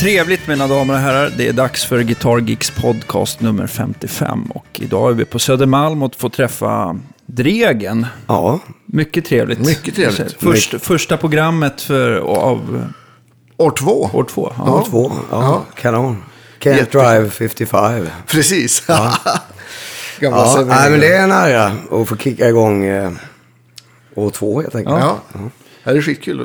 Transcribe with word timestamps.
Trevligt 0.00 0.46
mina 0.48 0.66
damer 0.66 0.94
och 0.94 1.00
herrar. 1.00 1.32
Det 1.36 1.48
är 1.48 1.52
dags 1.52 1.84
för 1.84 2.02
Guitar 2.02 2.38
Geeks 2.38 2.70
podcast 2.70 3.40
nummer 3.40 3.66
55. 3.66 4.42
Och 4.44 4.66
idag 4.74 5.10
är 5.10 5.14
vi 5.14 5.24
på 5.24 5.38
Södermalm 5.38 6.02
och 6.02 6.14
får 6.14 6.28
träffa 6.28 6.98
Dregen. 7.26 8.06
Ja, 8.26 8.58
Mycket 8.86 9.24
trevligt. 9.24 9.58
Mycket 9.58 9.94
trevligt. 9.94 10.36
Först, 10.38 10.74
första 10.80 11.16
programmet 11.16 11.80
för, 11.82 12.16
av 12.18 12.84
År 13.56 13.70
två. 13.70 14.10
år 14.12 14.24
två. 14.24 14.52
Ja. 14.58 14.64
ja. 14.66 14.84
två. 14.90 15.12
Ja, 15.30 15.42
Ja. 15.42 15.64
kanon. 15.80 16.22
Can't 16.60 16.76
Jättekul. 16.76 17.00
drive 17.02 17.30
55. 17.30 18.06
Precis. 18.26 18.80
Gamla 20.20 20.38
Ja, 20.38 20.52
serveringar. 20.54 20.80
nej, 20.80 20.90
men 20.90 21.00
det 21.00 21.12
är 21.16 21.22
en 21.24 21.32
ära 21.32 21.72
att 21.90 22.08
få 22.08 22.16
kicka 22.16 22.48
igång 22.48 22.84
eh, 22.84 23.10
år 24.14 24.30
två 24.30 24.60
helt 24.60 24.74
enkelt. 24.74 24.96
Ja. 25.00 25.18
Det 25.84 25.90
är 25.90 26.02
skitkul. 26.02 26.40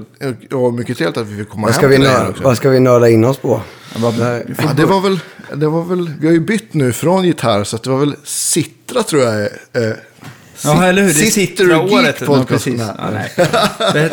Och- 0.52 0.66
Och 0.66 0.74
mycket 0.74 0.98
trevligt 0.98 1.18
att 1.18 1.28
vi 1.28 1.38
fick 1.38 1.50
komma 1.50 1.68
Vad, 1.68 1.76
ska 1.76 1.82
hem 1.82 1.90
vi 1.92 1.98
nörda, 1.98 2.34
vad 2.44 2.58
ska 2.58 2.70
vi 2.70 2.80
nörda 2.80 3.10
in 3.10 3.26
oss 3.26 3.38
på? 3.38 3.62
Ja, 3.96 4.12
det 4.78 4.86
var 4.86 5.02
väl, 5.02 5.20
det 5.56 5.68
var 5.68 5.84
väl, 5.84 6.12
vi 6.20 6.28
har 6.28 6.34
ju 6.34 6.40
bytt 6.40 6.74
nu 6.74 6.94
från 6.94 7.24
gitarr 7.26 7.64
så 7.64 7.76
att 7.76 7.84
det 7.84 7.90
var 7.90 7.98
väl 8.00 8.16
Citra 8.24 9.04
tror 9.04 9.22
jag. 9.24 9.34
är, 9.36 9.50
Eh, 9.74 9.94
Ja, 10.64 10.86
eller 10.86 11.02
hur? 11.02 11.08
Det 11.10 11.14
Sitter 11.16 11.32
sitter 11.32 11.64
du 11.66 11.76
året. 11.76 11.92
Geek 12.06 12.26
Podcast 12.26 12.48
precis. 12.50 12.78
med? 12.78 12.96
Ja, 12.98 13.10
nej. 13.14 13.32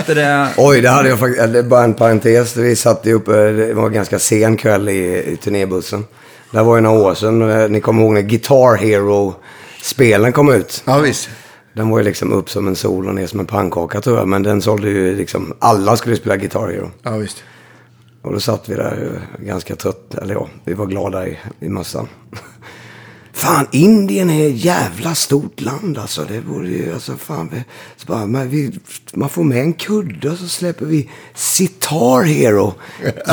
Det? 0.07 0.49
Oj, 0.57 0.80
det 0.80 0.89
hade 0.91 1.09
jag 1.09 1.19
faktiskt. 1.19 1.41
eller 1.43 1.63
Bara 1.63 1.85
en 1.85 1.95
parentes. 1.95 2.57
Vi 2.57 2.77
satt 2.77 3.07
ju 3.07 3.13
uppe, 3.15 3.33
det 3.33 3.75
var 3.75 3.87
en 3.87 3.93
ganska 3.93 4.19
sen 4.19 4.57
kväll 4.57 4.89
i, 4.89 5.33
i 5.33 5.37
turnébussen. 5.37 6.05
Det 6.51 6.63
var 6.63 6.77
ju 6.77 6.83
några 6.83 7.01
år 7.02 7.15
sedan. 7.15 7.51
eh, 7.51 7.69
Ni 7.69 7.80
kommer 7.80 8.02
ihåg 8.02 8.13
när 8.13 8.21
Guitar 8.21 8.77
Hero-spelen 8.77 10.33
kom 10.33 10.52
ut? 10.52 10.83
ja 10.85 10.99
visst. 10.99 11.29
Den 11.75 11.91
var 11.91 11.99
ju 11.99 12.05
liksom 12.05 12.33
upp 12.33 12.51
som 12.51 12.69
en 12.69 12.77
sol 12.77 13.09
och 13.09 13.15
ner 13.15 13.27
som 13.27 13.41
en 13.41 13.47
pannkaka 13.47 14.01
tror 14.01 14.19
jag. 14.19 14.29
Men 14.29 14.43
den 14.43 14.63
sålde 14.63 14.88
ju 14.88 15.16
liksom, 15.16 15.55
alla 15.59 15.96
skulle 15.96 16.16
spela 16.16 16.37
Guitar 16.37 16.69
Hero. 16.69 16.91
Ja 17.02 17.16
visst. 17.16 17.45
Och 18.23 18.33
då 18.33 18.41
satt 18.41 18.69
vi 18.69 18.74
där 18.74 19.23
eh, 19.38 19.45
ganska 19.46 19.77
trött, 19.77 20.15
eller 20.15 20.35
ja, 20.35 20.49
vi 20.65 20.74
var 20.74 20.87
glada 20.87 21.29
i, 21.29 21.38
i 21.61 21.69
mössan. 21.69 22.09
Fan, 23.43 23.66
Indien 23.71 24.30
är 24.30 24.48
ett 24.48 24.65
jävla 24.65 25.15
stort 25.15 25.60
land 25.60 25.98
alltså. 25.98 26.24
Det 26.29 26.40
borde 26.40 26.68
ju, 26.68 26.95
alltså 26.95 27.16
fan. 27.16 27.51
Vi, 27.52 27.65
så 27.96 28.07
bara, 28.07 28.26
men 28.26 28.49
vi, 28.51 28.73
man 29.12 29.29
får 29.29 29.45
med 29.45 29.59
en 29.59 29.73
kudde 29.73 30.30
och 30.30 30.38
så 30.38 30.49
släpper 30.49 30.87
vi 30.87 31.10
Sitar 31.34 32.23
Hero. 32.23 32.74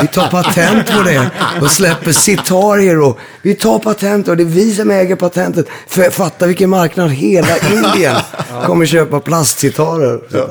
Vi 0.00 0.06
tar 0.06 0.30
patent 0.30 0.86
på 0.86 1.02
det 1.02 1.30
och 1.62 1.70
släpper 1.70 2.12
Sitar 2.12 2.78
Hero. 2.78 3.16
Vi 3.42 3.54
tar 3.54 3.78
patent 3.78 4.28
och 4.28 4.36
det 4.36 4.42
är 4.42 4.44
vi 4.44 4.74
som 4.74 4.90
äger 4.90 5.16
patentet. 5.16 5.66
För, 5.86 6.10
fatta 6.10 6.46
vilken 6.46 6.70
marknad 6.70 7.10
hela 7.10 7.58
Indien 7.72 8.16
kommer 8.64 8.86
köpa 8.86 9.20
plastsitarer. 9.20 10.20
Så, 10.30 10.50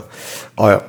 ja, 0.55 0.71
ja. 0.71 0.81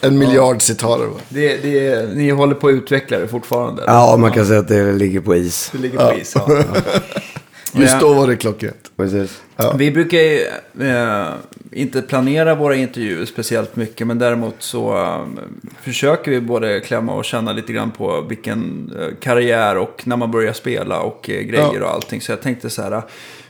En 0.00 0.18
miljard 0.18 0.62
citarer. 0.62 1.06
va? 1.06 1.20
Det, 1.28 1.56
det, 1.56 2.14
ni 2.14 2.30
håller 2.30 2.54
på 2.54 2.68
att 2.68 2.72
utveckla 2.74 3.18
det 3.18 3.28
fortfarande? 3.28 3.82
ja, 3.86 4.16
man 4.16 4.32
kan 4.32 4.46
säga 4.46 4.60
att 4.60 4.68
det 4.68 4.92
ligger 4.92 5.20
på 5.20 5.36
is. 5.36 5.70
Det 5.72 5.78
ligger 5.78 5.98
på 5.98 6.18
is. 6.18 6.32
Ja. 6.34 6.64
Just 7.72 7.92
Ja. 7.92 8.00
då 8.00 8.14
var 8.14 8.26
det 8.26 8.36
klockrent. 8.36 8.90
Precis. 8.96 9.42
Vi 9.78 9.90
brukar 9.90 10.18
ju 10.18 10.40
eh, 10.80 11.26
inte 11.72 12.02
planera 12.02 12.54
våra 12.54 12.74
intervjuer 12.76 13.24
speciellt 13.24 13.76
mycket. 13.76 14.06
Men 14.06 14.18
däremot 14.18 14.54
så 14.58 14.96
eh, 15.02 15.42
försöker 15.82 16.30
vi 16.30 16.40
både 16.40 16.80
klämma 16.80 17.14
och 17.14 17.24
känna 17.24 17.52
lite 17.52 17.72
grann 17.72 17.90
på 17.90 18.20
vilken 18.28 18.92
eh, 19.00 19.06
karriär 19.20 19.76
och 19.76 20.02
när 20.04 20.16
man 20.16 20.30
börjar 20.30 20.52
spela 20.52 21.00
och 21.00 21.30
eh, 21.30 21.40
grejer 21.40 21.74
Ja. 21.80 21.84
och 21.86 21.94
allting. 21.94 22.20
Så 22.20 22.32
jag 22.32 22.42
tänkte 22.42 22.70
så 22.70 22.82
här, 22.82 23.02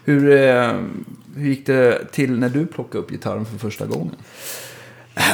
hur, 0.04 0.30
eh, 0.32 0.70
hur 1.36 1.48
gick 1.48 1.66
det 1.66 1.98
till 2.12 2.38
när 2.38 2.48
du 2.48 2.66
plockade 2.66 2.98
upp 3.04 3.10
gitarren 3.10 3.46
för 3.46 3.58
första 3.58 3.86
gången? 3.86 4.14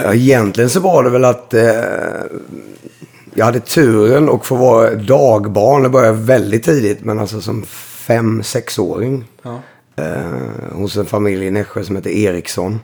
Ja, 0.03 0.14
egentligen 0.14 0.70
så 0.70 0.81
var 0.81 1.05
det 1.05 1.11
väl 1.11 1.25
att 1.25 1.55
eh, 1.55 1.64
jag 3.34 3.45
hade 3.45 3.61
turen 3.61 4.29
att 4.29 4.46
få 4.46 4.55
vara 4.57 4.95
dagbarn. 4.95 5.83
Det 5.83 5.89
började 5.89 6.19
väldigt 6.19 6.64
tidigt, 6.64 7.05
men 7.05 7.19
alltså 7.19 7.41
som 7.41 7.64
fem, 8.06 8.42
sexåring. 8.42 9.24
Ja. 9.42 9.61
Eh, 9.96 10.72
hos 10.72 10.96
en 10.96 11.06
familj 11.06 11.46
i 11.46 11.50
Nässjö 11.50 11.84
som 11.84 11.96
heter 11.96 12.11
Eriksson. 12.11 12.80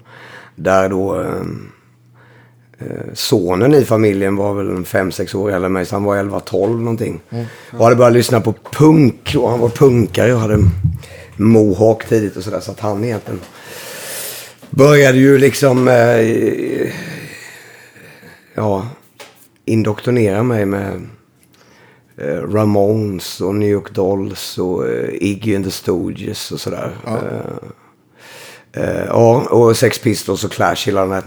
Där 0.56 0.88
då 0.88 1.21
eh, 1.21 1.43
eh, 2.78 3.15
sonen 3.15 3.75
i 3.75 3.84
familjen 3.84 4.37
var 4.37 4.55
väl 4.55 4.71
en 4.71 4.84
fem, 4.84 5.12
sex 5.12 5.34
år 5.34 5.50
äldre 5.50 5.66
än 5.66 5.72
mig. 5.72 5.87
Så 5.87 5.97
han 5.97 6.05
var 6.05 6.16
11, 6.16 6.41
12 6.41 6.81
någonting. 6.81 7.21
Och 7.71 7.84
hade 7.84 7.97
börjat 7.97 8.12
lyssna 8.12 8.41
på 8.41 8.55
punk. 8.72 9.34
Och 9.38 9.50
han 9.50 9.61
var 9.61 9.69
punkare 9.69 10.34
och 10.34 10.41
hade 10.41 10.59
mohawk 11.37 12.09
tidigt 12.09 12.37
och 12.37 12.44
sådär. 12.44 12.61
Så 12.61 12.71
att 12.71 12.81
han 12.81 13.05
egentligen 13.05 13.41
började 14.71 15.19
ju 15.19 15.38
liksom 15.38 15.88
eh, 15.88 16.93
ja, 18.55 18.87
indoktrinera 19.65 20.43
mig 20.43 20.66
med 20.66 21.06
Ramones 22.27 23.41
och 23.41 23.55
New 23.55 23.69
York 23.69 23.94
Dolls 23.94 24.59
och 24.59 24.88
eh, 24.88 25.09
Iggy 25.12 25.56
and 25.56 25.65
the 25.65 25.71
Stooges 25.71 26.53
och 26.53 26.60
sådär. 26.60 26.91
Ja. 27.05 27.19
Eh, 28.72 29.05
ja, 29.06 29.47
och 29.50 29.77
Sex 29.77 29.99
Pistols 29.99 30.44
och 30.44 30.53
Clash 30.53 30.87
hela 30.87 31.00
den 31.00 31.12
här. 31.12 31.22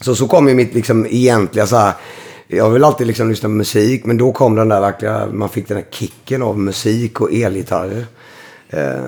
Så, 0.00 0.14
så 0.14 0.28
kom 0.28 0.48
ju 0.48 0.54
mitt 0.54 0.74
liksom 0.74 1.06
egentliga 1.10 1.66
så 1.66 1.76
här. 1.76 1.92
Jag 2.48 2.70
vill 2.70 2.84
alltid 2.84 3.06
liksom 3.06 3.28
lyssna 3.28 3.48
på 3.48 3.54
musik, 3.54 4.04
men 4.04 4.16
då 4.16 4.32
kom 4.32 4.54
den 4.54 4.68
där 4.68 4.80
verkliga, 4.80 5.26
man 5.32 5.48
fick 5.48 5.68
den 5.68 5.76
där 5.76 5.86
kicken 5.90 6.42
av 6.42 6.58
musik 6.58 7.20
och 7.20 7.32
elgitarrer. 7.32 8.06
Eh, 8.68 9.04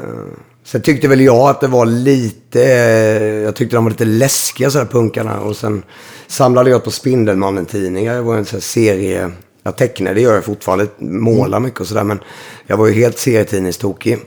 sen 0.65 0.83
tyckte 0.83 1.09
väl 1.09 1.21
jag 1.21 1.49
att 1.51 1.61
det 1.61 1.67
var 1.67 1.87
lite, 1.87 2.63
eh, 2.63 3.23
jag 3.23 3.57
tyckte 3.57 3.77
de 3.77 3.85
var 3.85 3.91
lite 3.91 4.05
läskiga 4.05 4.71
sådär 4.71 4.87
punkarna. 4.87 5.41
Och 5.41 5.57
sen 5.57 5.83
samlade 6.27 6.71
jag 6.71 6.85
på 6.85 6.91
Spindelmannen-tidningar, 6.91 8.15
det 8.15 8.23
var 8.23 8.37
en 8.37 8.45
sån 8.45 8.61
serie, 8.61 9.31
jag 9.67 9.77
tecknar, 9.77 10.15
det 10.15 10.21
gör 10.21 10.35
jag 10.35 10.45
fortfarande, 10.45 10.87
målar 10.99 11.61
mycket 11.61 11.81
och 11.81 11.87
sådär. 11.87 12.05
Men 12.05 12.19
jag 12.67 12.77
var 12.77 12.87
ju 12.87 12.93
helt 12.93 13.19
serietidningstokig. 13.19 14.19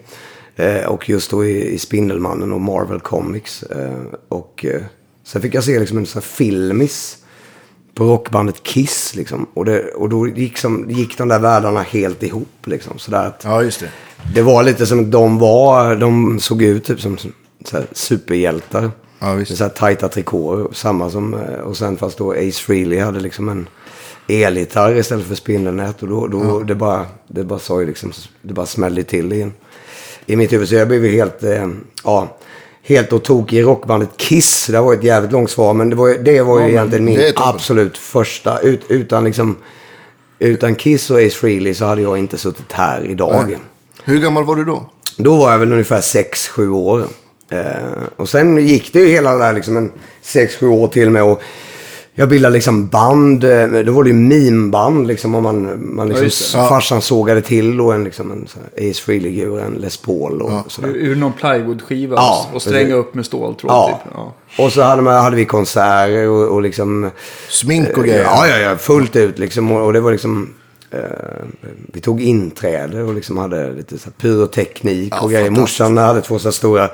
Eh, 0.56 0.86
och 0.86 1.10
just 1.10 1.32
då 1.32 1.46
i, 1.46 1.74
i 1.74 1.80
Spindelmannen 1.80 2.52
och 2.52 2.62
Marvel 2.62 3.00
Comics. 3.00 3.64
Eh, 3.64 4.02
och 4.30 4.66
eh, 4.66 4.82
sen 5.24 5.42
fick 5.42 5.54
jag 5.54 5.64
se 5.64 5.80
liksom 5.80 5.98
en 5.98 6.06
sån 6.06 6.22
här 6.22 6.28
filmis 6.28 7.18
på 7.94 8.04
rockbandet 8.04 8.64
Kiss. 8.64 9.16
Liksom. 9.16 9.48
Och, 9.54 9.66
det, 9.66 9.84
och 9.84 10.10
då 10.10 10.28
gick, 10.28 10.58
som, 10.58 10.90
gick 10.90 11.18
de 11.18 11.28
där 11.28 11.40
världarna 11.40 11.82
helt 11.82 12.24
ihop. 12.24 12.68
Liksom, 12.68 13.00
sådär 13.00 13.26
att, 13.26 13.42
Ja, 13.44 13.64
just 13.64 13.80
det. 13.80 13.90
Det 14.36 14.42
var 14.42 14.64
lite 14.64 14.86
som 14.86 15.12
de 15.12 15.38
var, 15.38 15.96
de 15.96 16.40
såg 16.40 16.62
ut 16.62 16.86
typ 16.86 17.02
som 17.02 17.18
som 17.18 17.32
så 17.66 17.78
här, 17.78 17.88
superhjältar. 17.92 18.92
Ja, 19.20 19.34
visst. 19.34 19.52
Med 19.52 19.58
så 19.58 19.64
här 19.64 19.72
tajta 19.72 20.10
trikåer. 20.10 20.68
Samma 20.74 21.10
som, 21.10 21.34
eh, 21.34 21.60
och 21.60 21.78
sen 21.78 21.98
fast 21.98 22.18
då 22.18 22.32
Ace 22.32 22.52
Frehley 22.52 23.00
hade 23.00 23.20
liksom 23.20 23.50
en 23.50 23.68
elgitarr 24.30 24.98
istället 24.98 25.28
för 25.28 25.36
spindelnät. 25.36 26.02
Och 26.02 26.08
då, 26.08 26.28
då 26.28 26.60
det 26.60 26.76
bara, 26.76 27.06
det 27.28 27.44
bara 27.44 27.60
sa 27.60 27.80
ju 27.80 27.88
liksom, 27.88 28.12
det 28.42 28.54
bara 28.54 28.66
smällde 28.66 29.04
till 29.04 29.34
i, 29.34 29.52
i 30.26 30.36
mitt 30.36 30.54
huvud. 30.54 30.70
Så 30.70 30.76
jag 30.76 30.88
blev 30.88 31.06
helt, 31.06 31.44
eh, 31.44 31.68
ja, 32.04 32.38
helt 32.84 33.14
och 33.14 33.24
tokig 33.24 33.58
i 33.58 33.62
rockbandet 33.62 34.10
Kiss. 34.18 34.68
Det 34.68 34.82
var 34.82 34.94
ett 34.94 35.04
jävligt 35.04 35.32
långt 35.32 35.50
svar. 35.50 35.74
Men 35.74 35.90
det 35.90 35.96
var, 35.96 36.10
det 36.10 36.42
var 36.42 36.56
ju 36.60 36.62
men 36.62 36.72
egentligen 36.72 37.06
min 37.06 37.20
absolut 37.36 37.98
första. 37.98 38.60
Ut, 38.60 38.82
utan 38.88 39.24
liksom, 39.24 39.58
utan 40.40 40.76
Kiss 40.76 41.12
och 41.12 41.18
Ace 41.18 41.30
Frehley 41.30 41.74
så 41.74 41.86
hade 41.86 42.02
jag 42.02 42.18
inte 42.18 42.38
suttit 42.38 42.72
här 42.72 43.06
idag. 43.06 43.46
Nej. 43.48 43.58
Hur 44.04 44.20
gammal 44.20 44.44
var 44.44 44.56
du 44.56 44.66
då? 44.66 44.90
Då 45.18 45.36
var 45.36 45.52
jag 45.52 45.60
väl 45.60 45.72
ungefär 45.72 46.02
6-7 46.02 46.70
år. 46.70 47.04
Eh, 47.50 47.64
och 48.16 48.30
sen 48.30 48.68
gick 48.68 48.94
det 48.94 49.00
ju 49.00 49.08
hela 49.08 49.32
det 49.32 49.40
där 49.40 49.54
liksom 49.54 49.78
en 49.78 49.92
6-7 50.24 50.68
år 50.68 50.88
till 50.88 51.10
med. 51.10 51.24
Och 51.24 51.42
jag 52.20 52.30
bildade 52.30 52.54
liksom 52.54 52.88
band. 52.88 53.44
eh, 53.44 53.68
Då 53.86 53.92
var 53.92 54.04
det 54.04 54.10
ju 54.10 54.16
meme-band 54.16 55.08
liksom. 55.08 55.36
Och 55.36 55.44
man, 55.44 55.80
man 55.96 56.10
liksom. 56.10 56.60
Ja. 56.62 56.68
Farsan 56.70 57.02
sågade 57.02 57.42
till 57.42 57.82
och 57.82 57.94
en, 57.94 58.04
liksom, 58.04 58.32
en 58.32 58.48
Ace 58.90 59.02
Frehley-gur, 59.02 59.60
en 59.60 59.74
Les 59.74 59.98
Paul 59.98 60.42
och 60.42 60.52
Ja. 60.52 60.64
sådär. 60.68 60.90
Ur, 60.90 61.16
någon 61.16 61.34
plywoodskiva 61.34 62.16
Ja, 62.16 62.50
och, 62.54 62.62
stränga 62.62 62.80
precis. 62.80 62.94
upp 62.96 63.14
med 63.14 63.26
ståltråd 63.26 63.72
Ja. 63.72 64.02
typ. 64.04 64.14
Ja. 64.16 64.34
Och 64.66 64.72
så 64.72 64.82
hade, 64.82 65.02
man, 65.02 65.14
hade 65.24 65.36
vi 65.36 65.46
konserter 65.46 66.28
och, 66.30 66.48
och 66.56 66.62
liksom... 66.62 67.12
Smink 67.50 67.98
och 67.98 68.04
grejer. 68.04 68.24
Ja, 68.24 68.48
ja, 68.48 68.58
ja. 68.58 68.78
Fullt 68.78 69.16
ut 69.16 69.40
liksom. 69.40 69.72
Och, 69.72 69.86
och 69.86 69.94
det 69.94 70.00
var 70.00 70.12
liksom... 70.12 70.54
Eh, 70.92 71.00
vi 71.94 72.02
tog 72.02 72.22
inträde 72.22 73.04
och 73.04 73.14
liksom 73.14 73.38
hade 73.38 73.72
lite 73.74 73.98
så 74.00 74.06
här 74.06 74.12
pyroteknik 74.12 75.14
Ja, 75.16 75.22
och 75.22 75.32
grejer. 75.32 75.50
Morsan 75.50 75.98
hade 75.98 76.22
två 76.22 76.40
så 76.40 76.48
här 76.48 76.52
stora, 76.52 76.90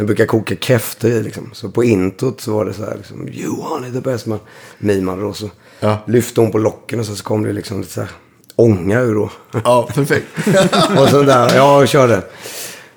som 0.00 0.06
brukar 0.06 0.26
koka 0.26 0.56
kräftor 0.56 1.10
i 1.10 1.22
liksom. 1.22 1.50
Så 1.52 1.70
på 1.70 1.84
introt 1.84 2.40
så 2.40 2.52
var 2.52 2.64
det 2.64 2.72
så 2.72 2.84
här 2.84 2.94
liksom, 2.96 3.28
Johan 3.32 3.84
är 3.84 3.90
det 3.90 4.00
bästa 4.00 4.30
man 4.30 4.38
mimade 4.78 5.22
då. 5.22 5.32
Så 5.32 5.50
Ja. 5.80 5.98
lyfte 6.06 6.40
hon 6.40 6.52
på 6.52 6.58
locken 6.58 7.00
och 7.00 7.06
så, 7.06 7.14
så 7.16 7.24
kom 7.24 7.42
det 7.42 7.52
liksom 7.52 7.80
lite 7.80 7.92
så 7.92 8.00
här 8.00 8.10
ånga 8.56 9.00
ur 9.00 9.14
då. 9.14 9.30
Ja, 9.64 9.88
perfekt. 9.94 10.26
och 10.98 11.08
sånt 11.08 11.26
där. 11.26 11.56
Ja, 11.56 11.78
och 11.80 11.88
körde. 11.88 12.22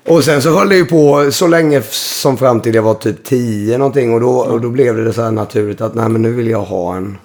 Och 0.06 0.24
sen 0.24 0.42
så 0.42 0.58
höll 0.58 0.68
det 0.68 0.76
ju 0.76 0.84
på 0.84 1.28
så 1.32 1.46
länge 1.46 1.82
som 1.90 2.36
fram 2.36 2.60
till 2.60 2.74
jag 2.74 2.82
var 2.82 2.94
typ 2.94 3.24
10 3.24 3.78
någonting. 3.78 4.14
Och 4.14 4.20
då, 4.20 4.30
och 4.38 4.60
då 4.60 4.70
blev 4.70 4.96
det 4.96 5.12
så 5.12 5.22
här 5.22 5.30
naturligt 5.30 5.80
att 5.80 5.94
nej 5.94 6.08
men 6.08 6.22
nu 6.22 6.32
vill 6.32 6.48
jag 6.48 6.62
ha 6.62 6.96
en, 6.96 7.18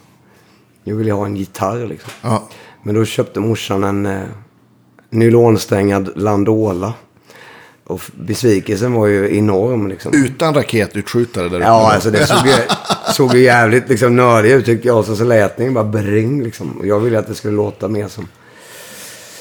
nu 0.84 0.96
vill 0.96 1.08
jag 1.08 1.16
ha 1.16 1.26
en 1.26 1.36
gitarr 1.36 1.88
liksom. 1.88 2.12
Ja. 2.22 2.48
Men 2.84 2.96
då 2.96 3.06
köpte 3.06 3.40
morsan 3.40 3.84
en 3.84 4.06
eh, 4.06 4.22
nylonsträngad 5.10 6.10
Landola. 6.16 6.94
Och 7.90 8.02
besvikelsen 8.16 8.94
var 8.94 9.08
ju 9.08 9.38
enorm 9.38 9.88
liksom. 9.88 10.14
Utan 10.14 10.54
raketutskjutare 10.54 11.50
där 11.50 11.56
uppe. 11.56 11.66
Ja, 11.66 11.94
alltså 11.94 12.12
det 12.12 12.28
såg 12.28 12.48
ju, 12.48 12.54
såg 13.14 13.36
ju 13.36 13.44
jävligt 13.44 13.90
liksom 13.90 14.16
nördigt 14.16 14.56
ut 14.56 14.66
tyckte 14.66 14.88
jag. 14.88 14.98
Och 14.98 15.06
så, 15.06 15.16
så 15.16 15.24
lät 15.24 15.58
den 15.58 15.74
bara 15.74 15.84
bring 15.84 16.44
liksom. 16.44 16.72
Och 16.80 16.88
jag 16.88 17.00
ville 17.00 17.20
att 17.20 17.28
det 17.28 17.36
skulle 17.36 17.56
låta 17.56 17.88
mer 17.88 18.08
som 18.08 18.28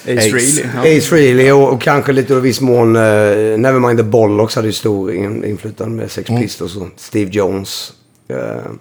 Ace 0.02 0.30
Frehley. 0.30 0.98
Ace 0.98 1.06
Frehley 1.06 1.52
och, 1.52 1.72
och 1.72 1.80
kanske 1.80 2.12
lite 2.12 2.34
i 2.34 2.40
viss 2.40 2.60
mån 2.60 2.96
uh, 2.96 3.58
Nevermind 3.58 3.98
the 3.98 4.04
Bollocks 4.04 4.56
hade 4.56 4.68
ju 4.68 4.72
stor 4.72 5.12
in, 5.12 5.44
inflytande 5.44 5.96
med 5.96 6.10
Sex 6.10 6.28
Pistols 6.28 6.76
och 6.76 6.88
Steve 6.96 7.30
Jones. 7.30 7.92
eh, 8.28 8.72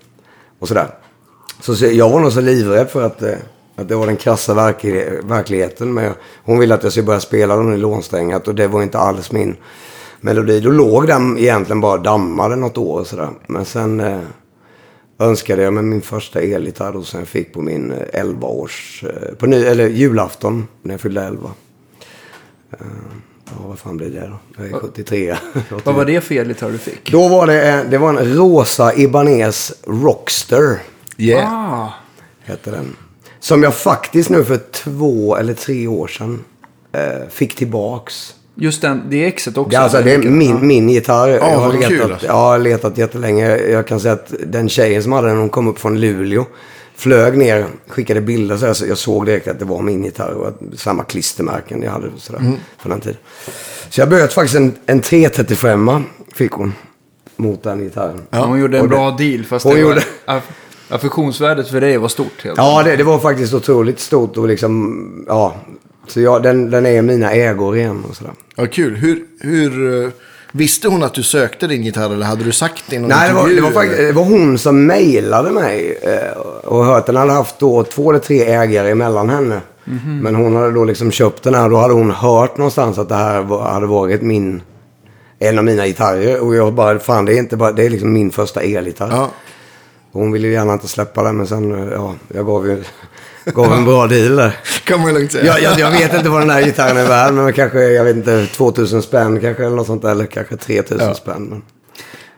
och 0.59 0.67
sådär. 0.67 0.87
Så, 1.61 1.75
så 1.75 1.85
jag 1.85 2.09
var 2.09 2.19
nog 2.19 2.31
så 2.31 2.41
livrädd 2.41 2.89
för 2.89 3.05
att, 3.05 3.21
eh, 3.21 3.35
att 3.77 3.87
det 3.87 3.95
var 3.95 4.07
den 4.07 4.17
krassa 4.17 4.53
verklig, 4.53 5.09
verkligheten. 5.23 5.93
Men 5.93 6.13
hon 6.43 6.59
ville 6.59 6.73
att 6.75 6.83
jag 6.83 6.91
skulle 6.91 7.05
börja 7.05 7.19
spela 7.19 7.55
den 7.55 7.73
i 7.73 7.77
lånsträngat 7.77 8.47
och 8.47 8.55
det 8.55 8.67
var 8.67 8.83
inte 8.83 8.97
alls 8.97 9.31
min 9.31 9.55
melodi. 10.21 10.59
Då 10.59 10.69
låg 10.71 11.07
den 11.07 11.37
egentligen 11.37 11.81
bara 11.81 11.97
dammade 11.97 12.55
något 12.55 12.77
år 12.77 12.99
och 12.99 13.07
sådär. 13.07 13.29
Men 13.47 13.65
sen 13.65 13.99
eh, 13.99 14.19
önskade 15.19 15.61
jag 15.61 15.73
mig 15.73 15.83
min 15.83 16.01
första 16.01 16.41
elgitarr 16.41 17.01
som 17.01 17.19
jag 17.19 17.27
fick 17.27 17.53
på 17.53 17.61
min 17.61 17.91
eh, 17.91 18.23
11-års... 18.23 19.03
Eh, 19.03 19.35
på 19.35 19.45
ny, 19.45 19.63
eller 19.65 19.87
julafton 19.87 20.67
när 20.81 20.93
jag 20.93 21.01
fyllde 21.01 21.21
11. 21.23 21.49
Eh, 22.71 22.77
ja, 23.45 23.51
vad 23.67 23.79
fan 23.79 23.97
blir 23.97 24.09
det 24.09 24.27
då? 24.27 24.63
Jag 24.63 24.67
är 24.67 24.79
73. 24.79 25.35
Vad 25.83 25.95
var 25.95 26.05
det 26.05 26.21
för 26.21 26.35
elgitarr 26.35 26.71
du 26.71 26.77
fick? 26.77 27.11
Då 27.11 27.27
var 27.27 27.47
det, 27.47 27.61
en- 27.71 27.89
det 27.89 27.97
var 27.97 28.09
en 28.09 28.35
rosa 28.35 28.93
Ibanez 28.95 29.73
Rockster. 29.87 30.79
Yeah. 31.17 31.53
Ah, 31.53 31.93
Heter 32.43 32.71
den. 32.71 32.95
Som 33.39 33.63
jag 33.63 33.75
faktiskt 33.75 34.29
nu 34.29 34.43
för 34.43 34.57
två 34.71 35.35
eller 35.37 35.53
tre 35.53 35.87
år 35.87 36.07
sedan 36.07 36.43
eh, 36.91 37.01
fick 37.29 37.55
tillbaks. 37.55 38.35
just 38.55 38.81
den, 38.81 39.03
det 39.09 39.23
är 39.23 39.27
exet 39.27 39.57
också. 39.57 39.73
Ja, 39.73 39.79
alltså, 39.79 40.01
det 40.01 40.13
är 40.13 40.17
min, 40.17 40.67
min 40.67 40.89
gitarr. 40.89 41.27
jag, 41.29 41.41
har 41.41 41.71
vad 41.71 41.81
kul, 41.83 41.91
letat, 41.97 42.11
alltså. 42.11 42.27
jag 42.27 42.33
har 42.33 42.59
letat 42.59 42.97
jättelänge. 42.97 43.57
Jag 43.57 43.87
kan 43.87 43.99
säga 43.99 44.13
att 44.13 44.33
den 44.47 44.69
tjejen 44.69 45.03
som 45.03 45.11
hade 45.11 45.27
den, 45.27 45.37
hon 45.37 45.49
kom 45.49 45.67
upp 45.67 45.79
från 45.79 45.99
Luleå. 45.99 46.45
Flög 46.95 47.37
ner, 47.37 47.65
skickade 47.87 48.21
bilder. 48.21 48.57
Så 48.57 48.65
jag, 48.65 48.75
så 48.75 48.85
jag 48.87 48.97
såg 48.97 49.25
direkt 49.25 49.47
att 49.47 49.59
det 49.59 49.65
var 49.65 49.81
min 49.81 50.03
gitarr. 50.03 50.31
Och 50.31 50.47
att, 50.47 50.59
samma 50.79 51.03
klistermärken 51.03 51.81
jag 51.83 51.91
hade 51.91 52.07
sådär, 52.17 52.39
Mm. 52.39 52.53
för 52.77 52.89
den 52.89 52.99
tiden. 53.01 53.17
Så 53.89 54.01
jag 54.01 54.09
böt 54.09 54.33
faktiskt 54.33 54.55
en, 54.55 54.75
en 54.85 54.99
335 55.01 56.03
fick 56.35 56.51
hon. 56.51 56.73
Mot 57.35 57.63
den 57.63 57.79
gitarren. 57.79 58.21
Hon 58.31 58.59
gjorde 58.59 58.77
en 58.77 58.83
Och 58.83 58.89
det- 58.89 58.95
bra 58.95 59.11
deal 59.11 59.43
fast 59.45 59.65
Hon 59.65 59.75
det 59.75 59.83
var, 59.83 59.89
gjorde- 59.89 60.03
aff- 60.89 60.95
affektionsvärdet 60.95 61.67
för 61.67 61.81
dig 61.81 61.97
var 61.97 62.07
stort. 62.07 62.43
Helt 62.43 62.57
Ja, 62.57 62.83
det, 62.83 62.95
det 62.95 63.03
var 63.03 63.19
faktiskt 63.19 63.53
otroligt 63.53 63.99
stort 63.99 64.37
och 64.37 64.47
liksom, 64.47 65.25
ja. 65.27 65.55
Så 66.07 66.21
jag, 66.21 66.43
den, 66.43 66.71
den 66.71 66.85
är 66.85 67.01
mina 67.01 67.31
ägor 67.31 67.77
igen 67.77 68.03
och 68.09 68.15
sådär. 68.15 68.33
Ja, 68.55 68.65
kul. 68.65 68.95
Hur, 68.95 69.23
hur, 69.39 70.03
eh, 70.05 70.09
visste 70.51 70.87
hon 70.87 71.03
att 71.03 71.13
du 71.13 71.23
sökte 71.23 71.67
din 71.67 71.83
gitarr 71.83 72.13
eller 72.13 72.25
hade 72.25 72.43
du 72.43 72.51
sagt 72.51 72.83
det 72.89 72.95
i 72.95 72.99
någon 72.99 73.09
Nej, 73.09 73.29
det 73.29 73.35
var, 73.35 73.49
det, 73.49 73.61
var 73.61 73.71
faktiskt, 73.71 73.97
det 73.97 74.11
var 74.11 74.23
hon 74.23 74.57
som 74.57 74.85
mejlade 74.85 75.51
mig 75.51 75.99
eh, 76.01 76.37
och 76.63 76.85
hört 76.85 77.05
den. 77.05 77.15
hade 77.15 77.31
haft 77.31 77.59
då 77.59 77.83
två 77.83 78.09
eller 78.09 78.19
tre 78.19 78.43
ägare 78.43 78.89
emellan 78.91 79.29
henne. 79.29 79.61
Mhm. 79.85 80.19
Men 80.19 80.35
hon 80.35 80.55
hade 80.55 80.71
då 80.71 80.83
liksom 80.83 81.11
köpt 81.11 81.43
den 81.43 81.55
här. 81.55 81.69
Då 81.69 81.77
hade 81.77 81.93
hon 81.93 82.11
hört 82.11 82.57
någonstans 82.57 82.97
att 82.97 83.09
det 83.09 83.15
här 83.15 83.41
var, 83.41 83.69
hade 83.69 83.87
varit 83.87 84.21
min, 84.21 84.61
en 85.39 85.57
av 85.57 85.63
mina 85.63 85.87
gitarrer. 85.87 86.39
Och 86.39 86.55
jag 86.55 86.73
bara, 86.73 86.99
fan 86.99 87.25
det 87.25 87.33
är 87.33 87.37
inte 87.37 87.57
bara, 87.57 87.71
det 87.71 87.85
är 87.85 87.89
liksom 87.89 88.13
min 88.13 88.31
första 88.31 88.61
elgitarr. 88.61 89.09
Ja. 89.11 89.29
Hon 90.11 90.31
ville 90.31 90.47
ju 90.47 90.53
gärna 90.53 90.73
inte 90.73 90.87
släppa 90.87 91.23
den, 91.23 91.37
men 91.37 91.47
sen, 91.47 91.89
ja, 91.91 92.15
jag 92.33 92.45
gav 92.45 92.67
ju 92.67 92.83
gav 93.45 93.73
en 93.73 93.85
bra 93.85 94.07
deal 94.07 94.35
där. 94.35 94.57
Kan 94.83 95.01
man 95.01 95.13
lugnt 95.13 95.31
säga. 95.31 95.45
Jag, 95.45 95.61
jag, 95.61 95.79
jag 95.79 95.91
vet 95.91 96.13
inte 96.13 96.29
vad 96.29 96.41
den 96.41 96.49
här 96.49 96.63
gitarren 96.63 96.97
är 96.97 97.07
värd, 97.07 97.33
men 97.33 97.53
kanske, 97.53 97.79
jag 97.79 98.03
vet 98.03 98.15
inte, 98.15 98.45
2000 98.45 99.01
spänn 99.01 99.39
kanske 99.41 99.65
eller 99.65 99.75
något 99.75 99.87
sånt 99.87 100.01
där, 100.01 100.11
eller 100.11 100.25
kanske 100.25 100.57
3000 100.57 101.07
Ja. 101.07 101.13
spänn. 101.13 101.43
Men... 101.49 101.61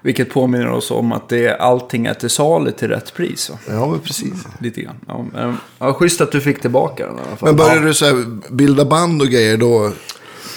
Vilket 0.01 0.33
påminner 0.33 0.71
oss 0.71 0.91
om 0.91 1.11
att 1.11 1.29
det, 1.29 1.57
allting 1.57 2.05
är 2.05 2.13
till 2.13 2.29
salu 2.29 2.71
till 2.71 2.87
rätt 2.87 3.13
pris. 3.13 3.49
Va? 3.49 3.57
Ja, 3.69 3.95
precis. 4.03 4.33
Lite 4.59 4.81
grann. 4.81 4.95
Ja, 5.07 5.25
men, 5.33 5.57
ja, 5.79 5.93
schysst 5.93 6.21
att 6.21 6.31
du 6.31 6.41
fick 6.41 6.61
tillbaka 6.61 7.05
den 7.05 7.15
i 7.15 7.19
alla 7.27 7.35
fall. 7.37 7.49
Men 7.49 7.55
började 7.55 7.87
du 7.87 7.93
så 7.93 8.05
här, 8.05 8.25
bilda 8.49 8.85
band 8.85 9.21
och 9.21 9.27
grejer 9.27 9.57
då? 9.57 9.91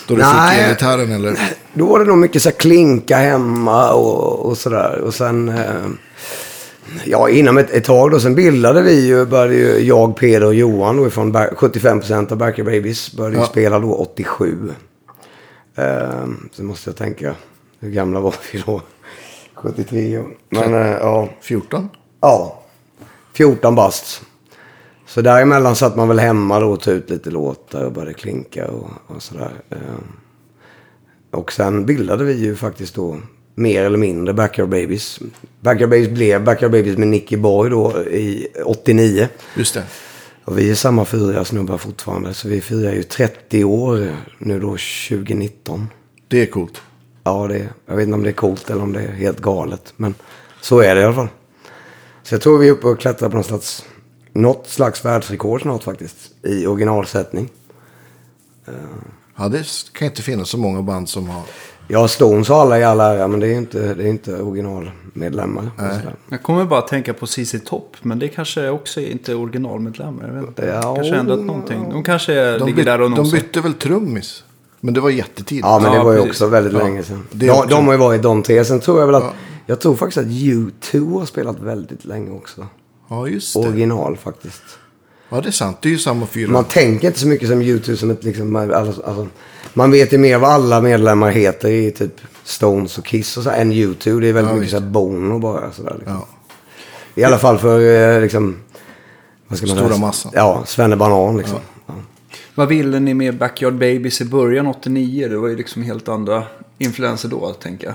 Då 0.06 0.14
du 0.14 0.22
Nej. 0.22 0.58
fick 0.58 0.68
gitarren 0.68 1.12
eller? 1.12 1.38
Då 1.74 1.86
var 1.86 1.98
det 1.98 2.04
nog 2.04 2.18
mycket 2.18 2.42
så 2.42 2.48
här 2.48 2.56
klinka 2.56 3.16
hemma 3.16 3.92
och, 3.92 4.46
och 4.46 4.58
sådär. 4.58 5.00
Och 5.00 5.14
sen, 5.14 5.48
eh, 5.48 5.64
ja 7.04 7.28
inom 7.28 7.58
ett, 7.58 7.70
ett 7.70 7.84
tag 7.84 8.10
då, 8.10 8.20
sen 8.20 8.34
bildade 8.34 8.82
vi 8.82 9.06
ju, 9.06 9.26
började 9.26 9.54
ju 9.54 9.78
jag, 9.78 10.16
Peder 10.16 10.46
och 10.46 10.54
Johan 10.54 10.96
då 10.96 11.06
ifrån 11.06 11.32
Ba- 11.32 11.46
75% 11.56 12.32
av 12.32 12.38
Backer 12.38 12.62
Babies 12.64 13.12
började 13.16 13.36
ju 13.36 13.40
Ja. 13.42 13.46
spela 13.46 13.78
då 13.78 13.94
87. 13.94 14.70
Eh, 15.74 16.24
så 16.52 16.62
måste 16.62 16.90
jag 16.90 16.96
tänka, 16.96 17.34
hur 17.80 17.90
gamla 17.90 18.20
var 18.20 18.34
vi 18.52 18.62
då? 18.66 18.82
73 19.54 20.18
år. 20.18 20.26
Men 20.50 20.74
eh, 20.74 20.90
ja. 20.90 21.28
14? 21.40 21.88
Ja, 22.20 22.62
14 23.32 23.74
bast. 23.74 24.22
Så 25.06 25.20
däremellan 25.22 25.76
satt 25.76 25.96
man 25.96 26.08
väl 26.08 26.18
hemma 26.18 26.60
då 26.60 26.66
och 26.70 26.80
tog 26.80 26.94
ut 26.94 27.10
lite 27.10 27.30
låtar 27.30 27.84
och 27.84 27.92
började 27.92 28.14
klinka 28.14 28.66
och, 28.70 28.88
och 29.06 29.22
sådär. 29.22 29.50
Eh, 29.70 29.78
Och 31.30 31.52
sen 31.52 31.86
bildade 31.86 32.24
vi 32.24 32.32
ju 32.32 32.56
faktiskt 32.56 32.94
då 32.94 33.16
mer 33.54 33.84
eller 33.84 33.98
mindre 33.98 34.34
Backyard 34.34 34.68
Babies. 34.68 35.20
Backyard 35.60 35.90
Babies 35.90 36.08
blev 36.08 36.44
Backyard 36.44 36.72
Babies 36.72 36.98
med 36.98 37.08
Nicky 37.08 37.36
Borg 37.36 37.70
då 37.70 37.98
i 38.02 38.48
89. 38.64 39.28
Just 39.56 39.74
det. 39.74 39.84
Och 40.44 40.58
vi 40.58 40.70
är 40.70 40.74
samma 40.74 41.04
fyra 41.04 41.44
snubbar 41.44 41.78
fortfarande. 41.78 42.34
Så 42.34 42.48
vi 42.48 42.60
firar 42.60 42.92
ju 42.92 43.02
30 43.02 43.64
år 43.64 44.16
nu 44.38 44.60
då 44.60 44.68
2019. 45.08 45.88
Det 46.28 46.42
är 46.42 46.46
coolt. 46.46 46.82
Ja, 47.24 47.46
det, 47.46 47.68
jag 47.86 47.96
vet 47.96 48.02
inte 48.02 48.14
om 48.14 48.22
det 48.22 48.30
är 48.30 48.32
coolt 48.32 48.70
eller 48.70 48.82
om 48.82 48.92
det 48.92 49.00
är 49.00 49.12
helt 49.12 49.40
galet. 49.40 49.92
Men 49.96 50.14
så 50.60 50.80
är 50.80 50.94
det 50.94 51.00
i 51.00 51.04
alla 51.04 51.14
fall. 51.14 51.28
Så 52.22 52.34
jag 52.34 52.42
tror 52.42 52.58
vi 52.58 52.68
är 52.68 52.72
uppe 52.72 52.86
och 52.86 53.00
klättrar 53.00 53.28
på 53.28 53.36
något 53.36 53.46
slags, 53.46 53.84
något 54.32 54.68
slags 54.68 55.04
världsrekord 55.04 55.62
snart 55.62 55.82
faktiskt. 55.82 56.16
I 56.42 56.66
originalsättning. 56.66 57.50
Ja, 59.36 59.48
det 59.48 59.66
kan 59.92 60.08
inte 60.08 60.22
finnas 60.22 60.48
så 60.48 60.58
många 60.58 60.82
band 60.82 61.08
som 61.08 61.28
har... 61.28 61.42
Ja, 61.88 62.08
Stones 62.08 62.48
har 62.48 62.60
alla 62.60 62.78
i 62.78 62.84
all 62.84 63.00
ära, 63.00 63.28
men 63.28 63.40
det 63.40 63.46
är 63.48 63.54
inte, 63.56 63.94
det 63.94 64.04
är 64.04 64.08
inte 64.08 64.42
originalmedlemmar. 64.42 65.70
och. 65.76 66.12
Jag 66.32 66.42
kommer 66.42 66.64
bara 66.64 66.78
att 66.78 66.88
tänka 66.88 67.14
på 67.14 67.26
CC 67.26 67.54
Topp, 67.64 67.96
men 68.02 68.18
det 68.18 68.28
kanske 68.28 68.68
också 68.68 69.00
inte 69.00 69.32
är 69.32 69.36
originalmedlemmar. 69.36 70.26
Jag 70.26 70.34
vet 70.34 70.48
inte. 70.48 70.66
Ja, 70.82 70.94
kanske 70.94 71.14
ändrat 71.16 71.40
någonting. 71.40 71.88
De 71.90 72.02
kanske 72.04 72.58
De, 72.58 72.66
ligger 72.66 72.76
byt, 72.76 72.84
där 72.84 73.00
och 73.00 73.10
de 73.10 73.16
nosar. 73.16 73.36
bytte 73.36 73.60
väl 73.60 73.74
trummis? 73.74 74.44
Men 74.80 74.94
det 74.94 75.00
var 75.00 75.10
jättetidigt. 75.10 75.66
Ja, 75.66 75.78
men 75.82 75.90
det 75.90 75.96
Ja, 75.96 76.04
var 76.04 76.12
ju 76.12 76.18
också 76.20 76.46
väldigt 76.46 76.72
Ja, 76.72 76.78
länge 76.78 77.02
sedan. 77.02 77.26
De, 77.30 77.46
de 77.68 77.86
har 77.86 77.92
ju 77.92 77.98
varit 77.98 78.22
de 78.22 78.42
tre. 78.42 78.64
Sen 78.64 78.80
tror 78.80 79.00
jag 79.00 79.06
väl 79.06 79.14
att, 79.14 79.22
Ja. 79.22 79.32
jag 79.66 79.80
tror 79.80 79.94
faktiskt 79.96 80.18
att 80.18 80.26
U2 80.32 81.18
har 81.18 81.26
spelat 81.26 81.60
väldigt 81.60 82.04
länge 82.04 82.30
också. 82.30 82.66
Ja, 83.08 83.28
just 83.28 83.54
det. 83.54 83.60
Original 83.60 84.16
faktiskt. 84.16 84.62
Ja, 85.32 85.40
det 85.40 85.48
är 85.48 85.52
sant. 85.52 85.76
Det 85.80 85.88
är 85.88 85.92
ju 85.92 85.98
samma 85.98 86.26
fyra. 86.26 86.50
Man 86.50 86.64
tänker 86.64 87.06
inte 87.08 87.20
så 87.20 87.26
mycket 87.26 87.48
som 87.48 87.62
YouTube 87.62 87.96
som 87.96 88.10
ett 88.10 88.24
liksom, 88.24 88.56
alltså, 88.56 89.02
alltså, 89.02 89.26
man 89.74 89.90
vet 89.90 90.12
ju 90.12 90.18
mer 90.18 90.38
vad 90.38 90.50
alla 90.50 90.80
medlemmar 90.80 91.30
heter 91.30 91.68
i 91.70 91.90
typ 91.90 92.20
Stones 92.44 92.98
och 92.98 93.04
Kiss 93.06 93.36
och 93.36 93.42
så 93.42 93.50
än 93.50 93.72
YouTube. 93.72 94.20
Det 94.20 94.28
är 94.28 94.32
väldigt 94.32 94.50
Ja, 94.50 94.54
mycket 94.54 94.62
visst. 94.62 94.76
så 94.78 94.80
här 94.82 94.90
Bono 94.90 95.38
bara 95.38 95.72
sådär. 95.72 95.94
Liksom. 95.98 96.14
Ja. 96.14 96.26
I 97.14 97.24
alla 97.24 97.38
fall 97.38 97.58
för 97.58 97.80
eh, 98.14 98.20
liksom, 98.20 98.56
vad 99.48 99.58
ska 99.58 99.66
man 99.66 99.76
Stora 99.76 99.88
säga? 99.88 100.00
massan. 100.00 100.32
Ja, 100.34 100.62
Svenne 100.66 100.96
Banan 100.96 101.36
liksom. 101.38 101.58
Ja. 101.86 101.94
Vad 102.54 102.68
ville 102.68 103.00
ni 103.00 103.14
med 103.14 103.38
Backyard 103.38 103.72
Babies 103.74 104.20
i 104.20 104.24
början 104.24 104.66
89? 104.66 105.28
Det 105.28 105.36
var 105.36 105.48
ju 105.48 105.56
liksom 105.56 105.82
helt 105.82 106.08
andra 106.08 106.44
influenser 106.78 107.28
då, 107.28 107.52
tänker 107.52 107.86
jag. 107.86 107.94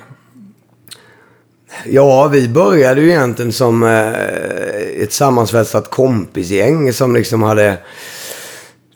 Ja, 1.85 2.27
vi 2.27 2.49
började 2.49 3.01
ju 3.01 3.09
egentligen 3.09 3.51
som 3.51 3.83
eh, 3.83 5.03
ett 5.03 5.13
sammansvetsat 5.13 5.89
kompisgäng 5.89 6.93
som 6.93 7.15
liksom 7.15 7.43
hade... 7.43 7.77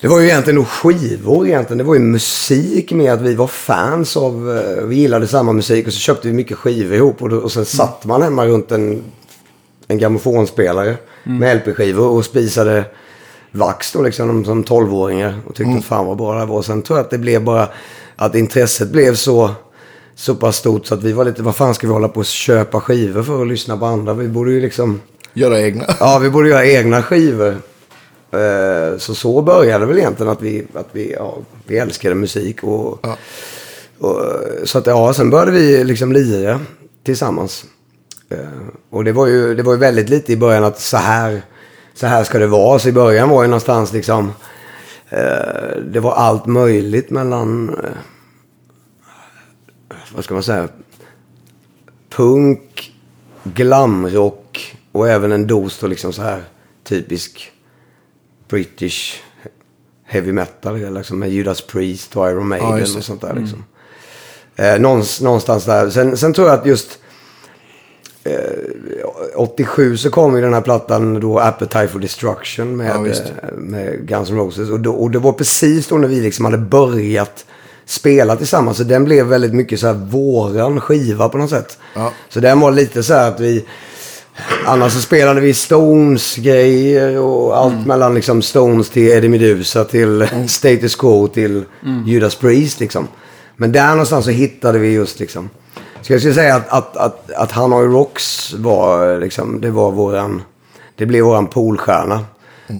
Det 0.01 0.07
var 0.07 0.19
ju 0.19 0.27
egentligen 0.27 0.65
skivor 0.65 1.47
egentligen. 1.47 1.77
Det 1.77 1.83
var 1.83 1.93
ju 1.93 1.99
musik 1.99 2.91
med 2.91 3.13
att 3.13 3.21
vi 3.21 3.35
var 3.35 3.47
fans 3.47 4.17
av... 4.17 4.57
Eh, 4.57 4.85
vi 4.85 4.95
gillade 4.95 5.27
samma 5.27 5.53
musik 5.53 5.87
och 5.87 5.93
så 5.93 5.99
köpte 5.99 6.27
vi 6.27 6.33
mycket 6.33 6.57
skivor 6.57 6.95
ihop. 6.95 7.21
Och, 7.21 7.29
då, 7.29 7.37
och 7.37 7.51
sen 7.51 7.65
satt 7.65 8.05
man 8.05 8.21
hemma 8.21 8.45
runt 8.45 8.71
en, 8.71 9.03
en 9.87 9.97
grammofonspelare 9.97 10.97
med 11.23 11.57
LP-skivor 11.57 12.07
och 12.07 12.25
spisade 12.25 12.85
vax 13.51 13.91
då 13.91 14.01
liksom 14.01 14.45
som 14.45 14.63
12-åringar. 14.63 15.39
Och 15.47 15.55
tyckte 15.55 15.77
att 15.77 15.85
fan 15.85 16.05
vad 16.05 16.17
bra 16.17 16.33
det 16.33 16.39
här 16.39 16.45
var. 16.45 16.57
Och 16.57 16.65
sen 16.65 16.81
tror 16.81 16.99
jag 16.99 17.03
att 17.03 17.11
det 17.11 17.17
blev 17.17 17.43
bara... 17.43 17.69
Att 18.15 18.35
intresset 18.35 18.89
blev 18.89 19.15
så 19.15 19.51
så 20.15 20.35
pass 20.35 20.57
stort 20.57 20.85
så 20.85 20.93
att 20.93 21.03
vi 21.03 21.11
var 21.13 21.25
lite, 21.25 21.43
vad 21.43 21.55
fan 21.55 21.75
ska 21.75 21.87
vi 21.87 21.93
hålla 21.93 22.07
på 22.07 22.19
och 22.19 22.25
köpa 22.25 22.81
skivor 22.81 23.23
för 23.23 23.41
att 23.41 23.47
lyssna 23.47 23.77
på 23.77 23.85
andra? 23.85 24.13
Vi 24.13 24.27
borde 24.27 24.51
ju 24.51 24.61
liksom, 24.61 25.01
Göra 25.33 25.61
egna. 25.61 25.85
ja 25.99 26.19
vi 26.19 26.29
borde 26.29 26.49
göra 26.49 26.65
egna 26.65 27.03
skivor. 27.03 27.55
Eh, 28.31 28.97
Så 28.97 29.15
så 29.15 29.41
började 29.41 29.85
väl 29.85 29.97
egentligen 29.97 30.31
att 30.31 30.41
vi, 30.41 30.67
att 30.73 30.87
vi, 30.91 31.11
ja, 31.13 31.37
vi 31.67 31.77
älskade 31.77 32.15
musik 32.15 32.63
och, 32.63 32.99
Ja. 33.03 33.17
och 33.99 34.21
så 34.63 34.77
att 34.77 34.87
ja, 34.87 35.13
sen 35.13 35.29
började 35.29 35.51
vi 35.51 35.83
liksom 35.83 36.11
lira 36.11 36.59
tillsammans. 37.03 37.65
Eh, 38.29 38.37
Och 38.89 39.03
det 39.03 39.11
var 39.11 39.27
ju, 39.27 39.55
det 39.55 39.63
var 39.63 39.73
ju 39.73 39.79
väldigt 39.79 40.09
lite 40.09 40.33
i 40.33 40.37
början 40.37 40.63
att 40.63 40.79
så 40.79 40.97
här, 40.97 41.41
så 41.93 42.07
här 42.07 42.23
ska 42.23 42.39
det 42.39 42.47
vara. 42.47 42.79
Så 42.79 42.89
i 42.89 42.91
början 42.91 43.29
var 43.29 43.41
ju 43.43 43.47
någonstans 43.47 43.93
liksom, 43.93 44.31
eh, 45.09 45.77
det 45.91 45.99
var 45.99 46.13
allt 46.13 46.45
möjligt 46.45 47.09
mellan, 47.09 47.69
eh, 47.69 47.89
vad 50.15 50.23
ska 50.23 50.33
man 50.33 50.43
säga, 50.43 50.69
punk, 52.09 52.93
glamrock 53.43 54.77
och 54.91 55.09
även 55.09 55.31
en 55.31 55.47
dos 55.47 55.79
då 55.79 55.87
liksom 55.87 56.13
så 56.13 56.21
här 56.21 56.43
typisk 56.83 57.51
British 58.47 59.21
heavy 60.11 60.31
metal. 60.31 60.93
Liksom, 60.93 61.19
med 61.19 61.31
Judas 61.31 61.61
Priest 61.61 62.17
och 62.17 62.29
Iron 62.29 62.47
Maiden 62.47 62.75
det. 62.75 62.97
och 62.97 63.03
sånt 63.03 63.21
där. 63.21 63.35
Liksom. 63.35 63.63
Eh, 64.55 64.79
någonstans, 65.21 65.65
där. 65.65 65.89
Sen, 65.89 66.17
sen 66.17 66.33
tror 66.33 66.47
jag 66.47 66.59
att 66.59 66.65
just 66.65 66.99
eh, 68.23 68.35
87 69.35 69.97
så 69.97 70.09
kom 70.09 70.35
ju 70.35 70.41
den 70.41 70.53
här 70.53 70.61
plattan 70.61 71.19
då 71.19 71.39
Appetite 71.39 71.87
for 71.87 71.99
Destruction 71.99 72.77
med, 72.77 72.87
Ja, 72.87 73.07
eh, 73.07 73.57
med 73.57 74.07
Guns 74.07 74.29
N' 74.29 74.37
Roses. 74.37 74.69
Och, 74.69 74.79
då, 74.79 74.91
och 74.91 75.11
det 75.11 75.19
var 75.19 75.33
precis 75.33 75.87
då 75.87 75.97
när 75.97 76.07
vi 76.07 76.21
liksom 76.21 76.45
hade 76.45 76.57
börjat 76.57 77.45
spela 77.85 78.35
tillsammans. 78.35 78.77
Så 78.77 78.83
den 78.83 79.05
blev 79.05 79.25
väldigt 79.25 79.53
mycket 79.53 79.79
så 79.79 79.87
här 79.87 79.93
våran 79.93 80.81
skiva 80.81 81.29
på 81.29 81.37
något 81.37 81.49
sätt. 81.49 81.77
Ja. 81.93 82.11
Så 82.29 82.39
den 82.39 82.59
var 82.59 82.71
lite 82.71 83.03
så 83.03 83.13
här 83.13 83.27
att 83.27 83.39
vi... 83.39 83.65
Annars 84.65 84.93
så 84.93 85.01
spelade 85.01 85.41
vi 85.41 85.53
Stones-grejer 85.53 87.19
och 87.19 87.57
allt 87.57 87.87
mellan 87.87 88.13
liksom 88.13 88.41
Stones 88.41 88.89
till 88.89 89.07
Eddie 89.11 89.29
Meduza 89.29 89.83
till 89.83 90.27
Status 90.47 90.95
Quo 90.95 91.27
till 91.27 91.63
Judas 92.05 92.35
Priest 92.35 92.79
liksom. 92.79 93.07
Men 93.55 93.71
där 93.71 93.89
någonstans 93.89 94.25
så 94.25 94.31
hittade 94.31 94.79
vi 94.79 94.93
just 94.93 95.19
liksom. 95.19 95.49
Så 96.01 96.13
jag 96.13 96.21
skulle 96.21 96.33
säga 96.33 96.55
att, 96.55 96.69
att, 96.69 96.97
att, 96.97 97.31
att 97.31 97.51
Hanoi 97.51 97.87
Rocks 97.87 98.53
var 98.53 99.19
liksom, 99.19 99.61
det 99.61 99.71
var 99.71 99.91
våran, 99.91 100.41
det 100.95 101.05
blev 101.05 101.23
våran 101.23 101.47
polstjärna. 101.47 102.25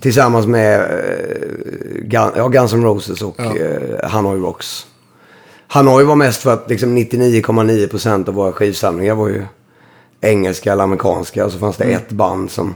Tillsammans 0.02 0.48
med 0.48 0.80
eh, 0.80 2.02
Gun, 2.02 2.32
ja, 2.36 2.48
Guns 2.48 2.74
N' 2.74 2.84
Roses 2.84 3.22
och 3.22 3.40
eh, 3.40 4.10
Hanoi 4.10 4.40
Rocks. 4.40 4.88
Hanoi 5.68 6.04
var 6.04 6.16
mest 6.16 6.42
för 6.42 6.54
att 6.54 6.70
liksom 6.70 6.98
99,9% 6.98 8.30
av 8.30 8.34
våra 8.36 8.52
skivsamlingar 8.52 9.16
var 9.16 9.28
ju 9.28 9.44
engelska 10.22 10.72
eller 10.72 10.84
amerikanska. 10.84 11.46
Och 11.46 11.52
så 11.52 11.60
fanns 11.60 11.78
det 11.78 11.84
ett 11.84 12.10
band 12.10 12.52
som, 12.52 12.76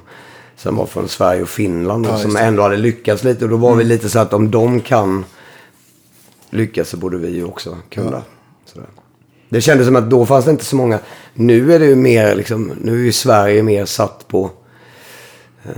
som 0.56 0.76
var 0.76 0.86
från 0.86 1.08
Sverige 1.10 1.42
och 1.42 1.50
Finland. 1.50 2.06
Och 2.06 2.12
Ja, 2.12 2.18
som 2.18 2.30
just 2.30 2.40
det. 2.42 2.46
ändå 2.46 2.64
hade 2.64 2.78
lyckats 2.78 3.24
lite. 3.24 3.44
Och 3.46 3.52
då 3.52 3.58
var 3.58 3.76
vi 3.76 3.84
lite 3.84 4.10
så 4.10 4.20
att 4.20 4.34
om 4.34 4.52
de 4.52 4.82
kan 4.82 5.26
lyckas 6.50 6.90
så 6.90 6.98
borde 6.98 7.18
vi 7.18 7.30
ju 7.30 7.44
också 7.44 7.78
kunna. 7.90 8.22
Sådär. 8.66 8.88
Det 9.50 9.62
kändes 9.62 9.88
som 9.88 9.96
att 9.96 10.10
då 10.10 10.26
fanns 10.26 10.46
det 10.46 10.52
inte 10.52 10.66
så 10.66 10.76
många. 10.76 11.00
Nu 11.34 11.74
är 11.74 11.80
det 11.80 11.86
ju 11.86 11.96
mer 11.96 12.36
liksom, 12.36 12.72
nu 12.82 12.94
är 13.00 13.04
ju 13.04 13.12
Sverige 13.12 13.64
mer 13.64 13.86
satt 13.86 14.28
på 14.28 14.52
eh, 15.66 15.72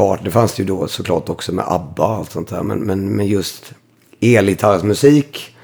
kart. 0.00 0.20
Det 0.24 0.30
fanns 0.30 0.54
det 0.54 0.62
ju 0.62 0.66
då 0.68 0.86
såklart 0.88 1.28
också 1.28 1.52
med 1.52 1.64
ABBA 1.68 2.06
och 2.06 2.14
allt 2.14 2.30
sånt 2.30 2.48
där. 2.48 2.62
Men, 2.62 2.78
men 2.78 3.08
med 3.16 3.28
just 3.28 3.72
elgitarrsmusik. 4.20 5.56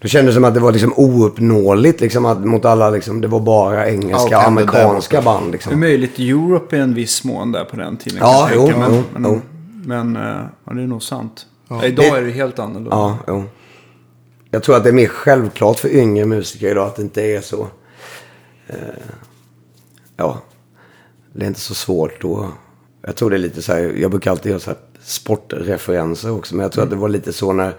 Då 0.00 0.08
kändes 0.08 0.32
det 0.32 0.34
som 0.34 0.44
att 0.44 0.54
det 0.54 0.60
var 0.60 0.72
liksom 0.72 0.92
ouppnåeligt 0.96 2.00
liksom 2.00 2.24
att, 2.26 2.44
mot 2.44 2.64
alla 2.64 2.90
liksom, 2.90 3.20
det 3.20 3.28
var 3.28 3.40
bara 3.40 3.88
engelska, 3.90 4.38
hände 4.38 4.62
amerikanska 4.62 5.22
band 5.22 5.44
Det 5.44 5.48
är 5.48 5.52
liksom. 5.52 5.80
möjligt 5.80 6.18
Europe 6.18 6.76
i 6.76 6.80
en 6.80 6.94
viss 6.94 7.24
mån 7.24 7.52
där 7.52 7.64
på 7.64 7.76
den 7.76 7.96
tiden. 7.96 8.18
Ja, 8.22 8.48
tänka 8.50 8.72
jo, 8.72 8.78
mig. 8.78 8.88
jo, 8.90 9.02
men, 9.12 9.32
jo. 9.32 9.40
men 9.84 10.16
eh, 10.16 10.44
ja, 10.64 10.72
det 10.72 10.82
är 10.82 10.86
nog 10.86 11.02
sant. 11.02 11.46
Idag 11.84 12.04
Det- 12.04 12.08
är 12.08 12.22
det 12.22 12.30
helt 12.30 12.58
annorlunda. 12.58 12.96
Ja, 12.96 13.18
jo. 13.26 13.44
Jag 14.50 14.62
tror 14.62 14.76
att 14.76 14.82
det 14.82 14.88
är 14.90 14.94
mer 14.94 15.06
självklart 15.06 15.78
för 15.78 15.88
yngre 15.88 16.24
musiker 16.26 16.70
idag 16.70 16.86
att 16.86 16.96
det 16.96 17.02
inte 17.02 17.22
är 17.22 17.40
så... 17.40 17.66
Eh, 18.66 18.76
ja, 20.16 20.38
det 21.32 21.44
är 21.44 21.48
inte 21.48 21.60
så 21.60 21.74
svårt 21.74 22.20
då. 22.20 22.48
Jag 23.06 23.16
tror 23.16 23.30
det 23.30 23.36
är 23.36 23.38
lite 23.38 23.62
så 23.62 23.72
här, 23.72 23.94
jag 23.96 24.10
brukar 24.10 24.30
alltid 24.30 24.50
göra 24.50 24.60
så 24.60 24.70
här 24.70 24.78
sportreferenser 25.02 26.30
också. 26.30 26.54
Men 26.54 26.62
jag 26.62 26.72
tror 26.72 26.84
att 26.84 26.90
det 26.90 26.96
var 26.96 27.08
lite 27.08 27.32
så 27.32 27.52
när... 27.52 27.72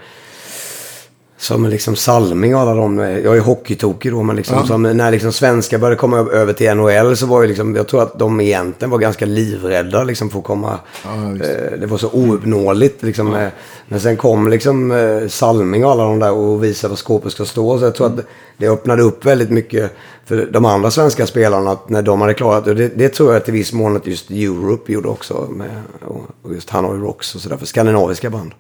Som 1.38 1.66
liksom 1.66 1.96
Salming 1.96 2.56
och 2.56 2.62
alla 2.62 2.74
de, 2.74 3.00
jag 3.00 3.38
är 3.38 3.40
hockeytokig 3.40 4.12
då, 4.12 4.24
men 4.24 4.36
liksom, 4.36 4.68
som 4.68 4.82
när 4.84 5.12
liksom 5.12 5.32
svenskar 5.32 5.78
började 5.78 5.96
komma 5.96 6.18
över 6.18 6.54
till 6.54 6.76
NHL 6.76 7.18
så 7.18 7.26
var 7.26 7.42
ju 7.42 7.48
liksom, 7.48 7.76
jag 7.76 7.88
tror 7.88 8.02
att 8.04 8.20
de 8.20 8.42
egentligen 8.42 8.90
var 8.90 8.98
ganska 8.98 9.26
livrädda 9.26 10.04
liksom 10.04 10.30
för 10.30 10.40
att 10.40 10.46
komma, 10.46 10.80
Ja, 11.06 11.46
eh, 11.46 11.80
det 11.80 11.86
var 11.86 11.98
så 11.98 12.10
ouppnåeligt 12.10 13.04
liksom. 13.04 13.36
eh, 13.36 13.48
Men 13.88 14.00
sen 14.00 14.18
kom 14.18 14.48
liksom 14.50 14.92
eh, 14.92 15.28
Salming 15.28 15.86
och 15.86 15.92
alla 15.92 16.04
de 16.04 16.20
där 16.20 16.32
och 16.32 16.64
visade 16.64 16.90
var 16.90 16.96
skåpet 16.96 17.32
ska 17.32 17.46
stå. 17.46 17.80
Så 17.80 17.86
jag 17.86 17.96
tror 17.96 18.08
att 18.08 18.20
det 18.58 18.68
öppnade 18.68 19.04
upp 19.04 19.26
väldigt 19.26 19.50
mycket 19.50 19.92
för 20.26 20.50
de 20.52 20.66
andra 20.66 20.92
svenska 20.92 21.28
spelarna 21.28 21.72
att 21.72 21.90
när 21.90 22.02
de 22.02 22.22
hade 22.22 22.34
klarat 22.34 22.68
och 22.68 22.76
det. 22.76 22.88
Det 22.96 23.10
tror 23.10 23.34
jag 23.34 23.46
till 23.46 23.54
viss 23.54 23.74
mån 23.74 23.96
att 23.96 24.08
just 24.08 24.30
Europe 24.30 24.92
gjorde 24.92 25.08
också 25.10 25.48
med, 25.50 25.70
och, 26.06 26.22
och 26.44 26.54
just 26.54 26.70
Hanoi 26.70 26.98
Rocks 26.98 27.36
och 27.36 27.42
sådär 27.42 27.58
för 27.58 27.66
skandinaviska 27.66 28.30
band. 28.30 28.52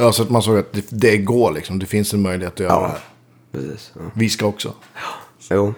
Ja, 0.00 0.12
så 0.12 0.22
att 0.22 0.30
man 0.30 0.42
såg 0.42 0.58
att 0.58 0.72
det, 0.72 0.84
det 0.88 1.16
går 1.16 1.52
liksom. 1.52 1.78
Det 1.78 1.86
finns 1.86 2.14
en 2.14 2.22
möjlighet 2.22 2.52
att 2.54 2.60
göra 2.60 2.72
det 2.74 2.80
Ja, 2.80 2.86
här. 2.88 3.00
precis. 3.52 3.90
Ja. 3.94 4.00
Vi 4.14 4.28
ska 4.28 4.46
också. 4.46 4.74
Jo. 5.50 5.74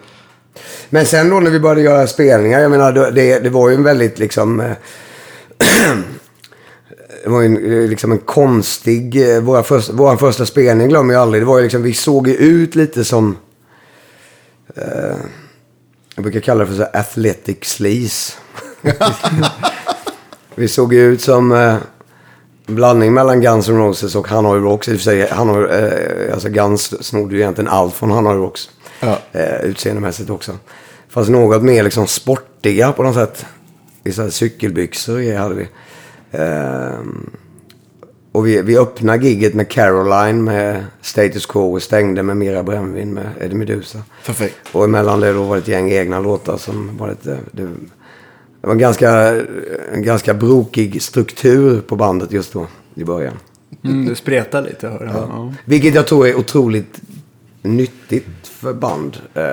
Men 0.89 1.05
sen 1.05 1.29
då 1.29 1.39
när 1.39 1.51
vi 1.51 1.59
började 1.59 1.81
göra 1.81 2.07
spelningar, 2.07 2.59
jag 2.59 2.71
menar 2.71 2.91
det, 2.91 3.11
det, 3.11 3.39
det 3.39 3.49
var 3.49 3.69
ju 3.69 3.75
en 3.75 3.83
väldigt 3.83 4.19
liksom... 4.19 4.59
eh, 4.59 4.71
det 7.23 7.29
var 7.29 7.41
ju 7.41 7.45
en, 7.45 7.57
eh, 7.83 7.89
liksom 7.89 8.11
en 8.11 8.17
konstig... 8.17 9.29
eh, 9.35 9.41
Våra 9.41 9.63
första, 9.63 9.93
vår 9.93 10.17
första 10.17 10.45
spelning 10.45 10.87
glömmer 10.89 11.13
jag 11.13 11.21
aldrig. 11.21 11.41
Det 11.41 11.45
var 11.47 11.57
ju 11.57 11.63
liksom, 11.63 11.83
vi 11.83 11.93
såg 11.93 12.27
ju 12.27 12.33
ut 12.35 12.75
lite 12.75 13.03
som... 13.05 13.37
Eh, 14.75 15.15
jag 16.15 16.23
brukar 16.23 16.39
kalla 16.39 16.59
det 16.63 16.69
för 16.69 16.75
så 16.77 16.83
athletic 16.97 17.57
sleaze. 17.63 18.33
vi 20.55 20.67
såg 20.67 20.93
ju 20.93 21.01
ut 21.13 21.21
som... 21.21 21.77
Eh, 22.67 22.73
blandning 22.75 23.13
mellan 23.13 23.41
Guns 23.41 23.69
N' 23.69 23.77
Roses 23.77 24.15
och 24.15 24.27
Hanoi 24.27 24.59
Rocks. 24.59 24.87
I 24.87 24.91
och 24.91 24.97
för 24.97 25.03
sig, 25.03 25.29
Hanoi, 25.29 25.63
eh, 25.63 26.33
alltså 26.33 26.49
Guns 26.49 27.05
snodde 27.05 27.35
ju 27.35 27.41
egentligen 27.41 27.69
allt 27.69 27.93
från 27.93 28.11
Hanoi 28.11 28.35
Rocks. 28.35 28.69
Ja. 28.99 29.19
Eh, 29.31 29.61
utseendemässigt 29.61 30.29
också. 30.29 30.57
Fast 31.09 31.29
något 31.29 31.63
mer 31.63 31.83
liksom 31.83 32.07
sportiga 32.07 32.91
på 32.91 33.03
något 33.03 33.15
sätt. 33.15 33.45
I 34.03 34.11
så 34.11 34.21
här 34.21 34.29
cykelbyxor 34.29 35.37
hade 35.37 35.55
vi. 35.55 35.67
Ehm, 36.31 37.29
och 38.31 38.47
vi, 38.47 38.61
vi 38.61 38.77
öppnade 38.77 39.27
gigget 39.27 39.53
med 39.53 39.69
Caroline 39.69 40.43
med 40.43 40.85
Status 41.01 41.45
Quo 41.45 41.73
och 41.73 41.83
stängde 41.83 42.23
med 42.23 42.37
Mera 42.37 42.63
Brännvin 42.63 43.13
med 43.13 43.29
Eddie 43.41 43.55
Meduza. 43.55 43.99
Perfekt. 44.25 44.55
Och 44.71 44.83
emellan 44.83 45.19
det 45.19 45.33
då 45.33 45.43
var 45.43 45.55
det 45.55 45.61
ett 45.61 45.67
gäng 45.67 45.91
egna 45.91 46.19
låtar 46.19 46.57
som 46.57 46.97
var 46.97 47.09
lite... 47.09 47.37
Det, 47.51 47.69
det 48.63 48.67
var 48.67 48.73
en 48.73 48.79
ganska, 48.79 49.11
en 49.93 50.03
ganska 50.03 50.33
brokig 50.33 51.01
struktur 51.01 51.81
på 51.81 51.95
bandet 51.95 52.31
just 52.31 52.53
då 52.53 52.67
i 52.95 53.03
början. 53.03 53.39
Mm, 53.83 54.05
det 54.05 54.15
spretar 54.15 54.61
lite, 54.61 54.87
hör 54.87 55.05
jag. 55.05 55.15
Ja. 55.15 55.53
Vilket 55.65 55.95
jag 55.95 56.07
tror 56.07 56.27
är 56.27 56.35
otroligt 56.35 57.01
nyttigt 57.61 58.47
för 58.47 58.73
band. 58.73 59.17
Eh, 59.33 59.43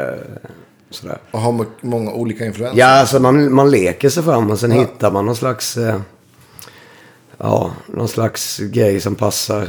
sådär. 0.91 1.19
Och 1.31 1.41
har 1.41 1.53
må- 1.53 1.65
många 1.81 2.13
olika 2.13 2.47
influenser. 2.47 2.79
Ja, 2.79 2.87
alltså 2.87 3.21
man, 3.21 3.55
man 3.55 3.71
leker 3.71 4.09
sig 4.09 4.23
fram 4.23 4.51
och 4.51 4.59
sen 4.59 4.71
hittar 4.71 5.11
man 5.13 5.27
någon 5.27 5.37
slags... 5.37 5.77
Eh, 5.77 6.01
ja, 7.39 7.73
någon 7.87 8.09
slags 8.09 8.59
grej 8.59 9.01
som 9.01 9.15
passar... 9.15 9.69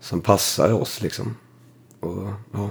Som 0.00 0.20
passar 0.20 0.72
oss 0.72 1.02
liksom. 1.02 1.36
Och, 2.00 2.28
ja. 2.52 2.70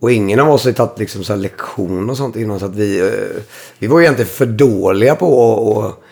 Och 0.00 0.12
ingen 0.12 0.40
av 0.40 0.50
oss 0.50 0.64
har 0.64 0.72
tagit 0.72 0.98
liksom 0.98 1.24
så 1.24 1.36
lektion 1.36 2.10
och 2.10 2.16
sånt 2.16 2.36
innan. 2.36 2.60
Så 2.60 2.66
att 2.66 2.76
vi, 2.76 3.00
eh, 3.00 3.42
vi 3.78 3.86
var 3.86 4.00
egentligen 4.00 4.30
för 4.30 4.46
dåliga 4.46 5.14
på 5.14 5.26
att... 5.26 5.76
och, 5.76 6.02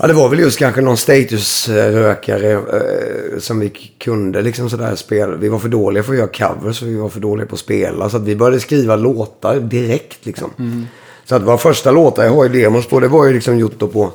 Ja, 0.00 0.06
det 0.06 0.12
var 0.12 0.28
väl 0.28 0.38
just 0.38 0.58
kanske 0.58 0.80
någon 0.80 0.96
statusrökare 0.96 2.52
eh, 2.52 3.38
som 3.38 3.60
vi 3.60 3.68
kunde 3.98 4.42
liksom 4.42 4.70
sådär 4.70 4.94
spela. 4.94 5.36
Vi 5.36 5.48
var 5.48 5.58
för 5.58 5.68
dåliga 5.68 6.02
för 6.02 6.12
att 6.12 6.18
göra 6.18 6.54
covers 6.54 6.82
och 6.82 6.88
vi 6.88 6.94
var 6.94 7.08
för 7.08 7.20
dåliga 7.20 7.46
på 7.46 7.54
att 7.54 7.60
spela. 7.60 8.10
Så 8.10 8.16
att 8.16 8.22
vi 8.22 8.36
började 8.36 8.60
skriva 8.60 8.96
låtar 8.96 9.60
direkt 9.60 10.26
liksom. 10.26 10.50
Så 11.24 11.34
att 11.34 11.42
våra 11.42 11.58
första 11.58 11.90
låtar, 11.90 12.24
jag 12.24 12.32
har 12.32 12.44
ju 12.44 12.62
demos 12.62 12.86
på, 12.86 13.00
det 13.00 13.08
var 13.08 13.26
ju 13.26 13.34
liksom 13.34 13.58
gjort 13.58 13.78
då 13.78 13.88
på 13.88 14.12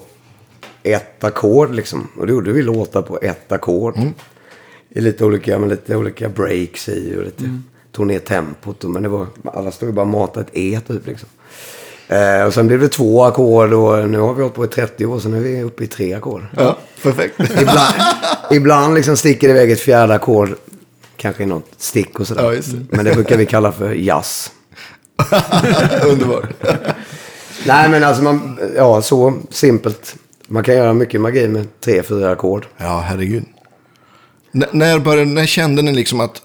ett 0.84 1.24
ackord 1.24 1.76
liksom. 1.76 2.08
Och 2.20 2.28
då 2.28 2.34
gjorde 2.34 2.52
vi 2.52 2.62
låtar 2.62 3.02
på 3.02 3.20
ett 3.22 3.52
ackord. 3.52 3.96
I 4.90 5.02
lite 5.02 5.26
olika, 5.26 5.60
med 5.60 5.70
lite 5.70 5.96
olika 5.96 6.30
breaks 6.30 6.90
i 6.90 7.16
och 7.18 7.24
lite, 7.24 7.60
tog 7.94 8.08
ner 8.08 8.20
tempot. 8.20 8.84
Men 8.84 9.04
det 9.04 9.10
var, 9.10 9.28
alla 9.54 9.72
stod 9.72 9.90
ju 9.90 9.94
bara 9.94 10.02
och 10.02 10.08
matade 10.08 10.42
ett 10.46 10.58
E 10.58 10.80
typ 10.88 11.08
liksom. 11.08 11.30
Eh, 12.08 12.44
och 12.44 12.54
sen 12.54 12.68
blev 12.68 12.80
det 12.80 12.88
två 12.90 13.24
ackord 13.24 13.74
och 13.74 14.10
nu 14.10 14.20
har 14.20 14.34
vi 14.34 14.42
hållit 14.42 14.56
på 14.56 14.66
i 14.66 14.68
30 14.68 15.06
år 15.06 15.20
så 15.20 15.30
nu 15.30 15.38
är 15.38 15.42
vi 15.42 15.64
uppe 15.64 15.84
i 15.84 15.88
tre 15.88 16.14
ackord. 16.14 16.42
Ja, 16.58 16.78
perfekt. 17.04 17.40
Ibland, 17.40 17.94
ibland 18.52 18.94
liksom 18.94 19.18
sticker 19.18 19.48
det 19.48 19.54
iväg 19.54 19.72
ett 19.72 19.80
fjärde 19.80 20.14
ackord. 20.14 20.50
Kanske 21.18 21.44
i 21.44 21.46
något 21.46 21.68
stick 21.78 22.20
och 22.20 22.28
sådär. 22.28 22.44
Ja, 22.44 22.50
det. 22.52 22.96
Men 22.96 23.06
det 23.06 23.14
brukar 23.14 23.38
vi 23.38 23.46
kalla 23.46 23.72
för 23.72 23.94
jazz. 23.94 24.52
Underbart. 26.12 26.50
Nej 27.66 27.90
men 27.90 28.04
alltså 28.04 28.24
man, 28.24 28.60
ja 28.76 29.02
så 29.02 29.34
simpelt. 29.50 30.16
Man 30.48 30.64
kan 30.64 30.76
göra 30.76 30.94
mycket 30.94 31.22
magi 31.22 31.48
med 31.48 31.68
tre, 31.80 32.04
fyra 32.04 32.32
ackord. 32.32 32.66
Ja, 32.78 33.04
herregud. 33.08 33.44
N- 34.54 34.66
när, 34.72 35.00
började, 35.00 35.32
när 35.32 35.46
kände 35.46 35.82
ni 35.82 35.94
liksom 35.94 36.20
att 36.20 36.42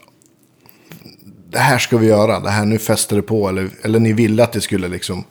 det 1.51 1.59
här 1.59 1.79
ska 1.79 1.97
vi 1.97 2.07
göra, 2.07 2.41
det 2.41 2.51
här 2.51 2.65
nu 2.65 2.79
fäster 2.79 3.17
det 3.17 3.23
på, 3.23 3.49
eller, 3.49 3.69
eller 3.83 3.99
ni 4.01 4.13
ville 4.13 4.43
att 4.45 4.53
det 4.53 4.61
skulle 4.61 4.89
liksom... 4.89 5.25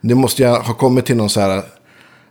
Det 0.00 0.14
måste 0.14 0.42
ju 0.42 0.48
ha 0.48 0.74
kommit 0.74 1.06
till 1.06 1.16
någon 1.16 1.30
så 1.30 1.40
här, 1.40 1.62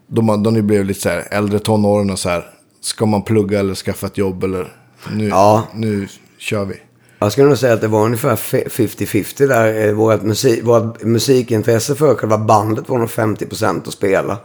då, 0.08 0.22
man, 0.22 0.44
då 0.44 0.50
ni 0.50 0.62
blev 0.62 0.86
lite 0.86 1.02
så 1.02 1.10
här 1.10 1.28
äldre 1.32 1.60
tonåren 1.60 2.10
och 2.10 2.20
så 2.20 2.30
här, 2.30 2.46
ska 2.82 3.06
man 3.06 3.22
plugga 3.24 3.60
eller 3.60 3.76
skaffa 3.76 4.08
ett 4.08 4.18
jobb 4.18 4.44
eller 4.44 4.74
nu, 5.12 5.28
Ja. 5.28 5.64
nu 5.74 6.08
kör 6.38 6.66
vi. 6.66 6.76
Jag 7.20 7.32
skulle 7.32 7.48
nog 7.48 7.58
säga 7.58 7.74
att 7.74 7.82
det 7.82 7.88
var 7.88 8.06
ungefär 8.06 8.36
fe- 8.36 8.70
50-50 8.70 9.48
där. 9.48 9.88
Eh, 9.88 9.94
Vårt, 9.94 10.22
musik, 10.22 10.64
vårt 10.64 11.04
musikintresse 11.04 11.96
för 11.96 12.16
själva 12.16 12.38
bandet 12.38 12.90
var 12.90 12.98
nog 12.98 13.10
50% 13.10 13.88
att 13.88 13.94
spela. 13.94 14.38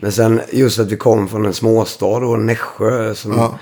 Men 0.00 0.12
sen 0.12 0.40
just 0.52 0.78
att 0.78 0.92
vi 0.92 0.96
kom 0.96 1.28
från 1.28 1.46
en 1.46 1.54
småstad 1.54 2.06
och 2.06 2.38
Nässjö 2.38 3.14
som, 3.14 3.32
Ja. 3.32 3.58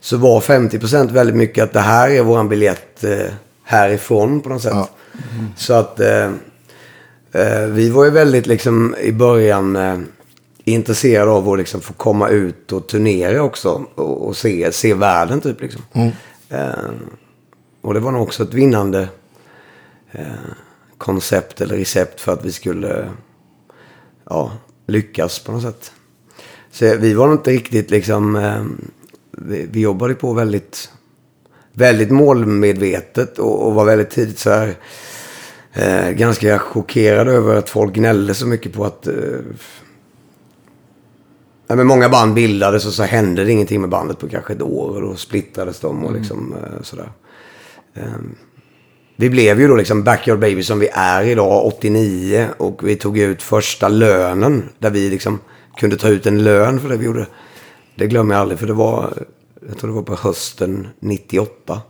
så 0.00 0.16
var 0.16 0.40
50% 0.40 1.10
väldigt 1.12 1.36
mycket 1.36 1.64
att 1.64 1.72
det 1.72 1.80
här 1.80 2.10
är 2.10 2.22
våran 2.22 2.48
biljett 2.48 3.04
eh, 3.04 3.32
härifrån 3.72 4.40
på 4.40 4.48
något 4.48 4.62
sätt. 4.62 4.72
Ja. 4.74 4.88
Så 5.56 5.74
att 5.74 6.00
eh, 6.00 6.30
eh, 7.32 7.66
vi 7.68 7.90
var 7.90 8.04
ju 8.04 8.10
väldigt 8.10 8.46
liksom 8.46 8.96
i 9.00 9.12
början 9.12 9.76
eh, 9.76 9.98
intresserade 10.64 11.30
av 11.30 11.48
att 11.48 11.58
liksom 11.58 11.80
få 11.80 11.92
komma 11.92 12.28
ut 12.28 12.72
och 12.72 12.86
turnera 12.86 13.42
också. 13.42 13.84
Och, 13.94 14.26
och 14.26 14.36
se, 14.36 14.72
se 14.72 14.94
världen 14.94 15.40
typ 15.40 15.60
liksom. 15.60 15.82
Eh, 16.48 16.72
och 17.80 17.94
det 17.94 18.00
var 18.00 18.12
nog 18.12 18.22
också 18.22 18.42
ett 18.42 18.54
vinnande 18.54 19.08
eh, 20.10 20.26
koncept 20.98 21.60
eller 21.60 21.76
recept 21.76 22.20
för 22.20 22.32
att 22.32 22.44
vi 22.44 22.52
skulle 22.52 23.08
ja, 24.30 24.52
lyckas 24.86 25.38
på 25.38 25.52
något 25.52 25.62
sätt. 25.62 25.92
Så 26.70 26.96
vi 26.96 27.14
var 27.14 27.26
nog 27.26 27.34
inte 27.34 27.50
riktigt 27.50 27.90
liksom... 27.90 28.36
Eh, 28.36 28.64
vi, 29.38 29.66
vi 29.70 29.80
jobbade 29.80 30.14
på 30.14 30.32
väldigt, 30.32 30.92
väldigt 31.72 32.10
målmedvetet 32.10 33.38
och, 33.38 33.66
och 33.66 33.74
var 33.74 33.84
väldigt 33.84 34.10
tidigt 34.10 34.38
så 34.38 34.50
här... 34.50 34.74
Eh, 35.74 36.10
ganska 36.10 36.58
chockerad 36.58 37.28
över 37.28 37.56
att 37.56 37.70
folk 37.70 37.94
gnällde 37.94 38.34
så 38.34 38.46
mycket 38.46 38.72
på 38.72 38.84
att... 38.84 39.06
Eh, 39.06 39.14
ja, 41.66 41.76
men 41.76 41.86
många 41.86 42.08
band 42.08 42.34
bildades 42.34 42.86
och 42.86 42.92
så 42.92 43.02
hände 43.02 43.44
det 43.44 43.52
ingenting 43.52 43.80
med 43.80 43.90
bandet 43.90 44.18
på 44.18 44.28
kanske 44.28 44.52
ett 44.52 44.62
år. 44.62 44.94
Och 44.94 45.02
då 45.02 45.16
splittrades 45.16 45.80
de 45.80 46.04
och 46.04 46.12
liksom 46.12 46.52
eh, 46.52 46.82
sådär. 46.82 47.12
Ehm, 47.94 48.34
vi 49.16 49.30
blev 49.30 49.60
ju 49.60 49.68
då 49.68 49.76
liksom 49.76 50.04
Backyard 50.04 50.38
Baby 50.38 50.62
som 50.62 50.78
vi 50.78 50.88
är 50.92 51.24
idag, 51.24 51.66
89. 51.66 52.48
Och 52.56 52.88
vi 52.88 52.96
tog 52.96 53.18
ut 53.18 53.42
första 53.42 53.88
lönen. 53.88 54.68
Där 54.78 54.90
vi 54.90 55.10
liksom 55.10 55.38
kunde 55.76 55.96
ta 55.96 56.08
ut 56.08 56.26
en 56.26 56.44
lön 56.44 56.80
för 56.80 56.88
det 56.88 56.96
vi 56.96 57.04
gjorde. 57.04 57.26
Det 57.94 58.06
glömmer 58.06 58.34
jag 58.34 58.40
aldrig 58.40 58.58
för 58.58 58.66
det 58.66 58.72
var, 58.72 59.26
jag 59.68 59.78
tror 59.78 59.90
det 59.90 59.94
var 59.94 60.02
på 60.02 60.14
hösten 60.14 60.88
98. 61.00 61.82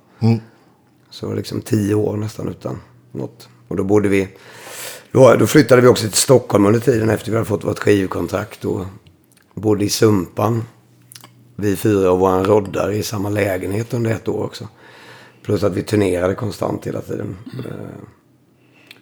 Så 1.10 1.26
det 1.26 1.30
var 1.30 1.36
liksom 1.36 1.62
tio 1.62 1.94
år 1.94 2.16
nästan 2.16 2.48
utan 2.48 2.80
något. 3.12 3.48
Och 3.68 3.76
då 3.76 3.84
bodde 3.84 4.08
vi, 4.08 4.28
då, 5.12 5.34
då 5.34 5.46
flyttade 5.46 5.82
vi 5.82 5.88
också 5.88 6.08
till 6.08 6.18
Stockholm 6.18 6.66
under 6.66 6.80
tiden 6.80 7.10
efter 7.10 7.30
vi 7.30 7.36
hade 7.36 7.48
fått 7.48 7.64
vårt 7.64 7.78
skivkontrakt. 7.78 8.64
Och 8.64 8.86
bodde 9.54 9.84
i 9.84 9.88
Sumpan. 9.88 10.64
Vi 11.56 11.76
fyra 11.76 12.10
och 12.10 12.18
våran 12.18 12.44
roddare 12.44 12.96
i 12.96 13.02
samma 13.02 13.28
lägenhet 13.30 13.94
under 13.94 14.10
ett 14.10 14.28
år 14.28 14.44
också. 14.44 14.68
Plus 15.42 15.62
att 15.62 15.74
vi 15.74 15.82
turnerade 15.82 16.34
konstant 16.34 16.86
hela 16.86 17.00
tiden. 17.00 17.36
Eh, 17.58 18.04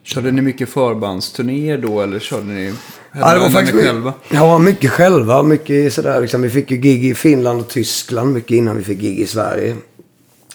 Körde 0.02 0.30
ni 0.30 0.42
mycket 0.42 0.68
förbandsturnéer 0.68 1.78
då 1.78 2.00
eller 2.00 2.18
körde 2.18 2.46
ni 2.46 2.72
Ja, 3.12 3.34
det 3.34 3.40
var 3.40 3.50
faktiskt 3.50 3.78
själva? 3.78 4.14
Ja, 4.30 4.58
mycket 4.58 4.90
själva. 4.90 5.42
Mycket 5.42 5.92
sådär, 5.92 6.20
liksom, 6.20 6.42
vi 6.42 6.50
fick 6.50 6.70
ju 6.70 6.76
gig 6.76 7.04
i 7.04 7.14
Finland 7.14 7.60
och 7.60 7.68
Tyskland 7.68 8.34
mycket 8.34 8.50
innan 8.50 8.76
vi 8.76 8.84
fick 8.84 8.98
gig 8.98 9.18
i 9.18 9.26
Sverige. 9.26 9.76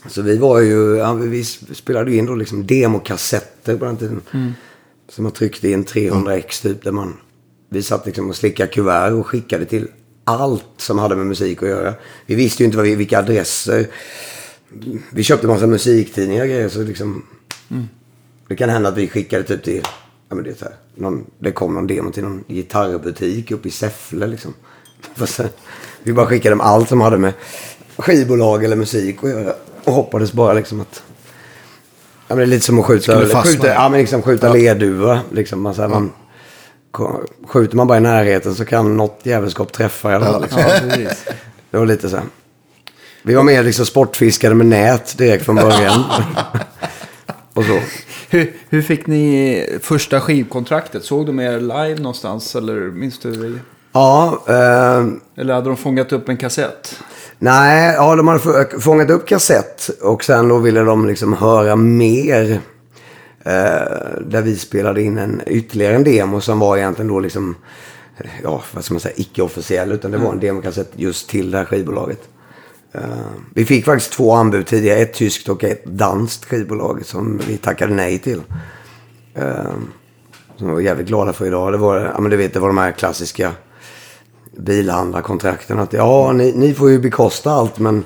Så 0.07 0.21
vi 0.21 0.37
var 0.37 0.59
ju, 0.59 0.95
ja, 0.95 1.13
vi 1.13 1.43
spelade 1.43 2.11
ju 2.11 2.17
in 2.17 2.25
då 2.25 2.35
liksom 2.35 2.67
demokassetter 2.67 3.77
på 3.77 3.85
den 3.85 3.97
tiden. 3.97 4.21
Som 5.09 5.23
man 5.23 5.33
tryckte 5.33 5.67
i 5.67 5.73
en 5.73 5.85
300x 5.85 6.61
typ. 6.61 6.83
Där 6.83 6.91
man, 6.91 7.13
vi 7.69 7.83
satt 7.83 8.05
liksom 8.05 8.29
och 8.29 8.35
slickade 8.35 8.71
kuvert 8.71 9.11
och 9.11 9.27
skickade 9.27 9.65
till 9.65 9.87
allt 10.23 10.65
som 10.77 10.99
hade 10.99 11.15
med 11.15 11.25
musik 11.25 11.63
att 11.63 11.69
göra. 11.69 11.93
Vi 12.25 12.35
visste 12.35 12.63
ju 12.63 12.65
inte 12.65 12.77
vad 12.77 12.85
vi, 12.85 12.95
vilka 12.95 13.19
adresser. 13.19 13.87
Vi 15.09 15.23
köpte 15.23 15.47
massa 15.47 15.67
musiktidningar 15.67 16.43
och 16.43 16.49
grejer. 16.49 16.69
Så 16.69 16.81
liksom, 16.81 17.23
det 18.47 18.55
kan 18.55 18.69
hända 18.69 18.89
att 18.89 18.97
vi 18.97 19.07
skickade 19.07 19.43
typ 19.43 19.63
till, 19.63 19.81
ja 20.29 20.35
men 20.35 20.43
det 20.43 20.49
är 20.49 20.55
så 20.55 20.65
här, 20.65 20.73
någon, 20.95 21.25
det 21.39 21.51
kom 21.51 21.73
någon 21.73 21.87
demo 21.87 22.11
till 22.11 22.23
någon 22.23 22.43
gitarrbutik 22.47 23.51
uppe 23.51 23.67
i 23.67 23.71
Säffle 23.71 24.27
liksom. 24.27 24.53
Sen, 25.27 25.49
vi 26.03 26.13
bara 26.13 26.25
skickade 26.25 26.49
dem 26.49 26.61
allt 26.61 26.89
som 26.89 27.01
hade 27.01 27.17
med 27.17 27.33
skivbolag 27.97 28.63
eller 28.63 28.75
musik 28.75 29.23
att 29.23 29.29
göra. 29.29 29.53
Och 29.83 29.93
hoppades 29.93 30.33
bara 30.33 30.53
liksom 30.53 30.81
att, 30.81 31.03
ja 32.27 32.35
men 32.35 32.37
det 32.37 32.43
är 32.43 32.47
lite 32.47 32.65
som 32.65 32.79
att 32.79 32.85
skjuta, 32.85 33.43
skjuta, 33.43 33.67
ja, 33.67 33.89
men 33.89 33.99
liksom 33.99 34.21
skjuta 34.21 34.53
ledduva. 34.53 35.19
Liksom, 35.31 35.61
man, 35.61 35.75
så 35.75 35.81
här, 35.81 35.89
man, 35.89 36.11
skjuter 37.47 37.75
man 37.75 37.87
bara 37.87 37.97
i 37.97 38.01
närheten 38.01 38.55
så 38.55 38.65
kan 38.65 38.97
något 38.97 39.19
jävelskap 39.23 39.71
träffa 39.71 40.11
i 40.11 40.15
alla 40.15 40.25
fall. 40.25 40.41
Liksom. 40.41 40.61
Ja. 40.61 41.09
Det 41.71 41.79
var 41.79 41.85
lite 41.85 42.09
så 42.09 42.15
här. 42.15 42.25
Vi 43.23 43.33
var 43.33 43.43
mer 43.43 43.63
liksom 43.63 43.85
sportfiskare 43.85 44.53
med 44.53 44.65
nät 44.65 45.17
direkt 45.17 45.45
från 45.45 45.55
början. 45.55 46.03
och 47.53 47.65
så. 47.65 47.79
Hur, 48.35 48.53
hur 48.69 48.81
fick 48.81 49.07
ni 49.07 49.65
första 49.81 50.21
skivkontraktet? 50.21 51.03
Såg 51.03 51.25
de 51.25 51.39
er 51.39 51.59
live 51.59 51.95
någonstans? 51.99 52.55
Eller 52.55 52.75
minns 52.79 53.19
du? 53.19 53.59
Ja, 53.91 54.43
eh, 54.47 55.05
Eller 55.41 55.53
hade 55.53 55.69
de 55.69 55.77
fångat 55.77 56.11
upp 56.13 56.29
en 56.29 56.37
kassett? 56.37 56.99
nej, 57.39 57.93
ja, 57.95 58.15
de 58.15 58.27
hade 58.27 58.39
få- 58.39 58.79
fångat 58.79 59.09
upp 59.09 59.27
kassett 59.27 59.89
och 60.01 60.23
sen 60.23 60.47
då 60.47 60.57
ville 60.57 60.79
de 60.81 61.05
liksom 61.07 61.33
höra 61.33 61.75
mer. 61.75 62.51
Eh, 63.45 64.21
där 64.27 64.41
vi 64.41 64.55
spelade 64.55 65.01
in 65.01 65.17
en, 65.17 65.41
ytterligare 65.47 65.95
en 65.95 66.03
demo 66.03 66.41
som 66.41 66.59
var 66.59 66.77
egentligen 66.77 67.09
då 67.11 67.19
liksom, 67.19 67.55
ja, 68.43 68.61
vad 68.71 68.83
ska 68.83 68.93
man 68.93 69.01
säga, 69.01 69.15
icke-officiell. 69.17 69.91
Utan 69.91 70.11
det 70.11 70.17
var 70.17 70.31
en 70.31 70.39
demokassett 70.39 70.91
just 70.95 71.29
till 71.29 71.51
det 71.51 71.57
här 71.57 71.65
skivbolaget. 71.65 72.19
Eh, 72.95 73.01
vi 73.53 73.65
fick 73.65 73.85
faktiskt 73.85 74.11
två 74.11 74.33
anbud 74.33 74.67
tidigare, 74.67 74.99
ett 74.99 75.13
tyskt 75.13 75.49
och 75.49 75.63
ett 75.63 75.85
danskt 75.85 76.45
skivbolag 76.45 77.05
som 77.05 77.41
vi 77.47 77.57
tackade 77.57 77.93
nej 77.93 78.19
till. 78.19 78.41
Eh, 79.33 79.73
som 80.57 80.67
vi 80.67 80.73
var 80.73 80.81
jävligt 80.81 81.07
glada 81.07 81.33
för 81.33 81.45
idag. 81.45 81.71
Det 81.71 81.77
var, 81.77 81.99
ja 82.15 82.19
men 82.19 82.31
du 82.31 82.37
vet, 82.37 82.53
det 82.53 82.59
var 82.59 82.67
de 82.67 82.77
här 82.77 82.91
klassiska 82.91 83.51
bilhandlarkontrakten. 84.57 85.79
Att 85.79 85.93
ja, 85.93 86.31
ni, 86.31 86.51
ni 86.55 86.73
får 86.73 86.89
ju 86.89 86.99
bekosta 86.99 87.51
allt 87.51 87.79
men... 87.79 88.03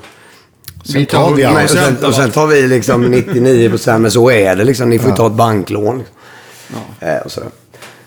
Sen 0.84 1.06
tar 1.06 1.34
vi 1.34 1.42
Men, 1.42 1.52
och, 1.52 1.60
allt. 1.60 1.70
sen, 1.70 2.04
och 2.04 2.14
sen 2.14 2.30
tar 2.30 2.46
vi 2.46 2.68
liksom 2.68 3.02
99 3.02 3.68
procent, 3.70 4.02
men 4.02 4.10
så 4.10 4.30
är 4.30 4.56
det 4.56 4.64
liksom. 4.64 4.90
Ni 4.90 4.98
får 4.98 5.10
ju 5.10 5.16
ta 5.16 5.26
ett 5.26 5.32
banklån. 5.32 5.98
Liksom. 5.98 7.08
Eh, 7.08 7.18
och 7.18 7.32
sådär. 7.32 7.50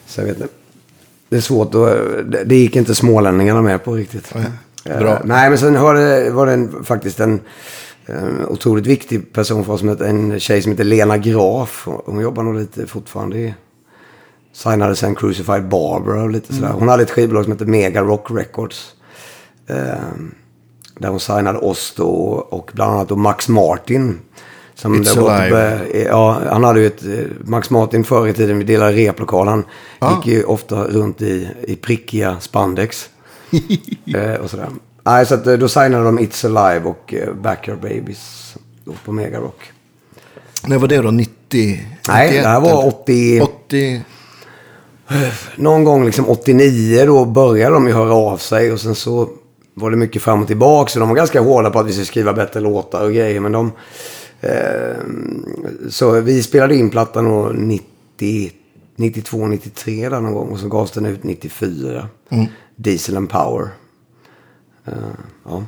Så 0.08 0.22
jag 0.22 0.26
vet 0.26 0.38
inte. 0.38 0.54
Det 1.30 1.38
är 1.38 1.41
svårt 1.41 1.76
att... 1.76 2.50
Det, 2.50 2.56
gick 2.56 2.76
inte 2.76 2.96
smålänningarna 2.96 3.62
med 3.62 3.84
på 3.84 3.93
riktigt. 3.93 4.36
Eh, 4.36 4.41
Bra. 4.84 5.22
nej, 5.24 5.50
men 5.50 5.58
sen 5.58 5.82
var 5.82 5.93
det, 5.93 6.32
var 6.32 6.46
det 6.46 6.54
en, 6.54 6.84
faktiskt 6.84 7.19
en, 7.19 7.41
en 8.06 8.46
otroligt 8.48 8.88
viktig 8.88 9.34
person 9.34 9.65
för 9.65 9.74
oss. 9.74 9.82
En 9.84 10.39
tjej 10.39 10.62
som 10.62 10.72
heter 10.72 10.84
Lena 10.84 11.17
Graf. 11.17 11.88
Hon 12.06 12.19
jobbar 12.22 12.43
nog 12.43 12.56
lite 12.56 12.88
fortfarande 12.88 13.38
i... 13.38 13.54
Signade 14.56 14.96
sen 14.96 15.15
Crucified 15.15 15.67
Barbara 15.69 16.24
och 16.24 16.30
lite 16.30 16.54
sådär. 16.54 16.72
Hon 16.72 16.88
hade 16.88 17.04
ett 17.04 17.12
skivbolag 17.12 17.43
som 17.43 17.54
heter 17.54 17.65
Mega 17.65 18.02
Rock 18.02 18.28
Records. 18.32 18.96
Eh, 19.67 19.76
där 21.00 21.10
hon 21.10 21.19
signade 21.19 21.60
oss 21.60 21.93
då 21.98 22.08
och 22.50 22.72
bland 22.74 22.93
annat 22.93 23.10
då 23.10 23.15
Max 23.15 23.50
Martin. 23.50 24.19
Som 24.76 25.04
It's 25.04 25.19
Alive. 25.32 25.80
typ, 25.80 25.96
eh, 25.96 26.02
ja, 26.04 26.41
han 26.50 26.63
hade 26.63 26.80
ju 26.80 26.88
ett, 26.88 27.04
eh, 27.06 27.26
Max 27.46 27.69
Martin 27.69 28.04
förr 28.04 28.28
i 28.28 28.34
tiden, 28.34 28.58
vi 28.58 28.63
delade 28.63 28.91
replokal. 28.93 29.48
Han 29.48 29.63
Ah. 30.00 30.15
gick 30.15 30.28
ju 30.28 30.43
ofta 30.43 30.84
runt 30.84 31.22
i, 31.22 31.50
i 31.67 31.76
prickiga 31.76 32.39
spandex. 32.39 33.10
eh, 34.16 34.34
och 34.34 34.50
sådär. 34.50 34.70
Nej, 35.04 35.26
så 35.26 35.36
att, 35.36 35.48
eh, 35.48 35.54
då 35.54 35.68
signade 35.68 36.04
de 36.04 36.20
It's 36.20 36.46
Alive 36.46 36.86
och 36.86 37.13
eh, 37.13 37.34
Backyard 37.34 37.80
Babies 37.80 38.56
då 38.86 38.94
på 39.06 39.12
Mega 39.12 39.39
Rock. 39.39 39.72
När 40.68 40.78
var 40.78 40.88
det 40.88 40.98
då? 40.98 41.12
90? 41.12 41.34
Nej, 42.08 42.28
91, 42.28 42.44
det 42.44 42.50
här 42.50 42.60
var 42.60 42.70
eller? 42.70 42.88
80... 42.88 43.42
80... 43.42 44.02
någon 45.56 45.84
gång 45.84 46.06
liksom 46.06 46.30
89 46.30 47.06
då 47.06 47.26
började 47.26 47.76
de 47.76 47.88
ju 47.88 47.94
höra 47.94 48.13
av 48.13 48.38
sig 48.38 48.72
och 48.72 48.82
sen 48.82 48.96
så 48.96 49.30
var 49.74 49.92
det 49.92 49.98
mycket 49.98 50.22
fram 50.22 50.42
och 50.42 50.48
tillbaka. 50.48 50.89
Så 50.89 51.00
de 51.00 51.10
var 51.10 51.16
ganska 51.16 51.42
hårda 51.42 51.70
på 51.70 51.80
att 51.80 51.88
vi 51.88 51.92
skulle 51.92 52.06
skriva 52.06 52.34
bättre 52.34 52.60
låtar 52.60 53.04
och 53.04 53.13
grejer. 53.13 53.39
Men 53.39 53.52
de... 53.52 53.72
Eh, 54.42 54.96
så 55.89 56.12
vi 56.12 56.44
spelade 56.44 56.76
in 56.76 56.89
plattan 56.89 57.26
då 57.26 57.52
90, 57.56 58.52
92, 58.96 59.48
93 59.48 60.10
där 60.10 60.22
någon 60.22 60.34
gång. 60.34 60.50
Och 60.50 60.60
så 60.60 60.68
gavs 60.68 60.92
den 60.92 61.06
ut 61.06 61.24
94. 61.24 62.08
Diesel 62.76 63.18
and 63.18 63.30
Power. 63.30 63.70
Eh, 64.86 64.94
ja. 65.46 65.64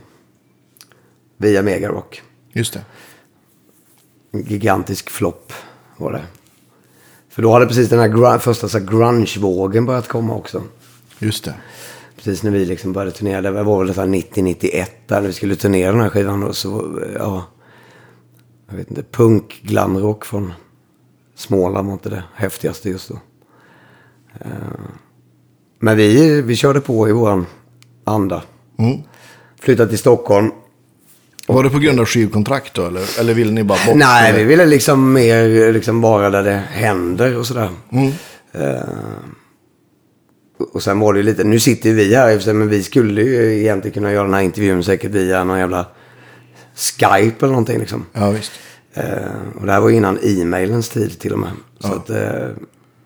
Via 1.37 1.61
Megarock. 1.61 2.21
Just 2.53 2.73
det. 2.73 2.85
En 4.31 4.41
gigantisk 4.41 5.09
flopp 5.09 5.53
var 5.97 6.11
det. 6.11 6.23
För 7.29 7.41
då 7.41 7.53
hade 7.53 7.65
precis 7.67 7.89
den 7.89 7.99
här 7.99 8.07
gr- 8.07 8.37
första 8.39 8.67
så 8.67 8.79
grunge-vågen 8.79 9.85
börjat 9.85 10.07
komma 10.07 10.35
också. 10.35 10.63
Just 11.19 11.43
det. 11.45 11.55
Precis 12.15 12.43
när 12.43 12.51
vi 12.51 12.65
liksom 12.65 12.93
började 12.93 13.11
turnera. 13.11 13.41
Det 13.41 13.63
var 13.63 13.83
väl 13.85 13.93
så 13.93 14.01
här 14.01 14.07
90-91 14.07 14.85
där 15.07 15.21
när 15.21 15.27
vi 15.27 15.33
skulle 15.33 15.55
turnera 15.55 15.91
den 15.91 16.01
här 16.01 16.09
skivan. 16.09 16.43
Och 16.43 16.55
så, 16.55 16.99
ja, 17.17 17.45
jag 18.69 18.75
vet 18.75 18.89
inte, 18.89 19.03
punk, 19.03 19.61
glamrock 19.63 20.25
från 20.25 20.53
Småland 21.35 21.87
var 21.87 21.93
inte 21.93 22.09
det 22.09 22.23
häftigaste 22.33 22.89
just 22.89 23.09
då. 23.09 23.19
Eh, 24.39 24.49
Men 25.85 25.97
vi, 25.97 26.41
vi 26.41 26.55
körde 26.55 26.81
på 26.81 27.09
i 27.09 27.11
våran 27.11 27.45
anda. 28.03 28.43
Mm. 28.79 28.97
Flyttade 29.61 29.89
till 29.89 29.97
Stockholm. 29.97 30.51
Var 31.47 31.63
det 31.63 31.69
på 31.69 31.79
grund 31.79 31.99
av 31.99 32.05
skivkontrakt 32.05 32.73
då? 32.73 32.85
Eller, 32.85 33.19
eller 33.19 33.33
ville 33.33 33.51
ni 33.51 33.63
bara 33.63 33.79
bort? 33.85 33.95
Nej, 33.95 34.29
eller? 34.29 34.39
vi 34.39 34.45
ville 34.45 34.65
liksom 34.65 35.13
mer 35.13 35.73
liksom 35.73 36.01
vara 36.01 36.29
där 36.29 36.43
det 36.43 36.63
händer 36.71 37.37
och 37.37 37.47
sådär. 37.47 37.69
Eh, 38.51 38.79
och 40.73 40.83
sen 40.83 40.99
var 40.99 41.13
det 41.13 41.19
ju 41.19 41.23
lite, 41.23 41.43
nu 41.43 41.59
sitter 41.59 41.89
ju 41.89 41.95
vi 41.95 42.15
här 42.15 42.53
men 42.53 42.69
vi 42.69 42.83
skulle 42.83 43.21
ju 43.21 43.59
egentligen 43.59 43.93
kunna 43.93 44.11
göra 44.11 44.23
den 44.23 44.33
här 44.33 44.41
intervjun 44.41 44.83
säkert 44.83 45.11
via 45.11 45.43
någon 45.43 45.59
jävla 45.59 45.85
Skype 46.75 47.45
eller 47.45 47.53
någonting 47.53 47.79
liksom. 47.79 48.05
Ja, 48.13 48.29
visst. 48.29 48.51
Eh, 48.93 49.03
och 49.59 49.65
det 49.65 49.71
här 49.71 49.79
var 49.79 49.89
innan 49.89 50.19
e-mailens 50.23 50.89
tid 50.89 51.19
till 51.19 51.33
och 51.33 51.39
med. 51.39 51.51
Så 51.79 51.93
att, 51.93 52.09
eh, 52.09 52.49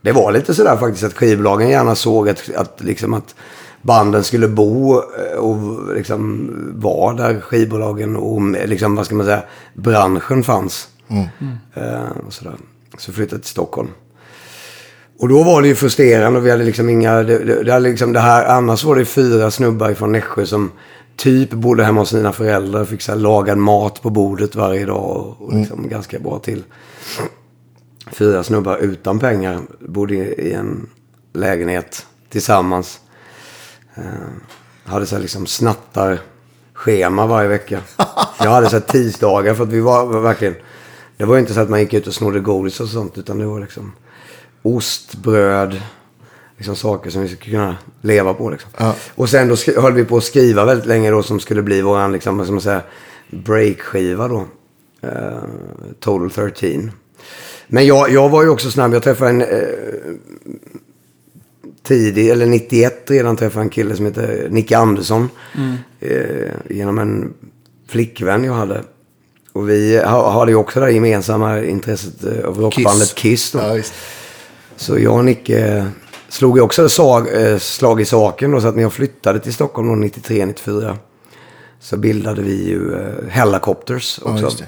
det 0.02 0.12
var 0.12 0.32
lite 0.32 0.54
sådär 0.54 0.78
faktiskt 0.78 1.04
att 1.04 1.14
skivbolagen 1.14 1.70
gärna 1.70 1.96
såg 1.96 2.30
att, 2.30 2.50
att, 2.56 2.82
liksom 2.82 3.14
att 3.14 3.36
banden 3.82 4.24
skulle 4.24 4.48
bo 4.48 4.98
eh, 4.98 5.38
och 5.38 5.96
liksom 5.96 6.50
vara 6.76 7.14
där 7.14 7.40
skivbolagen 7.40 8.16
och 8.16 8.42
liksom, 8.66 8.96
vad 8.96 9.06
ska 9.06 9.16
man 9.16 9.26
säga, 9.26 9.44
branschen 9.74 10.44
fanns. 10.44 10.88
Eh, 11.74 12.26
och 12.28 12.34
sådär. 12.34 12.56
Så 12.98 13.12
flyttade 13.12 13.42
till 13.42 13.52
Stockholm. 13.52 13.90
Och 15.20 15.30
då 15.30 15.44
var 15.44 15.62
det 15.62 15.68
ju 15.68 15.76
frustrerande 15.76 16.40
och 16.40 16.46
vi 16.46 16.52
hade 16.52 16.64
liksom 16.64 16.90
inga, 16.90 17.24
det, 17.24 17.64
det, 17.64 17.80
liksom 17.80 18.14
det 18.14 18.20
här, 18.20 18.46
annars 18.46 18.84
var 18.84 18.96
det 18.96 19.06
fyra 19.06 19.52
snubbar 19.52 19.94
från 19.94 20.12
Nässjö 20.12 20.46
som 20.46 20.72
typ 21.16 21.52
bodde 21.52 21.84
hemma 21.84 22.02
hos 22.02 22.10
sina 22.10 22.32
föräldrar, 22.32 22.86
fick 22.86 23.02
så 23.02 23.12
här 23.12 23.20
lagad 23.20 23.58
mat 23.58 24.02
på 24.02 24.10
bordet 24.10 24.56
varje 24.56 24.86
dag 24.86 25.18
och, 25.18 25.42
och 25.42 25.54
liksom 25.54 25.90
ganska 25.90 26.20
bra 26.20 26.40
till. 26.40 26.64
Fyra 28.12 28.43
snubbar 28.43 28.78
utan 28.78 29.19
pengar 29.19 29.62
bodde 29.80 30.15
i, 30.15 30.54
en 30.54 30.89
lägenhet 31.34 32.06
tillsammans. 32.30 33.00
Eh, 33.95 34.04
hade 34.86 35.06
så 35.06 35.15
här 35.15 35.22
liksom 35.22 35.48
snattar 35.48 36.19
schema 36.74 37.28
varje 37.28 37.48
vecka. 37.48 37.82
Jag 38.39 38.52
hade 38.52 38.69
så 38.69 38.76
här 38.76 38.84
tisdagar 38.84 39.54
för 39.54 39.63
att 39.63 39.69
vi 39.69 39.80
var, 39.80 40.06
var 40.06 40.19
verkligen, 40.19 40.56
det 41.17 41.26
var 41.26 41.38
inte 41.38 41.54
så 41.54 41.60
att 41.60 41.69
man 41.69 41.80
gick 41.80 41.93
ut 41.93 42.08
och 42.08 42.13
snodde 42.13 42.39
godis 42.39 42.80
och 42.80 42.88
sånt 42.88 43.17
utan 43.17 43.38
det 43.38 43.45
var 43.45 43.60
liksom 43.60 43.91
ost, 44.62 45.15
bröd, 45.15 45.82
liksom 46.58 46.76
saker 46.76 47.10
som 47.10 47.22
vi 47.22 47.28
skulle 47.28 47.52
kunna 47.52 47.78
leva 48.02 48.34
på. 48.34 48.50
Liksom. 48.50 48.72
Ja. 48.78 48.95
Och 49.15 49.30
sen 49.30 49.48
då 49.48 49.82
höll 49.82 49.93
vi 49.93 50.06
på 50.06 50.17
att 50.17 50.24
skriva 50.24 50.65
väldigt 50.65 50.88
länge 50.88 51.12
då 51.12 51.24
som 51.24 51.39
skulle 51.39 51.62
bli 51.62 51.82
våran, 51.82 52.12
liksom, 52.12 52.62
ska 52.62 52.72
man 52.72 52.82
breakskiva 53.30 54.28
då. 54.28 54.45
Eh, 55.02 55.43
Total 56.00 56.32
13. 56.32 56.91
Men 57.71 57.86
jag, 57.86 58.12
jag 58.12 58.29
var 58.29 58.43
ju 58.43 58.49
också 58.49 58.71
snabb. 58.71 58.93
Jag 58.93 59.03
träffade 59.03 59.29
en 59.29 59.41
eh, 59.41 59.47
tidig, 61.84 62.29
eller 62.29 62.45
91 62.45 63.03
redan 63.12 63.36
träffade 63.38 63.63
en 63.65 63.69
kille 63.69 63.95
som 63.95 64.05
heter 64.05 64.47
Nicke 64.49 64.77
Andersson. 64.77 65.29
Eh, 65.99 66.51
genom 66.69 66.99
en 66.99 67.34
flickvän 67.88 68.43
jag 68.43 68.53
hade. 68.53 68.84
Och 69.53 69.69
vi 69.69 69.97
ha- 69.97 70.32
hade 70.32 70.51
ju 70.51 70.55
också 70.55 70.79
det 70.79 70.86
här 70.86 70.93
gemensamma 70.93 71.62
intresset 71.63 72.23
eh, 72.23 72.45
av 72.45 72.60
rockbandet 72.60 73.15
Kiss. 73.15 73.51
då. 73.51 73.60
Ja. 73.60 73.82
Så 74.75 74.99
jag 74.99 75.13
och 75.15 75.25
Nicke 75.25 75.86
slog 76.29 76.58
ju 76.58 76.62
också 76.63 76.89
sag, 76.89 77.27
eh, 77.43 77.58
slag 77.58 78.01
i 78.01 78.05
saken. 78.05 78.51
Då, 78.51 78.62
så 78.62 78.67
att 78.67 78.75
när 78.75 78.82
jag 78.84 78.93
flyttade 78.93 79.39
till 79.39 79.53
Stockholm 79.53 80.03
93-94 80.03 80.97
så 81.79 81.97
bildade 81.97 82.41
vi 82.41 82.67
ju 82.69 82.93
eh, 82.95 83.29
Hellacopters 83.29 84.19
också. 84.23 84.63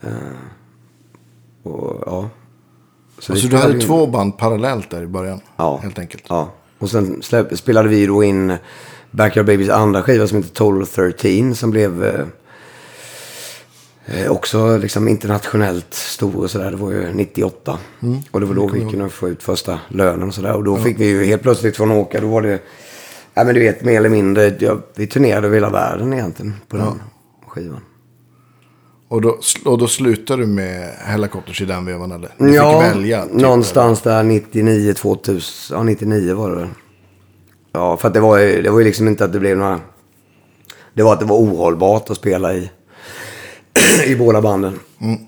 Ja. 0.00 0.08
Och, 1.66 2.02
ja. 2.06 2.28
Så, 3.18 3.32
vi 3.32 3.40
så 3.40 3.48
du 3.48 3.56
hade 3.56 3.74
in- 3.74 3.80
två 3.80 4.06
band 4.06 4.38
parallellt 4.38 4.90
där 4.90 5.02
i 5.02 5.06
början? 5.06 5.40
Ja. 5.56 5.76
Helt 5.82 5.98
enkelt. 5.98 6.24
Ja. 6.28 6.52
Och 6.78 6.90
sen 6.90 7.22
släpp, 7.22 7.58
spelade 7.58 7.88
vi 7.88 8.06
då 8.06 8.24
in 8.24 8.56
Backyard 9.10 9.46
Babies 9.46 9.70
andra 9.70 10.02
skiva 10.02 10.26
som 10.26 10.36
heter 10.38 10.54
Total 10.54 10.86
13 10.86 11.54
som 11.54 11.70
blev 11.70 12.04
eh, 12.04 12.26
eh, 14.06 14.30
också 14.30 14.76
liksom 14.76 15.08
internationellt 15.08 15.94
stor 15.94 16.36
och 16.36 16.50
sådär. 16.50 16.70
Det 16.70 16.76
var 16.76 16.90
ju 16.90 17.12
98. 17.12 17.78
Och 18.30 18.40
det 18.40 18.46
var 18.46 18.54
då 18.54 18.66
vi 18.66 18.80
kunde 18.90 19.08
få 19.08 19.28
ut 19.28 19.42
första 19.42 19.78
lönen 19.88 20.28
och 20.28 20.34
sådär. 20.34 20.52
Och 20.52 20.64
då 20.64 20.76
fick 20.76 21.00
vi 21.00 21.06
ju 21.06 21.24
helt 21.24 21.42
plötsligt 21.42 21.76
från 21.76 21.90
åka, 21.90 22.20
då 22.20 22.26
var 22.28 22.42
det, 22.42 22.60
ja 23.34 23.44
men 23.44 23.54
du 23.54 23.60
vet 23.60 23.84
mer 23.84 23.96
eller 23.96 24.08
mindre, 24.08 24.56
ja, 24.58 24.78
vi 24.94 25.06
turnerade 25.06 25.46
över 25.46 25.56
hela 25.56 25.70
världen 25.70 26.12
egentligen 26.12 26.54
på 26.68 26.76
den 26.76 27.00
skivan. 27.46 27.80
Och, 29.08 29.20
då, 29.20 29.38
och 29.64 29.78
då 29.78 29.88
slutade 29.88 30.42
du 30.42 30.46
med 30.46 30.94
Hellacopters 30.98 31.62
i 31.62 31.64
den 31.64 31.84
vevan 31.84 32.12
eller? 32.12 32.30
Du 32.38 32.54
ja, 32.54 32.82
fick 32.82 32.96
välja? 32.96 33.24
typ, 33.24 33.32
någonstans 33.32 34.02
där 34.02 34.22
99, 34.22 34.94
2000. 34.94 35.76
Ja, 35.76 35.82
99 35.82 36.34
var 36.34 36.50
det 36.50 36.56
väl. 36.56 36.68
Ja, 37.72 37.96
för 37.96 38.08
att 38.08 38.14
det 38.14 38.20
var, 38.20 38.38
ju, 38.38 38.62
det 38.62 38.70
var 38.70 38.78
ju 38.78 38.84
liksom 38.84 39.08
inte 39.08 39.24
att 39.24 39.32
det 39.32 39.40
blev 39.40 39.56
några... 39.56 39.80
Det 40.94 41.02
var 41.02 41.12
att 41.12 41.20
det 41.20 41.26
var 41.26 41.36
ohållbart 41.36 42.10
att 42.10 42.16
spela 42.16 42.54
i, 42.54 42.70
i 44.06 44.16
båda 44.16 44.40
banden. 44.42 44.78
Mm. 45.00 45.18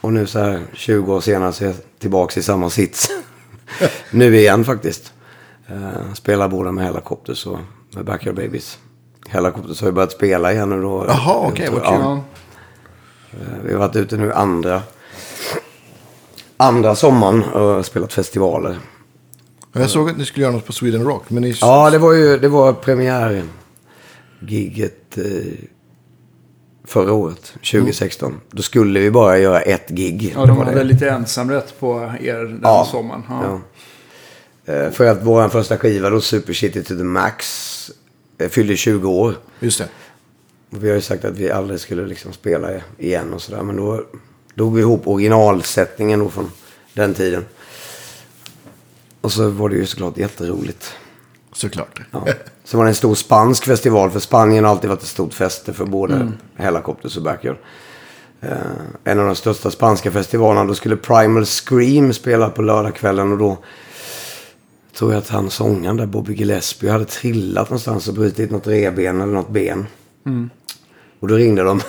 Och 0.00 0.12
nu 0.12 0.26
så 0.26 0.38
här 0.38 0.60
20 0.72 1.14
år 1.14 1.20
senare 1.20 1.52
så 1.52 1.64
är 1.64 1.68
jag 1.68 1.76
tillbaka 1.98 2.40
i 2.40 2.42
samma 2.42 2.70
sits. 2.70 3.08
nu 4.10 4.36
igen 4.36 4.64
faktiskt. 4.64 5.12
Uh, 5.70 6.14
spelar 6.14 6.48
båda 6.48 6.72
med 6.72 6.84
Hellacopters 6.84 7.46
och 7.46 7.58
med 7.94 8.04
Backyard 8.04 8.36
Babies. 8.36 8.78
Hellacopters 9.28 9.80
har 9.80 9.88
ju 9.88 9.92
börjat 9.92 10.12
spela 10.12 10.52
igen 10.52 10.70
nu 10.70 10.82
då. 10.82 11.04
Jaha, 11.08 11.46
okej, 11.48 11.68
vad 11.70 11.82
kul. 11.82 11.98
Ja. 12.00 12.20
Eh, 13.32 13.38
Vi 13.64 13.72
har 13.72 13.78
varit 13.78 13.96
ute 13.96 14.16
nu 14.16 14.32
andra, 14.32 14.82
andra 16.56 16.94
sommaren 16.94 17.42
och 17.42 17.86
spelat 17.86 18.12
festivaler. 18.12 18.78
Ja, 19.72 19.80
Jag 19.80 19.90
såg 19.90 20.10
att 20.10 20.16
ni 20.18 20.24
skulle 20.26 20.44
göra 20.44 20.54
något 20.54 20.66
på 20.66 20.72
Sweden 20.72 21.04
Rock. 21.04 21.30
Men 21.30 21.42
ni... 21.42 21.54
Ja, 21.60 21.90
det 21.90 21.98
var 21.98 22.12
ju 22.12 22.38
det 22.38 22.48
var 22.48 22.72
premiär 22.72 23.44
giget 24.40 25.18
eh, 25.18 25.24
förra 26.84 27.12
året, 27.12 27.52
2016. 27.54 28.40
Då 28.50 28.62
skulle 28.62 29.00
vi 29.00 29.10
bara 29.10 29.38
göra 29.38 29.60
ett 29.60 29.88
gig. 29.88 30.32
Ja, 30.34 30.40
Det 30.40 30.46
de 30.46 30.56
var 30.56 30.64
hade 30.64 30.78
det. 30.78 30.84
lite 30.84 31.10
ensamrätt 31.10 31.80
på 31.80 32.12
er 32.20 32.34
den 32.36 32.60
Ja. 32.62 32.88
sommaren. 32.90 33.22
Ja. 33.28 33.60
Ja. 34.64 34.72
Eh, 34.74 34.90
För 34.90 35.06
att 35.06 35.18
vår 35.22 35.48
första 35.48 35.78
skiva 35.78 36.10
då, 36.10 36.20
Super 36.20 36.52
Shitty 36.52 36.82
to 36.82 36.88
the 36.96 37.04
Max, 37.04 37.90
fyllde 38.50 38.76
20 38.76 39.08
år. 39.10 39.34
Just 39.60 39.78
det. 39.78 39.88
Vi 40.70 40.88
har 40.88 40.96
ju 40.96 41.02
sagt 41.02 41.24
att 41.24 41.36
vi 41.36 41.50
aldrig 41.50 41.80
skulle 41.80 42.06
liksom 42.06 42.32
spela 42.32 42.68
igen 42.98 43.34
och 43.34 43.42
sådär. 43.42 43.62
Men 43.62 43.76
då 43.76 44.04
drog 44.54 44.74
vi 44.74 44.80
ihop 44.80 45.08
originalsättningen 45.08 46.20
då 46.20 46.28
från 46.28 46.50
den 46.94 47.14
tiden. 47.14 47.44
Och 49.20 49.32
så 49.32 49.48
var 49.48 49.68
det 49.68 49.76
ju 49.76 49.86
såklart 49.86 50.18
jätteroligt. 50.18 50.94
Såklart. 51.52 52.00
Ja. 52.10 52.26
Så 52.64 52.76
var 52.76 52.84
det 52.84 52.90
en 52.90 52.94
stor 52.94 53.14
spansk 53.14 53.64
festival. 53.64 54.10
För 54.10 54.20
Spanien 54.20 54.64
har 54.64 54.70
alltid 54.70 54.90
varit 54.90 55.02
ett 55.02 55.08
stort 55.08 55.34
fäste 55.34 55.72
för 55.72 55.84
både 55.84 56.32
Hellacopters 56.54 57.16
och 57.16 57.22
Backyard. 57.22 57.56
Eh, 58.40 58.56
en 59.04 59.18
av 59.18 59.26
de 59.26 59.34
största 59.34 59.70
spanska 59.70 60.10
festivalerna. 60.10 60.64
Då 60.64 60.74
skulle 60.74 60.96
Primal 60.96 61.46
Scream 61.46 62.12
spela 62.12 62.50
på 62.50 62.62
lördagskvällen. 62.62 63.32
Och 63.32 63.38
då 63.38 63.58
tror 64.94 65.12
jag 65.12 65.18
att 65.18 65.28
han 65.28 65.50
sångaren 65.50 65.96
där, 65.96 66.06
Bobby 66.06 66.34
Gillespie, 66.34 66.90
hade 66.90 67.04
trillat 67.04 67.70
någonstans 67.70 68.08
och 68.08 68.14
brutit 68.14 68.50
något 68.50 68.66
revben 68.66 69.20
eller 69.20 69.32
något 69.32 69.50
ben. 69.50 69.86
Och 71.20 71.28
då 71.28 71.34
ringde 71.34 71.62
de 71.62 71.80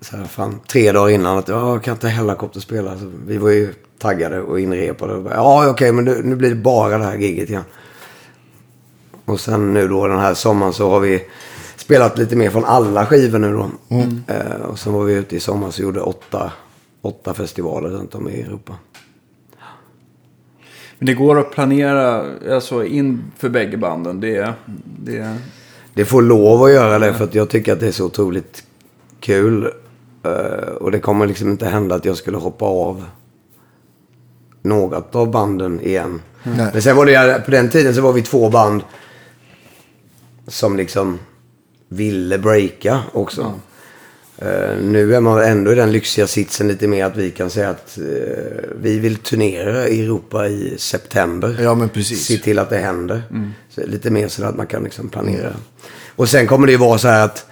så 0.00 0.16
här, 0.16 0.24
fan, 0.24 0.60
tre 0.68 0.92
dagar 0.92 1.14
innan 1.14 1.38
att 1.38 1.48
ja, 1.48 1.78
kan 1.78 1.94
inte 1.94 2.08
Hellacopter 2.08 2.60
spela. 2.60 2.98
Så 2.98 3.12
vi 3.26 3.38
var 3.38 3.50
ju 3.50 3.74
taggade 3.98 4.40
och 4.40 4.60
inrepade. 4.60 5.14
Och 5.14 5.22
bara, 5.22 5.34
ja, 5.34 5.70
okej, 5.70 5.92
men 5.92 6.04
nu, 6.04 6.22
nu 6.24 6.36
blir 6.36 6.48
det 6.48 6.56
bara 6.56 6.98
det 6.98 7.04
här 7.04 7.16
giget 7.16 7.48
igen. 7.48 7.64
Och 9.24 9.40
sen 9.40 9.74
nu 9.74 9.88
då 9.88 10.06
den 10.06 10.18
här 10.18 10.34
sommaren 10.34 10.72
så 10.72 10.90
har 10.90 11.00
vi 11.00 11.24
spelat 11.76 12.18
lite 12.18 12.36
mer 12.36 12.50
från 12.50 12.64
alla 12.64 13.06
skivor 13.06 13.38
nu 13.38 13.52
då. 13.52 13.70
Eh, 14.28 14.60
och 14.60 14.78
sen 14.78 14.92
var 14.92 15.04
vi 15.04 15.14
ute 15.14 15.36
i 15.36 15.40
sommar 15.40 15.70
så 15.70 15.82
gjorde 15.82 16.00
åtta, 16.00 16.52
åtta 17.02 17.34
festivaler 17.34 17.88
runt 17.88 18.14
om 18.14 18.28
i 18.28 18.40
Europa. 18.40 18.74
Men 20.98 21.06
det 21.06 21.14
går 21.14 21.38
att 21.38 21.50
planera 21.50 22.24
alltså, 22.54 22.84
in 22.84 23.32
för 23.36 23.48
bägge 23.48 23.76
banden. 23.76 24.20
Det, 24.20 24.54
det, 24.84 25.36
Det 25.96 26.04
får 26.04 26.22
lov 26.22 26.62
att 26.62 26.72
göra 26.72 26.98
det 26.98 27.14
för 27.14 27.24
att 27.24 27.34
jag 27.34 27.50
tycker 27.50 27.72
att 27.72 27.80
det 27.80 27.86
är 27.86 27.92
så 27.92 28.04
otroligt 28.04 28.64
kul. 29.20 29.72
Eh, 30.22 30.68
och 30.80 30.90
det 30.90 30.98
kommer 30.98 31.26
liksom 31.26 31.50
inte 31.50 31.66
hända 31.66 31.94
att 31.94 32.04
jag 32.04 32.16
skulle 32.16 32.36
hoppa 32.36 32.64
av 32.64 33.04
något 34.62 35.14
av 35.14 35.30
banden 35.30 35.80
igen. 35.80 36.22
Nej. 36.42 36.70
Men 36.72 36.82
sen 36.82 36.96
var 36.96 37.06
det 37.06 37.42
på 37.44 37.50
den 37.50 37.70
tiden 37.70 37.94
så 37.94 38.00
var 38.00 38.12
vi 38.12 38.22
två 38.22 38.50
band 38.50 38.82
som 40.46 40.76
liksom 40.76 41.18
ville 41.88 42.38
breaka 42.38 43.00
också. 43.12 43.52
Eh, 44.38 44.76
nu 44.82 45.14
är 45.14 45.20
man 45.20 45.42
ändå 45.42 45.72
i 45.72 45.74
den 45.74 45.92
lyxiga 45.92 46.26
sitsen 46.26 46.68
lite 46.68 46.88
mer 46.88 47.04
att 47.04 47.16
vi 47.16 47.30
kan 47.30 47.50
säga 47.50 47.70
att 47.70 47.98
eh, 47.98 48.04
vi 48.80 48.98
vill 48.98 49.16
turnera 49.16 49.88
i 49.88 50.04
Europa 50.04 50.48
i 50.48 50.74
september. 50.78 51.56
Ja, 51.62 51.74
men 51.74 51.88
precis. 51.88 52.26
Se 52.26 52.38
till 52.38 52.58
att 52.58 52.70
det 52.70 52.78
händer. 52.78 53.22
Så 53.70 53.86
lite 53.86 54.10
mer 54.10 54.28
så 54.28 54.44
att 54.44 54.56
man 54.56 54.66
kan 54.66 54.84
liksom 54.84 55.08
planera. 55.08 55.52
Och 56.16 56.28
sen 56.28 56.46
kommer 56.46 56.66
det 56.66 56.72
ju 56.72 56.78
vara 56.78 56.98
så 56.98 57.08
här 57.08 57.24
att 57.24 57.46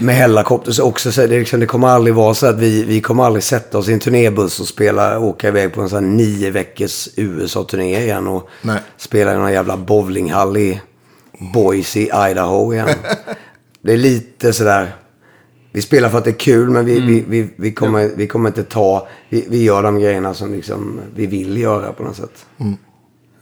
med 0.00 0.14
Hellacopters 0.14 0.78
också, 0.78 1.12
så 1.12 1.20
det, 1.20 1.38
liksom, 1.38 1.60
det 1.60 1.66
kommer 1.66 1.88
aldrig 1.88 2.14
vara 2.14 2.34
så 2.34 2.46
att 2.46 2.58
vi, 2.58 2.84
vi 2.84 3.00
kommer 3.00 3.24
aldrig 3.24 3.42
sätta 3.42 3.78
oss 3.78 3.88
i 3.88 3.92
en 3.92 4.00
turnébuss 4.00 4.60
och 4.60 4.68
spela, 4.68 5.18
åka 5.18 5.48
iväg 5.48 5.72
på 5.72 5.80
en 5.80 5.88
sån 5.88 6.04
här 6.04 6.10
nio 6.10 6.50
veckors 6.50 7.08
USA-turné 7.16 8.02
igen 8.02 8.26
och 8.26 8.48
Nej. 8.62 8.78
spela 8.96 9.34
i 9.34 9.36
någon 9.36 9.52
jävla 9.52 9.76
bowlinghall 9.76 10.56
i 10.56 10.80
Boise, 11.54 12.00
Idaho 12.30 12.72
igen. 12.74 12.88
det 13.82 13.92
är 13.92 13.96
lite 13.96 14.52
sådär, 14.52 14.94
vi 15.72 15.82
spelar 15.82 16.08
för 16.08 16.18
att 16.18 16.24
det 16.24 16.30
är 16.30 16.38
kul 16.38 16.70
men 16.70 16.84
vi, 16.84 17.00
vi, 17.00 17.24
vi, 17.28 17.48
vi, 17.56 17.72
kommer, 17.72 18.10
vi 18.16 18.26
kommer 18.26 18.48
inte 18.48 18.64
ta, 18.64 19.08
vi, 19.28 19.46
vi 19.48 19.64
gör 19.64 19.82
de 19.82 20.00
grejerna 20.00 20.34
som 20.34 20.52
liksom 20.52 21.00
vi 21.14 21.26
vill 21.26 21.56
göra 21.56 21.92
på 21.92 22.02
något 22.02 22.16
sätt. 22.16 22.46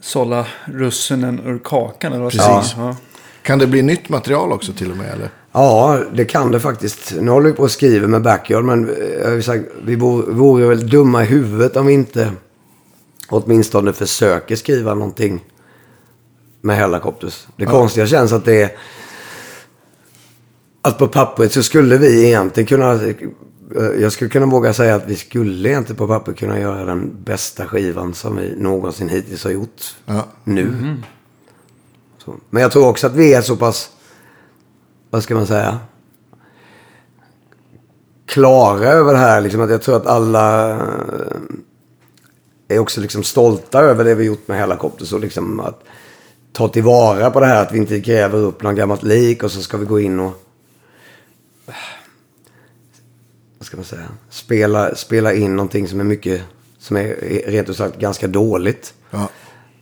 sålla 0.01 0.47
russinen 0.65 1.41
ur 1.47 1.59
kakan. 1.59 2.13
Eller 2.13 2.23
vad 2.23 2.33
Precis. 2.33 2.75
Ja. 2.77 2.97
Kan 3.43 3.59
det 3.59 3.67
bli 3.67 3.83
nytt 3.83 4.09
material 4.09 4.53
också 4.53 4.73
till 4.73 4.91
och 4.91 4.97
med? 4.97 5.13
Eller? 5.13 5.31
Ja, 5.53 6.01
det 6.13 6.25
kan 6.25 6.53
det 6.53 6.61
faktiskt. 6.61 7.15
Nu 7.21 7.31
håller 7.31 7.51
vi 7.51 7.57
på 7.57 7.65
att 7.65 7.71
skriva 7.71 8.07
med 8.07 8.23
Backyard, 8.23 8.65
men 8.65 8.89
eh, 8.89 8.95
jag 9.23 9.31
har 9.31 9.41
sagt, 9.41 9.65
vi 9.85 9.97
vore, 9.97 10.33
vore 10.33 10.67
väl 10.67 10.89
dumma 10.89 11.23
i 11.23 11.27
huvudet 11.27 11.77
om 11.77 11.87
vi 11.87 11.93
inte 11.93 12.33
åtminstone 13.29 13.93
försöker 13.93 14.57
skriva 14.57 14.95
någonting 14.95 15.45
med 16.61 16.77
Hellacopters. 16.77 17.47
Det 17.57 17.67
konstiga 17.67 18.07
känns 18.07 18.33
att 18.33 18.45
det 18.45 18.63
är... 18.63 18.71
Att 20.89 20.99
på 20.99 21.09
pappret 21.09 21.53
så 21.53 21.63
skulle 21.63 21.97
vi 21.97 22.27
egentligen 22.27 22.67
kunna... 22.67 22.93
eh, 22.93 23.15
Jag 24.01 24.13
skulle 24.13 24.31
kunna 24.31 24.47
våga 24.47 24.73
säga 24.73 24.95
att 24.95 25.07
vi 25.07 25.17
skulle 25.17 25.69
egentligen 25.69 25.97
på 25.97 26.07
pappret 26.07 26.37
kunna 26.37 26.61
göra 26.61 26.85
den 26.85 27.23
bästa 27.25 27.67
skivan 27.67 28.15
som 28.15 28.37
vi 28.37 28.55
någonsin 28.57 29.09
hittills 29.09 29.45
har 29.45 29.51
gjort. 29.51 29.97
Ja. 30.07 30.27
Nu. 30.45 30.97
Så. 32.25 32.35
Men 32.51 32.63
jag 32.63 32.73
tror 32.73 32.89
också 32.89 33.07
att 33.07 33.15
vi 33.15 33.35
är 33.35 33.43
så 33.43 33.57
pass... 33.57 33.91
Vad 35.11 35.23
ska 35.23 35.35
man 35.35 35.47
säga? 35.47 35.79
Klara 38.27 38.89
över 38.89 39.13
det 39.13 39.19
här. 39.19 39.41
Liksom 39.41 39.61
att 39.61 39.71
jag 39.71 39.83
tror 39.83 39.97
att 39.97 40.07
alla 40.07 40.71
eh, 40.71 40.77
är 42.69 42.79
också 42.79 43.01
liksom 43.01 43.23
stolta 43.23 43.81
över 43.81 44.05
det 44.05 44.15
vi 44.15 44.25
gjort 44.25 44.49
med 44.49 44.59
Hellacopters. 44.59 45.13
Och 45.13 45.21
liksom 45.21 45.61
att 45.61 45.85
ta 46.53 46.69
tillvara 46.69 47.31
på 47.31 47.41
det 47.41 47.47
här. 47.47 47.63
Att 47.63 47.73
vi 47.73 47.79
inte 47.79 48.01
gräver 48.01 48.39
upp 48.39 48.63
någon 48.63 48.75
gammalt 48.75 49.03
lik 49.03 49.43
och 49.43 49.51
så 49.51 49.61
ska 49.61 49.77
vi 49.77 49.87
gå 49.87 50.01
in 50.01 50.21
och... 50.21 50.45
Vad 53.58 53.58
ska 53.69 53.77
man 53.77 53.85
säga? 53.87 54.09
Spela, 54.31 54.95
spela 54.95 55.33
in 55.35 55.57
någonting 55.57 55.89
som 55.89 56.01
är 56.01 56.05
mycket... 56.05 56.43
Som 56.79 56.97
är 56.97 57.05
rent 57.47 57.69
ut 57.69 57.77
sagt 57.77 57.99
ganska 58.01 58.27
dåligt. 58.27 58.95
Ja. 59.11 59.29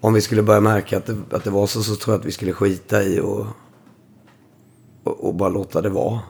Om 0.01 0.13
vi 0.15 0.21
skulle 0.21 0.43
börja 0.43 0.61
märka 0.61 0.97
att 0.97 1.07
det, 1.07 1.17
att 1.31 1.45
det 1.45 1.51
var 1.51 1.67
så, 1.67 1.83
så 1.83 1.97
tror 1.97 2.15
jag 2.15 2.21
att 2.21 2.27
vi 2.27 2.33
skulle 2.33 2.53
skita 2.53 3.03
i 3.03 3.21
och, 3.21 3.47
och, 5.05 5.25
och 5.25 5.35
bara 5.35 5.49
låta 5.49 5.83
det 5.83 5.89
vara. 5.89 6.21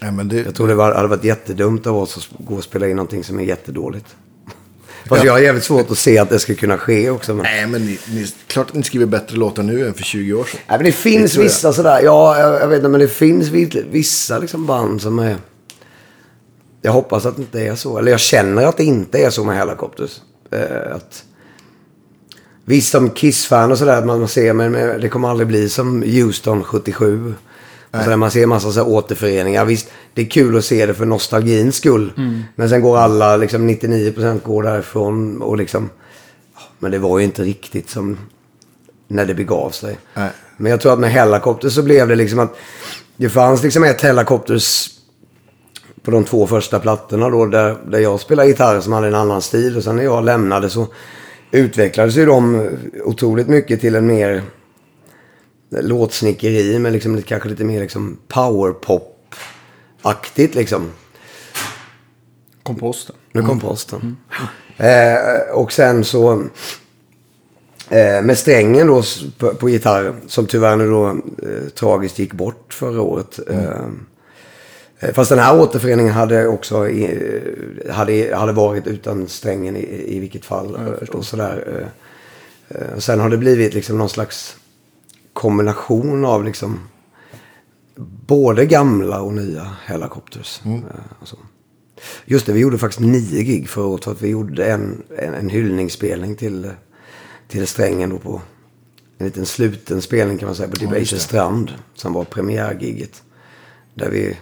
Men 0.00 0.28
det, 0.28 0.36
Jag 0.44 0.54
tror 0.54 0.68
det 0.68 0.74
var, 0.74 0.94
hade 0.94 1.08
varit 1.08 1.24
jättedumt 1.24 1.86
av 1.86 1.96
oss 1.96 2.16
att 2.16 2.46
gå 2.46 2.54
och 2.54 2.64
spela 2.64 2.88
in 2.88 2.96
någonting 2.96 3.24
som 3.24 3.38
är 3.40 3.44
jättedåligt. 3.44 4.16
Fast 5.06 5.24
jag 5.24 5.32
har 5.32 5.38
jävligt 5.40 5.64
svårt 5.64 5.90
att 5.90 5.98
se 5.98 6.18
att 6.18 6.28
det 6.30 6.38
ska 6.38 6.54
kunna 6.54 6.78
ske 6.78 7.10
också. 7.10 7.34
Men... 7.34 7.42
Nej, 7.42 7.66
men 7.66 7.86
ni, 7.86 7.98
ni, 8.08 8.26
klart 8.46 8.68
att 8.70 8.74
ni 8.76 8.82
skriver 8.82 9.06
bättre 9.06 9.36
låtar 9.36 9.62
nu 9.62 9.86
än 9.86 9.94
för 9.94 10.02
20 10.02 10.32
år 10.34 10.44
sedan. 10.44 10.60
Nej, 10.68 10.78
men 10.78 10.84
det 10.86 10.92
finns 10.92 11.34
jag. 11.34 11.42
vissa 11.42 11.72
sådär. 11.72 12.00
Ja, 12.04 12.38
jag, 12.40 12.60
jag 12.60 12.68
vet 12.68 12.76
inte, 12.76 12.88
men 12.88 13.00
det 13.00 13.08
finns 13.08 13.48
vi- 13.48 13.84
vissa 13.90 14.38
liksom 14.38 14.66
band 14.66 15.02
som 15.02 15.18
är... 15.18 15.36
Jag 16.82 16.92
hoppas 16.92 17.26
att 17.26 17.36
det 17.36 17.42
inte 17.42 17.60
är 17.60 17.74
så. 17.74 17.98
Eller 17.98 18.10
jag 18.10 18.20
känner 18.20 18.66
att 18.66 18.76
det 18.76 18.84
inte 18.84 19.18
är 19.18 19.30
så 19.30 19.44
med 19.44 19.56
Hellacopters. 19.56 20.20
Eh, 20.50 20.94
att... 20.94 21.24
Visst, 22.64 22.90
som 22.90 23.10
Kiss-fan 23.10 23.72
och 23.72 23.78
sådär, 23.78 24.04
man 24.04 24.18
man 24.18 24.28
ser, 24.28 24.52
men 24.52 24.72
det 24.72 25.08
kommer 25.08 25.28
aldrig 25.28 25.48
bli 25.48 25.68
som 25.68 26.02
Houston 26.02 26.64
77. 26.64 27.34
Och 27.90 28.02
så 28.02 28.10
där 28.10 28.16
man 28.16 28.30
ser 28.30 28.42
en 28.42 28.48
massa 28.48 28.72
så 28.72 28.80
här 28.80 28.88
återföreningar. 28.88 29.64
Visst, 29.64 29.88
det 30.14 30.22
är 30.22 30.26
kul 30.26 30.56
att 30.56 30.64
se 30.64 30.86
det 30.86 30.94
för 30.94 31.04
nostalgins 31.04 31.76
skull. 31.76 32.12
Men 32.54 32.68
sen 32.68 32.82
går 32.82 32.98
alla, 32.98 33.36
liksom 33.36 33.70
99% 33.70 34.42
går 34.42 34.62
därifrån 34.62 35.42
och 35.42 35.56
liksom... 35.56 35.90
Men 36.78 36.90
det 36.90 36.98
var 36.98 37.18
ju 37.18 37.24
inte 37.24 37.42
riktigt 37.42 37.90
som 37.90 38.18
när 39.08 39.24
det 39.24 39.34
begav 39.34 39.70
sig. 39.70 39.98
Nej. 40.14 40.30
Men 40.56 40.70
jag 40.70 40.80
tror 40.80 40.92
att 40.92 40.98
med 40.98 41.10
Hellacopters 41.10 41.74
så 41.74 41.82
blev 41.82 42.08
det 42.08 42.14
liksom 42.14 42.38
att 42.38 42.56
det 43.16 43.28
fanns 43.28 43.62
liksom 43.62 43.84
ett 43.84 44.02
Hellacopters 44.02 44.90
på 46.06 46.12
de 46.12 46.24
två 46.24 46.46
första 46.46 46.80
plattorna 46.80 47.30
då 47.30 47.46
där, 47.46 47.76
där 47.90 47.98
jag 47.98 48.20
spelade 48.20 48.48
gitarr 48.48 48.80
som 48.80 48.92
hade 48.92 49.06
en 49.08 49.14
annan 49.14 49.42
stil. 49.42 49.76
Och 49.76 49.84
sen 49.84 49.96
när 49.96 50.02
jag 50.02 50.24
lämnade 50.24 50.70
så 50.70 50.86
utvecklades 51.50 52.16
ju 52.16 52.26
de 52.26 52.68
otroligt 53.04 53.48
mycket 53.48 53.80
till 53.80 53.94
en 53.94 54.06
mer 54.06 54.42
låtsnickeri 55.70 56.78
med 56.78 56.92
liksom 56.92 57.16
lite- 57.16 57.28
kanske 57.28 57.48
lite 57.48 57.64
mer 57.64 57.80
liksom 57.80 58.18
powerpop-aktigt 58.28 60.54
liksom. 60.54 60.90
Komposten. 62.62 63.16
Nu 63.32 63.42
kom 63.42 63.60
posten. 63.60 64.16
Eh, 64.76 65.16
och 65.54 65.72
sen 65.72 66.04
så 66.04 66.32
eh, 67.90 68.22
med 68.22 68.38
strängen 68.38 68.86
då 68.86 69.02
på, 69.38 69.54
på 69.54 69.68
gitarr 69.68 70.14
som 70.26 70.46
tyvärr 70.46 70.76
nu 70.76 70.90
då 70.90 71.08
eh, 71.08 71.14
tragiskt 71.74 72.18
gick 72.18 72.32
bort 72.32 72.74
förra 72.74 73.00
året. 73.00 73.38
Eh, 73.50 73.64
eh, 73.64 73.70
fast 75.14 75.30
den 75.30 75.38
här 75.38 75.60
återföreningen 75.60 76.12
hade 76.12 76.46
också 76.46 76.88
i, 76.88 77.04
eh, 77.84 77.94
hade, 77.94 78.36
hade 78.36 78.52
varit 78.52 78.86
utan 78.86 79.28
strängen 79.28 79.76
i, 79.76 80.16
i 80.16 80.18
vilket 80.18 80.44
fall. 80.44 80.74
eh, 80.74 81.08
och 81.08 81.24
sådär. 81.24 81.88
Eh, 82.70 82.78
eh, 82.80 82.98
sen 82.98 83.20
har 83.20 83.30
det 83.30 83.36
blivit 83.36 83.74
liksom 83.74 83.98
någon 83.98 84.08
slags 84.08 84.56
kombination 85.32 86.24
av 86.24 86.44
liksom 86.44 86.80
både 88.26 88.66
gamla 88.66 89.20
och 89.20 89.32
nya. 89.32 89.76
Eh, 90.84 91.20
och 91.20 91.28
så. 91.28 91.36
Just 92.24 92.46
det, 92.46 92.52
vi 92.52 92.60
gjorde 92.60 92.78
faktiskt 92.78 93.00
nio 93.00 93.42
gig 93.42 93.68
förra 93.68 93.86
året. 93.86 94.04
För 94.04 94.12
att 94.12 94.22
vi 94.22 94.28
gjorde 94.28 94.66
en, 94.66 95.02
en, 95.18 95.34
en 95.34 95.48
hyllningsspelning 95.48 96.36
till, 96.36 96.70
till 97.48 97.66
strängen 97.66 98.10
då 98.10 98.18
på 98.18 98.42
en 99.18 99.26
liten 99.26 99.46
sluten 99.46 100.02
spelning 100.02 100.38
kan 100.38 100.46
man 100.46 100.56
säga 100.56 100.68
på 100.68 100.76
Debaser 100.76 101.18
strand. 101.18 101.72
Som 101.94 102.12
var 102.12 102.24
premiärgiget. 102.24 103.22
Där 103.94 104.10
vi 104.10 104.36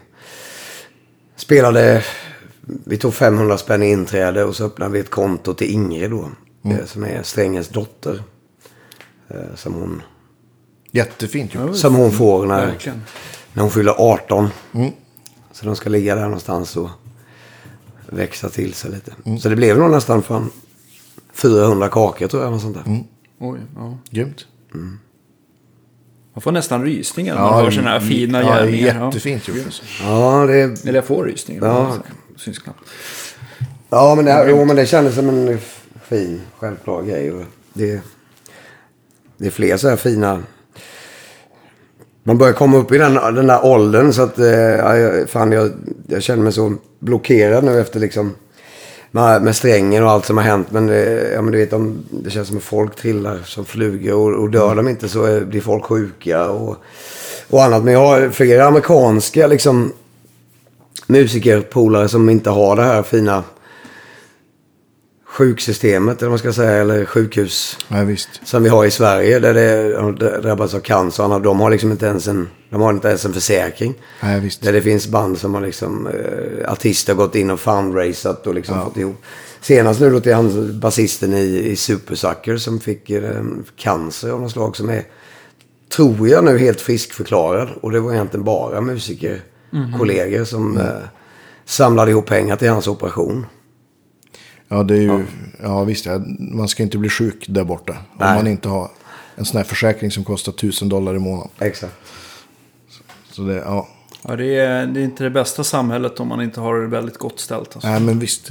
spelade, 1.36 2.04
vi 2.60 2.96
tog 2.96 3.14
500 3.14 3.58
spänn 3.58 3.82
i 3.82 3.90
inträde 3.90 4.44
och 4.44 4.56
så 4.56 4.64
öppnade 4.64 4.92
vi 4.92 4.98
ett 5.00 5.10
konto 5.10 5.54
till 5.54 5.70
Ingrid 5.70 6.10
då. 6.10 6.30
eh, 6.64 6.84
Som 6.86 7.04
är 7.04 7.22
strängens 7.22 7.68
dotter. 7.68 8.22
Eh, 9.28 9.54
Som 9.54 9.74
hon, 9.74 10.02
Jättefint 10.90 11.54
gjort. 11.54 11.76
som 11.76 11.94
hon 11.94 12.12
får 12.12 12.46
när, 12.46 12.66
Verkligen. 12.66 13.02
när 13.52 13.62
hon 13.62 13.70
fyller 13.70 13.94
18. 13.98 14.48
Så 15.52 15.66
de 15.66 15.76
ska 15.76 15.90
ligga 15.90 16.14
där 16.14 16.22
någonstans 16.24 16.76
och 16.76 16.88
växa 18.08 18.48
till 18.48 18.74
sig 18.74 18.90
lite. 18.90 19.38
Så 19.40 19.48
det 19.48 19.56
blev 19.56 19.78
nog 19.78 19.90
nästan 19.90 20.22
fan 20.22 20.50
400 21.32 21.88
kakor 21.88 22.28
tror 22.28 22.42
jag. 22.42 22.52
Något 22.52 22.62
sånt 22.62 22.74
där. 22.84 23.04
Oj, 23.38 23.60
ja. 23.76 23.98
Grymt. 24.10 24.46
Man 26.34 26.42
får 26.42 26.52
nästan 26.52 26.84
rysningar 26.84 27.34
när 27.34 27.42
man 27.42 27.54
hör 27.54 27.70
sådana 27.70 27.90
här 27.90 28.00
fina 28.00 28.42
ja, 28.42 28.48
gärningar. 28.48 28.96
Ja. 29.00 29.06
Jättefint 29.06 29.48
gjort. 29.48 29.82
Ja, 30.02 30.46
det, 30.46 30.82
Eller 30.82 30.94
jag 30.94 31.04
får 31.04 31.24
rysningar. 31.24 31.66
Ja. 31.66 31.96
Syns 32.36 32.58
knappt. 32.58 32.80
ja 33.90 34.14
men, 34.14 34.24
det, 34.24 34.46
jo, 34.48 34.64
men 34.64 34.76
det 34.76 34.86
kändes 34.86 35.14
som 35.14 35.28
en 35.28 35.58
fin, 36.08 36.40
självklar 36.58 37.02
grej. 37.02 37.32
Och 37.32 37.42
det, 37.72 38.00
det 39.36 39.46
är 39.46 39.50
fler 39.50 39.76
så 39.76 39.88
här 39.88 39.96
fina... 39.96 40.42
Man 42.22 42.38
börjar 42.38 42.52
komma 42.52 42.76
upp 42.76 42.92
i 42.92 42.98
den, 42.98 43.14
den 43.14 43.46
där 43.46 43.64
åldern 43.64 44.12
så 44.12 44.22
att... 44.22 44.38
Eh, 44.38 45.26
fan, 45.26 45.52
jag, 45.52 45.70
jag 46.06 46.22
känner 46.22 46.42
mig 46.42 46.52
så 46.52 46.74
blockerad 46.98 47.64
nu 47.64 47.80
efter 47.80 48.00
liksom... 48.00 48.34
Med, 49.14 49.42
med 49.42 49.56
strängen 49.56 50.04
och 50.04 50.10
allt 50.10 50.24
som 50.24 50.36
har 50.36 50.44
hänt. 50.44 50.70
Men, 50.70 50.90
eh, 50.90 51.32
ja, 51.32 51.42
men 51.42 51.52
du 51.52 51.58
vet, 51.58 51.72
om, 51.72 52.04
det 52.10 52.30
känns 52.30 52.48
som 52.48 52.56
att 52.56 52.62
folk 52.62 52.96
trillar 52.96 53.38
som 53.44 53.64
flugor. 53.64 54.14
Och, 54.14 54.42
och 54.42 54.50
dör 54.50 54.74
de 54.74 54.88
inte 54.88 55.08
så 55.08 55.26
eh, 55.26 55.42
blir 55.42 55.60
folk 55.60 55.84
sjuka 55.84 56.48
och, 56.50 56.76
och 57.50 57.62
annat. 57.62 57.84
Men 57.84 57.94
jag 57.94 58.06
har 58.06 58.30
flera 58.30 58.66
amerikanska 58.66 59.46
liksom, 59.46 59.92
musikerpolare 61.06 62.08
som 62.08 62.30
inte 62.30 62.50
har 62.50 62.76
det 62.76 62.82
här 62.82 63.02
fina 63.02 63.42
sjuksystemet, 65.34 66.18
eller 66.18 66.28
vad 66.28 66.32
man 66.32 66.38
ska 66.38 66.52
säga, 66.52 66.70
eller 66.70 67.04
sjukhus 67.04 67.78
Ja, 67.88 68.06
som 68.44 68.62
vi 68.62 68.68
har 68.68 68.84
i 68.84 68.90
Sverige 68.90 69.38
där 69.38 69.54
det 69.54 70.00
har 70.00 70.12
drabbats 70.40 70.74
av 70.74 70.80
cancer. 70.80 71.40
De 71.40 71.60
har 71.60 71.70
liksom 71.70 71.90
inte 71.90 72.06
ens 72.06 72.28
en, 72.28 72.48
de 72.70 72.80
har 72.80 72.90
inte 72.90 73.08
ens 73.08 73.24
en 73.24 73.32
försäkring. 73.32 73.94
Ja. 74.20 74.26
Där 74.60 74.72
det 74.72 74.82
finns 74.82 75.06
band 75.06 75.38
som 75.38 75.54
har 75.54 75.60
liksom, 75.60 76.06
eh, 76.06 76.72
artister 76.72 77.14
gått 77.14 77.34
in 77.34 77.50
och 77.50 77.60
fundraisat 77.60 78.46
och 78.46 78.54
liksom 78.54 78.84
fått 78.84 78.96
ihop. 78.96 79.22
Senast 79.60 80.00
nu 80.00 80.10
då 80.10 80.20
till 80.20 80.34
han 80.34 80.80
basisten 80.80 81.34
i, 81.34 81.70
i 81.70 81.76
Supersucker 81.76 82.56
som 82.56 82.80
fick 82.80 83.10
eh, 83.10 83.42
cancer 83.76 84.30
av 84.30 84.40
något 84.40 84.52
slag 84.52 84.76
som 84.76 84.90
är, 84.90 85.02
tror 85.96 86.28
jag 86.28 86.44
nu, 86.44 86.58
helt 86.58 86.80
friskförklarad. 86.80 87.68
Och 87.80 87.90
det 87.90 88.00
var 88.00 88.12
egentligen 88.12 88.44
bara 88.44 88.80
musikerkollegor 88.80 90.44
som 90.44 90.78
eh, 90.78 90.86
samlade 91.64 92.10
ihop 92.10 92.26
pengar 92.26 92.56
till 92.56 92.70
hans 92.70 92.88
operation. 92.88 93.46
Ja, 94.74 94.82
det 94.82 94.94
är 94.94 95.00
ju... 95.00 95.26
Ja, 95.62 95.84
visst. 95.84 96.06
Ja. 96.06 96.22
Man 96.38 96.68
ska 96.68 96.82
inte 96.82 96.98
bli 96.98 97.08
sjuk 97.08 97.44
där 97.48 97.64
borta. 97.64 97.92
Om 97.92 98.16
Nej. 98.18 98.34
man 98.34 98.46
inte 98.46 98.68
har 98.68 98.90
en 99.36 99.44
sån 99.44 99.56
här 99.56 99.64
försäkring 99.64 100.10
som 100.10 100.24
kostar 100.24 100.52
tusen 100.52 100.88
dollar 100.88 101.14
i 101.16 101.18
månaden. 101.18 101.50
Exakt. 101.58 101.94
Så 103.30 103.42
det, 103.42 103.54
ja. 103.54 103.88
Ja, 104.22 104.36
det, 104.36 104.56
är, 104.56 104.86
det 104.86 105.00
är 105.00 105.04
inte 105.04 105.24
det 105.24 105.30
bästa 105.30 105.64
samhället 105.64 106.20
om 106.20 106.28
man 106.28 106.42
inte 106.42 106.60
har 106.60 106.80
det 106.80 106.86
väldigt 106.86 107.18
gott 107.18 107.40
ställt. 107.40 107.76
Alltså. 107.76 107.88
Nej, 107.88 108.00
men 108.00 108.18
visst. 108.18 108.50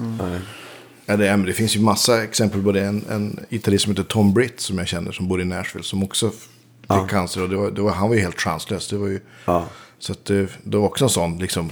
Ja, 1.05 1.17
det, 1.17 1.27
är, 1.27 1.37
men 1.37 1.45
det 1.45 1.53
finns 1.53 1.75
ju 1.75 1.79
massa 1.79 2.23
exempel 2.23 2.63
på 2.63 2.71
det. 2.71 2.81
En, 2.81 3.05
en 3.09 3.39
gitarrist 3.49 3.83
som 3.83 3.91
heter 3.91 4.03
Tom 4.03 4.33
Britt 4.33 4.59
som 4.59 4.77
jag 4.77 4.87
känner 4.87 5.11
som 5.11 5.27
bor 5.27 5.41
i 5.41 5.45
Nashville. 5.45 5.83
Som 5.83 6.03
också 6.03 6.29
fick 6.29 7.09
cancer. 7.09 7.43
Och 7.43 7.49
det 7.49 7.55
var, 7.55 7.71
det 7.71 7.81
var, 7.81 7.91
han 7.91 8.09
var 8.09 8.15
ju 8.15 8.21
helt 8.21 8.41
chanslös. 8.41 8.87
Det 8.87 8.97
var 8.97 9.07
ju, 9.07 9.19
Ja. 9.45 9.65
Så 9.99 10.11
att 10.11 10.25
det, 10.25 10.47
det 10.63 10.77
var 10.77 10.85
också 10.85 11.03
en 11.03 11.09
sån 11.09 11.37
liksom, 11.37 11.69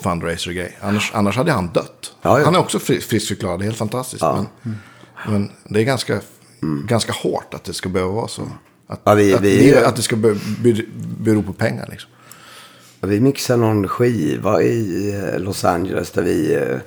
fundraiser-grej. 0.00 0.76
Annars, 0.80 1.10
annars 1.14 1.36
hade 1.36 1.52
han 1.52 1.66
dött. 1.72 2.12
Ja, 2.22 2.38
ja. 2.38 2.44
Han 2.44 2.54
är 2.54 2.58
också 2.58 2.78
fri, 2.78 3.00
friskförklarad. 3.00 3.62
Helt 3.62 3.76
fantastiskt. 3.76 4.22
Men, 4.22 4.46
men 5.26 5.50
det 5.64 5.80
är 5.80 5.84
ganska, 5.84 6.20
ganska 6.88 7.12
hårt 7.12 7.54
att 7.54 7.64
det 7.64 7.72
ska 7.72 7.88
behöva 7.88 8.12
vara 8.12 8.28
så. 8.28 8.42
Att, 8.86 9.00
Ja, 9.04 9.14
vi- 9.14 9.34
att, 9.34 9.40
vi- 9.40 9.58
livet- 9.58 9.84
att 9.86 9.96
det 9.96 10.02
ska 10.02 10.16
be, 10.16 10.36
be, 10.62 10.82
bero 11.18 11.42
på 11.42 11.52
pengar. 11.52 11.88
Liksom. 11.90 12.10
Vi 13.00 13.20
mixade 13.20 13.60
någon 13.60 13.88
skiva 13.88 14.62
i 14.62 15.10
eh, 15.34 15.38
Los 15.40 15.64
Angeles 15.64 16.10
där 16.10 16.22
vi... 16.22 16.54
eh, 16.54 16.78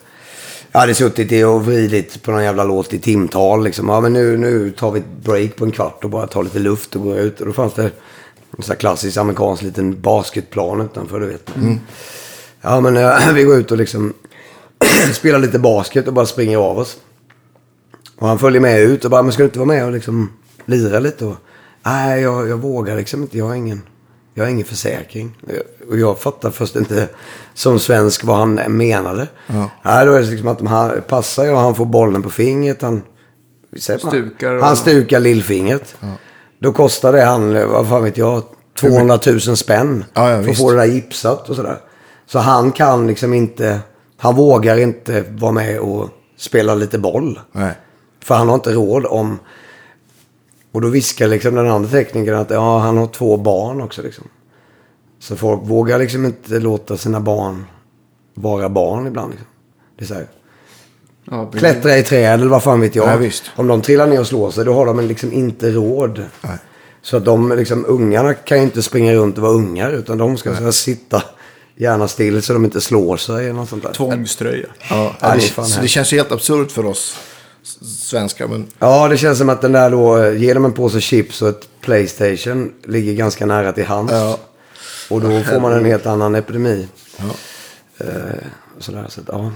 Jag 0.71 0.79
hade 0.79 0.95
suttit 0.95 1.45
och 1.45 1.65
vridit 1.65 2.23
på 2.23 2.31
någon 2.31 2.43
jävla 2.43 2.63
låt 2.63 2.93
i 2.93 2.99
timtal. 2.99 3.63
Liksom. 3.63 3.89
Ja, 3.89 4.01
men 4.01 4.13
nu, 4.13 4.37
nu 4.37 4.71
tar 4.71 4.91
vi 4.91 4.99
ett 4.99 5.23
break 5.23 5.55
på 5.55 5.65
en 5.65 5.71
kvart 5.71 6.03
och 6.03 6.09
bara 6.09 6.27
tar 6.27 6.43
lite 6.43 6.59
luft 6.59 6.95
och 6.95 7.01
går 7.03 7.17
ut. 7.17 7.39
Och 7.39 7.47
då 7.47 7.53
fanns 7.53 7.73
det 7.73 7.83
en 7.83 7.91
sån 8.63 8.71
här 8.73 8.79
klassisk 8.79 9.17
amerikansk 9.17 9.63
liten 9.63 10.01
basketplan 10.01 10.81
utanför, 10.81 11.19
du 11.19 11.25
vet. 11.27 11.49
Ja, 12.61 12.79
men 12.81 12.97
eh, 12.97 13.31
vi 13.33 13.43
går 13.43 13.55
ut 13.57 13.71
och 13.71 13.77
liksom 13.77 14.13
spelar 15.13 15.39
lite 15.39 15.59
basket 15.59 16.07
och 16.07 16.13
bara 16.13 16.25
springer 16.25 16.57
av 16.57 16.79
oss. 16.79 16.97
Och 18.19 18.27
han 18.27 18.39
följer 18.39 18.61
med 18.61 18.81
ut 18.81 19.05
och 19.05 19.11
bara, 19.11 19.23
men 19.23 19.31
ska 19.31 19.43
du 19.43 19.45
inte 19.47 19.59
vara 19.59 19.67
med 19.67 19.85
och 19.85 19.91
liksom 19.91 20.29
lira 20.65 20.99
lite? 20.99 21.25
Och, 21.25 21.35
Nej, 21.85 22.21
jag, 22.21 22.49
jag 22.49 22.57
vågar 22.57 22.95
liksom 22.95 23.21
inte. 23.21 23.37
Jag 23.37 23.45
har 23.45 23.55
ingen, 23.55 23.81
jag 24.33 24.43
har 24.43 24.49
ingen 24.49 24.65
försäkring. 24.65 25.37
Och 25.89 25.97
jag 25.99 26.19
fattar 26.19 26.51
först 26.51 26.75
inte 26.75 27.07
som 27.53 27.79
svensk 27.79 28.23
vad 28.23 28.37
han 28.37 28.53
menade. 28.67 29.27
Ja. 29.47 29.69
Nej, 29.83 30.05
då 30.05 30.13
är 30.13 30.21
det 30.21 30.27
liksom 30.27 30.47
att 30.47 30.61
han 30.61 31.01
passar 31.07 31.45
jag, 31.45 31.55
han 31.55 31.75
får 31.75 31.85
bollen 31.85 32.23
på 32.23 32.29
fingret. 32.29 32.81
Han, 32.81 33.01
Stukar 34.09 34.53
och- 34.55 34.63
Han 34.63 34.75
stukar 34.77 35.19
lillfingret. 35.19 35.95
Då 36.59 36.73
kostar 36.73 37.13
det 37.13 37.21
han, 37.23 37.53
vad 37.69 37.87
fan 37.89 38.03
vet 38.03 38.17
jag, 38.17 38.43
200 38.79 39.19
000 39.27 39.39
spänn. 39.57 40.05
Ja, 40.13 40.31
ja, 40.31 40.43
för 40.43 40.51
att 40.51 40.57
få 40.57 40.71
det 40.71 40.77
där 40.77 40.85
gipsat 40.85 41.49
och 41.49 41.55
sådär. 41.55 41.77
Så 42.31 42.39
han 42.39 42.71
kan 42.71 43.07
liksom 43.07 43.33
inte, 43.33 43.79
han 44.17 44.35
vågar 44.35 44.77
inte 44.77 45.21
vara 45.29 45.51
med 45.51 45.79
och 45.79 46.09
spela 46.37 46.75
lite 46.75 46.99
boll. 46.99 47.39
Nej. 47.51 47.73
För 48.23 48.35
han 48.35 48.47
har 48.47 48.55
inte 48.55 48.73
råd 48.73 49.05
om... 49.05 49.39
Och 50.71 50.81
då 50.81 50.87
viskar 50.87 51.27
liksom 51.27 51.55
den 51.55 51.69
andra 51.69 51.89
teknikern 51.89 52.35
att 52.35 52.49
ja, 52.49 52.79
han 52.79 52.97
har 52.97 53.07
två 53.07 53.37
barn 53.37 53.81
också. 53.81 54.01
Liksom. 54.01 54.27
Så 55.19 55.35
folk 55.35 55.61
vågar 55.63 55.99
liksom 55.99 56.25
inte 56.25 56.59
låta 56.59 56.97
sina 56.97 57.19
barn 57.19 57.65
vara 58.33 58.69
barn 58.69 59.07
ibland. 59.07 59.31
Liksom. 59.31 59.47
Det 59.97 60.03
är 60.03 60.07
så 60.07 60.13
här, 60.13 60.27
Ja, 61.31 61.45
klättra 61.45 61.97
i 61.97 62.03
träd 62.03 62.33
eller 62.33 62.47
vad 62.47 62.63
fan 62.63 62.81
vet 62.81 62.95
jag. 62.95 63.07
Ja, 63.07 63.17
visst. 63.17 63.43
Om 63.55 63.67
de 63.67 63.81
trillar 63.81 64.07
ner 64.07 64.19
och 64.19 64.27
slår 64.27 64.51
sig 64.51 64.65
då 64.65 64.73
har 64.73 64.85
de 64.85 64.99
liksom 64.99 65.33
inte 65.33 65.71
råd. 65.71 66.23
Nej. 66.41 66.57
Så 67.01 67.17
att 67.17 67.25
de 67.25 67.49
liksom, 67.49 67.85
ungarna 67.87 68.33
kan 68.33 68.57
ju 68.57 68.63
inte 68.63 68.81
springa 68.81 69.13
runt 69.13 69.37
och 69.37 69.43
vara 69.43 69.53
ungar. 69.53 69.91
Utan 69.91 70.17
de 70.17 70.37
ska 70.37 70.55
så 70.55 70.63
här, 70.63 70.71
sitta 70.71 71.23
gärna 71.79 72.07
still 72.07 72.41
så 72.41 72.53
de 72.53 72.65
inte 72.65 72.81
slår 72.81 73.17
sig 73.17 73.45
eller 73.45 73.53
något 73.53 73.69
sånt 73.69 73.83
där. 73.83 73.93
Tvångströja. 73.93 74.67
Ja, 74.89 75.15
Ja, 75.19 75.35
det 75.35 75.63
så 75.63 75.81
det 75.81 75.87
känns 75.87 76.13
ju 76.13 76.17
helt 76.17 76.31
absurt 76.31 76.71
för 76.71 76.85
oss 76.85 77.15
svenskar. 77.81 78.47
Men 78.47 78.67
Ja, 78.79 79.07
det 79.07 79.17
känns 79.17 79.37
som 79.37 79.49
att 79.49 79.61
den 79.61 79.71
där 79.71 79.89
då, 79.91 80.17
eh, 80.17 80.37
ge 80.37 80.53
dem 80.53 80.65
en 80.65 80.73
påse 80.73 81.01
chips 81.01 81.41
och 81.41 81.49
ett 81.49 81.67
Playstation 81.81 82.73
ligger 82.83 83.13
ganska 83.13 83.45
nära 83.45 83.71
till 83.71 83.85
hands. 83.85 84.11
Ja. 84.13 84.39
Och 85.09 85.21
då 85.21 85.43
får 85.43 85.59
man 85.59 85.73
en 85.73 85.85
helt 85.85 86.05
annan 86.05 86.35
epidemi. 86.35 86.87
ja. 87.17 87.25
Eh, 88.05 88.07
och 88.77 88.83
sådär, 88.83 89.05
så 89.09 89.21
att, 89.21 89.27
ja. 89.27 89.51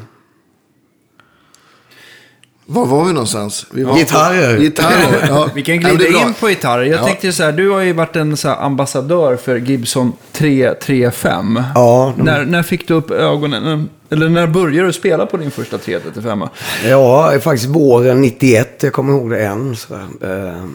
Var 2.65 2.85
var 2.85 3.05
vi 3.05 3.13
någonstans? 3.13 3.65
Vi 3.71 3.83
var 3.83 3.97
Gitarrer. 3.97 4.57
Gitarrer, 4.59 5.25
ja. 5.29 5.49
Vi 5.55 5.61
kan 5.63 5.75
Ja, 5.81 5.89
glida 5.93 6.11
bra. 6.11 6.21
in 6.27 6.33
på 6.33 6.47
gitarrer. 6.47 6.83
Jag 6.83 6.99
Ja. 6.99 7.05
tänkte 7.05 7.31
så 7.33 7.43
här, 7.43 7.51
du 7.51 7.69
har 7.69 7.81
ju 7.81 7.93
varit 7.93 8.15
en 8.15 8.37
så 8.37 8.47
här 8.49 8.55
ambassadör 8.61 9.35
för 9.35 9.55
Gibson 9.55 10.13
335. 10.31 11.61
Ja, 11.75 12.13
de- 12.17 12.23
När, 12.23 12.45
när 12.45 12.63
fick 12.63 12.87
du 12.87 12.93
upp 12.93 13.11
ögonen? 13.11 13.89
Eller 14.09 14.29
när 14.29 14.47
började 14.47 14.87
du 14.87 14.93
spela 14.93 15.25
på 15.25 15.37
din 15.37 15.51
första 15.51 15.77
335? 15.77 16.43
Ja, 16.85 17.33
faktiskt 17.41 17.69
våren 17.69 18.21
91. 18.21 18.83
Jag 18.83 18.93
kommer 18.93 19.13
ihåg 19.13 19.29
det 19.29 19.45
än. 19.45 19.75
Så, 19.75 19.93
eh, 19.93 20.65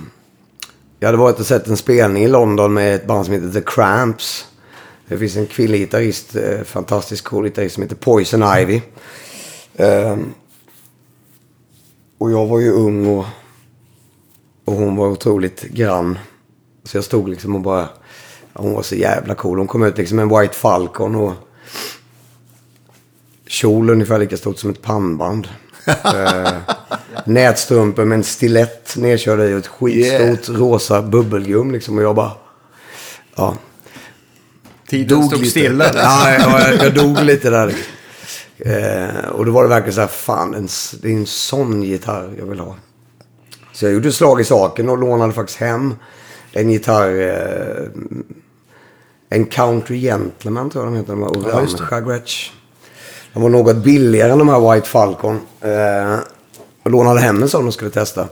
jag 1.01 1.09
hade 1.09 1.19
varit 1.19 1.41
och 1.41 1.47
sett 1.47 1.67
en 1.69 1.77
spelning 1.77 2.25
i 2.25 2.29
London 2.29 2.75
med 2.75 2.95
ett 2.95 3.07
band 3.07 3.25
som 3.25 3.35
heter 3.35 3.49
The 3.49 3.61
Cramps. 3.67 4.45
Det 5.09 5.19
finns 5.19 5.37
en 5.37 5.47
kvinnlig 5.47 5.81
gitarrist, 5.81 6.37
eh, 6.37 6.65
fantastiskt 6.65 7.25
cool 7.25 7.45
gitarrist 7.45 7.75
som 7.75 7.83
heter 7.83 7.97
Poison 7.97 8.59
Ivy. 8.59 8.81
Eh, 9.77 10.17
och 12.19 12.31
jag 12.31 12.47
var 12.47 12.61
ju 12.61 12.73
ung 12.73 13.07
och, 13.07 13.25
och 14.65 14.75
hon 14.75 14.97
var 14.97 15.07
otroligt 15.09 15.63
grann. 15.63 16.19
Så 16.85 16.97
jag 16.97 17.05
stod 17.05 17.29
liksom 17.29 17.55
och 17.55 17.61
bara... 17.61 17.81
ja, 18.53 18.61
Hon 18.61 18.73
var 18.75 18.83
så 18.83 18.95
jävla 18.95 19.35
cool. 19.35 19.59
Hon 19.59 19.67
kom 19.67 19.83
ut 19.83 19.99
liksom 19.99 20.19
en 20.19 20.29
White 20.39 20.55
Falcon 20.55 21.15
och 21.15 21.33
kjol 23.47 23.91
ungefär 23.91 24.19
lika 24.19 24.37
stort 24.37 24.59
som 24.59 24.71
ett 24.71 24.83
pannband. 24.83 25.49
eh, 26.05 26.53
nätstrumpor 27.25 28.05
med 28.05 28.17
en 28.17 28.25
stilett 28.25 28.97
nedkörda 28.97 29.47
i 29.49 29.55
och 29.55 29.59
ett 29.59 29.67
skitstort 29.67 30.59
rosa 30.59 31.03
bubbelgum 31.03 31.71
liksom. 31.73 31.99
Och 31.99 32.05
jag 32.05 32.15
bara... 32.15 32.33
Ja, 33.37 33.57
Tiden 34.89 35.25
stod 35.29 35.39
lite. 35.41 35.51
stilla 35.51 35.93
där. 35.93 36.01
Ja, 36.03 36.33
jag, 36.33 36.61
jag, 36.61 36.85
jag 36.85 36.95
dog 36.95 37.25
lite 37.25 37.51
där. 37.51 37.75
Eh, 38.59 39.29
och 39.29 39.47
då 39.47 39.53
var 39.53 39.63
det 39.63 39.69
verkligen 39.69 39.95
så 39.95 40.01
här, 40.01 40.09
fan, 40.09 40.55
en, 40.55 40.69
det 41.03 41.09
är 41.09 41.13
en 41.17 41.27
sån 41.27 41.83
gitarr 41.83 42.35
jag 42.39 42.47
vill 42.47 42.61
ha. 42.61 42.77
Så 43.73 43.85
jag 43.85 43.93
gjorde 43.95 44.13
slag 44.13 44.41
i 44.41 44.45
saken 44.45 44.89
och 44.89 44.99
lånade 44.99 45.33
faktiskt 45.33 45.59
hem 45.59 45.95
en 46.53 46.71
gitarr. 46.71 47.21
Eh, 47.21 47.89
en 49.31 49.45
Country 49.47 50.01
Gentleman 50.01 50.71
tror 50.71 50.85
jag 50.85 50.93
de 50.93 50.99
heter. 50.99 51.13
De 51.13 51.23
Ja, 51.23 51.29
det. 51.29 51.53
orangea 51.53 52.01
Gretsch. 52.01 52.53
De 53.33 53.43
var 53.43 53.49
något 53.49 53.77
billigare 53.77 54.33
än 54.33 54.39
de 54.39 54.49
här 54.49 54.75
White 54.75 54.89
Falcon. 54.89 55.41
Eh, 55.61 56.19
och 56.83 56.91
lånade 56.91 57.21
hem 57.21 57.43
en 57.43 57.49
sån 57.49 57.67
och 57.67 57.75
skulle 57.75 57.91
testa. 57.91 58.29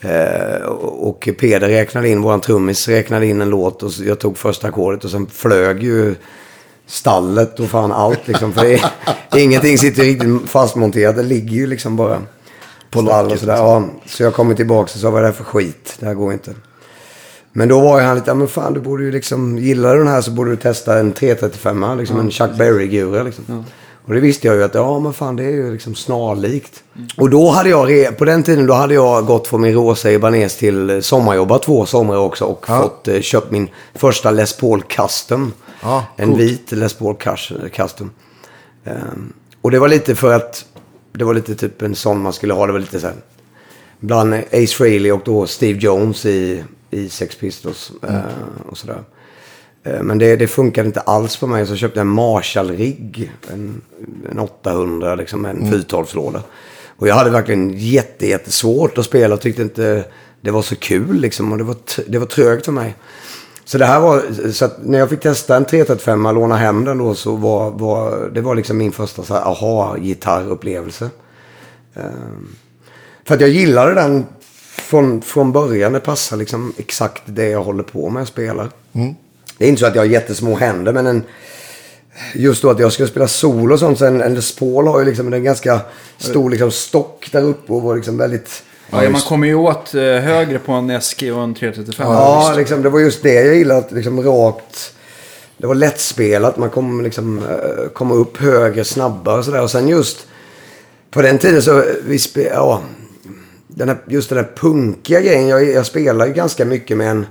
Eh, 0.00 0.62
och 0.66 1.28
Peder 1.38 1.68
räknade 1.68 2.08
in, 2.08 2.22
våran 2.22 2.40
trummis 2.40 2.88
räknade 2.88 3.26
in 3.26 3.40
en 3.40 3.50
låt 3.50 3.82
och 3.82 3.92
jag 3.98 4.18
tog 4.18 4.38
första 4.38 4.68
ackordet 4.68 5.04
och 5.04 5.10
sen 5.10 5.26
flög 5.26 5.82
ju 5.82 6.14
stallet 6.90 7.60
och 7.60 7.68
fan 7.68 7.92
allt 7.92 8.28
liksom. 8.28 8.52
För 8.52 8.64
det, 8.64 8.82
ingenting 9.40 9.78
sitter 9.78 10.02
riktigt 10.02 10.50
fastmonterat, 10.50 11.16
det 11.16 11.22
ligger 11.22 11.56
ju 11.56 11.66
liksom 11.66 11.96
bara 11.96 12.18
på 12.90 13.02
stall 13.02 13.30
och 13.32 13.38
sådär. 13.38 13.56
Ja, 13.56 13.84
så 14.06 14.22
jag 14.22 14.34
kommer 14.34 14.54
tillbaka 14.54 14.82
och 14.94 15.00
sa 15.00 15.10
vad 15.10 15.18
är 15.18 15.22
det 15.22 15.28
här 15.28 15.34
för 15.34 15.44
skit? 15.44 15.96
Det 16.00 16.06
här 16.06 16.14
går 16.14 16.32
inte. 16.32 16.54
Men 17.52 17.68
då 17.68 17.80
var 17.80 18.00
ju 18.00 18.06
han 18.06 18.16
lite, 18.16 18.30
ja 18.30 18.34
men 18.34 18.48
fan 18.48 18.74
du 18.74 18.80
borde 18.80 19.04
ju 19.04 19.12
liksom, 19.12 19.58
gillar 19.58 19.92
du 19.92 19.98
den 19.98 20.08
här 20.12 20.20
så 20.20 20.30
borde 20.30 20.50
du 20.50 20.56
testa 20.56 20.98
en 20.98 21.12
335 21.12 21.98
liksom 21.98 22.20
en 22.20 22.30
Chuck 22.30 22.50
Berry-gura 22.58 23.22
liksom. 23.22 23.64
Och 24.06 24.14
det 24.14 24.20
visste 24.20 24.46
jag 24.46 24.56
ju 24.56 24.62
att, 24.64 24.74
ja 24.74 24.98
men 24.98 25.12
fan 25.12 25.36
det 25.36 25.44
är 25.44 25.50
ju 25.50 25.72
liksom 25.72 25.94
snarlikt. 25.94 26.82
Och 27.16 27.30
då 27.30 27.50
hade 27.50 27.68
jag, 27.68 28.18
på 28.18 28.24
den 28.24 28.42
tiden 28.42 28.66
då 28.66 28.74
hade 28.74 28.94
jag 28.94 29.26
gått 29.26 29.46
från 29.48 29.60
min 29.60 29.74
rosa 29.74 30.10
Ibanez 30.10 30.56
till 30.56 31.02
sommarjobba 31.02 31.58
två 31.58 31.86
somrar 31.86 32.16
också 32.18 32.44
och 32.44 32.64
Ja. 32.68 32.82
fått 32.82 33.08
eh, 33.08 33.20
köpt 33.20 33.50
min 33.50 33.68
första 33.94 34.30
Les 34.30 34.56
Paul 34.56 34.82
Custom. 34.82 35.52
Ja, 35.82 36.06
en 36.16 36.28
coolt. 36.28 36.40
vit 36.40 36.72
Les 36.72 36.94
Paul 36.94 37.14
Cus- 37.16 37.68
Custom. 37.68 38.10
Ehm, 38.84 39.32
och 39.60 39.70
det 39.70 39.78
var 39.78 39.88
lite 39.88 40.14
för 40.14 40.32
att, 40.34 40.64
det 41.12 41.24
var 41.24 41.34
lite 41.34 41.54
typ 41.54 41.82
en 41.82 41.94
sån 41.94 42.20
man 42.22 42.32
skulle 42.32 42.54
ha, 42.54 42.66
det 42.66 42.72
var 42.72 42.78
lite 42.80 43.00
så 43.00 43.06
här 43.06 43.16
bland 44.00 44.34
Ace 44.34 44.66
Frehley 44.76 45.12
och 45.12 45.20
då 45.24 45.46
Steve 45.46 45.78
Jones 45.78 46.26
i, 46.26 46.64
i 46.90 47.08
Sex 47.08 47.36
Pistols 47.36 47.92
eh, 48.08 48.18
och 48.66 48.78
sådär. 48.78 49.02
Eh, 49.84 50.02
men 50.02 50.18
det, 50.18 50.36
det 50.36 50.46
funkade 50.46 50.86
inte 50.86 51.00
alls 51.00 51.36
för 51.36 51.46
mig 51.46 51.66
så 51.66 51.72
jag 51.72 51.78
köpte 51.78 52.00
en 52.00 52.06
Marshall-rigg. 52.08 53.32
En, 53.52 53.80
en 54.30 54.38
800 54.38 55.14
liksom, 55.14 55.44
en 55.44 55.72
412-låda. 55.72 56.42
Och 56.96 57.08
jag 57.08 57.14
hade 57.14 57.30
verkligen 57.30 57.72
jätte, 57.78 58.26
jättesvårt 58.26 58.98
att 58.98 59.04
spela 59.04 59.34
och 59.34 59.40
tyckte 59.40 59.62
inte 59.62 60.04
det 60.40 60.50
var 60.50 60.62
så 60.62 60.76
kul 60.76 61.20
liksom. 61.20 61.52
Och 61.52 61.58
det 61.58 61.64
var, 61.64 61.76
det 62.06 62.18
var 62.18 62.26
trögt 62.26 62.64
för 62.64 62.72
mig. 62.72 62.94
Så 63.70 63.78
det 63.78 63.86
här 63.86 64.00
var, 64.00 64.52
så 64.52 64.70
när 64.82 64.98
jag 64.98 65.10
fick 65.10 65.20
testa 65.20 65.56
en 65.56 65.64
335 65.64 66.26
och 66.26 66.34
låna 66.34 66.56
hem 66.56 66.84
den 66.84 66.98
då 66.98 67.14
så 67.14 67.36
var, 67.36 67.70
var 67.70 68.30
det 68.34 68.40
var 68.40 68.54
liksom 68.54 68.78
min 68.78 68.92
första 68.92 69.22
så 69.22 69.34
här 69.34 69.42
aha-gitarrupplevelse. 69.42 71.10
För 73.24 73.34
att 73.34 73.40
jag 73.40 73.50
gillade 73.50 73.94
den 73.94 74.26
från, 74.60 75.22
från 75.22 75.52
början. 75.52 75.92
Det 75.92 76.00
passar 76.00 76.36
liksom 76.36 76.72
exakt 76.76 77.22
det 77.26 77.48
jag 77.48 77.62
håller 77.62 77.82
på 77.82 78.10
med 78.10 78.22
att 78.22 78.28
spela. 78.28 78.68
Det 79.58 79.64
är 79.64 79.68
inte 79.68 79.80
så 79.80 79.86
att 79.86 79.94
jag 79.94 80.02
har 80.02 80.08
jättesmå 80.08 80.56
händer 80.56 80.92
men 80.92 81.06
en, 81.06 81.22
just 82.34 82.62
då 82.62 82.70
att 82.70 82.78
jag 82.80 82.92
ska 82.92 83.06
spela 83.06 83.28
solo 83.28 83.74
och 83.74 83.80
sånt. 83.80 83.98
Så 83.98 84.04
en, 84.04 84.20
en 84.20 84.34
Les 84.34 84.56
Paul 84.56 84.86
har 84.86 84.98
ju 84.98 85.04
liksom 85.04 85.32
en 85.32 85.44
ganska 85.44 85.80
stor 86.18 86.50
liksom, 86.50 86.70
stock 86.70 87.28
där 87.32 87.42
uppe 87.42 87.72
och 87.72 87.82
var 87.82 87.96
liksom 87.96 88.16
väldigt... 88.16 88.62
Ja, 88.90 89.10
man 89.10 89.20
kommer 89.20 89.46
ju 89.46 89.54
åt 89.54 89.94
eh, 89.94 90.02
högre 90.02 90.58
på 90.58 90.72
en 90.72 90.90
Eski 90.90 91.30
och 91.30 91.42
en 91.42 91.54
335. 91.54 92.06
Ja, 92.06 92.54
liksom, 92.56 92.82
det 92.82 92.88
var 92.88 93.00
just 93.00 93.22
det 93.22 93.34
jag 93.34 93.56
gillade. 93.56 93.80
Att 93.80 93.92
liksom 93.92 94.22
rakt... 94.22 94.94
Det 95.56 95.66
var 95.66 95.74
lättspelat. 95.74 96.56
Man 96.56 96.70
kom 96.70 97.00
liksom 97.00 97.38
eh, 97.38 97.88
komma 97.92 98.14
upp 98.14 98.36
högre, 98.36 98.84
snabbare 98.84 99.38
och 99.38 99.44
sådär. 99.44 99.62
Och 99.62 99.70
sen 99.70 99.88
just 99.88 100.26
på 101.10 101.22
den 101.22 101.38
tiden 101.38 101.62
så... 101.62 101.84
Vi 102.06 102.18
spe, 102.18 102.42
ja, 102.42 102.82
den 103.68 103.88
här, 103.88 103.98
just 104.06 104.28
den 104.28 104.38
här 104.38 104.50
punkiga 104.56 105.20
grejen. 105.20 105.48
Jag, 105.48 105.64
jag 105.64 105.86
spelar 105.86 106.26
ju 106.26 106.32
ganska 106.32 106.64
mycket 106.64 106.96
med 106.96 107.10
en 107.10 107.26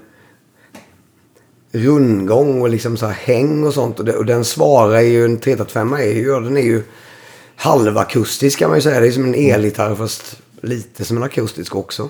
rundgång 1.72 2.62
och 2.62 2.70
liksom 2.70 2.98
så 2.98 3.06
här 3.06 3.14
häng 3.14 3.64
och 3.64 3.74
sånt. 3.74 4.00
Och, 4.00 4.06
det, 4.06 4.16
och 4.16 4.26
den 4.26 4.46
svarar 4.46 5.00
ju, 5.00 5.26
en 5.26 5.38
335 5.38 5.94
är 5.94 6.04
ju, 6.04 6.28
ja, 6.28 6.40
den 6.40 6.58
är 6.58 6.62
ju 6.62 6.84
halvakustisk 7.56 8.60
kan 8.60 8.70
man 8.70 8.78
ju 8.78 8.82
säga. 8.82 9.00
Det 9.00 9.08
är 9.08 9.12
som 9.12 9.26
en 9.26 9.36
elgitarr 9.36 9.96
fast 9.96 10.36
lite 10.62 11.06
som 11.06 11.18
en 11.18 11.24
akustisk 11.24 11.76
också. 11.76 12.10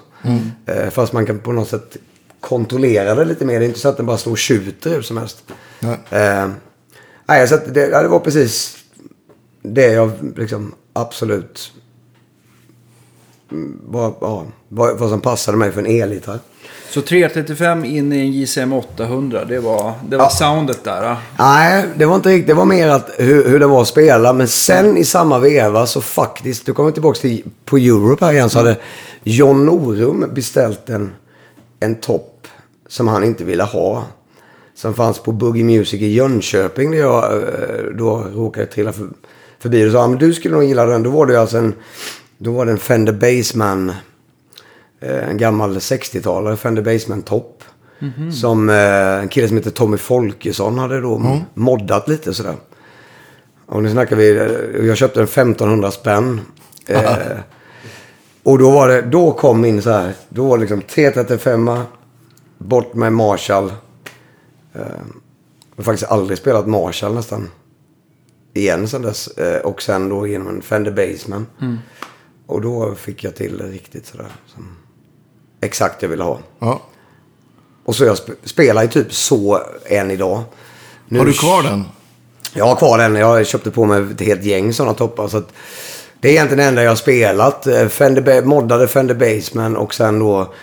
Eh, 0.66 0.90
fast 0.90 1.14
man 1.14 1.26
kan 1.26 1.40
på 1.40 1.52
något 1.52 1.70
sätt 1.70 1.98
kontrollera 2.40 3.16
det 3.16 3.26
lite 3.26 3.46
mer. 3.46 3.60
Det 3.60 3.66
är 3.66 3.68
inte 3.68 3.80
så 3.80 3.90
att 3.90 3.98
den 3.98 4.06
bara 4.06 4.18
står 4.18 4.32
och 4.32 4.38
tjuter 4.38 4.90
hur 4.90 5.02
som 5.02 5.18
helst. 5.18 5.44
Nej. 5.80 5.98
Eh, 6.10 6.50
Nej, 7.26 7.48
så 7.48 7.56
att 7.56 7.74
det, 7.74 7.88
ja, 7.88 8.02
det 8.02 8.08
var 8.08 8.20
precis 8.20 8.78
det 9.62 9.88
jag 9.92 10.12
liksom 10.38 10.74
absolut... 10.94 11.74
mm, 13.52 13.82
Var, 13.88 14.14
ja, 14.22 14.46
vad, 14.68 14.98
vad 15.00 15.10
som 15.10 15.22
passade 15.22 15.58
mig 15.58 15.72
för 15.72 15.80
en 15.84 16.02
elgitarr. 16.02 16.40
Så 16.90 17.02
335 17.02 17.86
in 17.86 18.14
i 18.14 18.20
en 18.20 18.32
JCM 18.32 18.74
800, 18.74 19.46
det 19.46 19.60
var, 19.60 19.94
det 20.10 20.18
var 20.18 20.24
Ja. 20.24 20.30
soundet 20.30 20.84
där. 20.84 21.04
ja. 21.04 21.18
Nej, 21.40 21.86
det 21.98 22.06
var 22.06 22.16
inte 22.16 22.30
riktigt. 22.30 22.48
Det 22.48 22.54
var 22.54 22.66
mer 22.66 22.88
att 22.88 23.10
hur, 23.18 23.50
hur 23.50 23.60
det 23.60 23.68
var 23.68 23.82
att 23.82 23.88
spela. 23.88 24.34
Men 24.34 24.48
sen 24.48 24.98
i 24.98 25.06
samma 25.06 25.40
veva 25.40 25.86
så 25.86 26.02
faktiskt, 26.02 26.66
du 26.66 26.74
kommer 26.74 26.92
tillbaka 26.92 27.20
till 27.20 27.44
på 27.66 27.78
Europe 27.78 28.26
här 28.26 28.34
igen, 28.34 28.50
så 28.50 28.58
hade 28.60 28.78
John 29.24 29.66
Norum 29.66 30.26
beställt 30.34 30.90
en, 30.90 31.12
en 31.80 31.96
topp 31.96 32.48
som 32.88 33.08
han 33.08 33.24
inte 33.24 33.44
ville 33.44 33.64
ha. 33.64 34.04
Som 34.76 34.94
fanns 34.94 35.20
på 35.20 35.32
Boogie 35.32 35.64
Music 35.64 36.02
i 36.02 36.14
Jönköping 36.14 36.92
där 36.92 36.98
jag 36.98 37.34
eh, 37.34 37.40
då 37.98 38.24
råkade 38.36 38.66
trilla 38.66 38.92
för, 38.94 39.08
förbi. 39.60 39.88
Och 39.88 39.92
sa, 39.92 40.08
men 40.08 40.20
du 40.20 40.34
skulle 40.34 40.54
nog 40.56 40.64
gilla 40.64 40.86
den. 40.86 41.04
Då 41.04 41.10
var 41.10 41.26
det 41.26 41.42
alltså 41.42 41.58
en, 41.58 41.74
då 42.38 42.52
var 42.52 42.66
det 42.66 42.72
en 42.72 42.78
Fender 42.78 43.14
Bassman. 43.14 43.92
Eh, 45.00 45.30
En 45.30 45.38
gammal 45.38 45.78
60-talare, 45.78 46.56
Fender 46.56 46.82
Bassman 46.82 47.22
topp. 47.22 47.64
Som 48.42 48.70
eh, 48.70 49.20
en 49.20 49.28
kille 49.28 49.48
som 49.48 49.58
heter 49.58 49.72
Tommy 49.72 49.98
Folkesson 49.98 50.78
hade 50.78 51.02
då 51.02 51.42
moddat 51.54 52.08
lite 52.08 52.34
sådär. 52.34 52.56
Och 53.66 53.84
nu 53.84 53.92
snackar 53.92 54.16
vi, 54.16 54.38
eh, 54.38 54.86
jag 54.88 54.98
köpte 54.98 55.20
en 55.20 55.24
1500 55.28 55.92
spänn. 55.92 56.42
Eh, 56.86 57.38
och 58.44 58.58
då 58.60 58.72
var 58.72 58.88
det, 58.88 59.02
då 59.02 59.32
kom 59.32 59.66
in 59.66 59.82
så 59.82 59.90
här, 59.92 60.14
då 60.30 60.48
var 60.48 60.58
det 60.58 60.62
liksom 60.62 60.82
335 60.82 61.70
bort 62.58 62.94
med 62.94 63.14
Marshall. 63.14 63.70
Eh, 64.74 64.82
jag 65.76 65.76
har 65.76 65.84
faktiskt 65.84 66.12
aldrig 66.12 66.38
spelat 66.38 66.68
Marshall 66.68 67.14
nästan. 67.14 67.48
Igen 68.54 68.88
sen 68.88 69.02
dess. 69.02 69.28
Eh, 69.28 69.62
och 69.62 69.82
sen 69.82 70.10
då 70.10 70.28
genom 70.28 70.48
en 70.48 70.62
Fender 70.62 70.92
Bassman. 70.92 71.48
Och 72.46 72.62
då 72.62 72.96
fick 72.96 73.24
jag 73.24 73.36
till 73.36 73.58
det 73.58 73.68
riktigt 73.68 74.06
sådär. 74.06 74.32
Som 74.48 74.68
exakt 75.62 76.02
jag 76.02 76.10
ville 76.10 76.24
ha. 76.24 76.40
Ja. 76.60 76.82
Och 77.86 77.96
så 77.96 78.06
jag 78.06 78.16
sp- 78.16 78.36
spelar 78.44 78.82
ju 78.82 78.88
typ 78.88 79.14
så 79.14 79.62
än 79.86 80.12
idag. 80.12 80.44
Nu 81.08 81.20
Har 81.20 81.26
du 81.26 81.34
kvar 81.34 81.64
den? 81.64 81.84
Jag 82.54 82.66
har 82.66 82.76
kvar 82.76 82.98
den. 82.98 83.16
Jag 83.16 83.48
köpte 83.48 83.72
på 83.72 83.86
mig 83.86 84.12
ett 84.12 84.22
helt 84.22 84.44
gäng 84.44 84.74
sådana 84.74 84.94
toppar. 84.94 85.28
Så 85.28 85.44
det 86.20 86.28
är 86.28 86.32
egentligen 86.32 86.58
det 86.58 86.64
enda 86.64 86.84
jag 86.84 86.92
har 86.92 86.96
spelat. 86.96 87.68
Eh, 87.68 87.88
Fender, 87.88 88.42
moddade 88.46 88.88
Fender 88.88 89.16
Bassman 89.16 89.78
och 89.78 89.94
sen 89.94 90.20
då... 90.20 90.54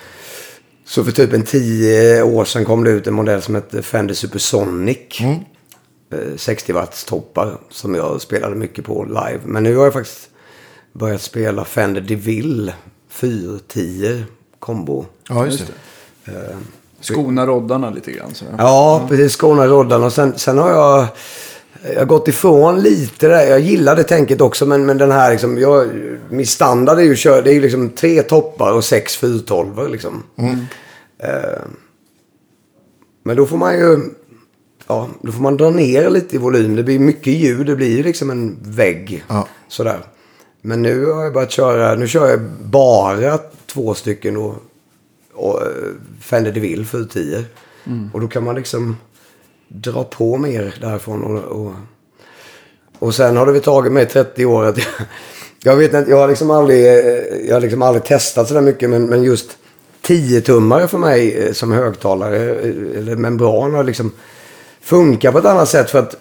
Så 0.84 1.04
för 1.04 1.12
typ 1.12 1.32
en 1.32 1.42
tio 1.42 2.22
år 2.22 2.44
sedan 2.44 2.64
kom 2.64 2.84
det 2.84 2.90
ut 2.90 3.06
en 3.06 3.14
modell 3.14 3.42
som 3.42 3.54
hette 3.54 3.82
Fender 3.82 4.14
Supersonic. 4.14 5.20
Eh, 5.20 6.36
60 6.36 6.72
watts 6.72 7.04
toppar 7.04 7.58
som 7.70 7.94
jag 7.94 8.20
spelade 8.20 8.54
mycket 8.56 8.84
på 8.84 9.04
live. 9.04 9.40
Men 9.44 9.62
nu 9.62 9.76
har 9.76 9.84
jag 9.84 9.92
faktiskt 9.92 10.28
börjat 10.92 11.22
spela 11.22 11.64
Fender 11.64 12.00
DeVille 12.00 12.74
410 13.10 14.24
kombo. 14.58 15.06
Ja, 15.28 15.46
just 15.46 15.58
det. 15.66 15.72
Skona 17.00 17.46
roddarna 17.46 17.90
lite 17.90 18.12
grann. 18.12 18.34
Så. 18.34 18.44
Ja, 18.58 19.06
precis. 19.08 19.36
Skåna 19.36 19.66
roddan. 19.66 20.04
Och 20.04 20.12
sen, 20.12 20.38
sen 20.38 20.58
har 20.58 20.70
jag, 20.70 21.06
jag 21.92 21.98
har 21.98 22.04
gått 22.04 22.28
ifrån 22.28 22.80
lite 22.80 23.28
där. 23.28 23.46
Jag 23.46 23.60
gillar 23.60 23.96
det 23.96 24.02
tänket 24.02 24.40
också. 24.40 24.66
Men, 24.66 24.86
men 24.86 24.98
den 24.98 25.10
här 25.10 25.30
liksom. 25.30 25.58
Jag, 25.58 25.88
min 26.30 26.46
standard 26.46 26.98
är 26.98 27.02
ju 27.02 27.16
kör, 27.16 27.42
det 27.42 27.50
är 27.50 27.54
ju 27.54 27.60
liksom 27.60 27.90
tre 27.90 28.22
toppar 28.22 28.72
och 28.72 28.84
sex 28.84 29.16
412 29.16 29.90
liksom. 29.90 30.22
Eh, 31.18 31.28
men 33.22 33.36
då 33.36 33.46
får 33.46 33.56
man 33.56 33.74
ju... 33.74 33.98
Ja, 34.86 35.08
då 35.20 35.32
får 35.32 35.42
man 35.42 35.56
dra 35.56 35.70
ner 35.70 36.10
lite 36.10 36.36
i 36.36 36.38
volym. 36.38 36.76
Det 36.76 36.82
blir 36.82 36.98
mycket 36.98 37.32
ljud. 37.32 37.66
Det 37.66 37.76
blir 37.76 37.96
ju 37.96 38.02
liksom 38.02 38.30
en 38.30 38.56
vägg. 38.62 39.24
Ja. 39.28 39.48
Sådär. 39.68 40.00
Men 40.62 40.82
nu 40.82 41.06
har 41.06 41.24
jag 41.24 41.32
börjat 41.32 41.50
köra. 41.50 41.94
Nu 41.94 42.08
kör 42.08 42.28
jag 42.28 42.40
bara 42.60 43.38
två 43.76 43.94
stycken 43.94 44.34
då 44.34 44.54
och 45.34 45.62
eh, 45.62 45.68
Fender 46.20 46.52
DeVille 46.52 46.84
410. 46.84 47.44
Och 48.12 48.20
då 48.20 48.28
kan 48.28 48.44
man 48.44 48.54
liksom 48.54 48.96
dra 49.68 50.04
på 50.04 50.36
mer 50.36 50.74
därifrån. 50.80 51.24
Och, 51.24 51.60
och, 51.60 51.72
och 52.98 53.14
sen 53.14 53.36
har 53.36 53.46
det 53.46 53.52
väl 53.52 53.62
tagit 53.62 53.92
mig 53.92 54.06
30 54.06 54.46
år 54.46 54.64
att 54.64 54.78
jag, 54.78 54.86
jag 55.62 55.76
vet 55.76 55.94
inte, 55.94 56.10
jag 56.10 56.18
har 56.18 56.28
liksom 56.28 56.50
aldrig, 56.50 56.86
eh, 56.86 57.46
jag 57.48 57.54
har 57.54 57.60
liksom 57.60 57.82
aldrig 57.82 58.04
testat 58.04 58.48
sådär 58.48 58.60
mycket 58.60 58.90
men, 58.90 59.06
men 59.06 59.22
just 59.22 59.58
10-tummare 60.02 60.86
för 60.86 60.98
mig 60.98 61.38
eh, 61.38 61.52
som 61.52 61.72
högtalare 61.72 62.38
eller 62.98 63.16
membran 63.16 63.74
har 63.74 63.84
liksom 63.84 64.12
funkar 64.80 65.32
på 65.32 65.38
ett 65.38 65.44
annat 65.44 65.68
sätt 65.68 65.90
för 65.90 65.98
att 65.98 66.16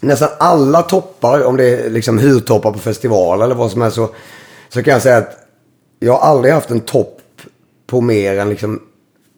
nästan 0.00 0.28
alla 0.38 0.82
toppar, 0.82 1.44
om 1.44 1.56
det 1.56 1.64
är 1.64 1.90
liksom 1.90 2.18
hurtoppar 2.18 2.72
på 2.72 2.78
festival 2.78 3.42
eller 3.42 3.54
vad 3.54 3.70
som 3.70 3.82
helst 3.82 3.96
så, 3.96 4.10
så 4.68 4.82
kan 4.82 4.92
jag 4.92 5.02
säga 5.02 5.16
att 5.16 5.43
jag 5.98 6.12
har 6.12 6.20
aldrig 6.20 6.54
haft 6.54 6.70
en 6.70 6.80
topp 6.80 7.20
på 7.86 8.00
mer 8.00 8.38
än 8.38 8.48
liksom 8.48 8.82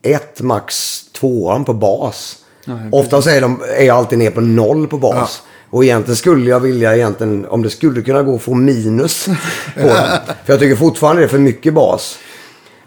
ett, 0.03 0.41
max 0.41 1.03
tvåan 1.13 1.65
på 1.65 1.73
bas. 1.73 2.37
Nej, 2.65 2.89
Ofta 2.93 3.23
så 3.23 3.31
är, 3.31 3.41
de, 3.41 3.63
är 3.79 3.85
jag 3.85 3.97
alltid 3.97 4.19
ner 4.19 4.31
på 4.31 4.41
noll 4.41 4.89
på 4.89 4.99
bas. 4.99 5.43
Och 5.71 5.85
egentligen 5.85 6.17
skulle 6.17 6.51
jag 6.51 6.61
vilja, 6.61 6.97
egentligen, 6.97 7.47
om 7.47 7.63
det 7.63 7.71
skulle 7.71 8.03
kunna 8.03 8.23
gå, 8.23 8.39
få 8.39 8.55
minus 8.55 9.25
på 9.25 9.33
den. 9.75 10.21
För 10.45 10.53
jag 10.53 10.61
tycker 10.61 10.77
fortfarande 10.77 11.23
det 11.23 11.27
är 11.27 11.29
för 11.29 11.39
mycket 11.39 11.75
bas. 11.75 12.19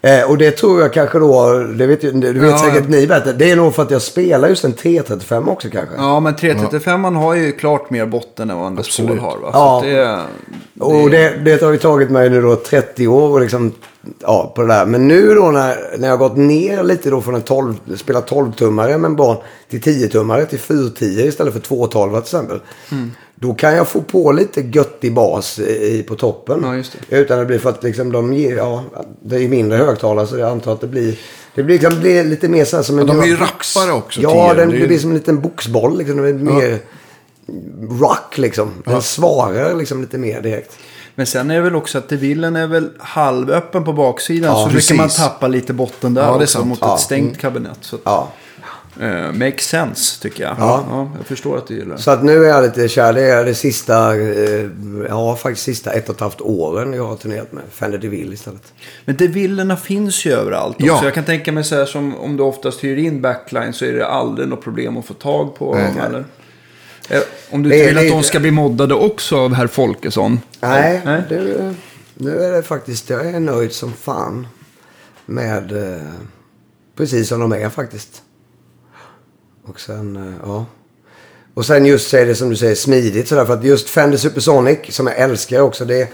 Eh, 0.02 0.30
och 0.30 0.38
det 0.38 0.52
tror 0.52 0.82
jag 0.82 0.94
kanske 0.94 1.20
då, 1.20 1.60
det 1.76 1.88
vet, 1.88 2.04
ju- 2.04 2.12
du 2.12 2.40
vet 2.40 2.52
Ja. 2.52 2.58
säkert 2.58 2.90
ni 2.90 3.08
bättre. 3.08 3.34
Det 3.34 3.52
är 3.52 3.56
nog 3.56 3.76
för 3.76 3.84
att 3.84 3.92
jag 3.92 4.02
spelar 4.02 4.50
just 4.50 4.64
en 4.64 4.74
T35 4.74 5.50
också 5.50 5.68
kanske. 5.72 5.96
Ja, 5.98 6.20
men 6.20 6.36
335 6.36 7.02
man 7.02 7.16
har 7.16 7.34
ju 7.36 7.52
klart 7.52 7.90
mer 7.90 8.06
botten 8.06 8.50
än 8.50 8.58
vad 8.58 8.68
Paul 8.70 8.80
Absolut. 8.80 9.20
har. 9.22 9.38
Va? 9.38 9.50
Ja. 9.54 9.80
Så 9.82 9.86
det, 9.88 10.24
Och 11.04 11.10
det, 11.10 11.30
det 11.46 11.62
har 11.62 11.72
ju 11.72 11.78
tagit 11.78 12.10
mig 12.10 12.30
nu 12.30 12.42
då 12.42 12.56
30 12.56 13.08
år 13.08 13.30
och 13.30 13.42
liksom, 13.42 13.74
ja, 14.20 14.52
på 14.56 14.62
det 14.62 14.68
där. 14.68 14.86
Men 14.86 15.08
nu 15.08 15.34
då 15.36 15.52
när, 15.52 15.98
när 15.98 16.08
jag 16.08 16.18
har 16.18 16.30
gått 16.30 16.38
ner 16.38 16.84
lite 16.84 17.10
då 17.10 17.22
från 17.22 17.36
en 17.36 17.42
12, 17.42 17.76
spela 17.98 18.22
12-tummare 18.22 18.98
med 18.98 19.06
en 19.10 19.16
barn 19.16 19.38
till 19.70 19.82
10-tummare 19.82 20.46
till 20.46 20.60
410 20.60 21.06
istället 21.06 21.54
för 21.54 21.60
212 21.60 22.12
till 22.12 22.20
exempel. 22.20 22.60
Mm. 22.92 23.12
Då 23.36 23.54
kan 23.54 23.76
jag 23.76 23.88
få 23.88 24.02
på 24.02 24.32
lite 24.32 24.62
göttig 24.62 25.14
bas 25.14 25.60
i, 25.60 26.04
på 26.08 26.16
toppen. 26.16 26.60
Ja, 26.64 26.76
just 26.76 26.96
det. 27.10 27.18
Utan 27.18 27.40
det 27.40 27.46
blir 27.46 27.60
för 27.60 27.70
att 27.70 27.84
liksom 27.84 28.12
de 28.12 28.34
ger, 28.34 28.58
ja, 28.58 28.84
det 29.22 29.36
är 29.36 29.48
mindre 29.50 29.78
högtalare 29.78 30.28
så 30.28 30.38
jag 30.38 30.52
antar 30.52 30.74
att 30.74 30.82
det 30.82 30.88
blir, 30.88 31.20
det 31.56 31.64
blir, 31.64 31.80
liksom, 31.80 32.00
blir 32.00 32.24
lite 32.24 32.48
mer 32.48 32.66
så 32.66 32.76
här 32.76 32.84
som 32.84 33.00
en... 33.00 33.08
Ja, 33.08 33.14
de 33.14 33.20
är 33.22 33.26
ju 33.26 33.36
rappare 33.36 33.92
också, 33.98 34.22
Ja, 34.22 34.54
den, 34.54 34.70
Det 34.70 34.76
det 34.76 34.82
ju- 34.82 34.88
blir 34.88 35.00
som 35.00 35.10
en 35.10 35.18
liten 35.18 35.42
boxboll 35.42 35.98
liksom. 35.98 36.18
Det 36.18 36.34
blir 36.34 36.54
mer 36.54 36.80
rock 38.00 38.38
liksom. 38.38 38.72
Den 38.86 39.02
svarar 39.02 39.76
liksom 39.76 40.02
lite 40.02 40.18
mer 40.18 40.42
direkt. 40.42 40.78
Men 41.20 41.26
sen 41.26 41.52
är 41.52 41.62
väl 41.62 41.76
också 41.76 41.98
att 41.98 42.10
devillen 42.10 42.56
är 42.56 42.68
väl 42.68 42.90
halvöppen 43.00 43.84
på 43.84 43.94
baksidan. 43.94 44.52
Ja, 44.58 44.64
så 44.66 44.70
brukar 44.70 44.96
man 44.96 45.10
tappa 45.10 45.48
lite 45.48 45.74
botten 45.74 46.14
där 46.14 46.22
Ja, 46.24 46.36
också 46.36 46.48
sant. 46.48 46.68
mot 46.68 46.78
Ja. 46.82 46.96
ett 46.96 47.02
stängt 47.02 47.38
kabinett. 47.38 47.78
Så 47.82 47.96
att, 47.96 48.02
Ja. 48.06 48.32
eh, 49.02 49.32
makes 49.34 49.66
sense 49.68 50.22
tycker 50.22 50.44
jag. 50.44 50.56
Ja. 50.60 50.84
Ja. 50.90 51.10
jag 51.18 51.26
förstår 51.28 51.58
att 51.58 51.68
du 51.68 51.76
gillar 51.76 51.96
det. 51.96 52.02
Så 52.02 52.12
att 52.12 52.24
nu 52.24 52.44
är 52.46 52.50
jag 52.50 52.64
lite 52.64 52.88
kär. 52.88 53.14
Det 53.14 53.22
är 53.22 53.46
det 53.46 53.56
sista, 53.56 54.16
eh, 54.16 54.66
ja 55.10 55.36
faktiskt 55.36 55.66
sista 55.66 55.92
ett 55.92 56.10
och 56.10 56.16
ett 56.16 56.22
halvt 56.22 56.42
åren 56.42 56.94
jag 56.94 57.08
har 57.08 57.16
turnerat 57.16 57.52
med 57.52 57.64
Fender 57.72 57.98
DeVille 57.98 58.34
istället. 58.34 58.74
Men 59.06 59.18
devillerna 59.18 59.78
finns 59.78 60.26
ju 60.26 60.32
överallt 60.34 60.76
också. 60.76 60.86
Ja. 60.88 61.04
Jag 61.04 61.14
kan 61.14 61.24
tänka 61.24 61.52
mig 61.52 61.64
så 61.64 61.76
här 61.76 61.86
som 61.86 62.16
om 62.16 62.38
du 62.38 62.44
oftast 62.44 62.84
hyr 62.84 62.98
in 62.98 63.22
backline 63.22 63.74
så 63.74 63.86
är 63.86 63.94
det 63.94 64.08
aldrig 64.08 64.48
något 64.48 64.64
problem 64.64 64.98
att 64.98 65.06
få 65.06 65.14
tag 65.14 65.56
på 65.56 65.74
dem. 65.76 65.98
Eller? 66.08 66.26
Om 67.52 67.64
du 67.64 67.70
vill 67.70 67.98
att 67.98 68.08
de 68.08 68.24
ska 68.24 68.40
bli 68.40 68.52
moddade 68.52 68.94
också 68.94 69.38
av 69.38 69.54
herr 69.54 69.68
Folkesson. 69.68 70.40
Nej, 70.62 71.02
Nej. 71.06 71.24
Det, 71.30 71.76
nu 72.14 72.44
är 72.44 72.52
det 72.52 72.64
faktiskt, 72.64 73.10
jag 73.10 73.26
är 73.26 73.40
nöjd 73.40 73.72
som 73.72 73.94
fan 73.94 74.48
med 75.26 75.72
eh, 75.72 76.02
precis 76.96 77.28
som 77.28 77.40
de 77.40 77.54
är 77.54 77.70
faktiskt. 77.70 78.22
Och 79.66 79.80
sen, 79.80 80.16
eh, 80.16 80.34
ja. 80.44 80.66
Och 81.54 81.66
sen 81.66 81.86
just 81.86 82.14
är 82.14 82.26
det 82.26 82.36
som 82.36 82.50
du 82.50 82.56
säger 82.56 82.76
smidigt 82.76 83.28
sådär. 83.28 83.46
För 83.46 83.54
att 83.54 83.64
just 83.64 83.90
Fender 83.90 84.18
Supersonic 84.18 84.80
som 84.90 85.08
jag 85.08 85.18
älskar 85.18 85.60
också. 85.60 85.86
Det, 85.86 86.10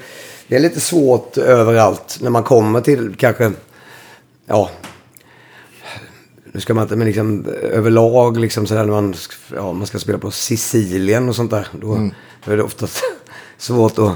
det 0.47 0.55
är 0.55 0.59
lite 0.59 0.79
svårt 0.79 1.37
överallt 1.37 2.17
när 2.21 2.29
man 2.29 2.43
kommer 2.43 2.81
till 2.81 3.15
kanske, 3.17 3.51
ja. 4.45 4.69
Nu 6.55 6.61
ska 6.61 6.73
man 6.73 6.81
inte, 6.83 6.95
men 6.95 7.07
liksom 7.07 7.45
överlag 7.71 8.37
liksom 8.39 8.67
sådär 8.67 8.83
när 8.83 8.91
man, 8.91 9.15
ja, 9.55 9.73
man 9.73 9.87
ska 9.87 9.99
spela 9.99 10.17
på 10.17 10.31
Sicilien 10.31 11.29
och 11.29 11.35
sånt 11.35 11.51
där. 11.51 11.67
Då, 11.71 12.09
då 12.45 12.51
är 12.51 12.57
det 12.57 12.63
oftast 12.63 13.03
svårt 13.57 13.99
att... 13.99 14.11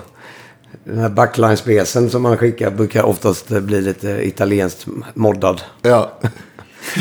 Den 0.84 0.98
här 1.00 1.10
backline-specen 1.10 2.10
som 2.10 2.22
man 2.22 2.38
skickar 2.38 2.72
brukar 2.72 3.04
oftast 3.04 3.48
bli 3.50 3.82
lite 3.82 4.10
italienskt 4.10 4.86
moddad. 5.14 5.62
Ja. 5.82 6.20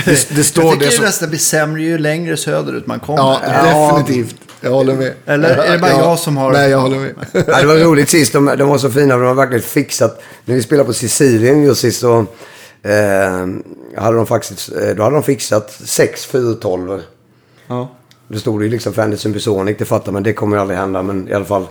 Det, 0.04 0.28
det 0.36 0.44
står 0.44 0.64
Jag 0.64 0.72
det 0.72 0.78
tycker 0.78 0.90
som... 0.90 1.02
det 1.02 1.08
nästan 1.08 1.28
blir 1.28 1.38
sämre 1.38 1.82
ju 1.82 1.98
längre 1.98 2.36
söderut 2.36 2.86
man 2.86 3.00
kommer. 3.00 3.18
Ja, 3.22 3.92
definitivt. 3.96 4.36
Jag 4.60 4.70
håller 4.70 4.94
med. 4.94 5.12
Eller 5.26 5.48
är 5.56 5.72
det 5.72 5.78
bara 5.78 5.90
jag 5.90 6.18
som 6.18 6.36
har- 6.36 6.52
Nej, 6.52 6.70
jag 6.70 6.80
håller 6.80 6.98
med. 6.98 7.14
Ja, 7.46 7.60
det 7.60 7.66
var 7.66 7.76
roligt 7.76 8.08
sist. 8.08 8.32
De, 8.32 8.46
de 8.58 8.68
var 8.68 8.78
så 8.78 8.90
fina. 8.90 9.16
De 9.16 9.26
har 9.26 9.34
verkligen 9.34 9.62
fixat. 9.62 10.22
När 10.44 10.54
vi 10.54 10.62
spelade 10.62 10.86
på 10.86 10.92
Sicilien 10.92 11.62
just 11.62 11.80
sist 11.80 12.00
så 12.00 12.26
eh, 12.82 13.46
hade 14.02 14.16
de 14.16 14.26
faktiskt, 14.26 14.72
eh, 14.72 14.88
då 14.96 15.02
hade 15.02 15.16
de 15.16 15.22
fixat 15.22 15.70
sex 15.84 16.26
412 16.26 17.00
Ja. 17.66 17.88
det 18.28 18.38
stod 18.38 18.62
ju 18.62 18.68
liksom 18.68 18.92
Fender 18.92 19.16
Supersonic, 19.16 19.76
det 19.78 19.84
fattar 19.84 20.12
man, 20.12 20.22
det 20.22 20.32
kommer 20.32 20.56
ju 20.56 20.60
aldrig 20.60 20.78
hända, 20.78 21.02
men 21.02 21.28
i 21.28 21.32
alla 21.32 21.44
fall. 21.44 21.66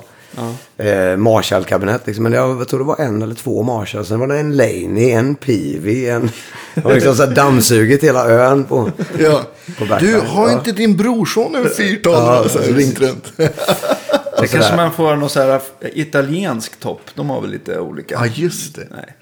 Eh, 0.78 1.18
Marshall-kabinett 1.18 2.02
liksom. 2.08 2.24
Men 2.24 2.34
jag, 2.34 2.60
jag 2.62 2.68
tror 2.68 2.80
det 2.80 2.86
var 2.86 3.00
en 3.02 3.22
eller 3.22 3.36
två 3.36 3.64
Marshall. 3.64 4.06
Sen 4.06 4.20
var 4.20 4.28
det 4.28 4.40
en 4.40 4.56
Laney, 4.58 5.12
en 5.12 5.36
Peavy, 5.36 6.08
en... 6.08 6.30
Det 6.76 6.82
var 6.84 6.94
liksom 6.94 7.16
så 7.16 7.26
här 7.26 7.36
dammsugit 7.36 8.04
hela 8.04 8.30
ön 8.30 8.64
på... 8.64 8.92
Ja. 9.20 9.42
På. 9.80 9.86
Du, 10.00 10.20
har 10.20 10.48
Ja. 10.50 10.54
inte 10.54 10.72
din 10.72 10.98
brorson 10.98 11.56
en 11.56 11.70
412? 11.70 12.16
Ja, 12.16 12.44
Ja, 12.44 12.50
så 12.50 12.60
Det 14.42 14.48
kanske 14.48 14.76
man 14.76 14.92
får 14.92 15.16
någon 15.16 15.30
så 15.30 15.40
här 15.42 15.62
italiensk 15.94 16.80
topp. 16.80 17.02
De 17.16 17.30
har 17.30 17.42
väl 17.42 17.50
lite 17.52 17.80
olika. 17.80 18.16
Ja, 18.16 18.26
just 18.34 18.76
det. 18.76 18.88
Nej. 18.92 19.14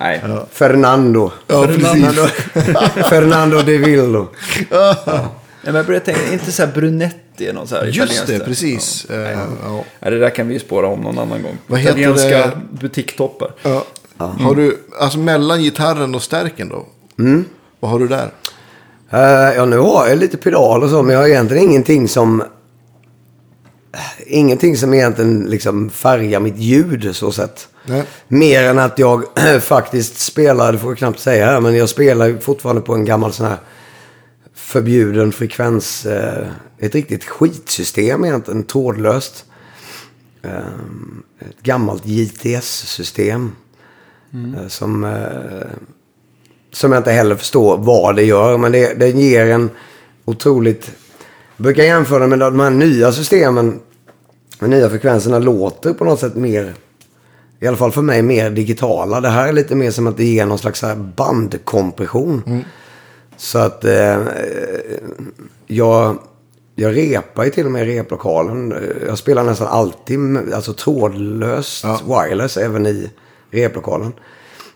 Nej. 0.00 0.40
Fernando. 0.52 1.32
Ja. 1.46 1.66
Fernando, 1.66 2.26
Fernando 3.10 3.62
de 3.62 3.78
Villo. 3.78 4.28
Nej, 4.70 5.72
men 5.72 5.74
jag 5.74 5.86
börjar 5.86 6.00
tänka, 6.00 6.32
inte 6.32 6.52
så 6.52 6.64
här 6.64 6.72
Brunetti 6.72 7.52
någon 7.52 7.66
så 7.68 7.76
här 7.76 7.84
Just 7.84 8.26
det, 8.26 8.38
precis. 8.38 9.04
Eh, 9.04 9.38
Ja. 9.64 9.84
Ja, 10.00 10.10
det 10.10 10.18
där 10.18 10.30
kan 10.30 10.48
vi 10.48 10.54
ju 10.54 10.60
spåra 10.60 10.86
om 10.86 11.00
någon 11.00 11.18
annan 11.18 11.42
gång. 11.42 11.58
Vad 11.66 11.80
heter 11.80 11.98
Italienska 11.98 12.28
det? 12.38 12.60
butiktoppar. 12.80 13.50
Ja. 13.62 13.84
Har 14.18 14.54
du, 14.54 14.78
alltså 15.00 15.18
mellan 15.18 15.62
gitarren 15.62 16.14
och 16.14 16.22
stärken 16.22 16.68
då? 16.68 16.86
Mm. 17.18 17.44
Vad 17.80 17.90
har 17.90 17.98
du 17.98 18.08
där? 18.08 18.30
Eh, 19.10 19.56
ja, 19.56 19.64
nu 19.64 19.78
har 19.78 20.08
jag 20.08 20.18
lite 20.18 20.36
pedal 20.36 20.82
och 20.82 20.90
så, 20.90 21.02
men 21.02 21.14
jag 21.14 21.20
har 21.22 21.28
egentligen 21.28 21.64
ingenting 21.64 22.08
som... 22.08 22.42
Ingenting 24.26 24.76
som 24.76 24.94
egentligen 24.94 25.44
liksom 25.44 25.90
färgar 25.90 26.40
mitt 26.40 26.56
ljud 26.58 27.16
så 27.16 27.32
sett. 27.32 27.68
Nej. 27.86 28.04
Mer 28.28 28.62
än 28.62 28.78
att 28.78 28.98
jag 28.98 29.24
faktiskt 29.60 30.18
spelar, 30.18 30.72
det 30.72 30.78
får 30.78 30.90
jag 30.90 30.98
knappt 30.98 31.20
säga 31.20 31.46
här, 31.46 31.60
men 31.60 31.76
jag 31.76 31.88
spelar 31.88 32.38
fortfarande 32.40 32.82
på 32.82 32.94
en 32.94 33.04
gammal 33.04 33.32
sån 33.32 33.46
här 33.46 33.58
förbjuden 34.54 35.32
frekvens. 35.32 36.06
Eh, 36.06 36.46
ett 36.78 36.94
riktigt 36.94 37.24
skitsystem 37.24 38.24
egentligen, 38.24 38.62
trådlöst. 38.62 39.44
Eh, 40.42 40.50
ett 41.40 41.62
gammalt 41.62 42.06
JTS-system. 42.06 43.52
Eh, 44.32 44.68
som, 44.68 45.04
eh, 45.04 45.78
som 46.72 46.92
jag 46.92 47.00
inte 47.00 47.12
heller 47.12 47.36
förstår 47.36 47.78
vad 47.78 48.16
det 48.16 48.24
gör. 48.24 48.58
Men 48.58 48.72
det, 48.72 48.94
det 48.94 49.08
ger 49.08 49.46
en 49.46 49.70
otroligt... 50.24 50.90
Jag 51.58 51.62
brukar 51.64 51.82
jämföra 51.82 52.26
med 52.26 52.38
de 52.38 52.60
här 52.60 52.70
nya 52.70 53.12
systemen. 53.12 53.80
De 54.58 54.70
nya 54.70 54.90
frekvenserna 54.90 55.38
låter 55.38 55.92
på 55.92 56.04
något 56.04 56.20
sätt 56.20 56.34
mer... 56.34 56.74
I 57.60 57.66
alla 57.66 57.76
fall 57.76 57.92
för 57.92 58.02
mig 58.02 58.22
mer 58.22 58.50
digitala. 58.50 59.20
Det 59.20 59.28
här 59.28 59.48
är 59.48 59.52
lite 59.52 59.74
mer 59.74 59.90
som 59.90 60.06
att 60.06 60.16
det 60.16 60.24
ger 60.24 60.46
någon 60.46 60.58
slags 60.58 60.84
bandkompression. 61.16 62.64
Så 63.36 63.58
att 63.58 63.84
eh, 63.84 64.18
jag, 65.66 66.18
jag 66.74 66.96
repar 66.96 67.44
ju 67.44 67.50
till 67.50 67.66
och 67.66 67.72
med 67.72 67.88
i 67.88 67.98
replokalen. 67.98 68.74
Jag 69.06 69.18
spelar 69.18 69.44
nästan 69.44 69.68
alltid 69.68 70.18
alltså 70.54 70.72
trådlöst 70.72 71.84
wireless 71.84 72.56
även 72.56 72.86
i 72.86 73.10
replokalen. 73.50 74.12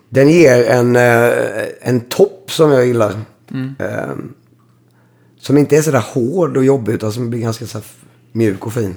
Den 0.08 0.28
ger 0.28 0.64
en, 0.64 0.96
eh, 0.96 1.32
en 1.80 2.00
topp 2.00 2.44
som 2.50 2.70
jag 2.70 2.86
gillar. 2.86 3.12
Eh, 3.78 4.10
som 5.42 5.58
inte 5.58 5.76
är 5.76 5.82
sådär 5.82 6.04
hård 6.14 6.56
och 6.56 6.64
jobbig 6.64 6.92
utan 6.92 7.12
som 7.12 7.30
blir 7.30 7.40
ganska 7.40 7.66
så 7.66 7.78
här 7.78 7.86
mjuk 8.32 8.66
och 8.66 8.72
fin. 8.72 8.96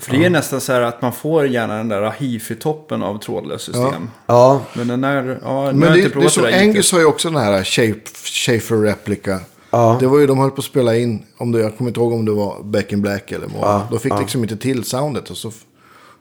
För 0.00 0.12
det 0.12 0.24
är 0.24 0.30
nästan 0.30 0.60
så 0.60 0.72
här 0.72 0.80
att 0.80 1.02
man 1.02 1.12
får 1.12 1.46
gärna 1.46 1.76
den 1.76 1.88
där 1.88 2.10
hifi-toppen 2.10 3.02
av 3.02 3.18
trådlöst 3.18 3.64
system. 3.64 4.10
Ja, 4.26 4.62
Men 4.74 4.88
den 4.88 5.04
är, 5.04 5.40
ja, 5.42 5.72
Men 5.72 5.82
har 5.82 5.88
jag 5.88 5.96
det, 5.96 6.04
inte 6.04 6.18
det 6.18 6.24
är 6.24 6.42
det 6.42 6.50
där 6.50 6.62
Angus 6.62 6.92
har 6.92 6.98
ju 6.98 7.04
också 7.04 7.30
den 7.30 7.42
här 7.42 7.64
Shape, 7.64 8.00
Schaefer 8.24 8.76
Replica. 8.76 9.40
Ja. 9.70 9.96
Det 10.00 10.06
var 10.06 10.18
ju, 10.18 10.26
de 10.26 10.38
höll 10.38 10.50
på 10.50 10.58
att 10.58 10.64
spela 10.64 10.96
in, 10.96 11.22
om 11.36 11.52
det, 11.52 11.60
jag 11.60 11.76
kommer 11.76 11.90
inte 11.90 12.00
ihåg 12.00 12.12
om 12.12 12.24
det 12.24 12.32
var 12.32 12.62
Back 12.62 12.92
in 12.92 13.02
Black 13.02 13.32
eller 13.32 13.46
vad. 13.46 13.70
Ja, 13.70 13.86
De 13.90 13.98
fick 13.98 14.12
ja. 14.12 14.20
liksom 14.20 14.42
inte 14.42 14.56
till 14.56 14.84
soundet. 14.84 15.30
Och 15.30 15.36
så 15.36 15.52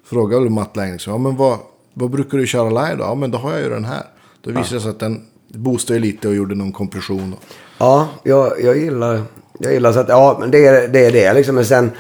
frågade 0.06 0.44
väl 0.44 0.52
Matt 0.52 0.76
Lang, 0.76 0.92
liksom, 0.92 1.14
ja, 1.14 1.18
men 1.18 1.36
vad, 1.36 1.60
vad 1.94 2.10
brukar 2.10 2.38
du 2.38 2.48
köra 2.48 2.70
live 2.70 2.96
då? 2.96 3.04
Ja 3.04 3.16
men 3.16 3.32
då 3.32 3.38
har 3.38 3.52
jag 3.52 3.62
ju 3.62 3.70
den 3.70 3.86
här. 3.86 4.04
Då 4.42 4.52
visade 4.52 4.76
det 4.76 4.82
sig 4.82 4.90
att 4.90 5.00
den 5.00 5.26
boostade 5.48 6.00
lite 6.00 6.28
och 6.28 6.36
gjorde 6.36 6.56
någon 6.56 6.72
kompression. 6.72 7.34
Och, 7.34 7.44
Ja, 7.80 8.08
jag, 8.24 8.62
jag 8.64 8.78
gillar 8.78 9.24
jag 9.60 9.74
gillar 9.74 9.94
så 9.94 10.00
att, 10.00 10.10
ja, 10.10 10.38
men 10.40 10.52
det 10.52 10.66
är 10.66 10.88
det, 10.88 11.06
är 11.06 11.12
det 11.12 11.34
liksom. 11.34 11.56
Men 11.56 11.66
sen, 11.66 11.92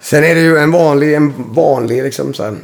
sen 0.00 0.24
är 0.24 0.34
det 0.34 0.40
ju 0.40 0.58
en 0.58 0.70
vanlig, 0.72 1.14
en 1.14 1.34
vanlig 1.54 2.02
liksom 2.02 2.34
så 2.34 2.42
här, 2.42 2.56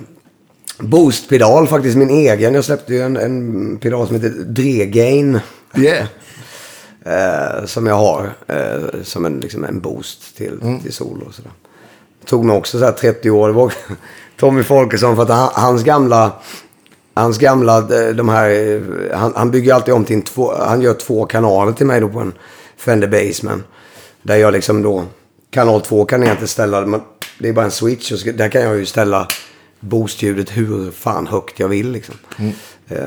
boostpedal 0.79 1.67
faktiskt, 1.67 1.97
min 1.97 2.11
egen. 2.11 2.55
Jag 2.55 2.65
släppte 2.65 2.95
ju 2.95 3.03
en, 3.03 3.17
en 3.17 3.79
pedal 3.79 4.07
som 4.07 4.17
heter 4.17 4.29
Dregain. 4.31 5.41
yeah. 5.77 6.07
Eh, 7.07 7.65
som 7.65 7.87
jag 7.87 7.95
har 7.95 8.33
eh, 8.49 9.03
som 9.03 9.25
en, 9.25 9.41
liksom 9.41 9.65
en 9.65 9.81
boost 9.81 10.37
till, 10.37 10.59
Mm. 10.62 10.81
till 10.81 10.93
solo 10.93 11.27
och 11.27 11.35
sådär. 11.35 11.51
Tog 12.27 12.45
mig 12.45 12.57
också 12.57 12.79
så 12.79 12.85
här 12.85 12.93
30 12.93 13.31
år. 13.31 13.49
Det 13.49 13.55
var 13.55 13.73
Tommy 14.37 14.62
Folkesson 14.62 15.17
för 15.17 15.23
att 15.23 15.29
han, 15.29 15.49
hans 15.55 15.83
gamla... 15.85 16.33
Hans 17.15 17.39
gamla, 17.39 17.79
eh, 17.79 18.15
de 18.15 18.29
här, 18.29 18.51
eh, 18.51 19.19
han, 19.19 19.33
han 19.37 19.51
bygger 19.51 19.75
alltid 19.75 19.95
om 19.95 20.05
till 20.05 20.17
en 20.17 20.23
två, 20.23 20.53
han 20.59 20.81
gör 20.83 20.95
två 20.95 21.27
kanaler 21.27 21.73
till 21.73 21.87
mig 21.87 22.01
då 22.01 22.09
på 22.09 22.21
en 22.21 22.33
Fender 22.77 23.09
Baseman. 23.09 23.62
Där 24.23 24.37
jag 24.37 24.53
liksom 24.53 24.83
då, 24.83 25.05
kanal 25.51 25.81
2 25.81 26.05
kan 26.05 26.23
jag 26.23 26.31
inte 26.31 26.47
ställa, 26.47 26.87
men 26.87 27.01
det 27.39 27.49
är 27.49 27.53
bara 27.53 27.65
en 27.65 27.71
switch 27.71 28.12
och 28.12 28.19
så, 28.19 28.33
där 28.33 28.49
kan 28.49 28.62
jag 28.62 28.77
ju 28.77 28.87
ställa 28.87 29.29
boostljudet 29.81 30.57
hur 30.57 30.91
fan 30.91 31.27
högt 31.27 31.61
jag 31.61 31.69
vill 31.69 31.91
liksom. 31.91 32.15
Eh, 32.89 32.99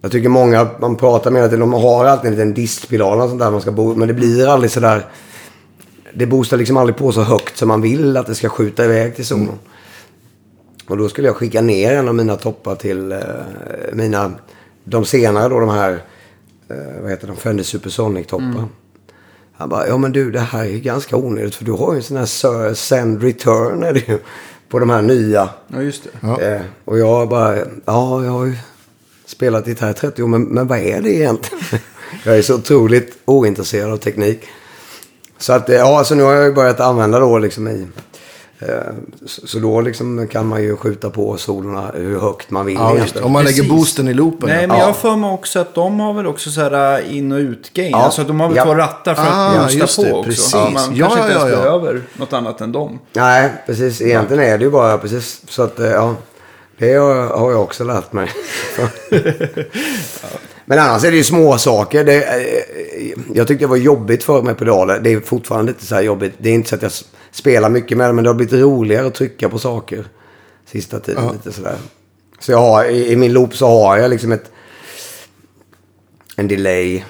jag 0.00 0.12
tycker 0.12 0.28
många, 0.28 0.68
man 0.80 0.96
pratar 0.96 1.30
med 1.30 1.44
att 1.44 1.50
de 1.50 1.72
har 1.72 2.04
alltid 2.04 2.26
en 2.26 2.36
liten 2.36 2.54
distpedal 2.54 3.20
och 3.20 3.28
sånt 3.28 3.40
där 3.40 3.50
man 3.50 3.60
ska 3.60 3.72
bo, 3.72 3.94
men 3.94 4.08
det 4.08 4.14
blir 4.14 4.48
aldrig 4.48 4.70
sådär, 4.70 5.06
det 6.14 6.26
boostar 6.26 6.56
liksom 6.56 6.76
aldrig 6.76 6.96
på 6.96 7.12
så 7.12 7.22
högt 7.22 7.56
som 7.56 7.68
man 7.68 7.82
vill 7.82 8.16
att 8.16 8.26
det 8.26 8.34
ska 8.34 8.48
skjuta 8.48 8.84
iväg 8.84 9.16
till 9.16 9.26
zonen. 9.26 9.58
Och 10.86 10.96
då 10.96 11.08
skulle 11.08 11.28
jag 11.28 11.36
skicka 11.36 11.60
ner 11.60 11.92
en 11.92 12.08
av 12.08 12.14
mina 12.14 12.36
toppar 12.36 12.74
till 12.74 13.12
eh, 13.12 13.18
mina, 13.92 14.32
de 14.84 15.04
senare 15.04 15.48
då 15.48 15.60
de 15.60 15.68
här, 15.68 15.92
eh, 16.68 17.02
vad 17.02 17.10
heter 17.10 17.26
de, 17.26 17.36
Fender 17.36 17.64
Supersonic-toppar. 17.64 18.68
Han 19.56 19.68
bara, 19.68 19.88
ja 19.88 19.96
men 19.96 20.12
du 20.12 20.30
det 20.30 20.40
här 20.40 20.64
är 20.64 20.68
ju 20.68 20.80
ganska 20.80 21.16
onödigt 21.16 21.54
för 21.54 21.64
du 21.64 21.72
har 21.72 21.92
ju 21.92 21.96
en 21.96 22.02
sån 22.02 22.16
här 22.16 22.26
Sir 22.26 22.74
Send 22.74 23.22
Return 23.22 23.82
är 23.82 23.92
det 23.92 24.08
ju, 24.08 24.18
på 24.68 24.78
de 24.78 24.90
här 24.90 25.02
nya. 25.02 25.48
Ja, 25.68 25.82
just 25.82 26.04
det. 26.04 26.10
Ja. 26.20 26.40
Eh, 26.40 26.60
och 26.84 26.98
jag 26.98 27.28
bara, 27.28 27.56
ja 27.84 28.24
jag 28.24 28.30
har 28.30 28.44
ju 28.44 28.56
spelat 29.26 29.66
gitarr 29.66 29.90
i 29.90 29.94
30 29.94 30.22
år 30.22 30.28
men, 30.28 30.42
men 30.42 30.66
vad 30.66 30.78
är 30.78 31.00
det 31.00 31.14
egentligen? 31.14 31.64
jag 32.24 32.38
är 32.38 32.42
så 32.42 32.54
otroligt 32.54 33.18
ointresserad 33.24 33.92
av 33.92 33.96
teknik. 33.96 34.46
Så 35.38 35.52
att, 35.52 35.68
eh, 35.68 35.76
ja, 35.76 36.04
så 36.04 36.14
nu 36.14 36.22
har 36.22 36.32
jag 36.32 36.44
ju 36.44 36.52
börjat 36.52 36.80
använda 36.80 37.18
då 37.18 37.38
liksom 37.38 37.68
i... 37.68 37.86
Eh, 38.68 38.92
så, 39.26 39.58
då 39.58 39.80
liksom 39.80 40.28
kan 40.28 40.46
man 40.46 40.62
ju 40.62 40.76
skjuta 40.76 41.10
på 41.10 41.36
solorna 41.36 41.90
hur 41.94 42.18
högst 42.20 42.50
man 42.50 42.66
vill 42.66 42.74
Ja. 42.74 42.96
Om 43.22 43.32
man 43.32 43.44
lägger 43.44 43.56
Precis. 43.56 43.70
boosten 43.70 44.08
i 44.08 44.14
loopen. 44.14 44.48
Nej, 44.48 44.60
ja. 44.60 44.66
men 44.68 44.78
Ja. 44.78 44.86
jag 44.86 44.96
för 44.96 45.16
mig 45.16 45.30
också 45.30 45.58
att 45.58 45.74
de 45.74 46.00
har 46.00 46.12
väl 46.14 46.26
också 46.26 46.50
så 46.50 46.60
här 46.60 46.98
äh, 47.00 47.16
in 47.16 47.32
och 47.32 47.38
ut-gain. 47.38 47.90
Ja. 47.90 47.96
Alltså 48.04 48.24
de 48.24 48.40
har 48.40 48.48
väl 48.48 48.56
Ja. 48.56 48.64
två 48.64 48.74
rattar 48.74 49.14
för 49.14 49.22
Ah, 49.22 49.48
att 49.48 49.78
boosta 49.78 50.02
på 50.02 50.08
det, 50.08 50.12
också. 50.12 50.28
precis. 50.28 50.50
Så 50.50 50.56
Man 50.58 50.96
Ja, 50.96 51.06
kanske 51.08 51.20
inte 51.20 51.32
ja, 51.32 51.38
ens 51.38 51.50
ja. 51.58 51.62
behöver 51.62 52.02
något 52.16 52.32
annat 52.32 52.60
än 52.60 52.72
dem. 52.72 52.98
Nej, 53.12 53.50
precis. 53.66 54.00
Egentligen 54.02 54.42
är 54.42 54.58
det 54.58 54.64
ju 54.64 54.70
bara 54.70 54.98
precis. 54.98 55.40
Så 55.48 55.62
att, 55.62 55.78
eh, 55.80 55.86
ja. 55.90 56.14
Det 56.78 56.94
har 56.94 57.50
jag 57.50 57.62
också 57.62 57.84
lärt 57.84 58.12
mig. 58.12 58.30
Men 60.66 60.78
annars 60.78 61.04
är 61.04 61.10
det 61.10 61.16
ju 61.16 61.24
små 61.24 61.58
saker. 61.58 62.04
Det, 62.04 62.22
eh, 62.22 63.18
jag 63.34 63.48
tyckte 63.48 63.64
det 63.64 63.68
var 63.68 63.76
jobbigt 63.76 64.24
för 64.24 64.42
med 64.42 64.58
pedaler. 64.58 65.00
Det 65.00 65.12
är 65.12 65.20
fortfarande 65.20 65.72
inte 65.72 65.86
så 65.86 65.94
här 65.94 66.02
jobbigt. 66.02 66.32
Det 66.38 66.48
är 66.48 66.54
inte 66.54 66.68
så 66.68 66.74
att 66.74 66.82
jag 66.82 66.92
spelar 67.34 67.70
mycket 67.70 67.98
med 67.98 68.08
det. 68.08 68.12
Men 68.12 68.24
det 68.24 68.30
har 68.30 68.34
blivit 68.34 68.60
roligare 68.60 69.06
att 69.06 69.14
trycka 69.14 69.48
på 69.48 69.58
saker. 69.58 70.04
Sista 70.66 71.00
tiden. 71.00 71.32
Lite 71.32 71.52
sådär. 71.52 71.76
Så 72.38 72.52
jag 72.52 72.58
har, 72.58 72.84
i, 72.84 73.12
i 73.12 73.16
min 73.16 73.32
loop 73.32 73.56
så 73.56 73.66
har 73.66 73.96
jag 73.96 74.10
liksom 74.10 74.32
ett... 74.32 74.50
En 76.36 76.48
delay. 76.48 77.04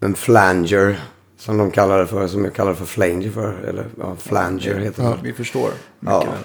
En 0.00 0.14
flanger. 0.14 1.00
Som 1.38 1.58
de 1.58 1.70
kallar 1.70 1.98
det 1.98 2.06
för. 2.06 2.28
Som 2.28 2.44
jag 2.44 2.54
kallar 2.54 2.74
för 2.74 2.84
flanger 2.84 3.30
för. 3.30 3.64
Eller 3.68 3.86
ja, 3.98 4.16
flanger 4.16 4.78
heter 4.78 5.02
det. 5.02 5.18
Vi 5.22 5.32
förstår. 5.32 5.70
Ja. 6.00 6.18
mycket 6.18 6.34
väl. 6.34 6.42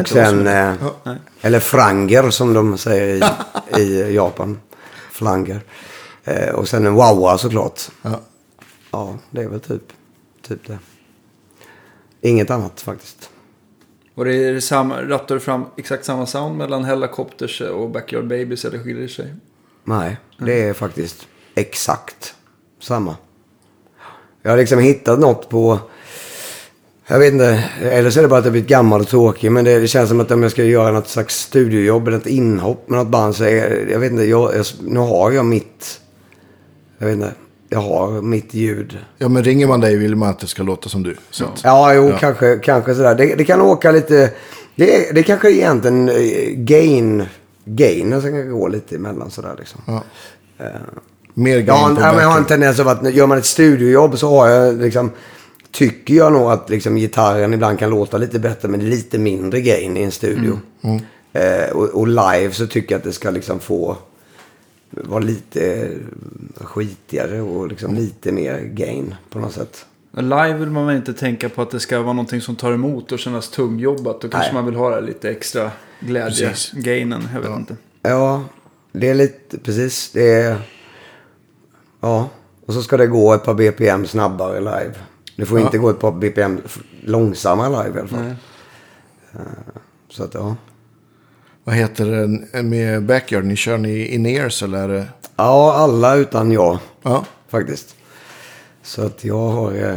Och 0.00 0.08
sen, 0.08 0.46
eh, 0.46 0.74
Nej. 1.04 1.16
eller 1.40 1.60
franger 1.60 2.30
som 2.30 2.54
de 2.54 2.78
säger 2.78 3.32
i, 3.76 3.80
i 3.82 4.14
Japan. 4.14 4.60
Flanger. 5.12 5.60
Eh, 6.24 6.54
och 6.54 6.68
sen 6.68 6.86
en 6.86 6.94
wawa 6.94 7.38
såklart. 7.38 7.80
Ja. 8.02 8.20
Ja, 8.90 9.18
det 9.30 9.42
är 9.42 9.48
väl 9.48 9.60
typ, 9.60 9.92
typ 10.48 10.66
det. 10.66 10.78
Inget 12.20 12.50
annat 12.50 12.80
faktiskt. 12.80 13.30
Och 14.14 14.24
det 14.24 14.34
är 14.34 14.52
det 14.52 14.60
samma, 14.60 15.02
rattar 15.02 15.34
du 15.34 15.40
fram 15.40 15.64
exakt 15.76 16.04
samma 16.04 16.26
sound 16.26 16.56
mellan 16.58 16.84
Hellacopters 16.84 17.60
och 17.60 17.90
Backyard 17.90 18.26
Babies 18.26 18.64
eller 18.64 18.78
skiljer 18.78 19.02
det 19.02 19.08
sig? 19.08 19.34
Nej, 19.84 20.16
det 20.38 20.62
är 20.62 20.72
faktiskt 20.72 21.28
exakt 21.54 22.34
samma. 22.80 23.16
Jag 24.42 24.50
har 24.50 24.58
liksom 24.58 24.78
hittat 24.78 25.20
något 25.20 25.48
på... 25.48 25.78
Jag 27.06 27.18
vet 27.18 27.32
inte, 27.32 27.64
eller 27.80 28.10
så 28.10 28.18
är 28.18 28.22
det 28.22 28.28
bara 28.28 28.38
att 28.38 28.44
jag 28.44 28.52
blivit 28.52 28.68
gammal 28.68 29.00
och 29.00 29.08
tråkig. 29.08 29.52
Men 29.52 29.64
det, 29.64 29.78
det 29.78 29.88
känns 29.88 30.08
som 30.08 30.20
att 30.20 30.30
om 30.30 30.42
jag 30.42 30.52
ska 30.52 30.64
göra 30.64 30.92
något 30.92 31.08
slags 31.08 31.40
studiojobb 31.40 32.08
eller 32.08 32.18
ett 32.18 32.26
inhopp 32.26 32.88
med 32.88 32.98
något 32.98 33.08
band 33.08 33.36
så 33.36 33.44
är 33.44 33.88
jag 33.90 33.98
vet 33.98 34.12
inte, 34.12 34.24
jag, 34.24 34.56
jag, 34.56 34.66
nu 34.82 35.00
har 35.00 35.30
jag 35.30 35.44
mitt... 35.44 36.00
Jag 36.98 37.06
vet 37.06 37.14
inte. 37.14 37.32
Jag 37.72 37.80
har 37.80 38.22
mitt 38.22 38.54
ljud. 38.54 38.98
Ja, 39.18 39.28
men 39.28 39.44
ringer 39.44 39.66
man 39.66 39.80
dig 39.80 39.96
vill 39.96 40.16
man 40.16 40.28
att 40.28 40.38
det 40.38 40.46
ska 40.46 40.62
låta 40.62 40.88
som 40.88 41.02
du. 41.02 41.16
Så 41.30 41.44
Ja, 41.64 41.94
jo, 41.94 42.12
Kanske, 42.20 42.58
kanske 42.58 42.94
sådär. 42.94 43.14
Det, 43.14 43.34
det 43.34 43.44
kan 43.44 43.60
åka 43.60 43.90
lite... 43.92 44.30
Det, 44.76 44.96
är- 45.08 45.14
det 45.14 45.22
kanske 45.22 45.50
egentligen 45.52 46.08
eh, 46.08 46.50
gain... 46.54 47.24
Gainen 47.64 48.22
som 48.22 48.30
kan 48.30 48.50
gå 48.50 48.68
lite 48.68 48.96
emellan 48.96 49.30
sådär 49.30 49.54
liksom. 49.58 49.80
ja. 49.86 50.02
Mer 51.34 51.58
Jag 51.58 51.74
har, 51.74 51.80
gain 51.80 51.90
en- 51.90 51.96
på 51.96 52.02
ja, 52.02 52.12
men 52.12 52.22
jag 52.22 52.28
har 52.30 52.38
en 52.38 52.44
tendens 52.44 52.80
av 52.80 52.88
att 52.88 53.14
gör 53.14 53.26
man 53.26 53.38
ett 53.38 53.46
studiojobb 53.46 54.18
så 54.18 54.28
har 54.28 54.48
jag 54.48 54.74
liksom... 54.80 55.10
Tycker 55.72 56.14
jag 56.14 56.32
nog 56.32 56.50
att 56.50 56.70
liksom, 56.70 56.96
gitarren 56.96 57.54
ibland 57.54 57.78
kan 57.78 57.90
låta 57.90 58.18
lite 58.18 58.38
bättre 58.38 58.68
med 58.68 58.82
lite 58.82 59.18
mindre 59.18 59.60
gain 59.60 59.96
i 59.96 60.02
en 60.02 60.10
studio. 60.10 60.58
Eh, 61.32 61.70
och, 61.72 61.84
och 61.88 62.08
live 62.08 62.50
så 62.52 62.66
tycker 62.66 62.94
jag 62.94 62.98
att 62.98 63.04
det 63.04 63.12
ska 63.12 63.30
liksom 63.30 63.58
få 63.60 63.96
vara 64.90 65.20
lite 65.20 65.84
eh, 66.60 66.66
skitigare 66.66 67.40
och 67.40 67.68
liksom 67.68 67.94
lite 67.94 68.32
mer 68.32 68.60
gain 68.60 69.14
på 69.30 69.38
något 69.38 69.52
sätt. 69.52 69.86
Live 70.12 70.54
vill 70.54 70.70
man 70.70 70.86
väl 70.86 70.96
inte 70.96 71.14
tänka 71.14 71.48
på 71.48 71.62
att 71.62 71.70
det 71.70 71.80
ska 71.80 72.00
vara 72.00 72.12
någonting 72.12 72.40
som 72.40 72.56
tar 72.56 72.72
emot 72.72 73.12
och 73.12 73.18
kännas 73.18 73.50
tungjobbat. 73.50 74.20
Då 74.20 74.28
kanske 74.28 74.48
Nej. 74.48 74.54
man 74.54 74.64
vill 74.66 74.74
ha 74.74 74.90
det 74.94 75.00
lite 75.00 75.30
extra 75.30 75.70
glädje. 76.00 76.48
Precis. 76.48 76.72
Gainen, 76.72 77.28
jag 77.34 77.40
vet 77.40 77.50
inte. 77.58 77.76
Ja, 78.02 78.44
det 78.92 79.08
är 79.08 79.14
lite, 79.14 79.58
precis. 79.58 80.10
Det 80.12 80.32
är, 80.32 80.60
ja, 82.00 82.28
och 82.66 82.74
så 82.74 82.82
ska 82.82 82.96
det 82.96 83.06
gå 83.06 83.34
ett 83.34 83.44
par 83.44 83.54
BPM 83.54 84.06
snabbare 84.06 84.60
live. 84.60 84.94
Det 85.36 85.46
får 85.46 85.60
inte 85.60 85.78
gå 85.78 85.90
ett 85.90 85.98
par 86.00 86.12
BPM 86.12 86.60
långsammare 87.04 87.84
live 87.84 87.98
i 87.98 88.00
alla 88.00 88.08
fall. 88.08 88.22
Nej. 88.22 88.34
Eh, 89.32 89.40
Så 90.08 90.24
att 90.24 90.34
ja. 90.34 90.56
Vad 91.70 91.76
heter 91.78 92.04
det 92.52 92.62
med 92.62 93.02
Backyard? 93.02 93.44
Ni 93.44 93.56
kör 93.56 93.78
ni 93.78 94.06
in-ears 94.06 94.62
eller? 94.62 94.78
är 94.78 94.88
det- 94.88 95.06
Ja, 95.36 95.72
alla 95.74 96.14
utan 96.16 96.52
jag 96.52 96.78
Ja. 97.02 97.24
faktiskt. 97.48 97.96
Så 98.82 99.02
att 99.02 99.24
jag 99.24 99.48
har, 99.48 99.72
eh, 99.74 99.94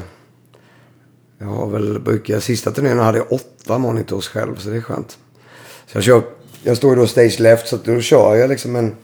jag 1.38 1.48
har 1.48 1.68
väl, 1.70 2.00
brukar, 2.00 2.40
sista 2.40 2.72
turnén 2.72 3.00
hade 3.00 3.18
jag 3.18 3.32
åtta 3.32 3.78
monitors 3.78 4.28
själv 4.28 4.56
så 4.56 4.70
det 4.70 4.76
är 4.78 4.82
skönt. 4.82 5.18
Så 5.88 5.98
jag 5.98 6.04
kör, 6.04 6.22
jag 6.64 6.78
står 6.78 6.90
ju 6.90 6.96
då 6.96 7.08
stage 7.08 7.40
left 7.40 7.68
så 7.68 7.76
att 7.76 7.86
då 7.86 8.02
kör 8.02 8.36
jag 8.36 8.50
liksom 8.50 8.76
en, 8.76 8.96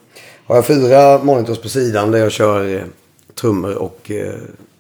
har 0.45 0.55
jag 0.55 0.65
fyra 0.65 1.23
monitors 1.23 1.61
på 1.61 1.69
sidan 1.69 2.11
där 2.11 2.19
jag 2.19 2.31
kör 2.31 2.75
eh, 2.75 2.83
trummor 3.35 3.75
och 3.75 4.11
eh, 4.11 4.33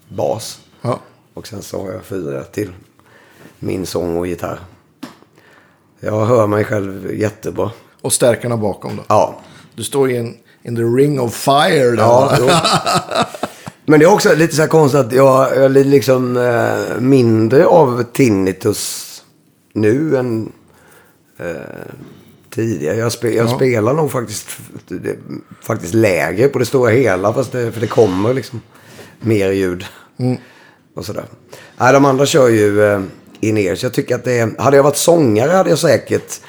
bas. 0.09 0.59
ja. 0.81 0.99
Och 1.33 1.47
sen 1.47 1.61
så 1.61 1.81
har 1.85 1.91
jag 1.91 2.03
fyra 2.03 2.43
till 2.43 2.71
min 3.59 3.85
sång 3.85 4.17
och 4.17 4.27
gitarr. 4.27 4.59
Jag 5.99 6.25
hör 6.25 6.47
mig 6.47 6.63
själv 6.63 7.13
jättebra. 7.15 7.71
Och 8.01 8.13
stärkarna 8.13 8.57
bakom 8.57 8.95
då? 8.97 9.03
Ja, 9.07 9.39
Du 9.75 9.83
står 9.83 10.11
i 10.11 10.17
en 10.17 10.33
in 10.63 10.75
the 10.75 10.81
ring 10.81 11.19
of 11.19 11.33
fire 11.35 11.91
där. 11.91 11.97
Ja. 11.97 12.37
Men 13.85 13.99
det 13.99 14.05
är 14.05 14.13
också 14.13 14.35
lite 14.35 14.55
så 14.55 14.61
här 14.61 14.69
konstigt 14.69 14.99
att 15.01 15.13
jag, 15.13 15.57
jag 15.57 15.71
lider 15.71 15.89
liksom 15.89 16.37
eh, 16.37 16.99
mindre 17.01 17.65
av 17.65 18.03
tinnitus 18.03 19.05
nu 19.73 20.17
än 20.17 20.51
eh, 21.39 21.45
tidigare. 22.49 22.95
Jag, 22.97 23.11
spe, 23.11 23.29
jag 23.35 23.45
Ja. 23.49 23.55
spelar 23.55 23.93
nog 23.93 24.11
faktiskt, 24.11 24.47
det, 24.87 25.15
faktiskt 25.61 25.93
lägre 25.93 26.47
på 26.47 26.59
det 26.59 26.65
stora 26.65 26.91
hela. 26.91 27.33
Fast 27.33 27.51
det, 27.51 27.71
för 27.71 27.81
det 27.81 27.87
kommer 27.87 28.33
liksom 28.33 28.61
mer 29.19 29.49
ljud. 29.51 29.85
Och 30.95 31.05
sådär. 31.05 31.25
Nej, 31.77 31.93
de 31.93 32.05
andra 32.05 32.25
kör 32.25 32.47
ju 32.49 32.83
eh, 32.83 33.01
in 33.39 33.57
er. 33.57 33.75
Så 33.75 33.85
jag 33.85 33.93
tycker 33.93 34.15
att 34.15 34.23
det 34.23 34.59
Hade 34.59 34.77
jag 34.77 34.83
varit 34.83 34.97
sångare 34.97 35.51
hade 35.51 35.69
jag 35.69 35.79
säkert... 35.79 36.39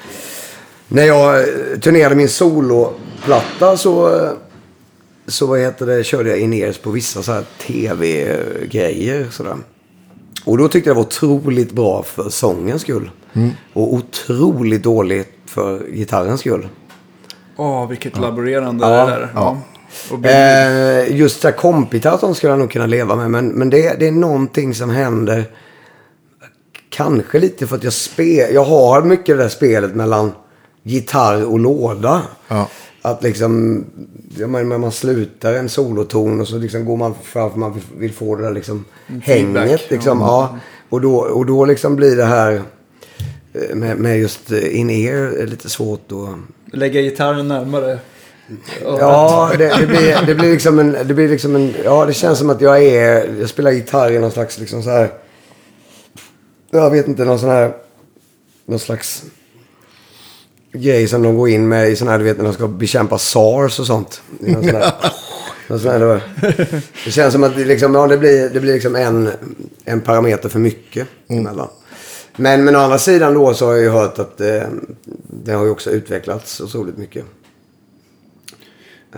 När 0.87 1.03
jag 1.03 1.39
eh, 1.39 1.79
turnerade 1.81 2.15
min 2.15 2.29
soloplatta 2.29 3.77
så... 3.77 4.15
eh, 4.15 4.31
Så 5.27 5.45
vad 5.45 5.59
heter 5.59 5.85
det, 5.85 6.03
körde 6.03 6.29
jag 6.29 6.39
in 6.39 6.73
på 6.83 6.91
vissa 6.91 7.23
så 7.23 7.31
här 7.31 7.43
tv-grejer. 7.67 9.27
Sådär. 9.31 9.55
Och 10.45 10.57
då 10.57 10.67
tyckte 10.67 10.89
jag 10.89 10.95
det 10.95 10.99
var 10.99 11.05
otroligt 11.07 11.71
bra 11.71 12.03
för 12.03 12.29
sångens 12.29 12.81
skull. 12.81 13.11
Och 13.73 13.93
otroligt 13.93 14.83
dåligt 14.83 15.29
för 15.45 15.79
gitarrens 15.87 16.39
skull. 16.39 16.67
Åh, 17.57 17.89
vilket 17.89 18.17
laborerande 18.17 18.85
Ja, 18.87 19.05
det 19.05 19.11
där. 19.11 19.29
ja. 19.35 19.57
Eh, 20.23 21.15
just 21.17 21.43
här 21.43 21.51
kompgitarr 21.51 22.33
skulle 22.33 22.51
jag 22.51 22.59
nog 22.59 22.71
kunna 22.71 22.85
leva 22.85 23.15
med. 23.15 23.31
Men, 23.31 23.47
men 23.47 23.69
det, 23.69 23.99
det 23.99 24.07
är 24.07 24.11
någonting 24.11 24.73
som 24.75 24.89
händer. 24.89 25.45
Kanske 27.03 27.39
lite 27.39 27.67
för 27.67 27.75
att 27.75 27.83
jag 27.83 27.93
spel, 27.93 28.53
Jag 28.53 28.63
har 28.63 29.01
mycket 29.01 29.37
det 29.37 29.43
där 29.43 29.49
spelet 29.49 29.95
mellan 29.95 30.31
gitarr 30.83 31.45
och 31.45 31.59
låda. 31.59 32.21
Ja. 32.47 32.67
Att 33.01 33.23
liksom. 33.23 33.83
Ja, 34.37 34.47
men 34.47 34.69
när 34.69 34.77
man 34.77 34.91
slutar 34.91 35.53
en 35.53 35.69
soloton 35.69 36.41
och 36.41 36.47
så 36.47 36.57
liksom 36.57 36.85
går 36.85 36.97
man 36.97 37.13
fram 37.23 37.51
för 37.51 37.59
man 37.59 37.81
vill- 37.97 38.13
få 38.13 38.35
det 38.35 38.43
där 38.43 38.51
liksom 38.51 38.85
feedback, 39.25 39.63
hänget. 39.63 39.81
Liksom, 39.89 40.19
ja. 40.21 40.57
Och, 40.89 41.01
då, 41.01 41.15
och 41.15 41.45
då 41.45 41.65
liksom 41.65 41.95
blir 41.95 42.15
det 42.15 42.25
här. 42.25 42.61
eh, 43.53 43.75
Med, 43.75 43.97
med 43.97 44.19
just 44.19 44.51
eh, 44.51 44.79
in-ear 44.79 45.45
lite 45.45 45.69
svårt 45.69 46.11
att... 46.11 46.75
Lägga 46.77 47.01
gitarren 47.01 47.47
närmare. 47.47 47.99
Ja, 48.83 49.51
det, 49.57 49.73
det, 49.79 49.87
blir, 49.87 50.25
det 50.27 50.35
blir 50.35 50.51
liksom 50.51 50.79
en... 50.79 50.97
Det 51.05 51.13
blir 51.13 51.27
liksom 51.29 51.55
en... 51.55 51.73
Ja, 51.83 52.05
det 52.05 52.13
känns 52.13 52.39
som 52.39 52.49
att 52.49 52.61
jag 52.61 52.83
är... 52.83 53.39
Jag 53.39 53.49
spelar 53.49 53.71
gitarr 53.71 54.11
i 54.11 54.19
någon 54.19 54.31
slags 54.31 54.59
liksom 54.59 54.83
så 54.83 54.89
här... 54.89 55.09
Jag 56.71 56.89
vet 56.89 57.07
inte, 57.07 57.25
någon 57.25 57.39
sån 57.39 57.49
här... 57.49 57.73
Någon 58.65 58.79
slags 58.79 59.23
grej 60.73 61.07
som 61.07 61.23
de 61.23 61.37
går 61.37 61.49
in 61.49 61.67
med 61.67 61.89
i 61.89 61.95
sån 61.95 62.07
här, 62.07 62.17
du 62.17 62.23
vet 62.23 62.37
när 62.37 62.43
de 62.43 62.53
ska 62.53 62.67
bekämpa 62.67 63.17
SARS 63.17 63.79
och 63.79 63.85
sånt. 63.85 64.21
I 64.39 64.51
någon 64.51 64.63
sån 64.63 64.75
här, 64.75 64.93
någon 65.67 65.79
sån 65.79 65.91
här, 65.91 66.23
det 67.05 67.11
känns 67.11 67.33
som 67.33 67.43
att 67.43 67.55
det, 67.55 67.65
liksom, 67.65 67.95
ja, 67.95 68.07
det 68.07 68.17
blir, 68.17 68.49
det 68.49 68.59
blir 68.59 68.73
liksom 68.73 68.95
en, 68.95 69.29
en 69.85 70.01
parameter 70.01 70.49
för 70.49 70.59
mycket 70.59 71.07
emellan. 71.27 71.67
Men, 72.35 72.63
men 72.63 72.75
å 72.75 72.79
andra 72.79 72.97
sidan 72.97 73.33
då 73.33 73.53
så 73.53 73.65
har 73.65 73.73
jag 73.73 73.83
ju 73.83 73.89
hört 73.89 74.19
att 74.19 74.41
eh, 74.41 74.63
det 75.27 75.53
har 75.53 75.65
ju 75.65 75.71
också 75.71 75.89
utvecklats 75.89 76.61
otroligt 76.61 76.97
mycket. 76.97 77.25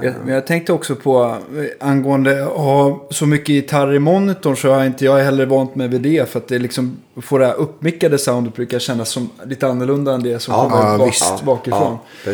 Jag, 0.01 0.13
men 0.25 0.33
jag 0.33 0.47
tänkte 0.47 0.73
också 0.73 0.95
på 0.95 1.23
eh, 1.57 1.87
angående 1.87 2.43
att 2.45 2.49
ha 2.57 3.07
så 3.09 3.25
mycket 3.25 3.49
gitarr 3.49 3.93
i 3.93 3.99
monitorn 3.99 4.55
så 4.57 4.73
har 4.73 4.85
inte 4.85 5.05
jag 5.05 5.17
heller 5.19 5.45
vant 5.45 5.75
mig 5.75 5.87
vid 5.87 6.01
det. 6.01 6.29
För 6.29 6.39
att 6.39 6.47
det 6.47 6.59
liksom 6.59 6.97
får 7.21 7.39
det 7.39 7.45
här 7.45 7.53
uppmickade 7.55 8.17
soundet 8.17 8.55
brukar 8.55 8.79
kännas 8.79 9.09
som 9.09 9.29
lite 9.45 9.67
annorlunda 9.67 10.13
än 10.13 10.23
det 10.23 10.39
som 10.39 10.53
Ja, 10.53 10.69
kommer 10.69 10.91
ja, 10.91 10.97
bak, 10.97 11.07
visst. 11.07 11.43
bakifrån. 11.43 11.97
Ja. 12.25 12.31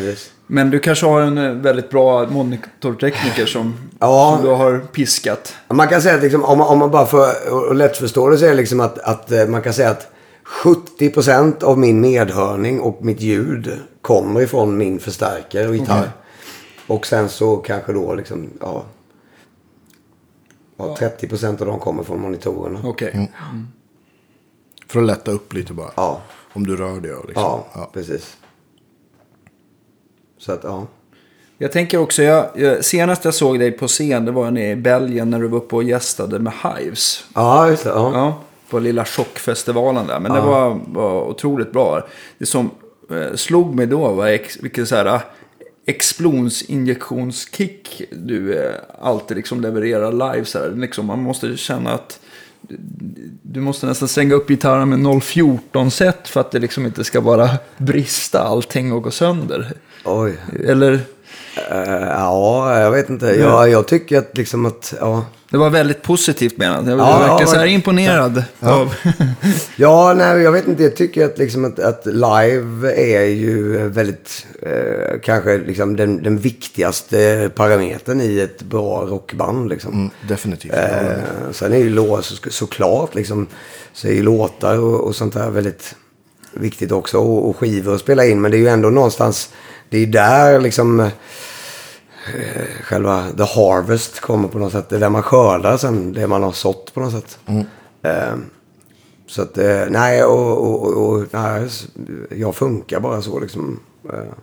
Men 0.48 0.70
du 0.70 0.80
kanske 0.80 1.06
har 1.06 1.22
en 1.22 1.38
eh, 1.38 1.52
väldigt 1.52 1.90
bra 1.90 2.28
monitortekniker 2.30 3.46
som, 3.46 3.74
Ja. 4.00 4.34
som 4.38 4.46
du 4.50 4.54
har 4.56 4.80
piskat. 4.80 5.54
Man 5.68 5.88
kan 5.88 6.02
säga 6.02 6.16
att 6.16 6.24
liksom, 6.24 6.44
om, 6.44 6.58
man, 6.58 6.68
om 6.68 6.78
man 6.80 6.92
bara 6.92 7.06
får 7.06 7.52
och 7.52 7.76
lätt 7.76 7.98
förstå 7.98 8.30
det 8.30 8.38
så 8.38 8.46
är 8.46 8.50
det 8.50 8.56
liksom 8.56 8.80
att, 8.80 9.00
att 9.00 9.32
eh, 9.32 9.46
man 9.46 9.62
kan 9.62 9.74
säga 9.74 9.90
att 9.90 10.12
70% 10.64 11.64
av 11.64 11.78
min 11.80 12.02
medhörning 12.02 12.80
och 12.80 12.98
mitt 13.06 13.22
ljud 13.22 13.72
kommer 14.02 14.42
ifrån 14.42 14.78
min 14.78 15.00
förstärkare 15.00 15.68
och 15.68 15.76
gitarr. 15.76 16.00
Okej. 16.00 16.10
Och 16.90 17.06
sen 17.06 17.30
så 17.30 17.58
kanske 17.58 17.94
då 17.94 18.14
liksom, 18.16 18.50
ja. 18.62 18.84
ja 20.78 20.96
30% 21.00 21.62
av 21.62 21.68
dem 21.68 21.80
kommer 21.80 22.04
från 22.04 22.22
monitorerna. 22.22 22.80
Okej. 22.84 23.32
För 24.88 25.00
att 25.00 25.06
lätta 25.06 25.32
upp 25.32 25.54
lite 25.54 25.74
bara. 25.74 25.92
Ja, 25.96 26.22
Om 26.54 26.68
du 26.68 26.76
rör 26.76 27.00
dig. 27.02 27.12
Liksom. 27.12 27.44
ja, 27.44 27.66
Ja. 27.74 27.90
precis. 27.94 28.38
Så 30.38 30.52
att 30.52 30.64
ja. 30.64 30.88
Jag 31.58 31.72
tänker 31.72 31.98
också, 31.98 32.24
jag, 32.24 32.50
jag, 32.56 32.86
senast 32.86 33.26
jag 33.26 33.34
såg 33.34 33.60
dig 33.60 33.72
på 33.72 33.88
scen 33.88 34.26
det 34.26 34.32
var 34.32 34.52
nere 34.52 34.72
i 34.72 34.76
Belgien 34.76 35.30
när 35.30 35.40
du 35.40 35.48
var 35.48 35.58
uppe 35.58 35.76
och 35.76 35.84
gästade 35.84 36.40
med 36.40 36.54
Hives. 36.64 37.26
Ja, 37.36 37.70
just 37.70 37.84
det. 37.84 37.90
Ja. 37.90 38.12
Ja, 38.14 38.40
på 38.70 38.80
lilla 38.80 39.06
chockfestivalen 39.06 40.08
där. 40.08 40.20
Men 40.20 40.34
det 40.34 40.42
var, 40.42 40.80
var 40.88 41.22
otroligt 41.22 41.72
bra. 41.72 42.08
Det 42.38 42.46
som 42.46 42.70
eh, 43.12 43.36
slog 43.36 43.76
mig 43.76 43.86
då 43.86 44.14
var 44.14 44.28
ex, 44.28 44.58
vilken 44.64 44.88
så 44.88 44.96
här 44.96 45.22
explosionsinjektionskick 45.90 48.02
du 48.12 48.54
eh, 48.54 48.74
alltid 49.02 49.38
liksom 49.38 49.62
levererar 49.62 50.12
live. 50.12 50.46
Så 50.46 50.60
här. 50.60 50.70
Liksom, 50.70 51.06
man 51.06 51.20
måste 51.20 51.58
känna 51.58 51.94
att 51.94 52.20
du 53.42 53.62
måste 53.62 53.86
nästan 53.86 54.08
slänga 54.08 54.36
upp 54.36 54.48
gitarren 54.48 54.90
med 54.90 55.24
014 55.24 55.92
set 55.92 56.28
för 56.28 56.40
att 56.40 56.52
det 56.52 56.60
liksom 56.60 56.86
inte 56.86 57.04
ska 57.04 57.22
bara 57.22 57.50
brista 57.78 58.40
allting 58.40 58.94
och 58.94 59.04
gå 59.04 59.12
sönder. 59.12 59.72
Oj. 60.06 60.38
Eller, 60.66 61.00
Eh, 61.72 62.08
ja, 62.08 62.80
jag 62.80 62.92
vet 62.92 63.10
inte. 63.10 63.26
Ja, 63.26 63.68
jag 63.68 63.88
tycker 63.88 64.18
att 64.18 64.38
liksom 64.38 64.66
att, 64.66 64.94
ja. 65.00 65.26
Det 65.52 65.58
var 65.58 65.70
väldigt 65.70 66.02
positivt 66.02 66.58
menat. 66.58 66.88
Jag 66.88 66.98
var 66.98 67.06
Ja, 67.06 67.18
verkligen 67.20 67.40
ja, 67.40 67.48
så 67.48 67.56
här 67.56 67.66
men- 67.66 67.74
imponerad 67.74 68.44
av... 68.60 68.94
Ja, 69.76 70.14
nej, 70.18 70.42
jag 70.42 70.52
vet 70.52 70.68
inte. 70.68 70.84
Jag 70.84 70.96
tycker 70.96 71.26
att, 71.26 71.38
liksom 71.38 71.66
att, 71.66 71.80
att 71.80 72.06
live 72.06 72.94
är 72.96 73.26
ju 73.26 73.78
väldigt, 73.90 74.48
eh, 74.62 75.20
kanske 75.24 75.58
liksom 75.58 75.96
den, 75.96 76.24
den 76.24 76.38
viktigaste 76.38 77.50
parametern 77.56 78.22
i 78.22 78.40
ett 78.40 78.62
bra 78.62 79.06
rockband. 79.06 79.70
Liksom. 79.70 79.94
Mm, 79.94 80.10
definitivt. 80.28 80.74
Eh, 80.74 81.18
sen 81.52 81.74
är 81.74 81.78
ju 81.78 81.90
låt, 81.90 82.26
så, 82.26 82.36
såklart 82.50 83.16
liksom, 83.16 83.48
så 83.94 84.08
är 84.08 84.12
ju 84.12 84.24
låtar 84.24 84.78
och, 84.78 85.08
och 85.08 85.16
sånt 85.16 85.34
där 85.34 85.50
väldigt 85.50 85.96
viktigt 86.54 86.92
också. 86.92 87.18
Och, 87.18 87.50
och 87.50 87.58
skivor 87.58 87.96
att 87.96 88.02
spela 88.02 88.26
in. 88.26 88.42
Men 88.42 88.52
det 88.52 88.58
är 88.58 88.60
ju 88.60 88.68
ändå 88.70 88.90
någonstans, 88.90 89.50
det 89.90 89.98
är 89.98 90.06
där 90.08 90.60
liksom, 90.62 91.00
eh, 91.00 91.08
själva 92.84 93.32
the 93.38 93.44
harvest 93.44 94.20
kommer 94.20 94.48
på 94.48 94.60
något 94.60 94.72
sätt. 94.72 94.90
Det 94.90 94.96
är 94.96 95.00
där 95.00 95.10
man 95.10 95.24
skördar 95.24 95.78
sen 95.78 96.14
det 96.14 96.28
man 96.28 96.44
har 96.44 96.52
sått 96.52 96.94
på 96.94 97.00
något 97.00 97.12
sätt. 97.12 97.40
Eh, 98.02 98.36
så 99.28 99.42
att, 99.42 99.58
eh, 99.58 99.86
nej, 99.90 100.24
och, 100.24 100.58
och, 100.58 101.10
och, 101.10 101.26
nej, 101.32 101.70
jag 102.30 102.56
funkar 102.56 103.00
bara 103.00 103.22
så 103.22 103.40
liksom. 103.40 103.80
Eh, 104.14 104.34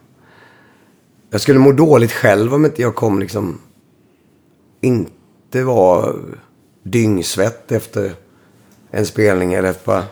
jag 1.30 1.40
skulle 1.40 1.58
må 1.58 1.72
dåligt 1.72 2.12
själv 2.12 2.54
om 2.54 2.64
inte 2.64 2.82
jag 2.82 2.94
kom 2.94 3.18
liksom 3.18 3.60
inte 4.80 5.62
var 5.62 6.16
dyngsvett 6.82 7.72
efter 7.72 8.12
en 8.90 9.06
spelning 9.06 9.54
eller 9.54 9.70
ett 9.70 9.84
par, 9.84 10.02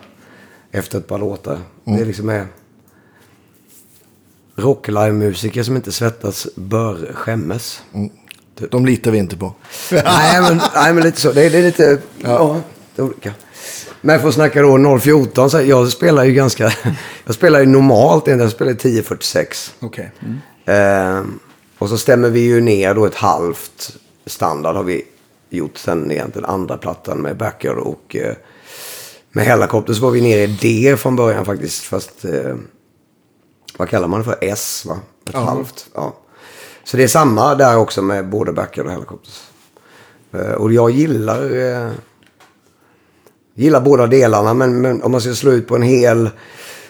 efter 0.71 0.97
ett 0.97 1.07
par 1.07 1.17
låtar. 1.19 1.59
Det 1.83 1.91
är 1.91 2.05
liksom 2.05 2.29
är 2.29 2.47
rocklive-musiker 4.55 5.63
som 5.63 5.75
inte 5.75 5.91
svettas 5.91 6.47
bör 6.55 7.13
skämmas. 7.13 7.81
De 8.69 8.85
litar 8.85 9.11
vi 9.11 9.17
inte 9.17 9.37
på. 9.37 9.53
nej, 9.91 10.41
men, 10.41 10.61
nej, 10.75 10.93
men 10.93 11.03
lite 11.03 11.21
så. 11.21 11.31
Det 11.31 11.45
är, 11.45 11.49
det 11.49 11.57
är 11.57 11.63
lite... 11.63 11.97
Ja. 12.21 12.61
det 12.95 13.01
är 13.01 13.05
olika. 13.05 13.33
Men 14.01 14.19
för 14.19 14.27
att 14.27 14.33
snacka 14.33 14.61
då 14.61 14.99
014, 14.99 15.49
så 15.49 15.61
jag 15.61 15.91
spelar 15.91 16.23
ju 16.23 16.33
ganska... 16.33 16.73
Jag 17.25 17.35
spelar 17.35 17.59
ju 17.59 17.65
normalt, 17.65 18.27
jag 18.27 18.51
spelar 18.51 18.71
1046. 18.71 19.73
Okej. 19.79 20.11
Mm. 20.21 20.39
Ehm, 20.65 21.39
och 21.77 21.89
så 21.89 21.97
stämmer 21.97 22.29
vi 22.29 22.39
ju 22.39 22.61
ner 22.61 22.93
då 22.93 23.05
ett 23.05 23.15
halvt 23.15 23.97
standard 24.25 24.75
har 24.75 24.83
vi 24.83 25.03
gjort 25.49 25.77
sen 25.77 26.11
egentligen 26.11 26.49
andra 26.49 26.77
plattan 26.77 27.17
med 27.17 27.37
backer 27.37 27.75
och 27.75 28.15
eh, 28.15 28.35
med 29.31 29.45
Hellacopter 29.45 29.93
så 29.93 30.01
var 30.01 30.11
vi 30.11 30.21
nere 30.21 30.43
i 30.43 30.47
D 30.47 30.97
från 30.97 31.15
början 31.15 31.45
faktiskt. 31.45 31.83
Fast 31.83 32.25
eh, 32.25 32.55
vad 33.77 33.89
kallar 33.89 34.07
man 34.07 34.19
det 34.19 34.23
för? 34.25 34.37
S 34.41 34.85
va? 34.87 34.99
Ett 35.29 35.35
halvt. 35.35 35.89
Ja. 35.93 36.15
Så 36.83 36.97
det 36.97 37.03
är 37.03 37.07
samma 37.07 37.55
där 37.55 37.77
också 37.77 38.01
med 38.01 38.29
både 38.29 38.51
backer 38.53 38.85
och 38.85 38.91
Hellacopters. 38.91 39.43
Eh, 40.31 40.51
och 40.51 40.73
jag 40.73 40.91
gillar, 40.91 41.55
eh, 41.57 41.91
gillar 43.53 43.81
båda 43.81 44.07
delarna 44.07 44.53
men, 44.53 44.81
men 44.81 45.03
om 45.03 45.11
man 45.11 45.21
ska 45.21 45.33
slå 45.33 45.51
ut 45.51 45.67
på 45.67 45.75
en 45.75 45.81
hel 45.81 46.29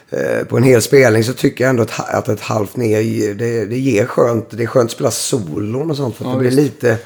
eh, 0.09 0.43
på 0.49 0.57
en 0.57 0.63
hel 0.63 0.81
spelning 0.81 1.23
så 1.23 1.33
tycker 1.33 1.63
jag 1.63 1.69
ändå 1.69 1.83
att, 1.83 2.09
att 2.09 2.29
ett 2.29 2.41
halvt 2.41 2.75
ner, 2.75 3.33
det, 3.33 3.65
det 3.65 3.77
ger 3.77 4.05
skönt. 4.05 4.49
Det 4.49 4.63
är 4.63 4.67
skönt 4.67 4.86
att 4.89 4.95
spela 4.95 5.11
solon 5.11 5.91
och 5.91 5.97
sånt. 5.97 6.15
För 6.15 6.25
Ja, 6.25 6.31
det 6.31 6.38
blir 6.38 6.49
visst. 6.49 6.61
lite, 6.61 6.97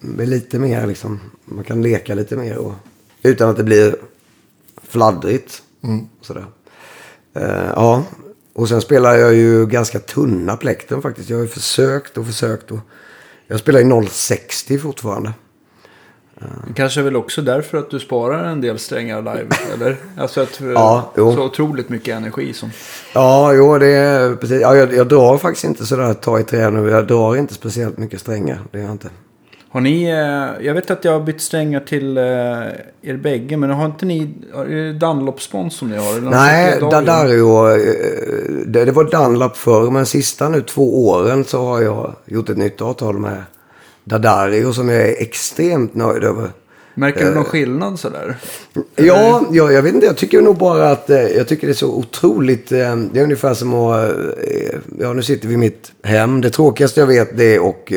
blir 0.00 0.26
lite 0.26 0.58
mer 0.58 0.86
liksom, 0.86 1.20
man 1.44 1.64
kan 1.64 1.82
leka 1.82 2.14
lite 2.14 2.36
mer. 2.36 2.56
Och, 2.56 2.72
utan 3.22 3.50
att 3.50 3.56
det 3.56 3.64
blir 3.64 3.96
fladdrigt. 4.88 5.62
Sådär. 6.20 6.46
Eh, 7.34 7.70
ja, 7.74 8.04
och 8.54 8.68
sen 8.68 8.80
spelar 8.80 9.14
jag 9.14 9.34
ju 9.34 9.66
ganska 9.66 9.98
tunna 9.98 10.56
plektrum 10.56 11.02
faktiskt. 11.02 11.30
Jag 11.30 11.36
har 11.36 11.42
ju 11.42 11.48
försökt 11.48 12.18
och 12.18 12.26
försökt. 12.26 12.70
Och, 12.70 12.78
jag 13.46 13.60
spelar 13.60 13.80
ju 13.80 14.06
060 14.08 14.78
fortfarande. 14.78 15.32
Kanske 16.74 17.02
väl 17.02 17.16
också 17.16 17.42
därför 17.42 17.78
att 17.78 17.90
du 17.90 18.00
sparar 18.00 18.44
en 18.44 18.60
del 18.60 18.78
strängar 18.78 19.18
live, 19.18 19.48
eller? 19.74 19.96
Alltså 20.16 20.40
att 20.40 20.60
eh, 20.60 20.68
Ja, 20.68 21.12
jo. 21.16 21.34
så 21.34 21.44
otroligt 21.44 21.88
mycket 21.88 22.14
energi 22.16 22.52
som... 22.52 22.70
Ja, 23.12 23.52
jo, 23.54 23.78
det 23.78 23.86
är 23.86 24.36
precis. 24.36 24.60
Ja, 24.62 24.76
jag, 24.76 24.94
jag 24.94 25.08
drar 25.08 25.38
faktiskt 25.38 25.64
inte 25.64 25.86
sådär 25.86 26.14
ta 26.14 26.40
i 26.40 26.44
trä 26.44 26.70
nu. 26.70 26.90
Jag 26.90 27.06
drar 27.06 27.36
inte 27.36 27.54
speciellt 27.54 27.98
mycket 27.98 28.20
strängar. 28.20 28.60
Det 28.70 28.78
gör 28.78 28.84
jag 28.84 28.92
inte. 28.94 29.08
Har 29.74 29.80
ni, 29.80 30.04
eh, 30.04 30.66
jag 30.66 30.74
vet 30.74 30.90
att 30.90 31.04
jag 31.04 31.12
har 31.12 31.20
bytt 31.20 31.40
strängar 31.40 31.80
till 31.80 32.16
eh, 32.16 32.24
er 33.02 33.16
bägge, 33.16 33.56
men 33.56 33.70
har 33.70 33.86
inte 33.86 34.06
ni, 34.06 34.34
är 34.54 34.64
det 34.64 34.92
Dunlop-spons 34.92 35.76
som 35.76 35.90
ni 35.90 35.96
har? 35.96 36.30
Nej, 36.30 36.80
Dadario. 36.80 37.68
eh, 37.70 37.76
Det, 38.66 38.84
det 38.84 38.92
var 38.92 39.04
Dunlop 39.04 39.56
förr, 39.56 39.90
men 39.90 40.06
sista 40.06 40.48
nu 40.48 40.62
två 40.62 41.08
åren 41.08 41.44
så 41.44 41.64
har 41.64 41.82
jag 41.82 42.14
gjort 42.26 42.48
ett 42.48 42.56
nytt 42.56 42.80
avtal 42.80 43.18
med 43.18 43.42
Dadario 44.04 44.72
som 44.72 44.88
jag 44.88 45.02
är 45.02 45.22
extremt 45.22 45.94
nöjd 45.94 46.24
över. 46.24 46.50
Märker 46.94 47.24
du 47.24 47.34
någon 47.34 47.44
skillnad 47.44 47.98
sådär? 47.98 48.36
Ja, 48.96 49.44
ja, 49.50 49.72
jag 49.72 49.82
vet 49.82 49.94
inte. 49.94 50.06
Jag 50.06 50.16
tycker 50.16 50.40
nog 50.42 50.56
bara 50.56 50.90
att 50.90 51.08
jag 51.36 51.48
tycker 51.48 51.66
det 51.66 51.72
är 51.72 51.74
så 51.74 51.94
otroligt. 51.94 52.68
Det 52.68 52.80
är 52.80 53.22
ungefär 53.22 53.54
som 53.54 53.74
att, 53.74 54.10
ja 55.00 55.12
nu 55.12 55.22
sitter 55.22 55.48
vi 55.48 55.54
i 55.54 55.56
mitt 55.56 55.92
hem. 56.02 56.40
Det 56.40 56.50
tråkigaste 56.50 57.00
jag 57.00 57.06
vet 57.06 57.36
det 57.36 57.54
är 57.54 57.62
och 57.62 57.92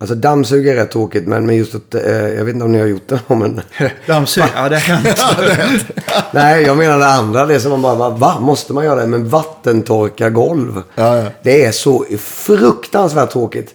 Alltså 0.00 0.14
dammsuga 0.14 0.72
är 0.72 0.76
rätt 0.76 0.90
tråkigt, 0.90 1.26
men, 1.26 1.46
men 1.46 1.56
just 1.56 1.74
att, 1.74 1.94
eh, 1.94 2.28
jag 2.28 2.44
vet 2.44 2.54
inte 2.54 2.64
om 2.64 2.72
ni 2.72 2.78
har 2.78 2.86
gjort 2.86 3.08
det. 3.08 3.20
Men, 3.34 3.60
Dammsug? 4.06 4.44
Ja, 4.54 4.68
det 4.68 4.78
har 4.78 4.96
hänt. 4.96 5.84
nej, 6.32 6.62
jag 6.62 6.76
menar 6.76 6.98
det 6.98 7.06
andra. 7.06 7.46
Det 7.46 7.60
som 7.60 7.80
man 7.80 7.98
bara, 7.98 8.10
va? 8.10 8.40
Måste 8.40 8.72
man 8.72 8.84
göra 8.84 9.00
det? 9.00 9.06
Men 9.06 9.28
vattentorka 9.28 10.30
golv. 10.30 10.82
Ja, 10.94 11.16
ja. 11.16 11.26
Det 11.42 11.64
är 11.64 11.72
så 11.72 12.04
fruktansvärt 12.18 13.30
tråkigt. 13.30 13.74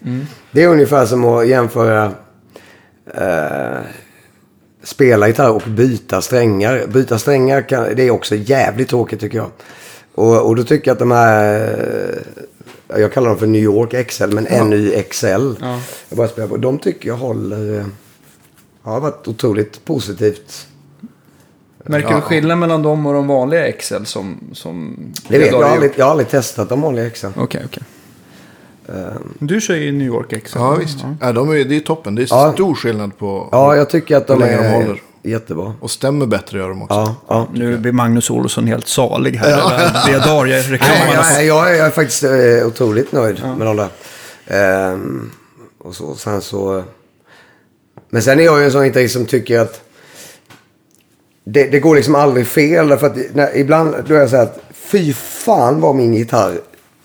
Det 0.51 0.63
är 0.63 0.67
ungefär 0.67 1.05
som 1.05 1.25
att 1.25 1.47
jämföra 1.47 2.11
eh, 3.13 3.79
spela 4.83 5.27
gitarr 5.27 5.49
och 5.49 5.63
byta 5.67 6.21
strängar. 6.21 6.83
Byta 6.87 7.17
strängar 7.17 7.61
kan, 7.61 7.95
det 7.95 8.03
är 8.03 8.11
också 8.11 8.35
jävligt 8.35 8.89
tråkigt 8.89 9.19
tycker 9.19 9.37
jag. 9.37 9.51
Och, 10.15 10.47
och 10.47 10.55
då 10.55 10.63
tycker 10.63 10.87
jag 10.87 10.95
att 10.95 10.99
de 10.99 11.11
här, 11.11 12.23
jag 12.99 13.13
kallar 13.13 13.29
dem 13.29 13.37
för 13.39 13.47
New 13.47 13.61
York 13.63 14.07
XL, 14.07 14.27
men 14.33 14.43
NYXL. 14.69 15.55
Ja. 15.61 15.79
Jag 16.09 16.17
bara 16.17 16.27
spelar 16.27 16.47
på. 16.47 16.57
De 16.57 16.77
tycker 16.79 17.09
jag 17.09 17.15
håller, 17.17 17.79
eh, 17.79 17.85
ja, 18.83 18.91
har 18.91 18.99
varit 18.99 19.27
otroligt 19.27 19.85
positivt. 19.85 20.67
Märker 21.85 22.15
du 22.15 22.21
skillnad 22.21 22.57
mellan 22.57 22.83
dem 22.83 23.05
och 23.05 23.13
de 23.13 23.27
vanliga 23.27 23.71
XL 23.71 24.03
som... 24.03 24.37
som 24.53 24.95
Det 25.27 25.37
vet 25.37 25.47
jag, 25.47 25.53
har 25.53 25.61
jag, 25.61 25.67
har 25.67 25.73
aldrig, 25.75 25.91
jag 25.95 26.05
har 26.05 26.11
aldrig 26.11 26.29
testat 26.29 26.69
de 26.69 26.81
vanliga 26.81 27.09
XL. 27.09 27.27
Okej, 27.35 27.61
okej. 27.65 27.83
Du 29.39 29.61
kör 29.61 29.75
ju 29.75 29.91
New 29.91 30.07
York 30.07 30.43
XL. 30.43 30.57
Ja, 30.57 30.75
visst. 30.75 30.97
Ja, 31.21 31.31
de 31.31 31.49
är, 31.51 31.63
det 31.63 31.75
är 31.75 31.79
toppen. 31.79 32.15
Det 32.15 32.21
är 32.21 32.27
Ja. 32.29 32.53
stor 32.53 32.75
skillnad 32.75 33.17
på... 33.17 33.49
Ja, 33.51 33.75
jag 33.75 33.89
tycker 33.89 34.17
att 34.17 34.27
de 34.27 34.39
länge 34.39 34.57
de 34.57 34.63
är 34.63 34.73
håller. 34.75 35.01
Jättebra. 35.23 35.73
Och 35.79 35.91
stämmer 35.91 36.25
bättre 36.25 36.57
gör 36.57 36.69
de 36.69 36.81
också. 36.81 36.95
Ja, 36.95 37.15
ja. 37.27 37.47
Nu 37.53 37.77
blir 37.77 37.91
Magnus 37.91 38.29
Olsson 38.29 38.67
helt 38.67 38.87
salig 38.87 39.35
här. 39.35 39.49
Ja. 39.49 39.91
Det 40.05 40.13
är 40.13 40.19
dagar 40.19 40.59
reklam. 40.59 40.89
Nej, 41.21 41.45
jag, 41.45 41.67
jag, 41.67 41.77
jag 41.77 41.85
är 41.85 41.91
faktiskt 41.91 42.23
eh, 42.23 42.67
otroligt 42.67 43.11
nöjd 43.11 43.41
med 43.57 43.67
de 43.67 43.77
där. 43.77 43.89
Ehm, 44.47 45.31
och 45.77 45.95
så, 45.95 46.15
sen 46.15 46.41
så... 46.41 46.83
Men 48.09 48.21
sen 48.21 48.39
är 48.39 48.43
jag 48.43 48.59
ju 48.59 48.65
en 48.65 48.71
sån 48.71 48.83
gitarrist 48.83 49.13
som 49.13 49.25
tycker 49.25 49.59
att 49.59 49.81
det, 51.43 51.63
det 51.63 51.79
går 51.79 51.95
liksom 51.95 52.15
aldrig 52.15 52.47
fel. 52.47 52.87
Därför 52.87 53.07
att 53.07 53.17
när, 53.33 53.57
ibland 53.57 53.95
då 54.07 54.15
är 54.15 54.19
jag 54.19 54.29
så 54.29 54.35
här 54.35 54.43
att 54.43 54.59
fy 54.71 55.13
fan 55.13 55.81
vad 55.81 55.95
min 55.95 56.13
gitarr 56.13 56.59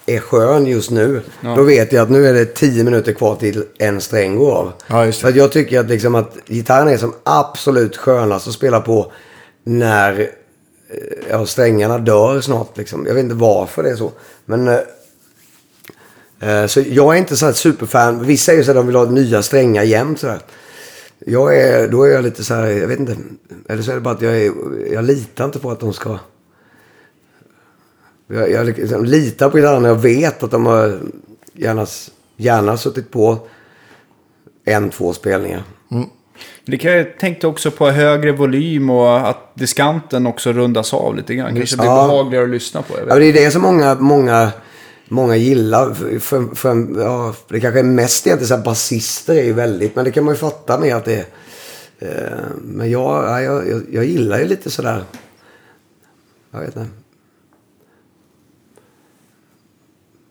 är 0.08 0.20
skön 0.20 0.66
just 0.66 0.90
nu. 0.90 1.22
Då 1.40 1.62
vet 1.62 1.92
jag 1.92 2.02
att 2.02 2.10
nu 2.10 2.26
är 2.26 2.32
det 2.32 2.44
tio 2.44 2.84
minuter 2.84 3.12
kvar 3.12 3.36
till 3.36 3.64
en 3.78 4.00
sträng 4.00 4.36
går 4.36 4.52
av. 4.52 4.72
Ja. 4.86 5.12
För 5.12 5.36
jag 5.36 5.52
tycker 5.52 5.80
att, 5.80 5.88
liksom 5.88 6.14
att 6.14 6.36
gitarren 6.46 6.88
är 6.88 6.96
som 6.96 7.14
absolut 7.24 7.96
skönast 7.96 8.48
att 8.48 8.54
spela 8.54 8.80
på 8.80 9.12
när 9.64 10.20
eh, 10.20 10.26
ja, 11.30 11.46
strängarna 11.46 11.98
dör 11.98 12.40
snart. 12.40 12.76
Liksom. 12.76 13.06
Jag 13.06 13.14
vet 13.14 13.24
inte 13.24 13.34
varför 13.34 13.82
det 13.82 13.90
är 13.90 13.96
så. 13.96 14.12
Men 14.44 14.68
eh, 14.68 14.78
eh, 16.40 16.66
så 16.66 16.80
jag 16.86 17.14
är 17.14 17.18
inte 17.18 17.36
så 17.36 17.46
här 17.46 17.52
superfan. 17.52 18.26
Vissa 18.26 18.52
är 18.52 18.56
ju 18.56 18.64
så 18.64 18.70
att 18.70 18.76
de 18.76 18.86
vill 18.86 18.96
ha 18.96 19.04
nya 19.04 19.42
strängar 19.42 19.82
jämt. 19.82 20.20
Så 20.20 20.28
här. 20.28 20.40
Jag 21.18 21.56
är, 21.56 21.88
då 21.88 22.02
är 22.02 22.08
jag 22.08 22.24
lite 22.24 22.44
så 22.44 22.54
här, 22.54 22.66
jag 22.66 22.88
vet 22.88 22.98
inte. 22.98 23.16
Eller 23.68 23.82
så 23.82 23.90
är 23.90 23.94
det 23.94 24.00
bara 24.00 24.14
att 24.14 24.22
jag, 24.22 24.36
är, 24.36 24.52
jag 24.92 25.04
litar 25.04 25.44
inte 25.44 25.58
på 25.58 25.70
att 25.70 25.80
de 25.80 25.92
ska... 25.92 26.18
Jag, 28.28 28.50
jag 28.50 28.66
liksom 28.66 29.04
litar 29.04 29.50
på 29.50 29.56
gitarrerna. 29.56 29.88
Jag 29.88 29.94
vet 29.94 30.42
att 30.42 30.50
de 30.50 30.66
har 30.66 30.98
gärna, 31.52 31.86
gärna 32.36 32.76
suttit 32.76 33.10
på 33.10 33.38
en, 34.64 34.90
två 34.90 35.12
spelningar. 35.12 35.62
Det 36.64 36.78
kan 36.78 36.92
jag 36.92 37.18
tänkte 37.18 37.46
också 37.46 37.70
på 37.70 37.90
högre 37.90 38.32
volym 38.32 38.90
och 38.90 39.28
att 39.28 39.54
diskanten 39.54 40.26
också 40.26 40.52
rundas 40.52 40.94
av 40.94 41.16
lite 41.16 41.34
grann. 41.34 41.56
Kanske 41.56 41.76
blir 41.76 41.86
Ja. 41.86 42.06
behagligare 42.06 42.44
att 42.44 42.50
lyssna 42.50 42.82
på. 42.82 42.94
Ja, 43.08 43.14
det 43.14 43.24
är 43.24 43.32
det 43.32 43.50
som 43.50 43.62
många, 43.62 43.94
många, 43.94 44.50
många 45.08 45.36
gillar. 45.36 45.94
För, 45.94 46.18
för, 46.18 46.54
för, 46.54 47.00
ja, 47.00 47.34
det 47.48 47.60
kanske 47.60 47.78
är 47.78 47.84
mest 47.84 48.26
egentligen 48.26 48.48
så 48.48 48.56
här 48.56 48.62
basister 48.64 49.34
är 49.34 49.42
ju 49.44 49.52
väldigt, 49.52 49.96
men 49.96 50.04
det 50.04 50.10
kan 50.10 50.24
man 50.24 50.34
ju 50.34 50.38
fatta 50.38 50.78
med 50.78 50.96
att 50.96 51.04
det 51.04 51.14
är. 51.14 51.24
Eh, 51.98 52.38
men 52.62 52.90
jag, 52.90 53.24
ja, 53.24 53.42
jag, 53.42 53.68
jag, 53.68 53.82
jag 53.92 54.04
gillar 54.04 54.38
ju 54.38 54.44
lite 54.44 54.70
sådär. 54.70 55.04
Jag 56.50 56.60
vet 56.60 56.76
inte. 56.76 56.88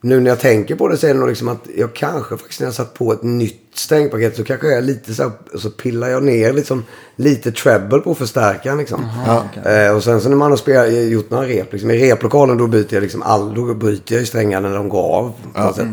Nu 0.00 0.20
när 0.20 0.30
jag 0.30 0.40
tänker 0.40 0.74
på 0.76 0.88
det 0.88 0.96
så 0.96 1.06
är 1.06 1.14
det 1.14 1.20
nog 1.20 1.28
liksom 1.28 1.48
att 1.48 1.68
jag 1.76 1.94
kanske 1.94 2.36
faktiskt 2.36 2.60
när 2.60 2.66
jag 2.66 2.74
satt 2.74 2.94
på 2.94 3.12
ett 3.12 3.22
nytt 3.22 3.60
strängpaket 3.74 4.36
så 4.36 4.44
kanske 4.44 4.66
jag 4.66 4.76
är 4.78 4.82
lite 4.82 5.14
så 5.14 5.22
här, 5.22 5.32
så 5.54 5.70
pillar 5.70 6.08
jag 6.08 6.22
ner 6.22 6.52
liksom 6.52 6.84
lite 7.16 7.52
treble 7.52 7.98
på 7.98 8.14
förstärkaren 8.14 8.78
liksom. 8.78 9.06
eh, 9.64 9.96
och 9.96 10.04
sen 10.04 10.20
så 10.20 10.28
när 10.28 10.36
man 10.36 10.50
har 10.50 10.56
spelat, 10.56 10.92
gjort 10.92 11.30
några 11.30 11.46
rep, 11.48 11.72
liksom, 11.72 11.90
i 11.90 11.98
replokalen 11.98 12.58
då 12.58 12.66
byter 12.66 12.94
jag 12.94 13.02
liksom 13.02 13.22
all, 13.22 13.54
då 13.54 13.74
bryter 13.74 14.14
jag 14.14 14.20
ju 14.20 14.26
strängarna 14.26 14.68
när 14.68 14.76
de 14.76 14.88
går 14.88 15.32
av. 15.54 15.72
Sätt. 15.72 15.86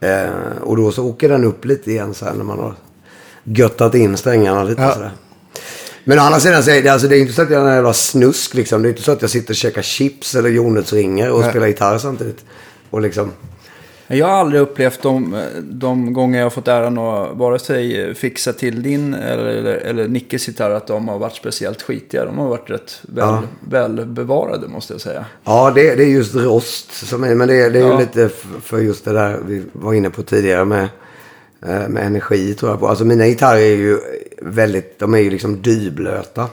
Eh, 0.00 0.62
och 0.62 0.76
då 0.76 0.92
så 0.92 1.04
åker 1.06 1.28
den 1.28 1.44
upp 1.44 1.64
lite 1.64 1.90
igen 1.90 2.14
så 2.14 2.24
här 2.24 2.34
när 2.34 2.44
man 2.44 2.58
har 2.58 2.74
göttat 3.44 3.94
in 3.94 4.16
strängarna 4.16 4.64
lite 4.64 4.82
Ja. 4.82 4.92
sådär. 4.94 5.12
Men 6.04 6.18
å 6.18 6.22
andra 6.22 6.40
sidan 6.40 6.62
så 6.62 6.70
är 6.70 6.82
det, 6.82 6.88
alltså, 6.88 7.08
det 7.08 7.16
är 7.16 7.20
inte 7.20 7.32
så 7.32 7.42
att 7.42 7.50
jag 7.50 7.62
är 7.62 7.68
en 7.68 7.74
jävla 7.74 7.92
snusk 7.92 8.54
liksom. 8.54 8.82
Det 8.82 8.88
är 8.88 8.90
inte 8.90 9.02
så 9.02 9.12
att 9.12 9.22
jag 9.22 9.30
sitter 9.30 9.50
och 9.52 9.56
käkar 9.56 9.82
chips 9.82 10.34
eller 10.34 10.48
jordnötsringar 10.48 11.30
och 11.30 11.40
Nej. 11.40 11.50
spelar 11.50 11.66
gitarr 11.66 11.98
samtidigt. 11.98 12.44
Och 12.92 13.00
liksom... 13.00 13.30
Jag 14.06 14.26
har 14.26 14.32
aldrig 14.34 14.60
upplevt 14.62 15.02
de, 15.02 15.36
de 15.62 16.12
gånger 16.12 16.38
jag 16.38 16.44
har 16.46 16.50
fått 16.50 16.68
äran 16.68 16.98
att 16.98 17.36
vare 17.36 17.58
sig 17.58 18.14
fixa 18.14 18.52
till 18.52 18.82
din 18.82 19.14
eller, 19.14 19.44
eller, 19.44 19.74
eller 19.74 20.08
Nickes 20.08 20.48
gitarr 20.48 20.70
att 20.70 20.86
de 20.86 21.08
har 21.08 21.18
varit 21.18 21.34
speciellt 21.36 21.82
skitiga. 21.82 22.24
De 22.24 22.38
har 22.38 22.48
varit 22.48 22.70
rätt 22.70 23.00
väl, 23.02 23.24
Ja. 23.24 23.42
väl 23.70 24.06
bevarade 24.06 24.68
måste 24.68 24.94
jag 24.94 25.00
säga. 25.00 25.24
Ja, 25.44 25.72
det, 25.74 25.94
det 25.94 26.04
är 26.04 26.08
just 26.08 26.34
rost 26.34 26.92
som 27.08 27.24
är, 27.24 27.34
men 27.34 27.48
det, 27.48 27.54
det 27.70 27.78
är 27.78 27.82
ju 27.84 27.88
Ja. 27.88 27.98
lite 28.00 28.24
f- 28.24 28.46
för 28.62 28.78
just 28.78 29.04
det 29.04 29.12
där 29.12 29.38
vi 29.46 29.62
var 29.72 29.94
inne 29.94 30.10
på 30.10 30.22
tidigare 30.22 30.64
med, 30.64 30.88
eh, 31.66 31.88
med 31.88 32.06
energi 32.06 32.54
tror 32.54 32.70
jag 32.72 32.80
på. 32.80 32.88
Alltså 32.88 33.04
mina 33.04 33.26
gitarrer 33.26 33.60
är 33.60 33.76
ju 33.76 33.98
väldigt, 34.42 34.98
de 34.98 35.14
är 35.14 35.18
ju 35.18 35.30
liksom 35.30 35.62
dyblöta 35.62 36.48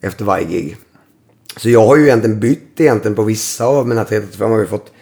efter 0.00 0.24
varje 0.24 0.44
gig. 0.46 0.76
Så 1.56 1.70
jag 1.70 1.86
har 1.86 1.96
ju 1.96 2.04
egentligen 2.04 2.40
bytt 2.40 2.80
egentligen 2.80 3.14
på 3.14 3.22
vissa 3.22 3.64
av 3.66 3.88
mina 3.88 4.04
335 4.04 4.50
har 4.50 4.58
ju 4.58 4.66
fått, 4.66 4.92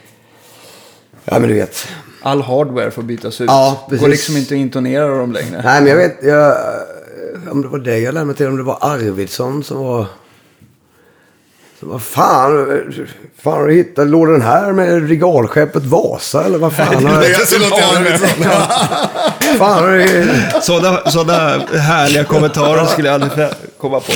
ja 1.24 1.38
men 1.38 1.48
du 1.48 1.54
vet. 1.54 1.88
All 2.22 2.42
hardware 2.42 2.90
får 2.90 3.02
bytas 3.02 3.40
ut. 3.40 3.46
Ja, 3.46 3.86
det 3.90 3.96
går 3.96 4.06
precis. 4.06 4.12
liksom 4.12 4.36
inte 4.36 4.54
att 4.54 4.58
intonera 4.58 5.08
dem 5.08 5.32
längre. 5.32 5.62
Nej 5.64 5.80
men 5.80 5.90
jag 5.90 5.96
vet, 5.96 6.18
jag, 6.22 6.56
om 7.50 7.62
det 7.62 7.68
var 7.68 7.78
det 7.78 7.98
jag 7.98 8.14
lärde 8.14 8.26
mig 8.26 8.36
till, 8.36 8.46
om 8.46 8.56
det 8.56 8.62
var 8.62 8.78
Arvidsson 8.80 9.64
som 9.64 9.78
var... 9.78 10.06
Så 11.82 11.88
vad 11.88 12.02
fan, 12.02 12.82
fan 13.42 13.52
har 13.52 13.66
du 13.66 13.74
hittat, 13.74 14.06
låg 14.06 14.28
den 14.28 14.42
här 14.42 14.72
med 14.72 15.08
regalskeppet 15.08 15.84
Vasa 15.84 16.44
eller 16.44 16.58
vad 16.58 16.72
fan? 16.72 17.06
Har, 17.06 17.22
fan 19.58 19.92
du, 19.92 20.28
Sådana, 20.60 21.10
sådana 21.10 21.66
härliga 21.78 22.24
kommentarer 22.24 22.86
skulle 22.86 23.08
jag 23.08 23.22
aldrig 23.22 23.48
komma 23.78 24.00
på. 24.00 24.12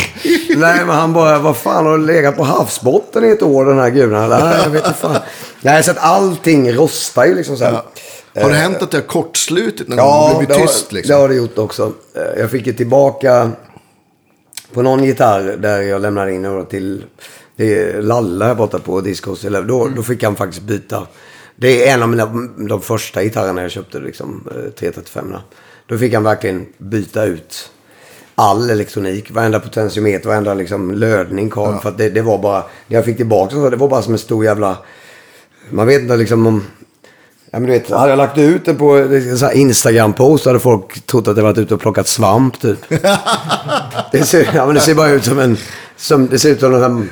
nej 0.57 0.85
men 0.87 0.97
han 0.97 1.13
bara, 1.13 1.39
vad 1.39 1.57
fan 1.57 1.87
har 1.87 1.99
du 1.99 2.07
legat 2.07 2.37
på 2.37 2.45
havsbotten 2.45 3.25
i 3.25 3.29
ett 3.29 3.43
år 3.43 3.65
den 3.65 3.79
här 3.79 3.91
gudan? 3.91 4.31
Nej 4.31 4.57
jag 4.65 4.71
vet 4.71 4.87
inte 4.87 4.99
fan. 4.99 5.17
Nej 5.61 5.83
så 5.83 5.91
att 5.91 5.99
allting 6.01 6.73
rostar 6.73 7.25
ju 7.25 7.35
liksom 7.35 7.57
så 7.57 7.65
här. 7.65 7.81
Har 8.43 8.51
det 8.51 8.57
hänt 8.57 8.83
att 8.83 8.91
det 8.91 8.97
har 8.97 9.03
kortslutit 9.03 9.89
någon 9.89 9.99
Ja, 9.99 10.31
gång? 10.33 10.45
Det, 10.49 10.55
tyst 10.55 10.87
har, 10.91 10.95
liksom? 10.95 11.15
det 11.15 11.21
har 11.21 11.29
det 11.29 11.35
gjort 11.35 11.59
också. 11.59 11.93
Jag 12.37 12.51
fick 12.51 12.67
ju 12.67 12.73
tillbaka 12.73 13.51
på 14.75 14.83
någon 14.83 15.05
gitarr 15.05 15.57
där 15.59 15.83
jag 15.83 16.03
lämnade 16.03 16.35
in 16.35 16.43
då 16.43 16.65
till 16.65 17.05
det 17.57 17.75
är 17.79 18.03
Lalle 18.03 18.45
här 18.45 18.55
borta 18.55 18.79
på 18.79 19.01
Discos. 19.01 19.43
Då, 19.43 19.89
då 19.97 20.03
fick 20.03 20.23
han 20.23 20.37
faktiskt 20.37 20.63
byta. 20.63 21.07
Det 21.57 21.89
är 21.89 21.95
en 21.95 22.03
av 22.03 22.09
mina, 22.09 22.27
de 22.69 22.81
första 22.81 23.23
gitarrerna 23.23 23.63
jag 23.63 23.71
köpte, 23.71 23.99
liksom, 23.99 24.49
eh, 24.51 24.71
335. 24.71 25.35
Då 25.87 25.99
fick 25.99 26.15
han 26.15 26.23
verkligen 26.23 26.67
byta 26.79 27.25
ut 27.25 27.71
all 28.35 28.71
elektronik. 28.71 29.31
Varenda 29.31 29.61
potentiometer, 29.61 30.29
varenda 30.29 30.55
liksom 30.55 30.91
lödning. 30.91 31.51
Karl, 31.51 31.79
För 31.81 31.89
att 31.89 31.99
det, 31.99 32.11
det 32.11 32.23
var 32.23 32.39
bara, 32.39 32.65
när 32.87 32.97
jag 32.97 33.05
fick 33.05 33.17
tillbaka 33.17 33.55
så 33.55 33.71
det 33.71 33.77
var 33.77 33.89
bara 33.89 34.03
som 34.03 34.13
en 34.13 34.19
stor 34.19 34.45
jävla... 34.45 34.79
Man 35.71 35.87
vet 35.87 36.03
inte 36.03 36.17
liksom 36.17 36.47
om... 36.47 36.63
Ja, 37.51 37.59
men 37.59 37.67
du 37.67 37.73
vet, 37.73 37.91
hade 37.91 38.11
jag 38.11 38.17
lagt 38.17 38.39
ut 38.39 38.65
det 38.65 38.75
på 38.75 38.91
en 38.97 39.37
här 39.37 39.53
Instagram-post 39.53 40.47
hade 40.47 40.59
folk 40.59 41.07
trott 41.07 41.29
att 41.29 41.37
jag 41.37 41.45
varit 41.45 41.59
ute 41.59 41.75
och 41.75 41.81
plockat 41.81 42.09
svamp 42.09 42.61
typ. 42.61 42.79
det, 44.13 44.25
ser, 44.25 44.51
ja, 44.55 44.67
men 44.67 44.75
det 44.75 44.81
ser 44.81 44.95
bara 44.95 45.11
ut 45.11 45.25
som 45.25 45.39
en... 45.39 45.57
Som, 45.97 46.27
det 46.27 46.39
ser 46.39 46.51
ut 46.51 46.61
som 46.61 46.73
sån- 46.73 47.09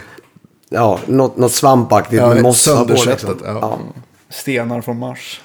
ja, 0.74 1.00
något, 1.06 1.36
något 1.36 1.52
svampaktigt 1.52 2.20
Ja, 2.20 2.28
med 2.34 2.42
mossa 2.42 2.84
på. 2.84 2.92
Liksom. 2.92 3.38
ja. 3.44 3.58
Ja. 3.60 3.78
Stenar 4.30 4.80
från 4.80 4.98
Mars. 4.98 5.40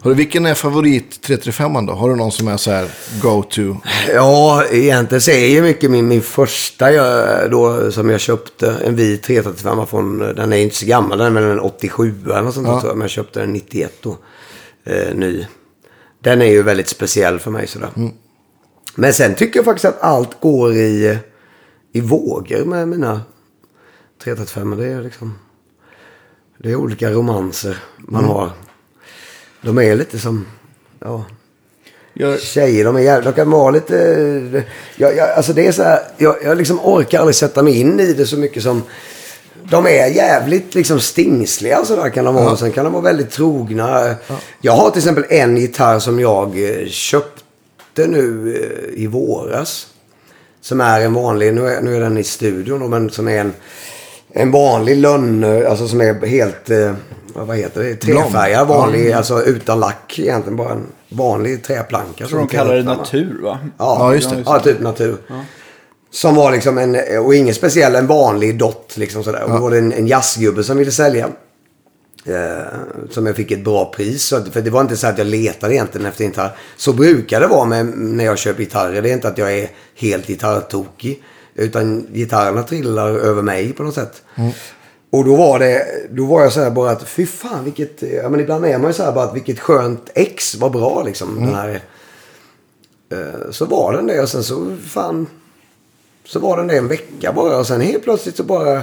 Har 0.00 0.10
du, 0.10 0.16
vilken 0.16 0.46
är 0.46 0.54
favorit 0.54 1.22
335 1.22 1.86
då? 1.86 1.92
Har 1.92 2.08
du 2.10 2.16
någon 2.16 2.32
som 2.32 2.48
är 2.48 2.56
så 2.56 2.70
här 2.70 2.88
go-to? 3.22 3.76
Ja, 4.14 4.64
egentligen 4.70 5.20
så 5.22 5.30
är 5.30 5.46
ju 5.46 5.62
mycket 5.62 5.90
min, 5.90 6.08
min 6.08 6.22
första 6.22 6.92
jag, 6.92 7.50
då, 7.50 7.92
som 7.92 8.10
jag 8.10 8.20
köpte. 8.20 8.74
En 8.84 8.96
vit 8.96 9.22
335 9.22 9.86
från, 9.86 10.18
den 10.18 10.52
är 10.52 10.56
inte 10.56 10.76
så 10.76 10.86
gammal, 10.86 11.18
den 11.18 11.36
är 11.36 11.40
väl 11.40 11.50
en 11.50 11.60
87 11.60 12.14
eller 12.24 12.42
något 12.42 12.54
sånt 12.54 12.66
Ja. 12.66 12.80
tror 12.80 12.90
jag. 12.90 12.96
Men 12.96 13.04
jag 13.04 13.10
köpte 13.10 13.40
den 13.40 13.52
91 13.52 13.92
då. 14.02 14.16
Eh, 14.86 15.14
ny. 15.14 15.46
Den 16.22 16.42
är 16.42 16.46
ju 16.46 16.62
väldigt 16.62 16.88
speciell 16.88 17.38
för 17.38 17.50
mig 17.50 17.66
sådär. 17.66 17.90
Men 18.94 19.14
sen 19.14 19.34
tycker 19.34 19.58
jag 19.58 19.64
faktiskt 19.64 19.84
att 19.84 20.02
allt 20.02 20.40
går 20.40 20.72
i, 20.74 21.18
i 21.92 22.00
vågor 22.00 22.64
med 22.64 22.88
mina 22.88 23.20
335. 24.24 24.76
Det 24.76 24.86
är 24.86 25.02
liksom, 25.02 25.38
det 26.58 26.70
är 26.70 26.76
olika 26.76 27.10
romanser 27.10 27.76
man 27.98 28.24
har. 28.24 28.50
De 29.60 29.78
är 29.78 29.96
lite 29.96 30.18
som, 30.18 30.46
ja. 30.98 31.24
Jag, 32.12 32.40
Tjejer, 32.40 32.84
de 32.84 32.96
är 32.96 33.00
jävla, 33.00 33.30
de 33.30 33.36
kan 33.36 33.50
vara 33.50 33.70
lite... 33.70 34.64
Jag, 34.96 35.16
jag, 35.16 35.30
alltså 35.30 35.52
det 35.52 35.66
är 35.66 35.72
så 35.72 35.82
här, 35.82 36.00
jag, 36.16 36.36
jag 36.44 36.56
liksom 36.56 36.80
orkar 36.80 37.18
aldrig 37.18 37.34
sätta 37.34 37.62
mig 37.62 37.80
in 37.80 38.00
i 38.00 38.12
det 38.12 38.26
så 38.26 38.36
mycket 38.36 38.62
som... 38.62 38.82
De 39.70 39.86
är 39.86 40.06
jävligt 40.06 40.74
liksom 40.74 41.00
stingsliga 41.00 41.84
så 41.84 41.96
där 41.96 42.10
kan 42.10 42.24
de 42.24 42.34
vara. 42.34 42.56
Sen 42.56 42.72
kan 42.72 42.84
de 42.84 42.92
vara 42.92 43.02
väldigt 43.02 43.30
trogna. 43.30 44.14
Jag 44.60 44.72
har 44.72 44.90
till 44.90 44.98
exempel 44.98 45.24
en 45.28 45.56
gitarr 45.56 45.98
som 45.98 46.20
jag 46.20 46.62
eh, 46.64 46.86
köpte 46.86 48.06
nu 48.06 48.54
eh, 48.56 49.02
i 49.02 49.06
våras. 49.06 49.86
Som 50.60 50.80
är 50.80 51.00
en 51.00 51.14
vanlig, 51.14 51.54
nu 51.54 51.68
är, 51.68 51.82
nu 51.82 51.96
är 51.96 52.00
den 52.00 52.18
i 52.18 52.24
studion 52.24 52.90
men 52.90 53.10
som 53.10 53.28
är 53.28 53.40
en, 53.40 53.54
en 54.32 54.50
vanlig 54.50 54.96
lönn, 54.96 55.44
alltså 55.66 55.88
som 55.88 56.00
är 56.00 56.26
helt, 56.26 56.70
eh, 56.70 56.92
vad 57.34 57.56
heter 57.56 57.82
det, 57.82 57.94
träfärgad, 57.96 58.68
vanlig, 58.68 59.12
alltså 59.12 59.42
utan 59.42 59.80
lack 59.80 60.18
egentligen, 60.18 60.56
bara 60.56 60.72
en 60.72 60.86
vanlig 61.08 61.64
träplanka. 61.64 62.12
tror 62.16 62.28
som 62.28 62.38
de 62.38 62.46
kallar 62.48 62.74
det 62.74 62.82
natur 62.82 63.40
va? 63.42 63.58
Ja, 63.78 63.96
Ja, 64.00 64.14
just 64.14 64.30
det. 64.30 64.42
Ja, 64.46 64.60
typ 64.60 64.80
natur. 64.80 65.16
Som 66.10 66.34
var 66.34 66.52
liksom 66.52 66.78
en, 66.78 66.96
och 67.24 67.34
ingen 67.34 67.54
speciell, 67.54 67.94
en 67.94 68.06
vanlig 68.06 68.58
dot 68.58 68.96
liksom 68.96 69.24
sådär. 69.24 69.42
Och 69.44 69.50
då 69.50 69.56
var 69.56 69.70
det 69.70 69.78
en, 69.78 69.92
en 69.92 70.06
jazzgubbe 70.06 70.64
som 70.64 70.76
ville 70.76 70.90
sälja. 70.90 71.28
Eh, 72.26 72.66
som 73.10 73.26
jag 73.26 73.36
fick 73.36 73.50
ett 73.50 73.64
bra 73.64 73.92
pris. 73.96 74.22
Så, 74.24 74.36
att- 74.36 74.48
för 74.48 74.60
det 74.60 74.70
var 74.70 74.80
inte 74.80 74.96
så 74.96 75.06
att 75.06 75.18
jag 75.18 75.26
letade 75.26 75.74
egentligen 75.74 76.06
efter 76.06 76.24
en 76.24 76.30
gitarr. 76.30 76.56
Så 76.76 76.92
brukar 76.92 77.40
det 77.40 77.46
vara 77.46 77.64
med, 77.64 77.86
när 77.86 78.24
jag 78.24 78.38
köper 78.38 78.62
gitarrer. 78.62 79.02
Det 79.02 79.10
är 79.10 79.14
inte 79.14 79.28
att 79.28 79.38
jag 79.38 79.58
är 79.58 79.68
helt 79.96 80.26
gitarrtokig. 80.26 81.22
Utan 81.58 82.06
gitarrerna 82.12 82.62
trillar 82.62 83.08
över 83.08 83.42
mig 83.42 83.72
på 83.72 83.82
något 83.82 83.94
sätt. 83.94 84.22
Och 85.10 85.24
då 85.24 85.36
var 85.36 85.58
det, 85.58 85.86
då 86.10 86.26
var 86.26 86.42
jag 86.42 86.52
så 86.52 86.60
här 86.60 86.70
bara 86.70 86.90
att 86.90 87.08
fy 87.08 87.26
fan 87.26 87.64
vilket, 87.64 88.02
ja 88.02 88.28
men 88.28 88.40
ibland 88.40 88.64
är 88.64 88.78
man 88.78 88.90
ju 88.90 88.94
så 88.94 89.02
här 89.02 89.12
bara 89.12 89.24
att 89.24 89.36
vilket 89.36 89.60
skönt 89.60 90.10
ex, 90.14 90.54
vad 90.54 90.72
bra 90.72 91.02
liksom. 91.02 91.34
Den 91.46 91.54
här, 91.54 91.80
eh, 93.12 93.50
så 93.50 93.64
var 93.64 93.92
den 93.92 94.06
det 94.06 94.20
och 94.20 94.28
sen 94.28 94.44
så 94.44 94.76
fan, 94.86 95.26
så 96.24 96.40
var 96.40 96.56
den 96.56 96.66
det 96.66 96.78
en 96.78 96.88
vecka 96.88 97.32
bara 97.32 97.58
och 97.58 97.66
sen 97.66 97.80
helt 97.80 98.04
plötsligt 98.04 98.36
så 98.36 98.42
bara 98.42 98.82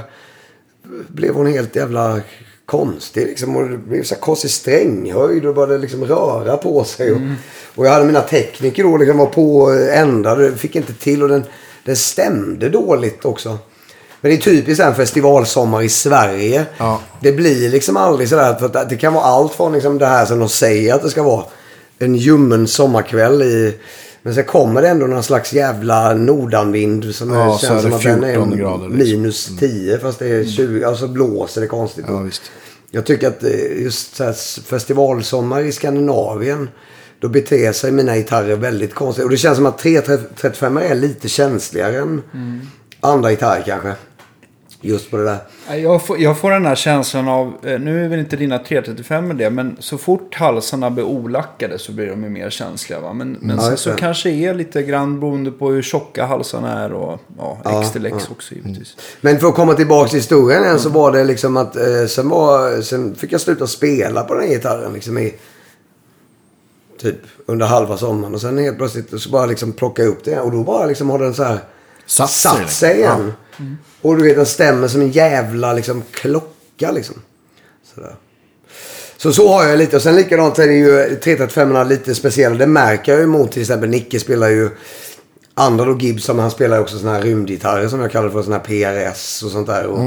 blev 1.08 1.34
hon 1.34 1.48
helt 1.48 1.76
jävla 1.76 2.22
konstig 2.66 3.28
liksom. 3.28 3.56
Och 3.56 3.70
det 3.70 3.78
blev 3.78 4.04
så 4.04 4.16
här 4.16 4.22
konstig 4.22 4.52
stränghöjd 4.52 5.46
och 5.46 5.56
började 5.56 5.78
liksom 5.78 6.06
röra 6.06 6.58
på 6.58 6.84
sig. 6.84 7.12
Och, 7.12 7.18
och 7.76 7.86
jag 7.86 7.92
hade 7.92 8.06
mina 8.06 8.22
tekniker 8.22 8.84
då 8.84 8.98
liksom 8.98 9.18
var 9.18 9.26
på 9.26 9.72
ända. 9.94 10.36
Det 10.36 10.58
fick 10.58 10.76
inte 10.76 10.94
till 10.94 11.24
och 11.24 11.30
den, 11.30 11.44
den 11.86 11.96
stämde 11.96 12.70
dåligt 12.70 13.26
också. 13.26 13.58
Men 14.22 14.32
det 14.32 14.38
är 14.38 14.42
typiskt 14.42 14.84
en 14.84 14.96
festivalsommar 14.96 15.82
i 15.82 15.90
Sverige. 15.90 16.66
Ja. 16.78 17.02
Det 17.22 17.32
blir 17.32 17.70
liksom 17.70 17.98
aldrig 17.98 18.30
sådär. 18.30 18.54
För 18.54 18.66
att 18.66 18.90
det 18.90 18.96
kan 18.98 19.14
vara 19.14 19.24
allt 19.24 19.54
från 19.54 19.74
liksom 19.74 19.98
det 19.98 20.06
här 20.06 20.26
som 20.26 20.40
de 20.40 20.50
säger 20.50 20.94
att 20.94 21.02
det 21.02 21.10
ska 21.10 21.24
vara. 21.24 21.46
En 22.00 22.16
ljummen 22.16 22.68
sommarkväll 22.68 23.42
i... 23.42 23.78
Men 24.22 24.36
sen 24.36 24.44
kommer 24.44 24.82
det 24.82 24.88
ändå 24.88 25.08
någon 25.08 25.24
slags 25.24 25.54
jävla 25.54 26.14
nordanvind 26.14 27.16
som 27.16 27.34
Ja, 27.34 27.58
känns 27.58 27.84
det 27.84 27.90
som 27.90 27.94
att 27.94 28.04
den 28.04 28.24
är 28.24 28.34
14 28.34 28.58
grader, 28.58 28.90
liksom. 28.90 28.98
minus 28.98 29.50
10 29.60 30.00
fast 30.00 30.20
det 30.20 30.28
är 30.28 30.46
20. 30.46 30.86
Alltså 30.86 31.08
blåser 31.08 31.62
det 31.62 31.68
konstigt. 31.68 32.06
Ja, 32.08 32.18
visst. 32.18 32.42
Jag 32.92 33.06
tycker 33.06 33.28
att 33.28 33.44
eh, 33.44 33.82
just 33.84 34.16
så 34.16 34.24
här 34.24 34.62
festivalsommar 34.64 35.62
i 35.62 35.72
Skandinavien. 35.72 36.70
Då 37.20 37.30
beter 37.30 37.72
sig 37.72 37.92
mina 37.92 38.16
gitarrer 38.16 38.56
väldigt 38.56 38.94
konstigt. 38.94 39.26
Och 39.26 39.32
det 39.32 39.38
känns 39.38 39.58
som 39.58 39.66
att 39.66 39.78
335 39.78 40.78
är 40.78 40.96
lite 40.96 41.30
känsligare 41.30 41.98
än 41.98 42.22
andra 43.02 43.30
gitarrer 43.30 43.64
kanske. 43.66 43.94
Just 44.86 45.12
på 45.12 45.18
det 45.18 45.24
där. 45.24 45.78
Jag 45.78 46.06
får, 46.06 46.20
jag 46.20 46.38
får 46.38 46.52
den 46.52 46.66
här 46.66 46.76
känslan 46.76 47.28
av, 47.28 47.54
eh, 47.64 47.80
nu 47.80 48.06
är 48.06 48.10
väl 48.10 48.20
inte 48.20 48.36
dina 48.36 48.60
335 48.60 49.28
med 49.28 49.36
det, 49.36 49.50
men 49.50 49.78
så 49.80 49.98
fort 49.98 50.36
halsarna 50.36 50.92
blir 50.92 51.04
olackade 51.04 51.80
så 51.80 51.92
blir 51.92 52.08
de 52.08 52.24
ju 52.24 52.30
mer 52.30 52.50
känsliga. 52.50 53.00
Va? 53.00 53.14
Men, 53.14 53.38
men 53.42 53.56
Ja, 53.56 53.62
sen 53.64 53.78
så 53.78 53.92
kanske 53.92 54.30
är 54.30 54.54
lite 54.54 54.84
grann 54.84 55.20
beroende 55.20 55.52
på 55.52 55.72
hur 55.72 55.82
tjocka 55.82 56.26
halsarna 56.26 56.84
är 56.84 56.94
och 56.94 57.20
ja, 57.38 57.58
Ja, 57.64 57.82
X 57.82 57.92
till 57.92 58.06
X 58.06 58.16
ja. 58.20 58.26
också 58.32 58.56
givetvis. 58.56 58.96
Men 59.22 59.40
för 59.40 59.48
att 59.48 59.56
komma 59.56 59.74
tillbaka 59.74 60.10
till 60.10 60.20
historien 60.20 60.64
igen 60.64 60.80
så 60.80 60.90
var 60.90 61.12
det 61.12 61.24
liksom 61.24 61.58
att 61.58 61.76
eh, 61.76 62.06
sen, 62.08 62.30
var, 62.30 62.82
sen 62.82 63.16
fick 63.16 63.32
jag 63.32 63.42
sluta 63.42 63.68
spela 63.68 64.24
på 64.24 64.34
den 64.34 64.44
här 64.44 64.50
gitarren 64.50 64.94
liksom 64.94 65.18
i 65.18 65.34
typ 67.02 67.18
under 67.46 67.66
halva 67.66 67.98
sommaren. 67.98 68.34
Och 68.34 68.42
sen 68.42 68.58
helt 68.58 68.78
plötsligt 68.78 69.22
så 69.22 69.30
bara 69.30 69.46
liksom 69.46 69.74
plocka 69.74 70.04
upp 70.04 70.24
det. 70.24 70.40
Och 70.40 70.52
då 70.52 70.64
bara 70.64 70.86
liksom 70.86 71.10
har 71.10 71.20
den 71.20 71.34
så 71.34 71.44
här 71.44 71.60
Satt 72.06 72.30
satt 72.32 72.72
sig 72.72 72.98
igen. 72.98 73.34
Och 74.02 74.18
du 74.18 74.24
vet 74.24 74.36
den 74.36 74.46
stämmer 74.46 74.88
som 74.88 75.02
en 75.02 75.12
jävla 75.12 75.74
liksom 75.74 76.04
klocka 76.12 76.92
liksom. 76.92 77.16
Sådär. 77.96 78.16
Så 79.18 79.34
så 79.34 79.54
har 79.54 79.66
jag 79.66 79.78
lite. 79.78 79.96
Och 79.96 80.02
sen 80.02 80.16
likadant 80.16 80.60
är 80.60 80.68
det 80.68 80.74
ju 80.74 81.16
335 81.16 81.88
lite 81.90 82.16
speciella. 82.16 82.56
Det 82.56 82.68
märker 82.68 83.12
jag 83.12 83.22
ju 83.22 83.28
mot 83.28 83.52
till 83.52 83.62
exempel 83.62 83.90
Nicke 83.90 84.20
spelar 84.20 84.50
ju 84.50 84.70
andra 85.54 85.86
då 85.86 85.98
Gibson. 85.98 86.40
Han 86.40 86.52
spelar 86.52 86.78
ju 86.78 86.84
också 86.84 87.00
såna 87.00 87.14
här 87.14 87.22
rymdgitarrer 87.22 87.88
som 87.88 88.00
jag 88.00 88.12
kallar 88.12 88.30
för 88.30 88.44
såna 88.44 88.56
här 88.58 88.64
PRS 88.64 89.44
och 89.44 89.52
sånt 89.52 89.68
där. 89.68 89.86
Och, 89.86 90.04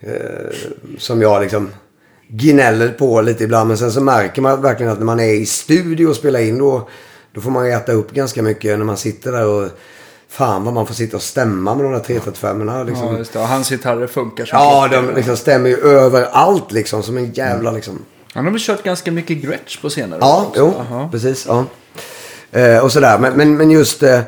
eh, 0.00 0.50
som 0.98 1.22
jag 1.22 1.42
liksom 1.42 1.70
gnäller 2.28 2.88
på 2.88 3.20
lite 3.20 3.44
ibland. 3.44 3.68
Men 3.68 3.78
sen 3.78 3.92
så 3.92 4.00
märker 4.00 4.42
man 4.42 4.62
verkligen 4.62 4.92
att 4.92 4.98
när 4.98 5.06
man 5.06 5.20
är 5.20 5.34
i 5.34 5.46
studio 5.46 6.06
och 6.06 6.16
spelar 6.16 6.40
in 6.40 6.58
då, 6.58 6.88
då 7.34 7.40
får 7.40 7.50
man 7.50 7.66
äta 7.66 7.92
upp 7.92 8.12
ganska 8.12 8.42
mycket 8.42 8.78
när 8.78 8.84
man 8.86 8.96
sitter 8.96 9.32
där 9.32 9.46
och 9.46 9.68
Fan 10.28 10.64
vad 10.64 10.74
man 10.74 10.86
får 10.86 10.94
sitta 10.94 11.16
och 11.16 11.22
stämma 11.22 11.74
med 11.74 11.84
de 11.84 11.92
där 11.92 12.00
335 12.00 12.86
liksom. 12.86 13.06
Ja, 13.12 13.18
just 13.18 13.32
det. 13.32 13.38
Och 13.38 13.48
hans 13.48 13.68
gitarrer 13.70 14.06
funkar 14.06 14.44
som 14.44 14.58
Ja, 14.58 14.88
klockor. 14.90 15.06
de 15.08 15.14
liksom 15.16 15.36
stämmer 15.36 15.68
ju 15.68 15.76
överallt 15.76 16.72
liksom. 16.72 17.02
Som 17.02 17.16
en 17.16 17.32
jävla 17.32 17.70
liksom. 17.70 17.98
Han 18.32 18.44
har 18.44 18.52
väl 18.52 18.60
kört 18.60 18.82
ganska 18.82 19.12
mycket 19.12 19.36
Gretsch 19.36 19.80
på 19.82 19.90
senare 19.90 20.18
Ja, 20.22 20.44
också? 20.48 20.60
jo, 20.60 20.74
Jaha. 20.90 21.08
precis. 21.12 21.46
Ja. 21.48 21.64
Eh, 22.60 22.78
och 22.84 22.92
sådär. 22.92 23.18
Men, 23.18 23.32
men, 23.36 23.56
men 23.56 23.70
just... 23.70 24.02
Eh, 24.02 24.20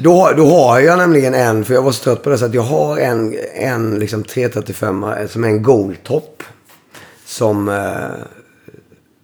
då, 0.00 0.30
då 0.36 0.46
har 0.48 0.80
jag 0.80 0.98
nämligen 0.98 1.34
en, 1.34 1.64
för 1.64 1.74
jag 1.74 1.82
var 1.82 1.92
så 1.92 2.04
trött 2.04 2.22
på 2.22 2.30
det, 2.30 2.38
så 2.38 2.44
att 2.44 2.54
jag 2.54 2.62
har 2.62 2.98
en, 2.98 3.36
en 3.54 3.98
liksom 3.98 4.22
335 4.24 5.06
som 5.28 5.44
är 5.44 5.48
en 5.48 5.62
Goldtop. 5.62 6.42
Som, 7.32 7.68
eh, 7.68 8.26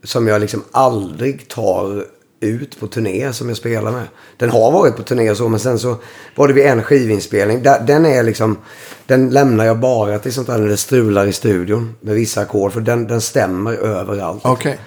som 0.04 0.26
jag 0.26 0.40
liksom 0.40 0.64
aldrig 0.72 1.48
tar 1.48 2.04
ut 2.40 2.80
på 2.80 2.86
turné 2.86 3.32
som 3.32 3.48
jag 3.48 3.56
spelar 3.56 3.92
med. 3.92 4.06
Den 4.36 4.50
har 4.50 4.72
varit 4.72 4.96
på 4.96 5.02
turné 5.02 5.30
och 5.30 5.36
så, 5.36 5.48
men 5.48 5.60
sen 5.60 5.78
så 5.78 5.96
var 6.34 6.48
det 6.48 6.54
vid 6.54 6.66
en 6.66 6.82
skivinspelning. 6.82 7.62
Den 7.62 8.06
är 8.06 8.22
liksom, 8.22 8.58
den 9.06 9.30
lämnar 9.30 9.64
jag 9.64 9.78
bara 9.78 10.18
till 10.18 10.32
sånt 10.32 10.46
där 10.46 10.58
när 10.58 10.68
det 10.68 10.76
strular 10.76 11.26
i 11.26 11.32
studion 11.32 11.96
med 12.00 12.14
vissa 12.14 12.40
ackord. 12.40 12.72
För 12.72 12.80
den, 12.80 13.06
den 13.06 13.20
stämmer 13.20 13.72
överallt. 13.72 14.44
Okej. 14.44 14.78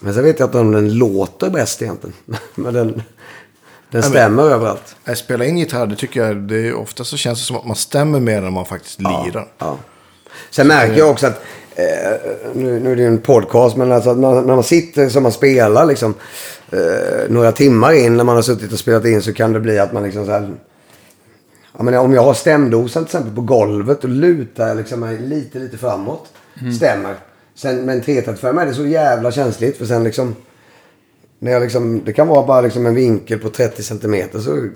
Men 0.00 0.14
sen 0.14 0.24
vet 0.24 0.38
jag 0.38 0.46
inte 0.46 0.58
om 0.58 0.72
den 0.72 0.98
låter 0.98 1.50
bäst 1.50 1.82
egentligen. 1.82 2.16
Men 2.54 2.74
den, 2.74 3.02
den 3.90 4.02
stämmer 4.02 4.42
överallt. 4.42 4.96
Jag 5.04 5.18
spelar 5.18 5.44
in 5.44 5.58
gitarr, 5.58 5.86
det 5.86 5.96
tycker 5.96 6.26
jag, 6.26 6.36
det 6.36 6.68
är 6.68 6.74
ofta 6.74 7.04
så 7.04 7.16
känns 7.16 7.38
det 7.38 7.44
som 7.44 7.56
att 7.56 7.66
man 7.66 7.76
stämmer 7.76 8.20
mer 8.20 8.42
än 8.42 8.52
man 8.52 8.66
faktiskt 8.66 9.00
lirar. 9.00 9.48
Ja. 9.58 9.78
Sen 10.50 10.66
märker 10.66 10.96
jag 10.96 11.10
också 11.10 11.26
att, 11.26 11.42
eh, 11.80 12.20
nu, 12.54 12.80
nu 12.80 12.92
är 12.92 12.96
det 12.96 13.02
ju 13.02 13.08
en 13.08 13.18
podcast, 13.18 13.76
men 13.76 13.92
alltså 13.92 14.10
att 14.10 14.18
man, 14.18 14.46
när 14.46 14.54
man 14.54 14.64
sitter 14.64 15.08
som 15.08 15.22
man 15.22 15.32
spelar 15.32 15.86
liksom, 15.86 16.14
eh, 16.70 17.28
några 17.28 17.52
timmar 17.52 17.92
in 17.92 18.16
när 18.16 18.24
man 18.24 18.34
har 18.34 18.42
suttit 18.42 18.72
och 18.72 18.78
spelat 18.78 19.04
in 19.04 19.22
så 19.22 19.32
kan 19.32 19.52
det 19.52 19.60
bli 19.60 19.78
att 19.78 19.92
man 19.92 20.02
liksom 20.02 20.26
så 20.26 20.32
här, 20.32 20.50
ja, 21.76 21.82
men 21.82 21.94
om 21.94 22.12
jag 22.12 22.22
har 22.22 22.34
stämdosan 22.34 23.04
till 23.04 23.16
exempel 23.16 23.34
på 23.34 23.40
golvet 23.40 24.04
och 24.04 24.10
lutar 24.10 24.68
jag 24.68 24.76
liksom 24.76 25.00
mig 25.00 25.18
lite, 25.18 25.58
lite 25.58 25.78
framåt. 25.78 26.26
Stämmer. 26.76 27.14
Sen 27.54 27.84
med 27.84 27.94
en 27.94 28.02
335 28.02 28.58
är 28.58 28.66
det 28.66 28.74
så 28.74 28.86
jävla 28.86 29.32
känsligt 29.32 29.76
för 29.76 29.84
sen 29.84 30.04
liksom, 30.04 30.36
när 31.38 31.52
jag 31.52 31.62
liksom, 31.62 32.04
det 32.04 32.12
kan 32.12 32.28
vara 32.28 32.46
bara 32.46 32.60
liksom 32.60 32.86
en 32.86 32.94
vinkel 32.94 33.38
på 33.38 33.48
30 33.48 33.82
centimeter 33.82 34.38
så 34.38 34.68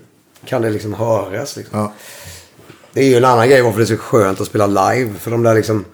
kan 0.44 0.62
det 0.62 0.70
liksom 0.70 0.94
höras. 0.94 1.56
Liksom. 1.56 1.78
Ja. 1.78 1.92
Det 2.92 3.00
är 3.00 3.08
ju 3.08 3.16
en 3.16 3.24
annan 3.24 3.48
grej 3.48 3.62
varför 3.62 3.78
det 3.78 3.84
är 3.84 3.86
så 3.86 3.96
skönt 3.96 4.40
att 4.40 4.46
spela 4.46 4.66
live. 4.66 5.14
För 5.18 5.30
de 5.30 5.42
där 5.42 5.54
liksom 5.54 5.84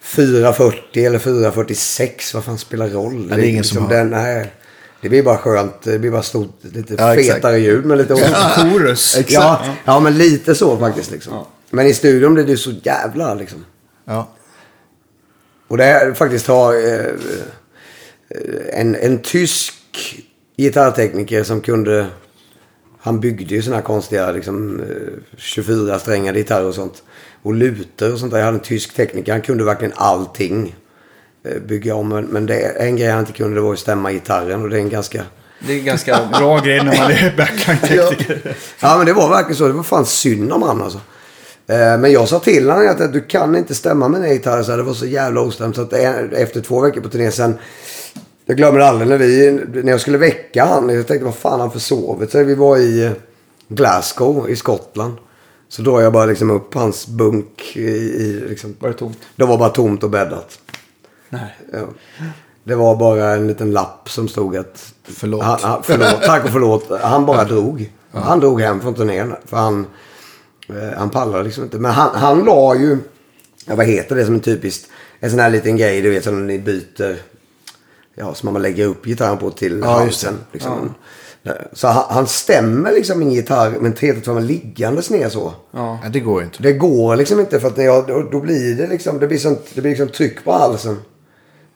440 0.00 1.06
eller 1.06 1.18
446, 1.18 2.34
vad 2.34 2.44
fan 2.44 2.58
spelar 2.58 2.88
roll? 2.88 3.28
det 3.28 3.34
är 3.34 3.38
ingen 3.38 3.56
liksom 3.56 3.76
som 3.76 3.86
hör. 3.86 3.96
den, 3.96 4.10
nej, 4.10 4.52
Det 5.00 5.08
blir 5.08 5.22
bara 5.22 5.38
skönt. 5.38 5.82
Det 5.82 5.98
blir 5.98 6.10
bara 6.10 6.22
stort, 6.22 6.58
lite 6.62 6.94
Ja, 6.98 7.14
fetare 7.14 7.58
ljud 7.58 7.84
med 7.84 7.98
lite 7.98 8.14
Chorus. 8.14 9.18
Ja, 9.28 9.64
ja, 9.84 10.00
men 10.00 10.18
lite 10.18 10.54
så 10.54 10.78
faktiskt. 10.78 11.10
Liksom. 11.10 11.44
Men 11.70 11.86
i 11.86 11.94
studion 11.94 12.34
blir 12.34 12.44
det 12.44 12.56
så 12.56 12.70
jävla 12.70 13.34
liksom. 13.34 13.64
Ja. 14.04 14.28
Och 15.68 15.76
det 15.76 15.84
är 15.84 16.14
faktiskt 16.14 16.46
har 16.46 16.74
eh, 16.74 17.10
en, 18.72 18.94
en 18.94 19.18
tysk 19.18 19.74
gitarrtekniker 20.56 21.42
som 21.44 21.60
kunde... 21.60 22.06
Han 23.00 23.20
byggde 23.20 23.54
ju 23.54 23.62
såna 23.62 23.76
här 23.76 23.82
konstiga 23.82 24.32
liksom, 24.32 24.80
eh, 24.80 25.36
24 25.36 25.98
strängade 25.98 26.38
gitarrer 26.38 26.64
och 26.64 26.74
sånt. 26.74 27.02
Och 27.46 27.54
lutor 27.54 28.12
och 28.12 28.18
sånt 28.18 28.32
där. 28.32 28.38
Jag 28.38 28.44
hade 28.46 28.56
en 28.58 28.62
tysk 28.62 28.94
tekniker. 28.94 29.32
Han 29.32 29.40
kunde 29.42 29.64
verkligen 29.64 29.92
allting. 29.96 30.76
eh, 31.44 31.62
Bygga 31.62 31.94
om. 31.94 32.08
Men- 32.08 32.46
det, 32.46 32.54
en 32.58 32.96
grej 32.96 33.08
han 33.10 33.20
inte 33.20 33.32
kunde 33.32 33.54
det 33.54 33.60
var 33.60 33.72
att 33.72 33.78
stämma 33.78 34.12
gitarren. 34.12 34.62
Och 34.62 34.70
det 34.70 34.76
är 34.76 34.80
en 34.80 34.88
ganska... 34.88 35.22
Det 35.66 35.72
är 35.72 35.78
en 35.78 35.84
ganska 35.84 36.18
bra 36.38 36.58
grej 36.60 36.76
när 36.84 36.84
man 36.98 37.10
är 37.10 37.34
backline-tekniker. 37.36 38.56
Ja 38.80 38.96
men 38.96 39.06
det 39.06 39.12
var 39.12 39.28
verkligen 39.28 39.56
så. 39.56 39.66
Det 39.66 39.72
var 39.72 39.82
fan 39.82 40.06
synd 40.06 40.52
om 40.52 40.62
han 40.62 40.82
alltså. 40.82 41.00
Eh, 41.66 41.98
Men 41.98 42.12
jag 42.12 42.28
sa 42.28 42.38
till 42.38 42.70
honom 42.70 42.88
att 42.88 43.12
du 43.12 43.20
kan 43.20 43.56
inte 43.56 43.74
stämma 43.74 44.08
med 44.08 44.20
den 44.20 44.30
gitarren. 44.30 44.64
Så 44.64 44.76
det 44.76 44.82
var 44.82 44.94
så 44.94 45.06
jävla 45.06 45.40
ostämt. 45.40 45.76
Så 45.76 45.82
att 45.82 45.92
efter 45.92 46.60
två 46.60 46.80
veckor 46.80 47.00
på 47.00 47.08
turné 47.08 47.30
sen. 47.30 47.54
Jag 48.46 48.56
glömmer 48.56 48.80
aldrig 48.80 49.08
när, 49.08 49.18
vi, 49.18 49.60
när 49.82 49.90
jag 49.92 50.00
skulle 50.00 50.18
väcka 50.18 50.64
han. 50.64 50.88
Jag 50.88 51.06
tänkte 51.06 51.24
vad 51.24 51.34
fan 51.34 51.60
han 51.60 51.70
försovit 51.70 52.30
sig. 52.32 52.44
Vi 52.44 52.54
var 52.54 52.76
i 52.76 53.04
eh, 53.04 53.12
Glasgow 53.68 54.50
i 54.50 54.56
Skottland. 54.56 55.14
Så 55.68 55.82
drar 55.82 56.00
jag 56.00 56.12
bara 56.12 56.26
liksom 56.26 56.50
upp 56.50 56.74
hans 56.74 57.06
bunk 57.06 57.72
i, 57.76 57.80
i 57.80 58.44
liksom. 58.48 58.76
Var 58.78 58.88
det 58.88 58.94
tomt? 58.94 59.18
Det 59.36 59.44
var 59.44 59.58
bara 59.58 59.68
tomt 59.68 60.02
och 60.02 60.10
bäddat. 60.10 60.58
Nej. 61.28 61.56
Ja. 61.72 61.86
Det 62.64 62.74
var 62.74 62.96
bara 62.96 63.30
en 63.34 63.46
liten 63.46 63.70
lapp 63.72 64.10
som 64.10 64.28
stod 64.28 64.56
att... 64.56 64.94
Förlåt. 65.04 65.42
Han, 65.42 65.58
han, 65.62 65.82
förlåt 65.82 66.22
tack 66.22 66.44
och 66.44 66.50
förlåt. 66.50 66.90
Han 67.02 67.26
bara 67.26 67.44
drog. 67.44 67.92
Han 68.12 68.40
drog 68.40 68.60
hem 68.60 68.80
från 68.80 68.94
turnén. 68.94 69.34
För 69.44 69.56
han, 69.56 69.86
eh, 70.68 70.98
han 70.98 71.10
pallade 71.10 71.44
liksom 71.44 71.64
inte. 71.64 71.78
Men 71.78 71.90
han, 71.90 72.14
han 72.14 72.44
la 72.44 72.76
ju... 72.76 72.98
Ja, 73.66 73.74
vad 73.76 73.86
heter 73.86 74.16
det 74.16 74.24
som 74.24 74.34
en 74.34 74.40
typiskt... 74.40 74.90
En 75.20 75.30
sån 75.30 75.38
här 75.38 75.50
liten 75.50 75.76
grej 75.76 76.00
du 76.00 76.10
vet 76.10 76.24
som 76.24 76.38
när 76.38 76.46
ni 76.46 76.58
byter... 76.58 77.16
Ja, 78.14 78.34
som 78.34 78.52
man 78.52 78.62
lägger 78.62 78.86
upp 78.86 79.04
gitarren 79.04 79.38
på 79.38 79.50
till 79.50 79.80
Ja, 79.84 80.04
just 80.04 80.20
det. 80.20 80.26
halsen. 80.28 80.44
Liksom. 80.52 80.94
Så 81.72 81.88
han, 81.88 82.04
han 82.08 82.26
stämmer 82.26 82.92
liksom 82.92 83.18
min 83.18 83.30
gitarr 83.30 83.70
med 83.70 83.84
en 83.86 83.92
332 83.92 84.38
liggandes 84.40 85.10
ner 85.10 85.28
så. 85.28 85.52
Ja. 85.72 85.98
Det 86.12 86.20
går 86.20 86.42
inte. 86.42 86.62
Det 86.62 86.72
går 86.72 87.16
liksom 87.16 87.40
inte 87.40 87.60
för 87.60 87.68
att 87.68 87.76
när 87.76 87.84
jag, 87.84 88.06
då, 88.06 88.22
då 88.32 88.40
blir 88.40 88.74
det 88.74 88.86
liksom, 88.86 89.18
det 89.18 89.26
blir, 89.26 89.38
sånt, 89.38 89.60
det 89.74 89.80
blir 89.80 89.90
liksom 89.90 90.08
tryck 90.08 90.44
på 90.44 90.52
halsen. 90.52 90.98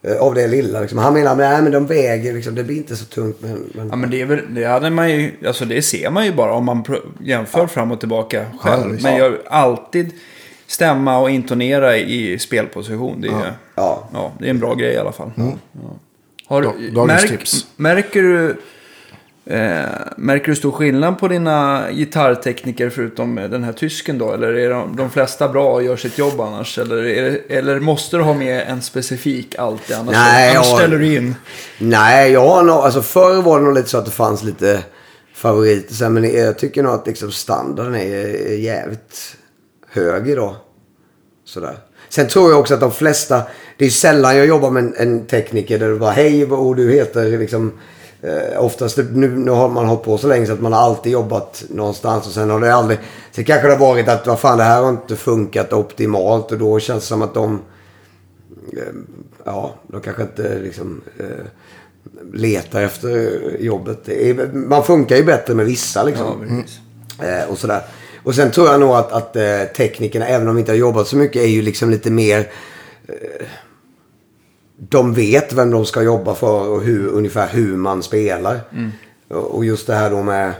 eh, 0.02 0.16
Av 0.16 0.34
det 0.34 0.46
lilla 0.48 0.80
liksom. 0.80 0.98
Han 0.98 1.14
menar, 1.14 1.36
nej 1.36 1.62
men 1.62 1.72
de 1.72 1.86
väger 1.86 2.32
liksom, 2.32 2.54
det 2.54 2.64
blir 2.64 2.76
inte 2.76 2.96
så 2.96 3.04
tungt. 3.04 3.36
Men, 3.40 3.64
men... 3.74 3.88
Ja, 3.88 3.96
men 3.96 4.10
det, 4.10 4.20
är 4.20 4.26
väl, 4.26 4.40
det, 4.54 4.64
hade 4.64 4.90
man 4.90 5.10
ju, 5.10 5.32
alltså 5.46 5.64
det 5.64 5.82
ser 5.82 6.10
man 6.10 6.26
ju 6.26 6.32
bara 6.32 6.52
om 6.52 6.64
man 6.64 6.84
jämför 7.20 7.66
fram 7.66 7.92
och 7.92 8.00
tillbaka 8.00 8.46
själv. 8.60 8.94
Ja, 8.94 9.02
men 9.02 9.16
jag 9.16 9.34
alltid 9.46 10.10
stämma 10.66 11.18
och 11.18 11.30
intonera 11.30 11.96
i 11.96 12.38
spelposition. 12.38 13.20
Det 13.20 13.28
är, 13.28 13.52
Ja. 13.74 14.08
ja, 14.12 14.32
det 14.38 14.46
är 14.46 14.50
en 14.50 14.60
bra 14.60 14.74
grej 14.74 14.94
i 14.94 14.98
alla 14.98 15.12
fall. 15.12 15.30
Ja. 15.34 15.52
Har, 16.46 16.62
Da- 16.62 16.72
dagens 16.94 17.22
märk, 17.22 17.30
tips. 17.30 17.66
Märker 17.76 18.22
du, 18.22 18.56
eh, 19.46 19.82
märker 20.16 20.46
du 20.46 20.56
stor 20.56 20.72
skillnad 20.72 21.18
på 21.18 21.28
dina 21.28 21.84
gitarrtekniker 21.92 22.90
förutom 22.90 23.34
den 23.34 23.64
här 23.64 23.72
tysken 23.72 24.18
då? 24.18 24.32
Eller 24.32 24.52
är 24.52 24.70
de, 24.70 24.96
de 24.96 25.10
flesta 25.10 25.48
bra 25.48 25.72
och 25.72 25.82
gör 25.82 25.96
sitt 25.96 26.18
jobb 26.18 26.40
annars? 26.40 26.78
Eller, 26.78 26.96
det, 27.02 27.56
eller 27.56 27.80
måste 27.80 28.16
du 28.16 28.22
ha 28.22 28.34
med 28.34 28.64
en 28.68 28.82
specifik 28.82 29.54
alltid? 29.58 29.96
Annars, 29.96 30.14
Nej, 30.14 30.56
annars 30.56 30.66
jag- 30.68 30.78
ställer 30.78 30.98
du 30.98 31.14
in. 31.16 31.34
Nej, 31.78 32.32
jag 32.32 32.48
har 32.48 32.62
nog, 32.62 32.76
alltså 32.76 33.02
förr 33.02 33.42
var 33.42 33.58
det 33.58 33.64
nog 33.64 33.74
lite 33.74 33.88
så 33.88 33.98
att 33.98 34.04
det 34.04 34.10
fanns 34.10 34.42
lite 34.42 34.80
favoriter. 35.34 35.94
Sen, 35.94 36.12
men 36.14 36.32
jag 36.34 36.58
tycker 36.58 36.82
nog 36.82 36.92
att 36.92 37.06
liksom 37.06 37.30
standarden 37.32 37.94
är, 37.94 38.56
jävligt 38.58 39.36
hög 39.92 40.28
idag. 40.28 40.54
Sådär. 41.44 41.76
Sen 42.08 42.28
tror 42.28 42.50
jag 42.50 42.60
också 42.60 42.74
att 42.74 42.80
de 42.80 42.92
flesta, 42.92 43.42
det 43.78 43.84
är 43.86 43.90
sällan 43.90 44.36
jag 44.36 44.46
jobbar 44.46 44.70
med 44.70 44.82
en, 44.84 44.94
en 44.96 45.26
tekniker 45.26 45.78
där 45.78 45.88
du 45.88 45.98
bara 45.98 46.10
hej 46.10 46.44
vad 46.44 46.76
du 46.76 46.92
heter 46.92 47.38
liksom. 47.38 47.72
Eh, 48.22 48.64
oftast 48.64 48.96
nu, 48.96 49.28
nu 49.28 49.50
har 49.50 49.68
man 49.68 49.86
hållit 49.86 50.02
på 50.02 50.18
så 50.18 50.26
länge 50.28 50.46
så 50.46 50.52
att 50.52 50.60
man 50.60 50.72
har 50.72 50.80
alltid 50.80 51.12
jobbat 51.12 51.64
någonstans 51.68 52.26
och 52.26 52.32
sen 52.32 52.50
har 52.50 52.60
det 52.60 52.74
aldrig. 52.74 52.98
Sen 53.30 53.44
kanske 53.44 53.66
det 53.66 53.72
har 53.72 53.80
varit 53.80 54.08
att 54.08 54.26
vad 54.26 54.40
fan 54.40 54.58
det 54.58 54.64
här 54.64 54.82
har 54.82 54.90
inte 54.90 55.16
funkat 55.16 55.72
optimalt 55.72 56.52
och 56.52 56.58
då 56.58 56.80
känns 56.80 57.02
det 57.02 57.08
som 57.08 57.22
att 57.22 57.34
de 57.34 57.60
ja, 59.44 59.74
de 59.86 60.00
kanske 60.00 60.22
inte 60.22 60.58
liksom 60.58 61.00
eh, 61.18 61.46
letar 62.32 62.82
efter 62.82 63.40
jobbet. 63.60 64.08
Är, 64.08 64.52
man 64.52 64.84
funkar 64.84 65.16
ju 65.16 65.24
bättre 65.24 65.54
med 65.54 65.66
vissa 65.66 66.02
liksom. 66.02 66.64
Ja, 67.18 67.26
eh, 67.26 67.50
och 67.50 67.58
sådär. 67.58 67.82
Och 68.22 68.34
sen 68.34 68.50
tror 68.50 68.68
jag 68.68 68.80
nog 68.80 68.90
att, 68.90 69.12
att 69.12 69.36
eh, 69.36 69.62
teknikerna, 69.76 70.26
även 70.26 70.48
om 70.48 70.54
de 70.54 70.60
inte 70.60 70.72
har 70.72 70.76
jobbat 70.76 71.08
så 71.08 71.16
mycket, 71.16 71.42
är 71.42 71.48
ju 71.48 71.62
liksom 71.62 71.90
lite 71.90 72.10
mer... 72.10 72.50
De 74.88 75.14
vet 75.14 75.52
vem 75.52 75.70
de 75.70 75.86
ska 75.86 76.02
jobba 76.02 76.34
för 76.34 76.68
och 76.68 76.82
hur, 76.82 77.08
ungefär 77.08 77.48
hur 77.48 77.76
man 77.76 78.02
spelar. 78.02 78.60
Och, 79.28 79.56
och 79.56 79.64
just 79.64 79.86
det 79.86 79.94
här 79.94 80.10
då 80.10 80.22
med 80.22 80.52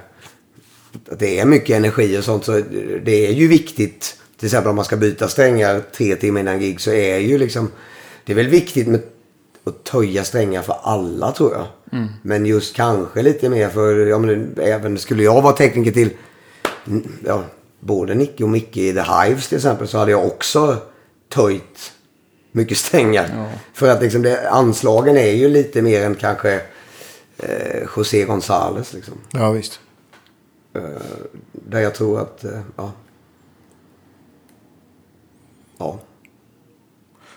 att 1.10 1.18
det 1.18 1.38
är 1.38 1.44
mycket 1.44 1.76
energi 1.76 2.18
och 2.18 2.24
sånt. 2.24 2.44
Så 2.44 2.62
det 3.04 3.26
är 3.26 3.32
ju 3.32 3.48
viktigt. 3.48 4.16
Till 4.38 4.46
exempel 4.46 4.70
om 4.70 4.76
man 4.76 4.84
ska 4.84 4.96
byta 4.96 5.28
strängar 5.28 5.82
tre 5.96 6.16
timmar 6.16 6.40
innan 6.40 6.60
gig 6.60 6.80
så 6.80 6.90
är 6.90 7.18
ju 7.18 7.38
liksom. 7.38 7.70
Det 8.24 8.32
är 8.32 8.36
väl 8.36 8.48
viktigt 8.48 8.86
med 8.86 9.00
att 9.64 9.84
töja 9.84 10.24
strängar 10.24 10.62
för 10.62 10.76
alla 10.82 11.32
tror 11.32 11.52
jag. 11.52 11.66
Men 12.22 12.46
just 12.46 12.76
kanske 12.76 13.22
lite 13.22 13.48
mer 13.48 13.68
för, 13.68 14.06
ja 14.06 14.18
men 14.18 14.54
även 14.56 14.98
skulle 14.98 15.22
jag 15.22 15.42
vara 15.42 15.52
tekniker 15.52 15.92
till 15.92 16.10
mm, 16.86 17.12
ja, 17.26 17.44
både 17.80 18.14
Nicke 18.14 18.44
och 18.44 18.50
Micke 18.50 18.76
i 18.76 18.92
The 18.92 19.00
Hives 19.00 19.48
till 19.48 19.56
exempel 19.56 19.88
så 19.88 19.98
hade 19.98 20.10
jag 20.10 20.26
också 20.26 20.76
töjt 21.28 21.92
mycket 22.52 22.78
strängar. 22.78 23.48
För 23.72 23.88
att 23.88 24.02
liksom 24.02 24.22
det, 24.22 24.50
anslagen 24.50 25.16
är 25.16 25.32
ju 25.32 25.48
lite 25.48 25.82
mer 25.82 26.06
än 26.06 26.14
kanske 26.14 26.60
eh, 27.38 27.82
José 27.96 28.24
González 28.24 28.94
liksom. 28.94 29.14
Ja, 29.32 29.50
visst. 29.50 29.80
Där 31.52 31.80
jag 31.80 31.94
tror 31.94 32.20
att, 32.20 32.44
eh, 32.44 32.60
ja. 32.76 32.92
Ja. 35.78 35.98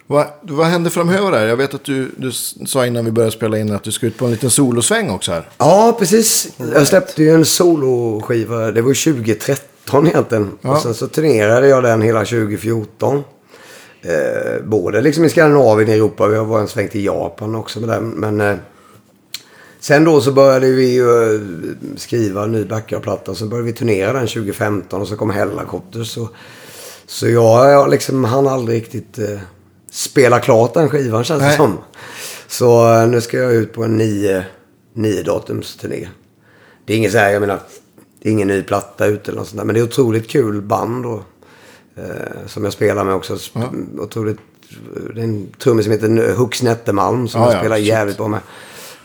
Vad, 0.08 0.28
vad 0.42 0.68
händer 0.68 0.90
framöver 0.90 1.32
där? 1.32 1.48
Jag 1.48 1.58
vet 1.58 1.74
att 1.74 1.84
du, 1.84 2.12
du 2.18 2.32
sa 2.66 2.86
innan 2.86 3.06
vi 3.06 3.12
började 3.12 3.32
spela 3.32 3.58
in 3.58 3.72
att 3.72 3.84
du 3.84 3.92
ska 3.92 4.06
ut 4.06 4.18
på 4.18 4.26
en 4.26 4.32
liten 4.32 4.50
solosväng 4.50 5.10
också 5.10 5.32
här. 5.32 5.50
Ja, 5.58 5.96
precis. 6.00 6.50
Jag 6.58 6.88
släppte 6.88 7.24
ju 7.24 7.30
en 7.30 7.46
soloskiva. 7.46 8.72
Det 8.72 8.82
var 8.82 9.14
2013 9.14 10.08
egentligen. 10.08 10.58
Ja. 10.62 10.72
Och 10.72 10.82
sen 10.82 10.94
så 10.94 11.08
turnerade 11.08 11.68
jag 11.68 11.84
den 11.84 12.02
hela 12.02 12.20
2014. 12.20 13.24
Eh, 14.06 14.64
både 14.64 15.02
liksom 15.02 15.26
i 15.26 15.30
Skandinavien, 15.30 15.90
i 15.90 15.94
Europa. 15.94 16.28
Vi 16.28 16.38
har 16.38 16.46
varit 16.46 16.62
en 16.62 16.68
sväng 16.68 16.90
till 16.90 17.06
Japan 17.06 17.56
också 17.56 17.80
med 17.80 17.90
den. 17.90 18.10
Men 18.10 18.42
eh, 18.42 18.56
sen 19.80 20.04
då 20.04 20.22
så 20.22 20.32
började 20.32 20.72
vi 20.72 20.94
ju 20.94 21.36
eh, 21.36 21.42
skriva 21.98 22.44
en 22.44 22.52
ny 22.52 22.66
backup-platta. 22.66 23.36
Så 23.36 23.46
började 23.46 23.66
vi 23.66 23.74
turnera 23.74 24.14
den 24.14 24.28
2015 24.28 25.02
och 25.02 25.08
så 25.08 25.18
kom 25.18 25.30
Hellacopters. 25.30 26.12
Så, 26.12 26.30
så 27.06 27.30
jag, 27.30 27.72
jag 27.72 27.90
liksom 27.90 28.24
hann 28.24 28.48
aldrig 28.48 28.78
riktigt 28.78 29.20
eh, 29.20 29.40
spela 29.92 30.40
klart 30.40 30.74
den 30.74 30.90
skivan 30.90 31.24
känns 31.24 31.44
det 31.44 31.56
som. 31.56 31.78
Så 32.48 32.94
eh, 32.94 33.08
nu 33.08 33.22
ska 33.22 33.38
jag 33.38 33.54
ut 33.54 33.74
på 33.74 33.84
en 33.84 33.98
nio, 33.98 34.46
nio 34.94 35.24
datums 35.24 35.76
turné. 35.76 36.08
Det 36.86 36.94
är 36.94 36.98
inget 36.98 37.12
så 37.12 37.18
här, 37.18 37.32
jag 37.32 37.40
menar, 37.40 37.60
det 38.22 38.30
är 38.30 38.34
ingen 38.34 38.48
ny 38.48 38.64
platta 38.64 39.06
ute 39.06 39.32
eller 39.32 39.40
något 39.40 39.48
sånt 39.48 39.58
där. 39.58 39.66
Men 39.66 39.76
det 39.76 39.82
är 39.82 39.86
otroligt 39.86 40.30
kul 40.30 40.62
band 40.62 41.04
då. 41.04 41.24
Eh, 41.96 42.48
som 42.48 42.64
jag 42.64 42.74
spelar 42.74 43.04
med 43.04 43.16
också. 43.16 43.36
Sp- 43.36 44.00
Otroligt, 44.00 44.38
det 45.16 45.22
är 45.22 45.24
en 45.24 45.48
trummis 45.64 45.86
som 45.86 45.92
heter 45.92 46.34
Hux 46.36 46.64
Nettermalm 46.64 47.28
som 47.28 47.42
Ja, 47.42 47.48
jag 47.48 47.56
ja, 47.56 47.60
spelar 47.60 47.76
shit. 47.78 47.86
jävligt 47.88 48.18
bra 48.18 48.28
med. 48.28 48.40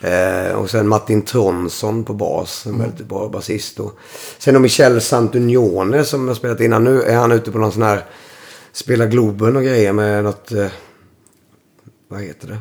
Eh, 0.00 0.52
och 0.54 0.70
sen 0.70 0.88
Martin 0.88 1.22
Tronsson 1.22 2.04
på 2.04 2.14
bas, 2.14 2.66
en 2.66 2.78
väldigt 2.78 3.06
bra 3.06 3.28
basist. 3.28 3.80
Och 3.80 3.98
sen 4.38 4.54
har 4.54 4.60
Michel 4.62 5.00
Santunione 5.00 6.04
som 6.04 6.28
jag 6.28 6.36
spelat 6.36 6.60
innan. 6.60 6.84
Nu 6.84 7.02
är 7.02 7.16
han 7.16 7.32
ute 7.32 7.50
på 7.52 7.58
någon 7.58 7.72
sån 7.72 7.82
här, 7.82 8.04
spelar 8.72 9.06
Globen 9.06 9.56
och 9.56 9.62
grejer 9.62 9.92
med 9.92 10.24
något, 10.24 10.52
eh, 10.52 10.66
vad 12.08 12.20
heter 12.20 12.48
det? 12.48 12.58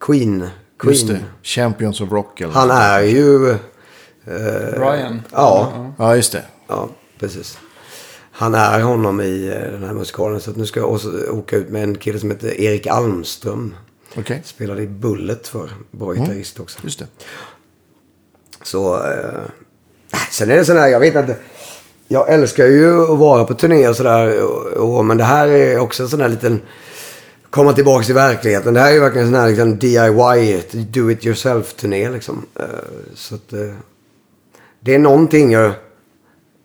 Queen. 0.00 0.48
Queen. 0.78 0.92
Just 0.94 1.08
det. 1.08 1.24
Champions 1.42 2.00
of 2.00 2.12
Rock 2.12 2.40
eller 2.40 2.52
Han 2.52 2.70
är 2.70 3.00
ju... 3.00 3.54
Brian. 4.76 5.22
Ja, 5.32 5.72
Ja, 5.98 6.16
just 6.16 6.32
det. 6.32 6.44
ja, 6.68 6.88
precis. 7.18 7.58
Han 8.38 8.54
är 8.54 8.80
honom 8.80 9.20
i 9.20 9.48
eh, 9.48 9.72
den 9.72 9.84
här 9.84 9.92
musikalen. 9.92 10.40
Så 10.40 10.50
att 10.50 10.56
nu 10.56 10.66
ska 10.66 10.80
jag 10.80 10.92
också 10.92 11.08
åka 11.30 11.56
ut 11.56 11.68
med 11.68 11.82
en 11.82 11.94
kille 11.94 12.18
som 12.18 12.30
heter 12.30 12.60
Erik 12.60 12.86
Almström. 12.86 13.74
Okej. 14.16 14.42
Spelade 14.44 14.82
i 14.82 14.86
Bullet 14.86 15.48
för 15.48 15.70
Bra 15.90 16.12
gitarrist 16.12 16.60
också. 16.60 16.78
Just 16.82 16.98
det. 16.98 17.06
Så... 18.62 18.94
Eh, 18.94 19.40
sen 20.30 20.50
är 20.50 20.56
det 20.56 20.64
sån 20.64 20.76
här, 20.76 20.88
jag 20.88 21.00
vet 21.00 21.14
inte. 21.14 21.36
Jag 22.08 22.32
älskar 22.32 22.66
ju 22.66 23.12
att 23.12 23.18
vara 23.18 23.44
på 23.44 23.54
turné 23.54 23.88
och 23.88 23.96
sådär. 23.96 25.02
Men 25.02 25.16
det 25.16 25.24
här 25.24 25.48
är 25.48 25.78
också 25.78 26.02
en 26.02 26.08
sån 26.08 26.20
här 26.20 26.28
liten... 26.28 26.60
Komma 27.50 27.72
tillbaka 27.72 28.04
till 28.04 28.14
verkligheten. 28.14 28.74
Det 28.74 28.80
här 28.80 28.88
är 28.88 28.94
ju 28.94 29.00
verkligen 29.00 29.26
en 29.26 29.32
sån 29.32 29.40
här 29.40 29.48
liksom, 29.48 29.78
DIY, 29.78 30.62
do 30.90 31.10
it 31.10 31.26
yourself-turné 31.26 32.10
liksom. 32.10 32.46
Eh, 32.60 32.64
så 33.14 33.34
att... 33.34 33.52
Eh, 33.52 33.74
det 34.80 34.94
är 34.94 34.98
någonting 34.98 35.52
jag... 35.52 35.72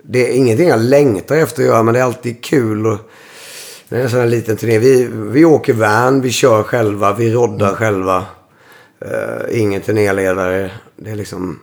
Det 0.06 0.30
är 0.30 0.36
ingenting 0.36 0.68
jag 0.68 0.80
längtar 0.80 1.36
efter 1.36 1.62
att 1.62 1.68
göra, 1.68 1.84
men 1.84 1.94
det 1.94 2.00
är 2.00 2.04
alltid 2.04 2.44
kul. 2.44 2.88
Och, 2.88 2.98
det 3.90 3.96
är 3.96 4.02
en 4.04 4.10
sån 4.10 4.20
här 4.20 4.28
liten 4.28 4.58
turné. 4.58 4.80
Vi, 4.80 5.10
vi 5.12 5.46
åker 5.46 5.74
van, 5.74 6.22
vi 6.22 6.32
kör 6.32 6.64
själva, 6.64 7.14
vi 7.14 7.34
roddar 7.34 7.76
själva. 7.76 8.26
Uh, 9.06 9.60
ingen 9.62 9.82
turnéledare. 9.82 10.72
Det 10.96 11.12
är 11.12 11.16
liksom... 11.16 11.60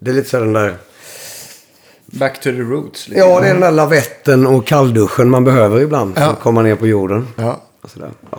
Det 0.00 0.10
är 0.10 0.14
lite 0.14 0.28
så 0.28 0.38
den 0.38 0.52
där... 0.52 0.76
Back 2.06 2.34
to 2.40 2.42
the 2.42 2.50
roots. 2.60 3.08
liksom. 3.08 3.28
Ja, 3.30 3.40
det 3.40 3.46
är 3.46 3.52
den 3.52 3.60
där 3.60 3.70
lavetten 3.70 4.46
och 4.46 4.66
kallduschen 4.66 5.30
man 5.30 5.44
behöver 5.44 5.80
ibland 5.80 6.14
för 6.14 6.22
Ja. 6.22 6.30
att 6.30 6.40
komma 6.40 6.62
ner 6.62 6.76
på 6.76 6.86
jorden. 6.86 7.28
Ja. 7.36 7.62
Sådär. 7.84 8.10
Ja. 8.30 8.38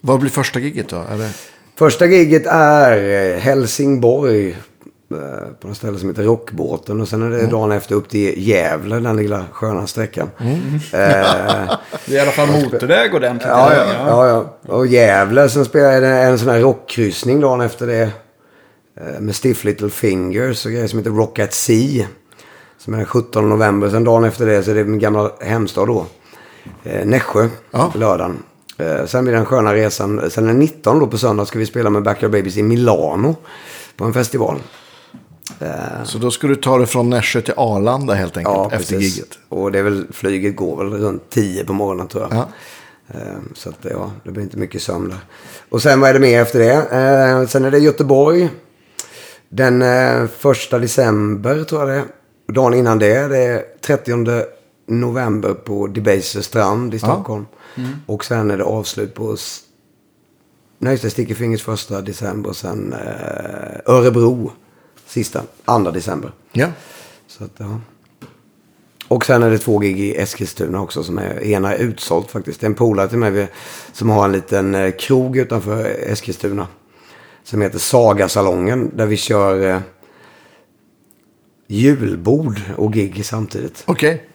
Vad 0.00 0.20
blir 0.20 0.30
första 0.30 0.58
giget 0.58 0.88
då? 0.88 0.96
Det... 0.96 1.30
Första 1.76 2.06
giget 2.06 2.46
är 2.46 3.32
eh, 3.34 3.38
Helsingborg. 3.38 4.56
Eh, 5.10 5.52
På 5.60 5.68
något 5.68 5.76
ställe 5.76 5.98
som 5.98 6.08
heter 6.08 6.22
Rockbåten. 6.22 7.00
Och 7.00 7.08
sen 7.08 7.22
är 7.22 7.30
det 7.30 7.46
dagen 7.46 7.72
efter 7.72 7.94
upp 7.94 8.08
till 8.08 8.48
Gävle, 8.48 9.00
den 9.00 9.16
lilla 9.16 9.44
sköna 9.52 9.86
sträckan. 9.86 10.30
Eh, 10.40 10.48
Det 10.92 10.96
är 10.96 12.16
i 12.16 12.18
alla 12.20 12.30
fall 12.30 12.48
motorväg 12.48 13.14
ordentligt. 13.14 13.48
Ja, 13.48 13.74
ja, 13.74 13.84
ja, 14.06 14.28
ja. 14.28 14.72
Och 14.74 14.86
Gävle, 14.86 15.48
sen 15.48 15.64
spelar 15.64 15.92
jag 15.92 16.24
en 16.28 16.38
sån 16.38 16.48
här 16.48 16.60
rockkryssning 16.60 17.40
dagen 17.40 17.60
efter 17.60 17.86
det. 17.86 18.02
eh, 19.00 19.20
Med 19.20 19.34
Stiff 19.36 19.64
Little 19.64 19.90
Fingers 19.90 20.66
och 20.66 20.72
grejer 20.72 20.86
som 20.86 20.98
heter 20.98 21.10
Rock 21.10 21.38
at 21.38 21.52
Sea. 21.54 22.06
Som 22.78 22.94
är 22.94 22.98
den 22.98 23.06
17 23.06 23.48
november. 23.48 23.90
Sen 23.90 24.04
dagen 24.04 24.24
efter 24.24 24.46
det 24.46 24.62
så 24.62 24.70
är 24.70 24.74
det 24.74 24.84
min 24.84 24.98
gamla 25.00 25.30
hemstad 25.40 25.86
då. 25.88 26.06
Eh, 26.84 27.06
Nässjö, 27.06 27.48
Ja. 27.70 27.92
lördagen. 27.94 28.42
Eh, 28.78 29.06
sen 29.06 29.24
blir 29.24 29.34
den 29.34 29.44
sköna 29.44 29.74
resan. 29.74 30.30
Sen 30.30 30.46
den 30.46 30.58
19 30.58 30.98
då 31.00 31.06
på 31.06 31.18
söndag 31.18 31.46
ska 31.46 31.58
vi 31.58 31.66
spela 31.66 31.90
med 31.90 32.02
Backyard 32.02 32.32
Babies 32.32 32.56
i 32.56 32.62
Milano. 32.62 33.36
På 33.96 34.04
en 34.04 34.12
festival. 34.12 34.56
Så 36.04 36.18
då 36.18 36.30
ska 36.30 36.46
du 36.46 36.56
ta 36.56 36.78
dig 36.78 36.86
från 36.86 37.10
Nässjö 37.10 37.40
till 37.40 37.54
Arlanda 37.56 38.14
helt 38.14 38.36
enkelt 38.36 38.54
Ja, 38.56 38.70
efter 38.72 38.94
precis. 38.96 39.14
giget. 39.16 39.38
Och 39.48 39.72
det 39.72 39.78
är 39.78 39.82
väl, 39.82 40.06
flyget 40.12 40.56
går 40.56 40.76
väl 40.76 40.92
runt 41.00 41.30
10 41.30 41.64
på 41.64 41.72
morgonen 41.72 42.08
tror 42.08 42.22
jag. 42.30 42.32
Ja. 42.38 42.48
Eh, 43.18 43.36
Så 43.54 43.68
att, 43.68 43.76
ja, 43.90 44.10
det 44.24 44.30
blir 44.30 44.42
inte 44.42 44.56
mycket 44.56 44.82
sömn 44.82 45.08
där. 45.08 45.18
Och 45.68 45.82
sen 45.82 46.00
vad 46.00 46.10
är 46.10 46.14
det 46.14 46.20
mer 46.20 46.40
efter 46.42 46.58
det? 46.58 46.72
Eh, 46.74 47.46
Sen 47.48 47.64
är 47.64 47.70
det 47.70 47.78
Göteborg. 47.78 48.50
Den 49.48 49.82
eh, 49.82 50.26
första 50.26 50.78
december 50.78 51.64
tror 51.64 51.80
jag 51.80 51.88
det 51.88 51.94
är. 51.94 52.04
Dagen 52.54 52.74
innan 52.74 52.98
det, 52.98 53.28
det 53.28 53.38
är 53.38 53.62
30 53.86 54.44
november 54.86 55.54
på 55.54 55.86
Debaser 55.86 56.40
strand 56.40 56.94
i 56.94 56.98
Stockholm. 56.98 57.46
Och 58.06 58.24
sen 58.24 58.50
är 58.50 58.58
det 58.58 58.64
avslut 58.64 59.14
på 59.14 59.36
Nej, 60.78 60.92
just 60.92 61.02
det. 61.04 61.10
Sticky 61.10 61.34
Fingers 61.34 61.62
första 61.62 62.00
december 62.00 62.50
och 62.50 62.56
sen 62.56 62.92
eh, 62.92 63.92
Örebro 63.94 64.52
sista, 65.10 65.42
andra 65.64 65.90
december. 65.90 66.32
Ja. 66.52 66.68
Så 67.26 67.44
att, 67.44 67.50
ja. 67.56 67.80
Och 69.08 69.24
sen 69.24 69.42
är 69.42 69.50
det 69.50 69.58
två 69.58 69.78
gig 69.78 70.00
i 70.00 70.16
Eskilstuna 70.16 70.80
också 70.80 71.02
som 71.02 71.18
är, 71.18 71.44
ena 71.44 71.74
är 71.74 71.78
utsålt 71.78 72.30
faktiskt. 72.30 72.60
Det 72.60 72.64
är 72.64 72.68
en 72.68 72.74
polare 72.74 73.08
till 73.08 73.18
mig 73.18 73.48
som 73.92 74.10
har 74.10 74.24
en 74.24 74.32
liten 74.32 74.74
eh, 74.74 74.90
krog 74.90 75.36
utanför 75.36 75.84
Eskilstuna. 75.84 76.66
Som 77.44 77.60
heter 77.62 77.78
Sagasalongen 77.78 78.90
där 78.96 79.06
vi 79.06 79.16
kör 79.16 79.68
eh, 79.74 79.80
julbord 81.66 82.60
och 82.76 82.92
gig 82.92 83.26
samtidigt. 83.26 83.82
Okej, 83.86 84.28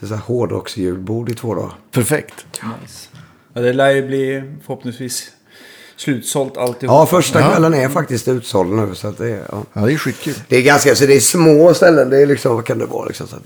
Så 0.00 0.06
så 0.06 0.14
här 0.14 0.22
hårdrocksjulbord 0.22 1.30
i 1.30 1.34
två 1.34 1.54
dagar. 1.54 1.72
perfekt. 1.90 2.46
Nice. 2.82 3.08
Ja, 3.52 3.60
det 3.60 3.72
lär 3.72 3.90
ju 3.90 4.06
bli 4.06 4.42
förhoppningsvis 4.60 5.30
slutsålt 6.00 6.56
alltihop. 6.56 6.94
Ja, 6.94 7.06
första 7.06 7.40
Ja. 7.40 7.50
kvällen 7.50 7.74
är 7.74 7.88
faktiskt 7.88 8.28
utsåld 8.28 8.72
nu. 8.72 8.94
Så 8.94 9.08
att 9.08 9.18
det, 9.18 9.28
är, 9.30 9.42
ja. 9.52 9.62
Ja, 9.72 9.80
det 9.80 9.92
är 9.92 9.96
skitkul. 9.98 10.34
det 10.48 10.56
är 10.56 10.62
ganska, 10.62 10.94
så 10.94 11.06
det 11.06 11.16
är 11.16 11.20
små 11.20 11.74
ställen. 11.74 12.10
Det 12.10 12.22
är 12.22 12.26
liksom, 12.26 12.54
vad 12.54 12.64
kan 12.66 12.78
det 12.78 12.86
vara 12.86 13.04
liksom? 13.06 13.26
Så 13.26 13.36
att, 13.36 13.42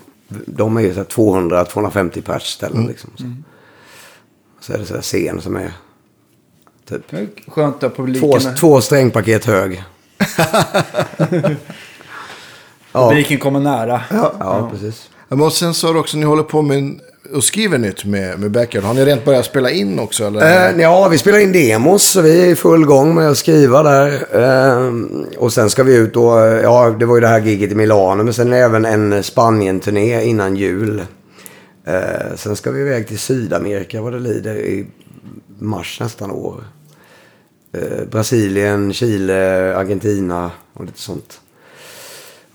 de 0.47 0.77
är 0.77 0.81
ju 0.81 0.93
så 0.95 0.99
här 0.99 1.05
200-250 1.07 2.21
pers 2.23 2.43
ställen 2.43 2.87
liksom. 2.87 3.11
Så. 3.17 3.25
så 4.61 4.73
är 4.73 4.79
det 4.79 4.87
så 4.87 4.95
här 4.95 5.03
scen 5.03 5.41
som 5.41 5.57
är 5.57 5.73
typ 6.89 7.03
Det 7.11 7.17
är 7.17 7.29
Skönt 7.51 7.83
att 7.83 7.97
publiken, 7.97 8.41
två, 8.41 8.51
två 8.61 8.81
strängpaket 8.81 9.45
hög. 9.45 9.85
ja, 12.93 13.09
publiken 13.11 13.39
kommer 13.39 13.61
nära. 13.61 14.03
ja, 14.11 14.71
precis. 14.73 15.11
Ja, 15.29 15.37
Men 15.37 15.51
sen 15.51 15.75
sa 15.75 15.93
du 15.93 15.99
också 15.99 16.17
att 16.17 16.21
ni 16.21 16.27
håller 16.27 16.43
på 16.43 16.63
med 16.63 17.01
och 17.33 17.45
skriver 17.45 17.79
nytt 17.79 18.05
med, 18.05 18.39
med 18.39 18.51
Backyard. 18.51 18.85
Har 18.85 18.95
ni 18.95 19.05
rent 19.05 19.25
börjat 19.25 19.45
spela 19.45 19.71
in 19.71 19.99
också? 19.99 20.25
Eller? 20.25 20.71
Eh, 20.71 20.81
ja, 20.81 21.09
vi 21.09 21.19
spelar 21.19 21.39
in 21.39 21.53
demos 21.53 22.03
så 22.03 22.21
vi 22.21 22.43
är 22.43 22.47
i 22.47 22.55
full 22.55 22.85
gång 22.85 23.15
med 23.15 23.31
att 23.31 23.39
skriva 23.39 23.83
där. 23.83 24.27
Eh, 24.33 24.93
och 25.39 25.53
sen 25.53 25.71
ska 25.71 25.83
vi 25.83 25.97
ut 25.97 26.17
och, 26.17 26.39
ja 26.63 26.97
det 26.99 27.07
var 27.07 27.15
ju 27.15 27.21
det 27.21 27.29
här 27.29 27.41
giget 27.41 27.73
i 27.73 27.75
Milano, 27.75 28.23
men 28.23 28.35
sen 28.35 28.53
är 28.53 28.57
det 28.57 28.65
även 28.65 28.85
en 28.85 29.23
Spanien-turné 29.23 30.25
innan 30.25 30.57
jul. 30.57 31.03
Eh, 31.87 32.37
sen 32.37 32.57
ska 32.57 32.71
vi 32.71 32.81
iväg 32.81 33.09
till 33.09 33.19
Sydamerika 33.19 34.03
vad 34.03 34.13
det 34.13 34.19
lider 34.19 34.55
i 34.55 34.87
mars 35.59 36.01
nästan 36.01 36.31
år. 36.31 36.65
Eh, 37.73 38.05
Brasilien, 38.11 38.93
Chile, 38.93 39.75
Argentina 39.77 40.51
och 40.73 40.85
lite 40.85 41.01
sånt. 41.01 41.41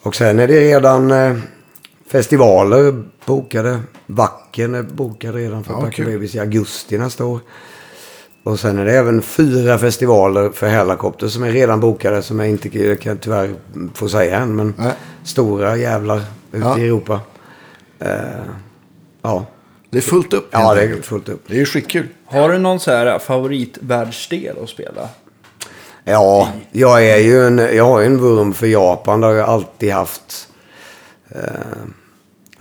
Och 0.01 0.15
sen 0.15 0.39
är 0.39 0.47
det 0.47 0.59
redan 0.59 1.11
eh, 1.11 1.35
festivaler 2.11 3.03
bokade. 3.25 3.79
Vacken 4.05 4.75
är 4.75 4.83
bokad 4.83 5.35
redan 5.35 5.63
för 5.63 5.73
Ja, 5.73 5.89
kul. 5.93 6.05
Babies 6.05 6.35
i 6.35 6.39
augusti 6.39 6.97
nästa 6.97 7.25
år. 7.25 7.39
Och 8.43 8.59
sen 8.59 8.77
är 8.79 8.85
det 8.85 8.97
även 8.97 9.21
fyra 9.21 9.77
festivaler 9.77 10.49
för 10.49 10.67
Hellacopter 10.67 11.27
som 11.27 11.43
är 11.43 11.51
redan 11.51 11.79
bokade. 11.79 12.21
Som 12.21 12.39
jag 12.39 12.49
inte 12.49 12.95
kan 12.95 13.17
tyvärr 13.17 13.55
få 13.93 14.09
säga 14.09 14.39
än. 14.39 14.55
Men 14.55 14.73
Nej. 14.77 14.93
stora 15.23 15.77
jävlar 15.77 16.17
ute 16.51 16.67
Ja. 16.67 16.77
i 16.79 16.85
Europa. 16.85 17.19
Eh, 17.99 18.09
ja. 19.21 19.45
Det 19.89 19.97
är 19.97 20.01
fullt 20.01 20.33
upp. 20.33 20.47
ja, 20.51 20.75
det 20.75 20.81
är 20.83 21.01
fullt 21.01 21.29
upp. 21.29 21.43
det 21.47 21.53
är 21.53 21.57
ju 21.59 21.65
skitkul. 21.65 22.07
Har 22.25 22.49
du 22.51 22.57
någon 22.57 22.79
så 22.79 22.91
här 22.91 23.19
favoritvärldsdel 23.19 24.55
att 24.63 24.69
spela? 24.69 25.09
Ja, 26.03 26.49
jag 26.71 27.05
är 27.07 27.17
ju 27.17 27.45
en, 27.47 27.57
jag 27.57 27.85
har 27.85 27.99
ju 27.99 28.05
en 28.05 28.17
vurm 28.17 28.53
för 28.53 28.67
Japan. 28.67 29.21
Det 29.21 29.27
har 29.27 29.33
jag 29.33 29.49
alltid 29.49 29.91
haft. 29.93 30.47
Jag 31.27 31.39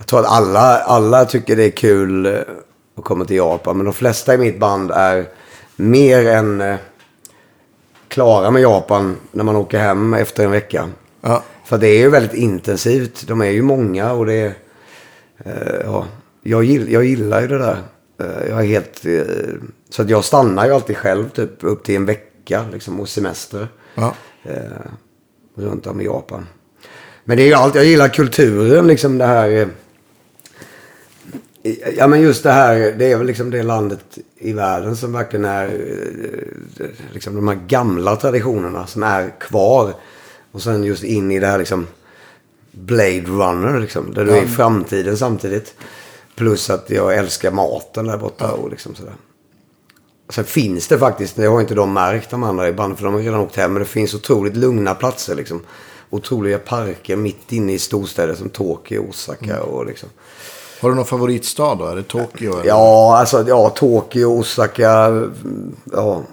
tror 0.09 0.19
att 0.19 0.31
alla, 0.31 0.77
alla 0.79 1.25
tycker 1.25 1.55
det 1.55 1.63
är 1.63 1.69
kul 1.69 2.25
eh, 2.25 2.39
och 2.95 3.05
kommer 3.05 3.25
till 3.25 3.35
Japan. 3.35 3.77
Men 3.77 3.85
de 3.85 3.93
flesta 3.93 4.33
i 4.33 4.37
mitt 4.37 4.59
band 4.59 4.91
är 4.91 5.25
mer 5.75 6.27
än 6.27 6.61
eh, 6.61 6.75
klara 8.07 8.51
med 8.51 8.61
Japan 8.61 9.17
när 9.31 9.43
man 9.43 9.55
åker 9.55 9.79
hem 9.79 10.13
efter 10.13 10.45
en 10.45 10.51
vecka. 10.51 10.89
Ja. 11.21 11.43
För 11.65 11.77
det 11.77 11.87
är 11.87 11.99
ju 11.99 12.09
väldigt 12.09 12.33
intensivt. 12.33 13.27
De 13.27 13.41
är 13.41 13.49
ju 13.49 13.61
många 13.61 14.11
och 14.11 14.25
det 14.25 14.33
är... 14.33 14.53
Eh, 15.37 15.81
ja, 15.85 16.05
jag, 16.41 16.63
gill, 16.63 16.91
jag 16.91 17.05
gillar 17.05 17.41
ju 17.41 17.47
det 17.47 17.57
där. 17.57 17.77
Jag 18.49 18.59
är 18.59 18.65
helt... 18.65 19.05
Så 19.89 20.01
att 20.01 20.09
jag 20.09 20.23
stannar 20.23 20.65
ju 20.65 20.73
alltid 20.73 20.97
själv 20.97 21.29
typ 21.29 21.63
upp 21.63 21.83
till 21.83 21.95
en 21.95 22.05
vecka 22.05 22.65
liksom, 22.73 22.99
och 22.99 23.09
semester. 23.09 23.67
Ja. 23.95 24.13
Runt 25.55 25.87
om 25.87 26.01
i 26.01 26.05
Japan. 26.05 26.47
Men 27.23 27.37
det 27.37 27.43
är 27.43 27.47
ju 27.47 27.53
allt, 27.53 27.75
jag 27.75 27.85
gillar 27.85 28.07
kulturen 28.07 28.87
liksom 28.87 29.17
det 29.17 29.25
här. 29.25 29.69
Ja 31.97 32.07
men 32.07 32.21
just 32.21 32.43
det 32.43 32.51
här, 32.51 32.95
det 32.97 33.11
är 33.11 33.17
väl 33.17 33.27
liksom 33.27 33.49
det 33.49 33.63
landet 33.63 34.17
i 34.37 34.53
världen 34.53 34.95
som 34.95 35.13
verkligen 35.13 35.45
är 35.45 35.65
eh, 36.79 36.85
liksom 37.13 37.35
de 37.35 37.47
här 37.47 37.59
gamla 37.67 38.15
traditionerna 38.15 38.87
som 38.87 39.03
är 39.03 39.39
kvar. 39.39 39.93
Och 40.51 40.61
sen 40.61 40.83
just 40.83 41.03
in 41.03 41.31
i 41.31 41.39
det 41.39 41.47
här 41.47 41.57
liksom 41.57 41.87
Blade 42.71 43.21
Runner 43.21 43.79
liksom, 43.79 44.13
där 44.13 44.25
du 44.25 44.31
är 44.31 44.43
i 44.43 44.47
framtiden 44.47 45.17
samtidigt. 45.17 45.75
Plus 46.35 46.69
att 46.69 46.89
jag 46.89 47.17
älskar 47.17 47.51
maten 47.51 48.07
där 48.07 48.17
borta 48.17 48.51
och 48.51 48.69
liksom 48.69 48.95
sådär. 48.95 49.13
Sen 50.29 50.45
finns 50.45 50.87
det 50.87 50.97
faktiskt, 50.97 51.35
det 51.35 51.45
har 51.45 51.61
inte 51.61 51.73
de 51.75 51.93
märkt 51.93 52.29
de 52.29 52.43
andra 52.43 52.67
i 52.67 52.73
bandet 52.73 52.99
för 52.99 53.05
de 53.05 53.13
har 53.13 53.21
redan 53.21 53.39
åkt 53.39 53.55
hem. 53.55 53.73
Men 53.73 53.79
det 53.79 53.87
finns 53.87 54.13
otroligt 54.13 54.55
lugna 54.55 54.95
platser 54.95 55.35
liksom. 55.35 55.61
Otroliga 56.09 56.57
parker 56.57 57.15
mitt 57.15 57.51
inne 57.51 57.73
i 57.73 57.79
storstäder 57.79 58.35
som 58.35 58.49
Tokyo, 58.49 59.09
Osaka 59.09 59.61
och 59.61 59.85
liksom. 59.85 60.09
Har 60.81 60.89
du 60.89 60.95
någon 60.95 61.05
favoritstad 61.05 61.75
då? 61.75 61.85
Är 61.85 61.95
det 61.95 62.03
Tokyo? 62.03 62.53
Eller? 62.53 62.67
Ja, 62.67 63.17
alltså 63.17 63.45
ja, 63.47 63.69
Tokyo, 63.69 64.39
Osaka, 64.39 65.11
ja, 65.91 66.23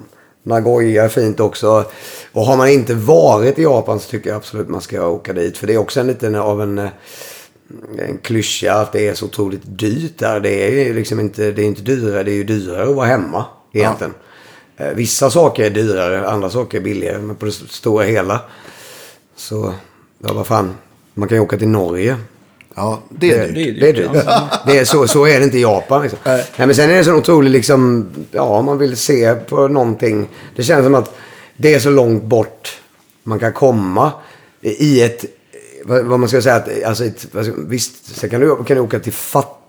Nagoya 0.42 1.04
är 1.04 1.08
fint 1.08 1.40
också. 1.40 1.84
Och 2.32 2.42
har 2.42 2.56
man 2.56 2.68
inte 2.68 2.94
varit 2.94 3.58
i 3.58 3.62
Japan 3.62 4.00
så 4.00 4.10
tycker 4.10 4.30
jag 4.30 4.36
absolut 4.36 4.68
man 4.68 4.80
ska 4.80 5.06
åka 5.06 5.32
dit. 5.32 5.58
För 5.58 5.66
det 5.66 5.74
är 5.74 5.78
också 5.78 6.00
en 6.00 6.06
liten 6.06 6.34
av 6.34 6.62
en, 6.62 6.78
eh, 6.78 6.88
en 7.98 8.18
klyscha 8.18 8.72
att 8.72 8.92
det 8.92 9.08
är 9.08 9.14
så 9.14 9.26
otroligt 9.26 9.62
dyrt 9.64 10.18
där. 10.18 10.40
Det 10.40 10.66
är 10.66 10.84
ju 10.84 10.94
liksom 10.94 11.20
inte, 11.20 11.52
det 11.52 11.62
är 11.62 11.66
inte 11.66 11.82
dyrare, 11.82 12.22
det 12.22 12.30
är 12.30 12.36
ju 12.36 12.44
dyrare 12.44 12.88
att 12.88 12.96
vara 12.96 13.06
hemma 13.06 13.44
egentligen. 13.72 14.14
Eh, 14.76 14.88
Vissa 14.88 15.30
saker 15.30 15.64
är 15.64 15.70
dyrare, 15.70 16.28
andra 16.28 16.50
saker 16.50 16.78
är 16.78 16.82
billigare. 16.82 17.18
Men 17.18 17.36
på 17.36 17.46
det 17.46 17.52
stora 17.52 18.04
hela 18.04 18.40
så, 19.36 19.74
ja 20.18 20.32
vad 20.32 20.46
fan. 20.46 20.74
Man 21.14 21.28
kan 21.28 21.38
ju 21.38 21.42
åka 21.42 21.58
till 21.58 21.68
Norge. 21.68 22.16
Ja, 22.76 23.02
det 23.08 23.30
är 23.30 23.38
Det, 23.38 23.52
dyrt. 23.52 23.80
Det 23.80 23.88
är 23.88 23.92
dyrt. 23.92 24.10
Det 24.66 24.78
är 24.78 24.84
så, 24.84 25.08
så 25.08 25.26
är 25.26 25.38
det 25.38 25.44
inte 25.44 25.58
i 25.58 25.62
Japan. 25.62 26.02
Liksom. 26.02 26.18
Nej. 26.24 26.44
men 26.56 26.74
sen 26.74 26.90
är 26.90 26.96
det 26.96 27.04
så 27.04 27.14
otroligt 27.14 27.52
liksom, 27.52 28.08
ja 28.30 28.62
man 28.62 28.78
vill 28.78 28.96
se 28.96 29.34
på 29.34 29.68
någonting. 29.68 30.28
Det 30.56 30.62
känns 30.62 30.84
som 30.84 30.94
att 30.94 31.14
det 31.56 31.74
är 31.74 31.78
så 31.78 31.90
långt 31.90 32.22
bort 32.22 32.80
man 33.22 33.38
kan 33.38 33.52
komma 33.52 34.12
i 34.60 35.02
ett, 35.02 35.24
vad 35.84 36.20
man 36.20 36.28
ska 36.28 36.42
säga, 36.42 36.54
att, 36.54 36.82
alltså 36.84 37.04
ett, 37.04 37.26
visst, 37.68 38.16
sen 38.16 38.30
kan 38.30 38.40
du, 38.40 38.56
kan 38.64 38.76
du 38.76 38.80
åka 38.80 38.98
till 38.98 39.12
fattiga 39.12 39.65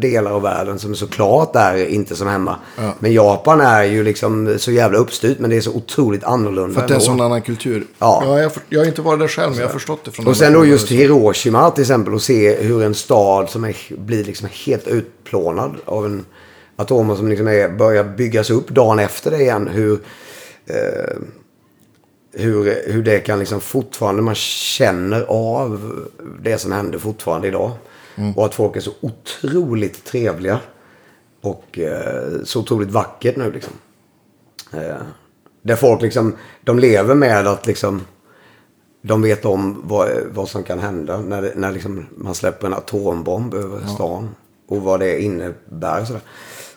delar 0.00 0.30
av 0.30 0.42
världen 0.42 0.78
som 0.78 0.94
såklart 0.94 1.56
är 1.56 1.86
inte 1.86 2.16
som 2.16 2.28
hemma. 2.28 2.56
Ja. 2.76 2.94
Men 2.98 3.12
Japan 3.12 3.60
är 3.60 3.84
ju 3.84 4.04
liksom 4.04 4.54
så 4.58 4.70
jävla 4.72 4.98
uppstyrt 4.98 5.38
men 5.38 5.50
det 5.50 5.56
är 5.56 5.60
så 5.60 5.72
otroligt 5.72 6.24
annorlunda. 6.24 6.74
För 6.74 6.82
att 6.82 6.88
det 6.88 6.94
är 6.94 6.98
en 6.98 7.04
sån 7.04 7.20
annan 7.20 7.42
kultur. 7.42 7.86
Ja. 7.98 8.38
jag, 8.40 8.52
för- 8.52 8.62
jag 8.68 8.80
har 8.80 8.86
inte 8.86 9.02
varit 9.02 9.20
där 9.20 9.28
själv, 9.28 9.50
men 9.50 9.60
jag 9.60 9.66
har 9.66 9.72
förstått 9.72 10.04
det 10.04 10.10
från 10.10 10.26
Och 10.26 10.36
sen 10.36 10.52
då 10.52 10.66
just 10.66 10.90
Hiroshima 10.90 11.70
till 11.70 11.82
exempel 11.82 12.14
och 12.14 12.22
se 12.22 12.56
hur 12.62 12.82
en 12.82 12.94
stad 12.94 13.50
som 13.50 13.64
är, 13.64 13.76
blir 13.96 14.24
liksom 14.24 14.48
helt 14.66 14.86
utplånad 14.86 15.76
av 15.84 16.06
en 16.06 16.24
atom 16.76 17.16
som 17.16 17.28
liksom 17.28 17.48
är, 17.48 17.68
börjar 17.68 18.04
byggas 18.04 18.50
upp 18.50 18.68
dagen 18.68 18.98
efter 18.98 19.30
det 19.30 19.40
igen. 19.40 19.68
Hur, 19.68 20.00
eh, 20.66 21.16
hur, 22.32 22.82
hur 22.92 23.02
det 23.02 23.18
kan 23.18 23.38
liksom 23.38 23.60
fortfarande, 23.60 24.22
man 24.22 24.34
känner 24.34 25.22
av 25.28 25.92
det 26.42 26.58
som 26.58 26.72
händer 26.72 26.98
fortfarande 26.98 27.48
idag. 27.48 27.70
Och 28.36 28.46
att 28.46 28.54
folk 28.54 28.76
är 28.76 28.80
så 28.80 28.92
otroligt 29.00 30.04
trevliga. 30.04 30.60
Och 31.40 31.78
eh, 31.78 32.42
så 32.44 32.60
otroligt 32.60 32.90
vackert 32.90 33.36
nu 33.36 33.52
liksom. 33.52 33.72
Eh, 34.72 34.96
där 35.62 35.76
folk 35.76 36.02
liksom, 36.02 36.36
de 36.64 36.78
lever 36.78 37.14
med 37.14 37.46
att 37.46 37.66
liksom 37.66 38.02
de 39.02 39.22
vet 39.22 39.44
om 39.44 39.82
vad, 39.84 40.08
vad 40.32 40.48
som 40.48 40.62
kan 40.62 40.78
hända 40.78 41.20
när, 41.20 41.52
när 41.56 41.72
liksom 41.72 42.06
man 42.16 42.34
släpper 42.34 42.66
en 42.66 42.74
atombomb 42.74 43.54
över 43.54 43.86
stan. 43.86 44.28
Och 44.68 44.82
vad 44.82 45.00
det 45.00 45.22
innebär. 45.22 46.04
Sådär. 46.04 46.22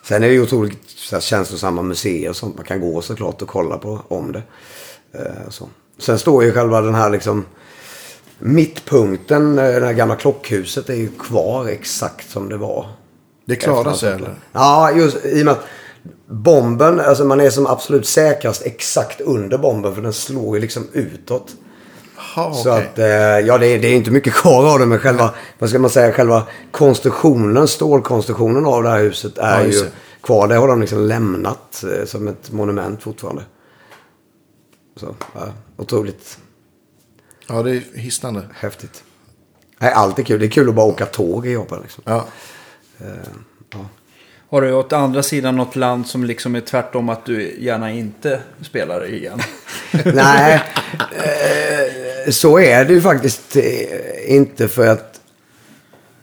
Sen 0.02 0.22
är 0.22 0.26
det 0.28 0.34
ju 0.34 0.42
otroligt 0.42 0.78
så 0.86 1.16
här, 1.16 1.20
känslosamma 1.20 1.82
museer 1.82 2.30
och 2.30 2.36
sånt. 2.36 2.56
Man 2.56 2.64
kan 2.64 2.80
gå 2.80 3.02
såklart 3.02 3.42
och 3.42 3.48
kolla 3.48 3.78
på 3.78 4.00
om 4.08 4.32
det. 4.32 4.42
Eh, 5.12 5.48
så. 5.48 5.68
Sen 5.98 6.18
står 6.18 6.44
ju 6.44 6.52
själva 6.52 6.80
den 6.80 6.94
här 6.94 7.10
liksom 7.10 7.44
mittpunkten, 8.44 9.58
eh, 9.58 9.64
det 9.64 9.86
här 9.86 9.92
gamla 9.92 10.16
klockhuset 10.16 10.88
är 10.88 10.94
ju 10.94 11.08
kvar 11.08 11.68
exakt 11.68 12.30
som 12.30 12.48
det 12.48 12.56
var. 12.56 12.86
Det 13.46 13.56
klarar 13.56 13.92
sig 13.92 14.12
eller? 14.12 14.34
Ja, 14.52 14.90
just 14.92 15.24
i 15.24 15.40
och 15.42 15.44
med 15.44 15.52
att 15.52 15.64
bomben, 16.26 17.00
alltså 17.00 17.24
man 17.24 17.40
är 17.40 17.50
som 17.50 17.66
absolut 17.66 18.06
säkrast 18.06 18.62
exakt 18.66 19.20
under 19.20 19.58
bomben 19.58 19.94
för 19.94 20.02
den 20.02 20.12
slår 20.12 20.56
ju 20.56 20.60
liksom 20.60 20.86
utåt. 20.92 21.52
Ja, 22.36 22.52
Så 22.54 22.72
okej. 22.72 22.86
att, 22.92 22.98
eh, 22.98 23.06
ja 23.46 23.58
det 23.58 23.66
är, 23.66 23.78
det 23.78 23.88
är 23.88 23.94
inte 23.94 24.10
mycket 24.10 24.32
kvar 24.32 24.72
av 24.72 24.78
det 24.78 24.86
men 24.86 24.98
själva, 24.98 25.34
vad 25.58 25.70
ska 25.70 25.78
man 25.78 25.90
säga, 25.90 26.12
själva 26.12 26.42
konstruktionen, 26.70 27.68
stålkonstruktionen 27.68 28.66
av 28.66 28.82
det 28.82 28.88
här 28.88 29.00
huset 29.00 29.38
är 29.38 29.60
Ja, 29.60 29.66
ju 29.66 29.84
kvar. 30.20 30.48
Det 30.48 30.54
har 30.54 30.68
de 30.68 30.80
liksom 30.80 31.00
lämnat 31.00 31.84
eh, 31.98 32.04
som 32.06 32.28
ett 32.28 32.52
monument 32.52 33.02
fortfarande. 33.02 33.42
Så, 34.96 35.14
ja, 35.34 35.40
otroligt 35.76 36.38
Ja, 37.46 37.62
det 37.62 37.70
är 37.70 37.82
hisnande. 37.94 38.42
häftigt. 38.54 39.04
Nej, 39.78 39.92
allt 39.92 40.18
är 40.18 40.22
kul. 40.22 40.40
Det 40.40 40.46
är 40.46 40.50
kul 40.50 40.68
att 40.68 40.74
bara 40.74 40.86
åka 40.86 41.06
tåg 41.06 41.46
i 41.46 41.52
Japan 41.52 41.78
liksom. 41.82 42.02
Ja. 42.06 42.26
Har 44.48 44.62
du 44.62 44.72
åt 44.72 44.92
andra 44.92 45.22
sidan 45.22 45.56
något 45.56 45.76
land 45.76 46.06
som 46.06 46.24
liksom 46.24 46.54
är 46.54 46.60
tvärtom 46.60 47.08
att 47.08 47.24
du 47.24 47.56
gärna 47.58 47.92
inte 47.92 48.40
spelar 48.62 49.06
igen? 49.06 49.40
Nej, 50.04 50.62
eh, 51.00 52.30
så 52.30 52.58
är 52.58 52.84
det 52.84 52.92
ju 52.92 53.00
faktiskt 53.00 53.56
eh, 53.56 54.34
inte 54.34 54.68
för 54.68 54.86
att 54.86 55.20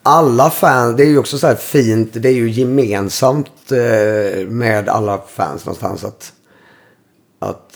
alla 0.03 0.49
fans, 0.49 0.97
det 0.97 1.03
är 1.03 1.07
ju 1.07 1.17
också 1.17 1.37
så 1.37 1.47
här 1.47 1.55
fint, 1.55 2.09
det 2.13 2.29
är 2.29 2.33
ju 2.33 2.49
gemensamt 2.49 3.71
med 4.47 4.89
alla 4.89 5.21
fans 5.27 5.65
någonstans 5.65 6.03
att, 6.03 6.33
att 7.39 7.73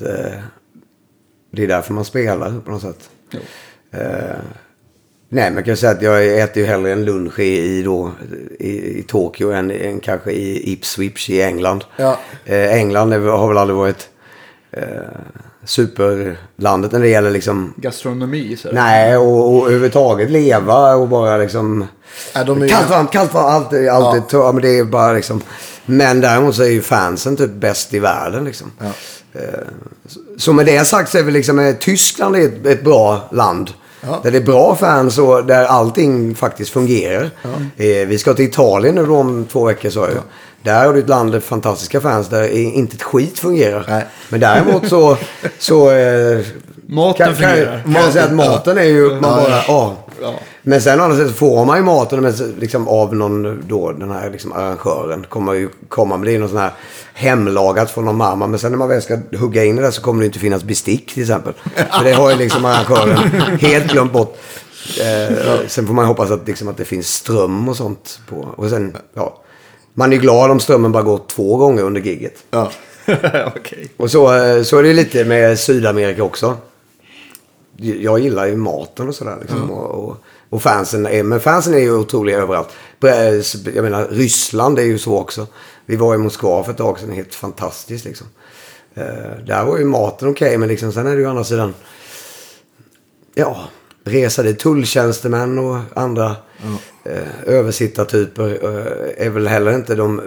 det 1.52 1.64
är 1.64 1.68
därför 1.68 1.94
man 1.94 2.06
spelar 2.06 2.60
på 2.60 2.72
något 2.72 2.82
sätt. 2.82 3.10
Eh, 3.92 4.36
nej, 5.30 5.50
men 5.50 5.56
jag 5.56 5.66
kan 5.66 5.78
säga 5.78 5.92
att 5.92 6.02
jag 6.02 6.40
äter 6.40 6.64
ju 6.64 6.66
hellre 6.70 6.92
en 6.92 7.06
lunch 7.06 7.40
i, 7.40 7.60
i, 7.60 7.84
då, 7.84 8.12
i, 8.60 9.00
i 9.00 9.04
Tokyo 9.08 9.52
än, 9.52 9.72
än 9.72 10.00
kanske 10.00 10.32
i 10.32 10.72
Ipswich 10.74 11.30
i 11.30 11.42
England. 11.42 11.84
Ja. 11.98 12.20
Eh, 12.46 12.74
England 12.74 13.12
har 13.12 13.48
väl 13.48 13.58
aldrig 13.58 13.78
varit 13.78 14.10
eh, 14.72 14.84
superlandet 15.66 16.92
när 16.92 17.00
det 17.00 17.08
gäller 17.08 17.32
liksom 17.32 17.74
Gastronomi? 17.78 18.58
Så. 18.58 18.72
Nej, 18.72 19.18
och, 19.18 19.56
och 19.56 19.62
överhuvudtaget 19.66 20.30
leva 20.32 20.96
och 20.96 21.08
bara 21.08 21.38
liksom... 21.38 21.86
Ja, 22.34 22.44
de 22.44 22.62
är- 22.62 22.68
Kallt 22.68 22.90
varmt, 22.90 23.12
kallt 23.12 23.34
varmt, 23.34 23.48
alltid, 23.66 23.90
alltid. 23.90 24.24
Ja. 24.32 24.52
men 24.52 24.62
det 24.62 24.78
är 24.80 24.84
bara 24.84 25.14
liksom... 25.14 25.42
Men 25.86 26.22
däremot 26.22 26.56
så 26.56 26.64
är 26.64 26.68
ju 26.70 26.82
fansen 26.82 27.38
typ 27.38 27.52
bäst 27.52 27.94
i 27.94 28.00
världen 28.00 28.44
liksom. 28.46 28.72
Ja. 28.80 28.92
Eh, 29.36 29.60
så- 30.38 30.54
med 30.54 30.66
det 30.66 30.86
sagt 30.86 31.12
så 31.12 31.18
är 31.18 31.24
väl 31.24 31.34
liksom 31.34 31.60
eh, 31.60 31.76
Tyskland 31.76 32.36
är 32.36 32.40
ett, 32.46 32.66
ett 32.66 32.84
bra 32.84 33.22
land. 33.32 33.70
Ja. 34.02 34.20
Där 34.24 34.32
det 34.32 34.38
är 34.38 34.42
bra 34.42 34.76
fans 34.76 35.18
och 35.18 35.46
där 35.46 35.66
allting 35.66 36.36
faktiskt 36.36 36.72
fungerar. 36.72 37.30
Eh, 37.78 38.08
vi 38.08 38.18
ska 38.18 38.34
till 38.34 38.46
Italien 38.46 38.96
nu 38.96 39.06
då 39.06 39.16
om 39.18 39.46
två 39.52 39.66
veckor 39.66 39.90
sa 39.90 40.00
jag. 40.02 40.24
Där 40.64 40.86
har 40.86 40.94
du 40.94 41.00
ett 41.00 41.10
land 41.10 41.32
med 41.32 41.44
fantastiska 41.44 42.02
fans 42.02 42.30
där 42.30 42.48
inte 42.50 42.96
ett 42.96 43.04
skit 43.04 43.40
fungerar. 43.40 43.86
Nej. 43.90 44.06
Men 44.30 44.40
däremot 44.40 44.88
så... 44.90 45.18
så 45.60 45.92
eh, 45.92 46.40
Maten 46.88 47.26
kan, 47.26 47.36
kan, 47.36 47.36
fungerar. 47.36 47.84
jag 47.96 48.14
säga 48.14 48.26
att 48.26 48.34
maten 48.34 48.78
är 48.78 48.84
ju... 48.84 49.10
Man 49.10 49.22
bara, 49.22 49.64
ja. 49.68 49.96
Ja. 50.26 50.34
Men 50.62 50.82
sen 50.82 51.02
andra 51.02 51.18
sidan 51.18 51.34
får 51.34 51.66
man 51.66 51.78
ju 51.78 51.84
maten 51.84 52.22
men 52.22 52.34
liksom, 52.60 52.88
av 52.88 53.16
någon 53.16 53.64
då, 53.68 53.92
den 53.92 54.12
här 54.12 54.30
liksom, 54.30 54.52
arrangören. 54.54 55.26
Kommer 55.30 55.54
ju 55.54 55.70
komma 55.90 56.18
med 56.18 56.28
det 56.28 56.40
någon 56.40 56.50
sån 56.50 56.58
här 56.58 56.72
hemlagat 57.14 57.92
från 57.92 58.06
någon 58.06 58.18
mamma. 58.18 58.48
Men 58.48 58.60
sen 58.60 58.72
när 58.72 58.78
man 58.78 58.90
väl 58.90 59.02
ska 59.02 59.18
hugga 59.38 59.64
in 59.64 59.76
det 59.76 59.92
så 59.92 60.02
kommer 60.02 60.20
det 60.20 60.26
inte 60.26 60.40
finnas 60.40 60.64
bestick 60.64 61.14
till 61.14 61.24
exempel. 61.24 61.54
För 61.76 62.04
det 62.04 62.14
har 62.14 62.32
ju 62.32 62.38
liksom 62.38 62.66
arrangören 62.66 63.18
helt 63.60 63.92
glömt 63.92 64.14
bort. 64.14 64.38
Eh, 65.02 65.38
sen 65.68 65.88
får 65.88 65.94
man 65.94 66.06
ju 66.06 66.08
hoppas 66.08 66.32
att, 66.32 66.48
liksom, 66.48 66.68
att 66.68 66.78
det 66.78 66.86
finns 66.86 67.08
ström 67.08 67.70
och 67.70 67.78
sånt. 67.78 68.20
På. 68.30 68.36
Och 68.58 68.70
sen, 68.70 68.98
ja. 69.14 69.42
Man 69.94 70.12
är 70.12 70.16
ju 70.16 70.22
glad 70.22 70.52
om 70.52 70.60
strömmen 70.60 70.92
bara 70.92 71.04
går 71.04 71.22
två 71.28 71.58
gånger 71.58 71.84
under 71.84 72.02
gigget. 72.02 72.44
Ja. 72.52 72.72
Okej. 73.56 73.88
Och 73.98 74.12
så, 74.12 74.36
eh, 74.36 74.64
så 74.64 74.78
är 74.78 74.84
det 74.84 74.94
lite 74.94 75.26
med 75.26 75.60
Sydamerika 75.60 76.24
också. 76.24 76.58
Jag 77.78 78.20
gillar 78.20 78.46
ju 78.46 78.56
maten 78.56 79.08
och 79.08 79.16
sådär. 79.16 79.38
Liksom, 79.42 79.72
och, 79.72 80.04
och, 80.04 80.18
och 80.50 80.62
fansen 80.62 81.06
är, 81.06 81.24
men 81.24 81.40
fansen 81.40 81.74
är 81.74 81.80
ju 81.80 81.96
otroliga 81.96 82.38
överallt. 82.38 82.70
Jag 83.00 83.84
menar, 83.84 84.08
Ryssland 84.12 84.80
är 84.80 84.84
ju 84.84 84.98
så 84.98 85.18
också. 85.18 85.48
Vi 85.86 85.96
var 85.96 86.16
i 86.16 86.18
Moskva 86.18 86.64
för 86.64 86.72
ett 86.72 86.78
tag 86.78 87.00
sedan, 87.00 87.12
helt 87.12 87.36
fantastiskt 87.36 88.06
liksom. 88.06 88.28
Eh, 88.94 89.46
där 89.46 89.66
var 89.66 89.78
ju 89.78 89.86
maten 89.86 90.30
okej, 90.30 90.58
men 90.58 90.70
liksom, 90.70 90.92
sen 90.92 91.08
är 91.08 91.16
det 91.16 91.22
ju 91.22 91.28
å 91.28 91.30
andra 91.30 91.44
sidan, 91.44 91.74
ja, 93.34 93.58
resa 94.04 94.44
dit. 94.44 94.60
Tulltjänstemän 94.60 95.60
och 95.60 95.78
andra 95.94 96.36
eh, 97.04 97.44
översittartyper 97.46 98.50
eh, 98.64 99.26
är 99.26 99.30
väl 99.30 99.48
heller 99.48 99.76
inte 99.76 99.96
de, 99.96 100.22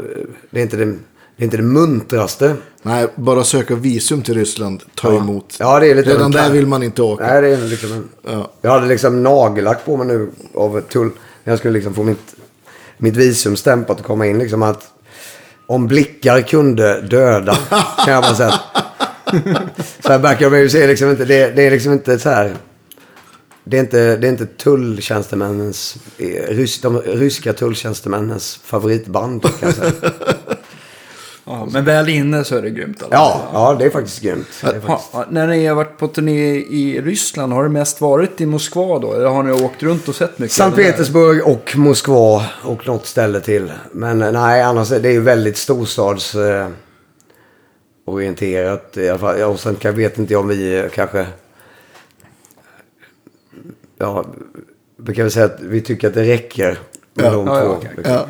det 0.50 0.60
är 0.60 0.62
inte 0.62 0.76
det, 0.76 0.94
det 1.38 1.42
är 1.42 1.44
inte 1.44 1.56
det 1.56 1.62
muntraste. 1.62 2.56
Nej, 2.82 3.06
bara 3.14 3.44
söka 3.44 3.74
visum 3.74 4.22
till 4.22 4.34
Ryssland, 4.34 4.82
ta 4.94 5.16
emot. 5.16 5.56
Ja, 5.58 5.80
det 5.80 5.86
är 5.86 5.94
lite 5.94 6.10
Redan 6.10 6.30
där 6.30 6.50
vill 6.50 6.66
man 6.66 6.82
inte 6.82 7.02
åka. 7.02 7.26
Nej, 7.26 7.42
det 7.42 7.48
är 7.48 7.56
liksom 7.56 7.92
en... 7.92 8.08
Ja. 8.22 8.50
Jag 8.60 8.70
hade 8.70 8.86
liksom 8.86 9.22
nagellack 9.22 9.84
på 9.84 9.96
mig 9.96 10.06
nu 10.06 10.30
av 10.54 10.80
tull. 10.80 11.10
Jag 11.44 11.58
skulle 11.58 11.74
liksom 11.74 11.94
få 11.94 12.02
mitt, 12.02 12.34
mitt 12.96 13.16
visum 13.16 13.56
stämpat 13.56 14.00
och 14.00 14.06
komma 14.06 14.26
in 14.26 14.38
liksom 14.38 14.62
att 14.62 14.90
om 15.66 15.86
blickar 15.86 16.40
kunde 16.40 17.00
döda 17.00 17.54
kan 18.04 18.14
jag 18.14 18.22
bara 18.22 18.34
säga. 18.34 18.60
så 20.00 20.12
här 20.12 20.18
back 20.18 20.42
of 20.42 20.52
är 20.52 20.88
liksom 20.88 21.10
inte, 21.10 21.24
det, 21.24 21.50
det 21.56 21.66
är 21.66 21.70
liksom 21.70 21.92
inte 21.92 22.18
så 22.18 22.30
här. 22.30 22.56
Det 23.64 23.76
är 23.76 23.80
inte, 23.80 24.16
det 24.16 24.26
är 24.26 24.30
inte 24.30 24.46
tulltjänstemännens, 24.46 25.96
eh, 26.18 26.54
rys, 26.54 26.80
de 26.80 26.98
ryska 26.98 27.52
tulltjänstemännens 27.52 28.60
favoritband 28.64 29.42
kan 29.42 29.52
jag 29.60 29.74
säga. 29.74 29.92
Ja, 31.50 31.68
men 31.72 31.84
väl 31.84 32.08
inne 32.08 32.44
så 32.44 32.56
är 32.56 32.62
det 32.62 32.70
grymt. 32.70 33.02
Alltså. 33.02 33.14
Ja, 33.16 33.42
ja, 33.52 33.76
det 33.78 33.84
är 33.84 33.90
faktiskt 33.90 34.20
grymt. 34.20 34.46
Det 34.60 34.66
är 34.66 34.80
faktiskt. 34.80 35.12
ha, 35.12 35.24
när 35.30 35.46
ni 35.46 35.66
har 35.66 35.74
varit 35.74 35.98
på 35.98 36.08
turné 36.08 36.54
i 36.56 37.00
Ryssland, 37.04 37.52
har 37.52 37.62
det 37.62 37.68
mest 37.68 38.00
varit 38.00 38.40
i 38.40 38.46
Moskva 38.46 38.98
då? 38.98 39.14
Eller 39.14 39.26
har 39.26 39.42
ni 39.42 39.52
åkt 39.52 39.82
runt 39.82 40.08
och 40.08 40.14
sett 40.14 40.38
mycket? 40.38 40.56
Sankt? 40.56 40.76
Petersburg 40.76 41.46
och 41.46 41.72
Moskva 41.76 42.46
och 42.64 42.86
något 42.86 43.06
ställe 43.06 43.40
till. 43.40 43.72
Men 43.92 44.22
eh, 44.22 44.32
nej, 44.32 44.62
annars 44.62 44.92
är 44.92 45.00
det 45.00 45.12
ju 45.12 45.20
väldigt 45.20 45.56
storstads... 45.56 46.34
Eh, 46.34 46.68
orienterat 48.04 48.96
i 48.96 49.08
alla 49.08 49.18
fall. 49.18 49.38
Ja, 49.38 49.46
Och 49.46 49.60
sen 49.60 49.76
kan, 49.76 49.94
vet 49.96 50.18
inte 50.18 50.32
jag 50.32 50.40
om 50.40 50.48
vi 50.48 50.78
eh, 50.78 50.88
kanske... 50.88 51.26
Ja, 53.98 54.24
vi 54.96 55.14
kan 55.14 55.24
väl 55.24 55.32
säga 55.32 55.44
att 55.46 55.60
vi 55.60 55.80
tycker 55.80 56.08
att 56.08 56.14
det 56.14 56.22
räcker 56.22 56.78
med 57.14 57.26
Ja, 57.26 57.30
de 57.30 57.46
ja, 57.46 57.60
två. 57.62 57.76
ja. 58.04 58.10
Ja. 58.10 58.26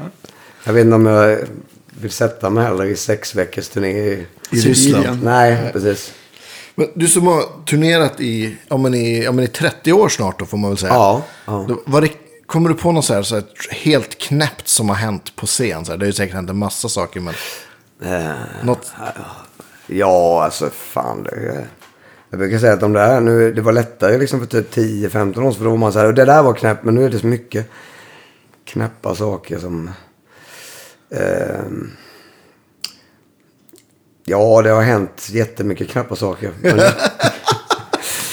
Jag 0.65 0.73
vet 0.73 0.85
inte 0.85 0.95
om 0.95 1.07
jag 1.07 1.39
vill 2.01 2.11
sätta 2.11 2.51
mig 2.51 2.65
heller 2.65 2.85
i 2.85 2.97
sex 2.97 3.35
veckors 3.35 3.69
turné 3.69 3.91
i... 3.91 4.27
I 4.51 4.57
Ryssland. 4.57 5.23
Nej, 5.23 5.71
precis. 5.73 6.13
Men 6.75 6.89
du 6.95 7.09
som 7.09 7.27
har 7.27 7.65
turnerat 7.67 8.21
i, 8.21 8.57
ja, 8.69 8.77
men 8.77 8.95
i, 8.95 9.25
ja, 9.25 9.33
men 9.33 9.45
i 9.45 9.49
30 9.49 9.93
år 9.93 10.09
snart 10.09 10.39
då 10.39 10.47
får 10.47 10.59
man 10.59 10.71
väl 10.71 10.79
säga. 10.79 10.93
Ja, 10.93 11.23
ja. 11.45 11.69
Var 11.87 12.01
det, 12.01 12.11
kommer 12.47 12.69
du 12.69 12.75
på 12.75 12.93
något 12.93 13.05
så 13.05 13.15
här, 13.15 13.23
så 13.23 13.35
här 13.35 13.45
helt 13.71 14.19
knäppt 14.19 14.69
som 14.69 14.89
har 14.89 14.97
hänt 14.97 15.37
på 15.37 15.47
scen? 15.47 15.85
Så 15.85 15.93
här, 15.93 15.99
det 15.99 16.05
har 16.05 16.09
ju 16.09 16.13
säkert 16.13 16.35
hänt 16.35 16.51
en 16.51 16.59
massa 16.59 16.89
saker, 16.89 17.21
men 17.21 17.35
Eh, 18.03 18.31
något... 18.63 18.93
Ja, 19.87 20.45
alltså 20.45 20.71
fan. 20.71 21.23
Det, 21.23 21.67
jag 22.31 22.39
brukar 22.39 22.59
säga 22.59 22.73
att 22.73 22.81
de 22.81 22.93
där, 22.93 23.21
nu, 23.21 23.53
det 23.53 23.61
var 23.61 23.73
lättare 23.73 24.19
liksom 24.19 24.41
för 24.41 24.47
typ 24.47 24.75
10-15 24.75 25.29
år 25.29 25.51
sedan. 25.51 25.55
För 25.55 25.65
då 25.65 25.71
var 25.71 25.77
man 25.77 25.93
så 25.93 25.99
här, 25.99 26.07
och 26.07 26.15
det 26.15 26.25
där 26.25 26.43
var 26.43 26.55
knäppt, 26.55 26.85
men 26.85 26.95
nu 26.95 27.05
är 27.05 27.11
det 27.11 27.19
så 27.19 27.27
mycket 27.27 27.67
knäppa 28.65 29.15
saker 29.15 29.59
som... 29.59 29.91
ehm, 31.11 31.91
ja, 34.25 34.63
det 34.63 34.71
har 34.71 34.83
hänt 34.83 35.29
jättemycket 35.31 35.89
knäppa 35.89 36.17
saker. 36.17 36.51
Men, 36.61 36.79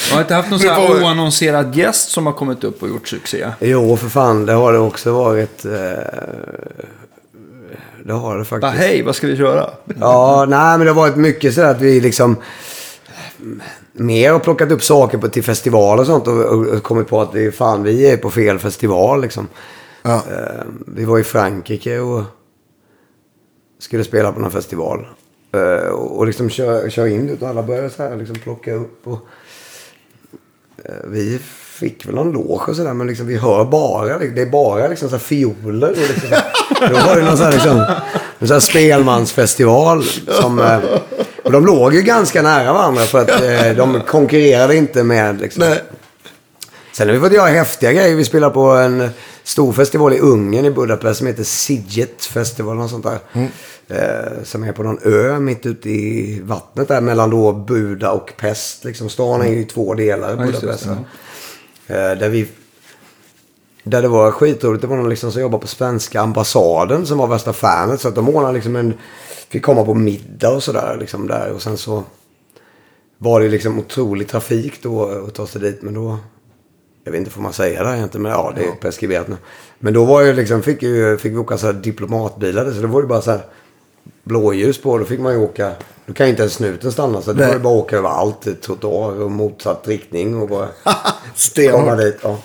Jag 0.10 0.16
har 0.16 0.22
inte 0.22 0.34
haft 0.36 0.50
någon 0.50 0.60
sån 0.60 0.70
här 0.70 1.04
oannonserad 1.04 1.76
gäst 1.76 2.10
som 2.10 2.26
har 2.26 2.34
kommit 2.34 2.64
upp 2.64 2.84
och 2.84 2.90
gjort 2.90 3.08
succé. 3.08 3.48
jo, 3.60 3.98
för 3.98 4.10
fan, 4.10 4.46
det 4.46 4.54
har 4.54 4.74
det 4.74 4.80
också 4.80 5.12
varit. 5.14 5.66
Eh, 5.66 5.72
det 8.06 8.14
har 8.14 8.38
det 8.38 8.38
Bara, 8.38 8.46
faktiskt. 8.46 8.74
hej, 8.74 9.02
vad 9.04 9.16
ska 9.16 9.28
vi 9.28 9.38
köra? 9.38 9.70
Ja, 10.00 10.46
nej 10.50 10.78
men 10.78 10.80
det 10.80 10.88
har 10.94 10.96
varit 11.02 11.16
mycket 11.16 11.54
så 11.54 11.62
att 11.62 11.82
vi 11.82 12.00
liksom 12.02 12.36
mer 13.94 14.32
har 14.32 14.40
plockat 14.40 14.72
upp 14.72 14.84
saker 14.84 15.18
på, 15.18 15.28
till 15.28 15.44
festivaler 15.44 16.02
och 16.02 16.08
sånt 16.08 16.28
och, 16.28 16.40
och, 16.46 16.68
och 16.68 16.84
kommit 16.84 17.08
på 17.08 17.22
att 17.22 17.34
det 17.34 17.46
är 17.46 17.52
fan 17.52 17.84
vi 17.84 18.12
är 18.12 18.18
på 18.18 18.30
fel 18.32 18.60
festival 18.60 19.22
liksom. 19.22 19.48
Ja. 20.04 20.14
Eh, 20.16 20.64
vi 20.88 21.06
var 21.06 21.20
i 21.20 21.24
Frankrike 21.24 22.00
och 22.00 22.24
skulle 23.86 24.04
spela 24.04 24.32
på 24.32 24.40
någon 24.40 24.52
festival. 24.52 25.08
Eh, 25.52 25.90
och 25.90 26.28
liksom 26.28 26.50
kör, 26.50 26.90
kör 26.90 27.08
in 27.08 27.28
dit 27.28 27.42
och 27.42 27.48
alla 27.48 27.64
började 27.64 27.90
så 27.90 28.04
här 28.04 28.16
liksom 28.16 28.36
plocka 28.36 28.74
upp. 28.74 29.08
Och, 29.08 29.20
eh, 30.86 30.92
vi 31.08 31.40
fick 31.80 32.06
väl 32.06 32.16
någon 32.16 32.32
loge 32.32 32.72
och 32.72 32.76
sådär 32.76 32.94
men 32.94 33.08
liksom 33.08 33.28
vi 33.28 33.38
hör 33.38 33.66
bara, 33.66 34.18
det 34.18 34.42
är 34.42 34.46
bara 34.46 34.88
liksom 34.88 35.10
så 35.10 35.16
här 35.16 35.24
fioler. 35.24 35.90
Och 35.90 35.98
liksom, 35.98 36.30
då 36.90 36.96
var 37.08 37.16
det 37.16 37.26
någon 37.26 37.38
sån 37.38 37.46
här, 37.46 37.54
liksom, 37.54 37.86
en 38.40 38.48
sån 38.48 38.62
spelmansfestival. 38.62 40.04
Som, 40.42 40.60
eh, 40.60 40.80
och 41.44 41.52
de 41.52 41.66
låg 41.66 41.94
ju 41.94 42.02
ganska 42.02 42.42
nära 42.42 42.74
varandra 42.74 43.02
för 43.02 43.22
att 43.22 43.78
de 43.78 44.02
konkurrerade 44.02 44.76
inte 44.76 45.04
med 45.04 45.42
liksom, 45.42 45.64
Nej. 45.64 45.82
Sen 46.94 47.08
har 47.08 47.14
vi 47.14 47.20
fått 47.20 47.34
göra 47.34 47.48
häftiga 47.48 47.94
grejer. 47.94 48.16
Vi 48.16 48.26
spelar 48.26 48.50
på 48.50 48.62
en 48.62 49.10
stor 49.44 49.74
festival 49.74 50.14
i 50.14 50.20
Ungern 50.20 50.66
i 50.66 50.72
Budapest 50.72 51.18
som 51.18 51.28
heter 51.28 51.44
Siget 51.44 52.26
Festival. 52.26 52.80
Och 52.80 52.90
sånt 52.90 53.06
där. 53.06 53.20
Eh, 53.88 54.44
som 54.44 54.64
är 54.64 54.72
på 54.72 54.84
någon 54.84 55.00
ö 55.04 55.40
mitt 55.40 55.66
ute 55.66 55.90
i 55.90 56.42
vattnet 56.44 56.88
där 56.88 57.02
mellan 57.02 57.30
då 57.30 57.54
Buda 57.54 58.12
och 58.12 58.34
Pest. 58.38 58.84
Liksom, 58.86 59.10
stan 59.10 59.42
är 59.42 59.48
ju 59.48 59.60
i 59.60 59.66
två 59.66 59.94
delar. 59.94 60.30
Ja, 60.30 60.46
Budapest. 60.46 60.86
Eh, 60.86 60.96
där 61.96 62.30
vi... 62.30 62.48
Där 63.84 64.02
det 64.02 64.08
var 64.08 64.32
skitroligt. 64.32 64.82
Det 64.82 64.88
var 64.88 64.98
någon 64.98 65.10
liksom 65.10 65.32
som 65.32 65.42
jobbade 65.42 65.62
på 65.62 65.68
svenska 65.68 66.22
ambassaden 66.22 67.06
som 67.06 67.18
var 67.18 67.28
värsta 67.28 67.54
fanet. 67.54 68.02
Så 68.02 68.08
att 68.08 68.16
de 68.16 68.30
ordnade 68.30 68.54
liksom 68.54 68.76
en... 68.76 68.94
Fick 69.50 69.64
komma 69.64 69.86
på 69.86 69.94
middag 69.94 70.50
och 70.50 70.64
sådär 70.64 70.98
liksom 71.00 71.28
där. 71.28 71.52
Och 71.52 71.62
sen 71.62 71.78
så 71.78 72.04
var 73.18 73.42
det 73.42 73.50
liksom 73.50 73.80
otrolig 73.80 74.28
trafik 74.28 74.84
då 74.84 75.26
att 75.28 75.34
ta 75.34 75.48
sig 75.48 75.62
dit. 75.62 75.82
Men 75.82 75.94
då... 75.94 76.18
Jag 77.04 77.12
vet 77.12 77.20
inte, 77.20 77.32
får 77.32 77.42
man 77.42 77.54
säga 77.54 77.84
det 77.84 77.90
här 77.90 77.96
egentligen? 77.96 78.24
Men 78.24 78.32
ja, 78.32 78.54
det 78.56 78.66
är 78.66 78.72
preskriberat 78.72 79.28
nu. 79.28 79.36
Men 79.80 79.94
då 79.94 80.06
var 80.06 80.22
ju 80.22 80.34
liksom, 80.34 80.64
fick, 80.64 80.84
ju, 80.84 81.18
fick 81.18 81.34
vi 81.34 81.38
åka 81.38 81.58
så 81.58 81.66
här 81.66 81.74
diplomatbilar. 81.74 82.72
Så 82.72 82.82
det 82.82 82.88
var 82.88 83.02
ju 83.02 83.08
bara 83.08 83.22
så 83.22 83.32
här 83.32 83.42
blåljus 84.26 84.82
på. 84.82 84.98
Då 84.98 85.06
fick 85.06 85.20
man 85.20 85.34
ju 85.34 85.40
åka. 85.40 85.72
Då 86.06 86.14
kan 86.14 86.26
ju 86.26 86.30
inte 86.30 86.42
ens 86.42 86.54
snuten 86.54 86.92
stanna. 86.92 87.22
Så 87.22 87.34
det 87.34 87.46
var 87.46 87.54
ju 87.54 87.60
bara 87.60 87.74
åka 87.74 87.98
överallt. 87.98 88.62
Trottoar 88.62 89.22
och 89.22 89.32
motsatt 89.32 89.88
riktning. 89.88 90.42
Och 90.42 90.50
bara 90.50 90.68
komma 91.72 91.96
dit. 91.96 92.18
Ja. 92.22 92.38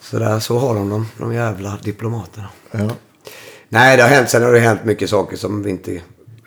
Så 0.00 0.18
där, 0.18 0.40
så 0.40 0.58
har 0.58 0.74
de 0.74 0.90
dem, 0.90 1.06
de 1.18 1.34
jävla 1.34 1.78
diplomaterna. 1.82 2.48
Ja. 2.70 2.90
Nej, 3.68 3.96
det 3.96 4.02
har 4.02 4.10
hänt. 4.10 4.30
Sen 4.30 4.42
har 4.42 4.52
det 4.52 4.60
hänt 4.60 4.84
mycket 4.84 5.10
saker 5.10 5.36
som 5.36 5.62
vi 5.62 5.70
inte 5.70 6.00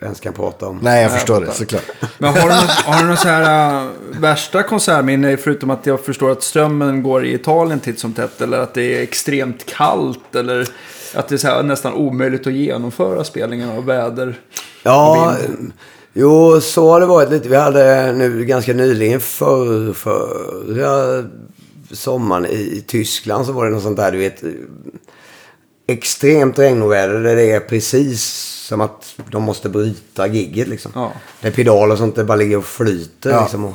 ens 0.04 0.20
kan 0.20 0.32
prata 0.32 0.66
om. 0.66 0.78
Nej, 0.82 1.02
jag 1.02 1.12
förstår 1.12 1.40
det 1.40 1.52
såklart. 1.52 1.82
Men 2.18 2.34
har 2.34 2.48
du 2.48 2.54
något, 2.54 2.70
har 2.70 3.02
du 3.02 3.08
något 3.08 3.18
så 3.18 3.28
här 3.28 3.84
äh, 3.84 3.90
värsta 4.20 4.62
konsertminne 4.62 5.36
förutom 5.36 5.70
att 5.70 5.86
jag 5.86 6.00
förstår 6.00 6.30
att 6.30 6.42
strömmen 6.42 7.02
går 7.02 7.24
i 7.24 7.34
Italien 7.34 7.80
titt 7.80 7.98
som 7.98 8.12
tätt 8.12 8.40
eller 8.40 8.58
att 8.58 8.74
det 8.74 8.98
är 8.98 9.02
extremt 9.02 9.66
kallt 9.66 10.34
eller 10.34 10.68
att 11.14 11.28
det 11.28 11.44
är 11.44 11.48
här 11.48 11.62
nästan 11.62 11.94
omöjligt 11.94 12.46
att 12.46 12.52
genomföra 12.52 13.24
spelningen 13.24 13.68
av 13.70 13.84
väder? 13.84 14.40
Ja, 14.82 15.36
jo, 16.12 16.60
så 16.60 16.90
har 16.90 17.00
det 17.00 17.06
varit 17.06 17.30
lite. 17.30 17.48
Vi 17.48 17.56
hade 17.56 18.12
nu 18.12 18.44
ganska 18.44 18.72
nyligen 18.72 19.20
för, 19.20 19.92
förra 19.92 21.24
sommaren 21.90 22.46
i, 22.46 22.84
Tyskland 22.86 23.46
så 23.46 23.52
var 23.52 23.64
det 23.64 23.70
något 23.70 23.82
sånt 23.82 23.96
där, 23.96 24.12
du 24.12 24.18
vet. 24.18 24.42
Extremt 25.86 26.58
regnoväder 26.58 27.20
där 27.20 27.36
det 27.36 27.50
är 27.50 27.60
precis 27.60 28.22
som 28.68 28.80
att 28.80 29.14
de 29.30 29.42
måste 29.42 29.68
bryta 29.68 30.26
gigget 30.26 30.68
liksom. 30.68 30.92
Ja. 30.94 31.12
Det 31.40 31.48
är 31.48 31.52
pedal 31.52 31.92
och 31.92 31.98
sånt, 31.98 32.16
det 32.16 32.24
bara 32.24 32.36
ligger 32.36 32.56
och 32.56 32.64
flyter 32.64 33.30
Ja. 33.30 33.42
liksom. 33.42 33.64
Och 33.64 33.74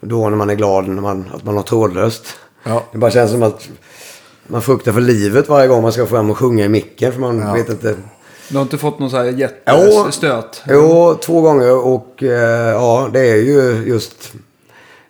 då 0.00 0.28
när 0.28 0.36
man 0.36 0.50
är 0.50 0.54
glad 0.54 0.88
när 0.88 1.02
man, 1.02 1.30
att 1.34 1.44
man 1.44 1.56
har 1.56 1.62
trådlöst. 1.62 2.26
Ja. 2.64 2.84
Det 2.92 2.98
bara 2.98 3.10
känns 3.10 3.30
som 3.30 3.42
att 3.42 3.68
man 4.48 4.62
fruktar 4.62 4.92
för 4.92 5.00
livet 5.00 5.48
varje 5.48 5.68
gång 5.68 5.82
man 5.82 5.92
ska 5.92 6.06
fram 6.06 6.30
och 6.30 6.38
sjunga 6.38 6.64
i 6.64 6.68
micken. 6.68 7.12
För 7.12 7.20
man 7.20 7.38
Ja. 7.38 7.52
vet 7.52 7.68
inte. 7.68 7.96
Du 8.48 8.54
har 8.56 8.62
inte 8.62 8.78
fått 8.78 8.98
någon 8.98 9.10
så 9.10 9.16
här 9.16 9.24
Jo. 9.24 9.38
jättestöt? 9.38 10.62
Jo, 10.68 11.18
två 11.22 11.40
gånger 11.40 11.76
och 11.86 12.22
eh, 12.22 12.70
ja, 12.70 13.10
det 13.12 13.20
är 13.30 13.36
ju 13.36 13.84
just... 13.86 14.32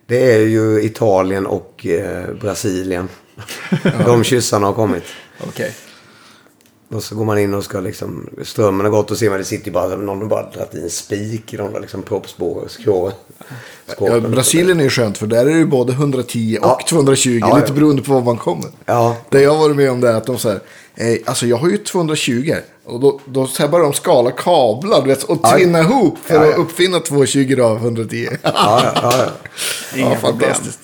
Det 0.07 0.33
är 0.35 0.39
ju 0.39 0.83
Italien 0.83 1.47
och 1.47 1.87
eh, 1.87 2.35
Brasilien. 2.41 3.09
De 4.07 4.25
kyssarna 4.25 4.67
har 4.67 4.75
kommit. 4.75 5.05
Okej. 5.49 5.75
Och 6.91 7.03
så 7.03 7.15
går 7.15 7.25
man 7.25 7.39
in 7.39 7.55
och 7.55 7.65
ska 7.65 7.81
liksom... 7.81 8.29
Strömmen 8.45 8.87
har 8.87 8.91
gått 8.93 9.11
och 9.11 9.19
ser 9.19 9.31
man 9.31 9.39
det 9.39 9.45
sitter 9.45 9.67
ju 9.67 9.73
bara 9.73 9.97
någon 9.97 10.19
har 10.21 10.27
bara 10.27 10.51
dragit 10.51 10.75
i 10.75 10.83
en 10.83 10.91
spik 10.91 11.55
i 11.55 11.57
de 11.57 11.73
där 11.73 11.81
liksom 11.81 12.03
proppsspår. 12.03 12.65
Skrå, 12.69 13.13
Ja. 14.01 14.21
Brasilien 14.21 14.81
är 14.81 14.85
ju 14.85 14.91
skönt 14.91 15.19
för 15.19 15.27
där 15.27 15.41
är 15.41 15.45
det 15.51 15.57
ju 15.59 15.67
både 15.67 15.93
110 15.93 16.59
Ja. 16.63 16.75
och 16.75 16.87
220. 16.87 17.39
Ja, 17.41 17.57
lite 17.57 17.69
ja. 17.69 17.75
beroende 17.75 18.03
på 18.03 18.13
var 18.13 18.23
man 18.23 18.37
kommer. 18.39 18.67
Ja. 18.87 19.17
Det 19.31 19.43
jag 19.43 19.51
har 19.51 19.59
varit 19.59 19.77
med 19.77 19.91
om 19.91 20.01
det 20.01 20.09
är 20.09 20.15
att 20.15 20.27
de 20.27 20.39
säger, 20.39 20.61
eh, 20.95 21.19
alltså 21.27 21.47
jag 21.47 21.57
har 21.57 21.69
ju 21.69 21.79
220. 21.79 22.55
Och 22.85 23.01
då, 23.01 23.21
då 23.25 23.47
så 23.47 23.63
här 23.63 23.69
börjar 23.71 23.85
de 23.85 23.93
skala 23.93 24.31
kablar 24.31 25.03
du 25.03 25.09
vet, 25.09 25.23
och 25.23 25.39
Ja. 25.43 25.53
tvinna 25.53 25.81
ihop 25.81 26.19
för 26.25 26.35
Ja, 26.35 26.45
ja. 26.47 26.53
att 26.53 26.59
uppfinna 26.59 27.01
220 27.01 27.61
av 27.63 27.77
110. 27.77 28.29
Ja, 28.43 28.51
ja, 28.55 28.93
ja, 28.95 29.13
ja. 29.19 29.27
Inga 29.99 30.09
Ja, 30.11 30.17
problem. 30.21 30.41
fantastiskt. 30.41 30.81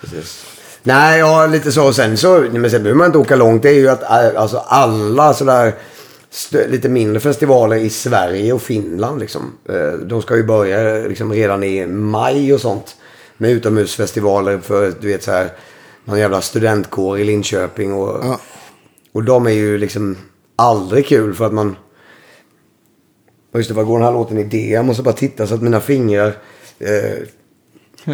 Precis. 0.00 0.44
Nej, 0.88 1.18
ja, 1.18 1.46
lite 1.46 1.72
så. 1.72 1.92
Sen 1.92 2.16
så, 2.16 2.38
men 2.52 2.70
sen 2.70 2.82
behöver 2.82 2.94
man 2.98 3.06
inte 3.06 3.18
åka 3.18 3.36
långt. 3.36 3.62
Det 3.62 3.68
är 3.68 3.74
ju 3.74 3.88
att 3.88 4.02
äh, 4.02 4.40
alltså, 4.42 4.56
alla 4.56 5.34
sådär 5.34 5.74
lite 6.68 6.88
mindre 6.88 7.20
festivaler 7.20 7.76
i 7.76 7.90
Sverige 7.90 8.52
och 8.52 8.62
Finland 8.62 9.20
liksom. 9.20 9.52
eh, 9.68 9.92
De 9.92 10.22
ska 10.22 10.36
ju 10.36 10.42
börja 10.44 11.08
liksom 11.08 11.32
redan 11.32 11.64
i 11.64 11.86
maj 11.86 12.54
och 12.54 12.60
sånt. 12.60 12.96
Med 13.36 13.50
utomhusfestivaler 13.50 14.58
för, 14.58 14.92
du 15.00 15.08
vet 15.08 15.22
så 15.22 15.30
här, 15.30 15.52
någon 16.04 16.18
jävla 16.18 16.40
studentkår 16.40 17.18
i 17.18 17.24
Linköping 17.24 17.92
och, 17.92 18.24
Ja. 18.24 18.40
och 19.12 19.24
de 19.24 19.46
är 19.46 19.50
ju 19.50 19.78
liksom 19.78 20.16
aldrig 20.56 21.06
kul 21.06 21.34
för 21.34 21.46
att 21.46 21.52
man... 21.54 21.76
Just 23.54 23.68
det, 23.68 23.74
vad 23.74 23.86
går 23.86 23.98
den 23.98 24.06
här 24.06 24.12
låten 24.12 24.38
i 24.38 24.44
D? 24.44 24.70
Jag 24.72 24.84
måste 24.84 25.02
bara 25.02 25.14
titta 25.14 25.46
så 25.46 25.54
att 25.54 25.62
mina 25.62 25.80
fingrar 25.80 26.36
eh, 26.78 27.18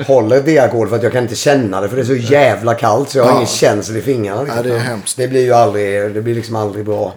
håller 0.06 0.42
D-ackord 0.42 0.88
för 0.88 0.96
att 0.96 1.02
jag 1.02 1.12
kan 1.12 1.22
inte 1.22 1.34
känna 1.34 1.80
det 1.80 1.88
för 1.88 1.96
det 1.96 2.02
är 2.02 2.06
så 2.06 2.14
jävla 2.14 2.74
kallt 2.74 3.10
så 3.10 3.18
jag 3.18 3.24
har 3.24 3.30
Ja. 3.30 3.36
ingen 3.36 3.46
känsel 3.46 3.96
i 3.96 4.02
fingrarna. 4.02 4.42
liksom. 4.42 4.56
Ja, 4.56 4.62
det 4.62 4.74
är 4.74 4.78
hemskt. 4.78 5.16
Det 5.16 5.28
blir 5.28 5.42
ju 5.44 5.52
aldrig, 5.52 6.14
det 6.14 6.22
blir 6.22 6.34
liksom 6.34 6.56
aldrig 6.56 6.84
bra. 6.84 7.14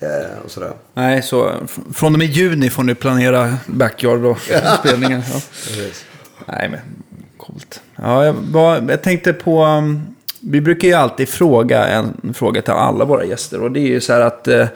Eh, 0.00 0.08
och 0.44 0.50
sådär. 0.50 0.72
Nej, 0.94 1.22
så 1.22 1.52
från 1.94 2.12
och 2.12 2.18
med 2.18 2.28
juni 2.28 2.70
får 2.70 2.82
ni 2.82 2.94
planera 2.94 3.54
backyard 3.66 4.24
och 4.24 4.38
spelningar. 4.80 5.22
Ja. 5.32 5.40
Nej, 6.46 6.68
men 6.68 6.80
coolt. 7.36 7.80
Ja, 7.96 8.24
jag, 8.24 8.34
bara, 8.34 8.78
jag 8.88 9.02
tänkte 9.02 9.32
på... 9.32 9.64
um, 9.64 10.06
Vi 10.40 10.60
brukar 10.60 10.88
ju 10.88 10.94
alltid 10.94 11.28
fråga 11.28 11.86
en 11.86 12.34
fråga 12.34 12.62
till 12.62 12.72
alla 12.72 13.04
våra 13.04 13.24
gäster. 13.24 13.62
Och 13.62 13.70
det 13.72 13.80
är 13.80 13.88
ju 13.88 14.00
så 14.00 14.12
här 14.12 14.20
att 14.20 14.48
eh, 14.48 14.66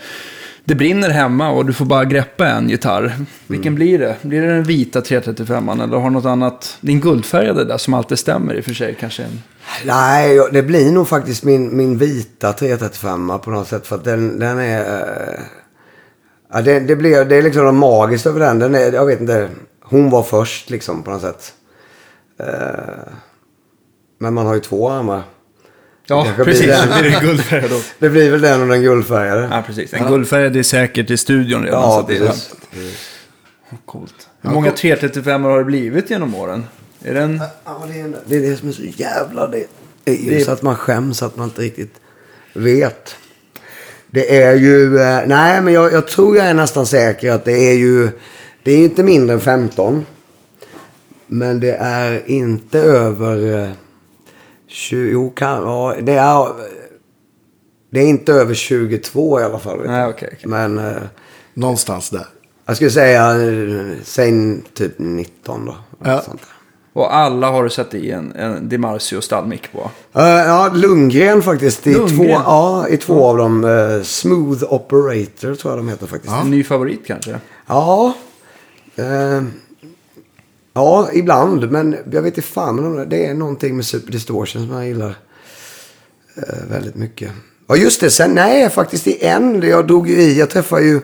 det 0.65 0.75
brinner 0.75 1.11
hemma 1.11 1.51
och 1.51 1.67
du 1.67 1.73
får 1.73 1.85
bara 1.85 2.05
greppa 2.05 2.47
en 2.49 2.69
gitarr. 2.69 3.15
Vilken 3.47 3.75
blir 3.75 3.99
det? 3.99 4.17
Blir 4.23 4.43
det 4.43 4.55
den 4.55 4.65
vita 4.65 5.01
335 5.01 5.69
eller 5.69 5.99
har 5.99 6.11
något 6.11 6.25
annat? 6.25 6.79
Din 6.81 7.01
guldfärgade 7.01 7.65
där 7.65 7.79
som 7.79 7.95
alltid 7.95 8.19
stämmer 8.19 8.55
i 8.55 8.61
och 8.61 8.65
för 8.65 8.75
sig 8.75 8.97
kanske. 9.01 9.23
En... 9.23 9.43
Nej, 9.85 10.41
det 10.53 10.63
blir 10.63 10.93
nog 10.93 11.09
faktiskt 11.09 11.45
min, 11.45 11.77
min 11.77 11.99
vita 11.99 12.53
335 12.53 13.33
på 13.45 13.51
något 13.51 13.69
sätt. 13.69 13.87
För 13.87 13.97
att 13.97 14.05
den, 14.05 14.39
den 14.39 14.59
är... 14.59 15.41
ja, 16.53 16.63
det, 16.63 16.81
det, 16.81 16.97
blir, 16.97 17.25
det 17.25 17.37
är 17.37 17.43
liksom 17.43 17.65
något 17.65 17.75
magiskt 17.75 18.27
över 18.27 18.41
den. 18.41 18.59
den 18.59 18.75
är, 18.75 18.93
jag 18.93 19.07
vet 19.07 19.21
inte. 19.21 19.49
Hon 19.83 20.11
var 20.11 20.23
först 20.23 20.71
liksom 20.71 21.03
på 21.03 21.11
något 21.11 21.23
sätt. 21.23 21.53
Eh, 22.41 23.13
men 24.19 24.35
man 24.35 24.47
har 24.47 24.55
ju 24.55 24.61
två 24.61 24.91
armar. 24.91 25.23
Ja, 26.07 26.27
blir 26.37 26.45
precis. 26.45 26.67
den. 26.67 26.89
Det 26.89 27.01
blir 27.03 27.11
det 27.11 27.21
guldfärgad 27.27 27.71
då. 27.71 27.81
Det 27.99 28.09
blir 28.11 28.31
väl 28.31 28.41
den 28.41 28.63
och 28.63 28.69
den 28.69 28.83
guldfärgade. 28.83 29.49
Ja, 29.51 29.63
precis. 29.67 29.93
En 29.95 30.07
guldfärgad 30.09 30.57
är 30.57 30.63
säkert 30.63 31.11
i 31.11 31.17
studion 31.17 31.63
redan. 31.65 31.83
så 31.83 31.89
Ja, 31.89 32.05
det 32.09 32.17
är 32.17 32.27
precis. 32.27 32.55
Coolt. 33.85 34.29
Hur 34.43 34.51
många 34.51 34.71
335 34.71 35.45
har 35.45 35.59
det 35.59 35.65
blivit 35.65 36.11
genom 36.11 36.35
åren? 36.35 36.65
Är 37.05 37.15
det 37.15 37.21
en... 37.21 37.43
Ja, 37.65 37.83
det, 37.93 38.01
är, 38.01 38.13
det 38.27 38.37
är 38.37 38.41
det 38.41 38.57
som 38.57 38.69
är 38.69 38.73
så 38.73 38.83
jävla 38.83 39.47
det. 39.47 39.65
Det 40.05 40.13
är 40.13 40.17
ju 40.25 40.31
Det- 40.39 40.45
så 40.45 40.51
att 40.51 40.63
man 40.63 40.77
skäms 40.77 41.23
att 41.23 41.37
man 41.37 41.45
inte 41.49 41.63
riktigt 41.63 41.95
vet. 42.53 43.17
Det 44.11 44.43
är 44.43 44.55
ju, 44.55 44.99
eh, 45.01 45.21
nej 45.27 45.61
men 45.61 45.75
jag, 45.75 45.93
jag 45.93 46.09
tror 46.09 46.37
jag 46.37 46.47
är 46.47 46.55
nästan 46.55 46.87
säker 46.87 47.31
att 47.33 47.45
det 47.45 47.53
är 47.71 47.75
ju, 47.75 48.09
det 48.63 48.73
är 48.73 48.79
inte 48.79 49.03
mindre 49.03 49.35
än 49.35 49.41
15. 49.41 50.07
Men 51.27 51.61
det 51.61 51.73
är 51.81 52.23
inte 52.31 52.79
över 52.79 53.63
eh, 53.65 53.71
20, 54.75 55.11
jo 55.13 55.31
kan, 55.31 55.63
ja, 55.63 55.95
det 56.03 56.13
är, 56.15 56.49
det 57.91 58.01
är 58.01 58.07
inte 58.07 58.33
över 58.33 58.55
22 58.55 59.41
i 59.41 59.45
alla 59.45 59.59
fall. 59.59 59.79
Vet 59.79 59.91
Nej, 59.91 60.07
okej, 60.07 60.29
okej. 60.33 60.49
Men 60.51 60.79
eh, 60.79 60.93
Någonstans 61.55 62.11
där. 62.11 62.27
jag 62.67 62.77
skulle 62.77 62.91
säga, 62.91 63.31
eh, 63.31 63.97
säg 64.05 64.61
typ 64.75 64.93
19 64.99 65.67
då. 65.67 65.77
Ja. 66.05 66.21
Sånt 66.21 66.41
där. 66.41 66.49
Och 66.93 67.15
alla 67.17 67.51
har 67.51 67.65
du 67.65 67.71
satt 67.71 67.95
i 67.95 68.11
en, 68.11 68.33
en 68.33 68.69
DiMarzio 68.69 69.21
stallmick 69.21 69.73
på. 69.73 69.91
Eh, 70.21 70.25
ja, 70.25 70.71
Lundgren 70.75 71.43
faktiskt. 71.43 71.87
I 71.87 71.93
Lundgren? 71.95 72.17
två, 72.19 72.25
ja, 72.25 72.89
i 72.89 72.97
två 72.97 73.25
av 73.25 73.37
dem. 73.37 73.65
eh, 73.65 74.03
Smooth 74.03 74.65
Operator 74.73 75.55
tror 75.55 75.73
jag 75.73 75.79
de 75.79 75.89
heter 75.89 76.07
faktiskt. 76.07 76.35
En 76.35 76.51
ny 76.51 76.65
favorit 76.65 77.07
kanske? 77.07 77.39
Ja. 77.67 78.15
eh, 78.97 79.43
ja, 80.75 81.09
ibland. 81.13 81.71
Men 81.71 81.97
jag 82.11 82.23
vet 82.23 82.37
inte 82.37 82.49
fan. 82.49 82.77
Men 82.77 83.09
det 83.09 83.27
är 83.27 83.35
någonting 83.35 83.77
med 83.77 83.85
Super 83.85 84.13
Distortion 84.13 84.67
som 84.67 84.77
jag 84.77 84.87
gillar 84.87 85.15
eh, 86.37 86.69
väldigt 86.71 86.95
mycket. 86.95 87.33
Ja, 87.67 87.77
just 87.77 88.01
det. 88.01 88.11
Sen, 88.11 88.35
nej, 88.35 88.71
faktiskt 88.71 89.07
i 89.07 89.25
en. 89.25 89.63
Jag 89.63 89.87
drog 89.87 90.09
ju 90.09 90.15
i. 90.15 90.39
Jag 90.39 90.51
träffade 90.51 90.83
ju 90.83 91.01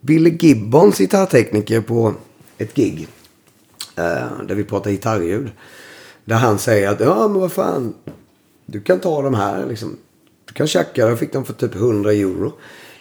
Billy 0.00 0.36
Gibbons 0.40 0.98
gitarrtekniker 0.98 1.80
på 1.80 2.14
ett 2.58 2.74
gig. 2.74 3.08
Eh, 3.96 4.42
där 4.48 4.54
vi 4.54 4.64
pratade 4.64 4.90
gitarrljud. 4.90 5.50
Där 6.24 6.36
han 6.36 6.58
säger 6.58 6.88
att, 6.88 7.00
ja 7.00 7.28
men 7.28 7.40
vad 7.40 7.52
fan. 7.52 7.94
Du 8.66 8.80
kan 8.80 9.00
ta 9.00 9.22
de 9.22 9.34
här 9.34 9.66
liksom. 9.66 9.96
Du 10.44 10.54
kan 10.54 10.66
tjacka. 10.66 11.08
Jag 11.08 11.18
fick 11.18 11.32
dem 11.32 11.44
för 11.44 11.52
typ 11.52 11.74
100 11.74 12.12
euro. 12.12 12.52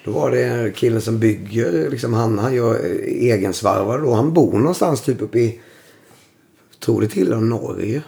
Då 0.06 0.12
var 0.12 0.32
det 0.32 0.76
killen 0.76 1.02
som 1.02 1.20
bygger, 1.20 1.90
liksom 1.90 2.14
han, 2.14 2.40
han 2.40 2.56
gör 2.56 2.86
eh, 2.86 3.26
egensvarvare 3.26 4.02
då. 4.02 4.14
Han 4.14 4.34
bor 4.34 4.60
någonstans 4.60 5.02
typ 5.02 5.22
uppe 5.22 5.40
i, 5.40 5.60
tror 6.86 7.02
det 7.02 7.08
tillhör 7.08 7.42
Norge. 7.42 8.02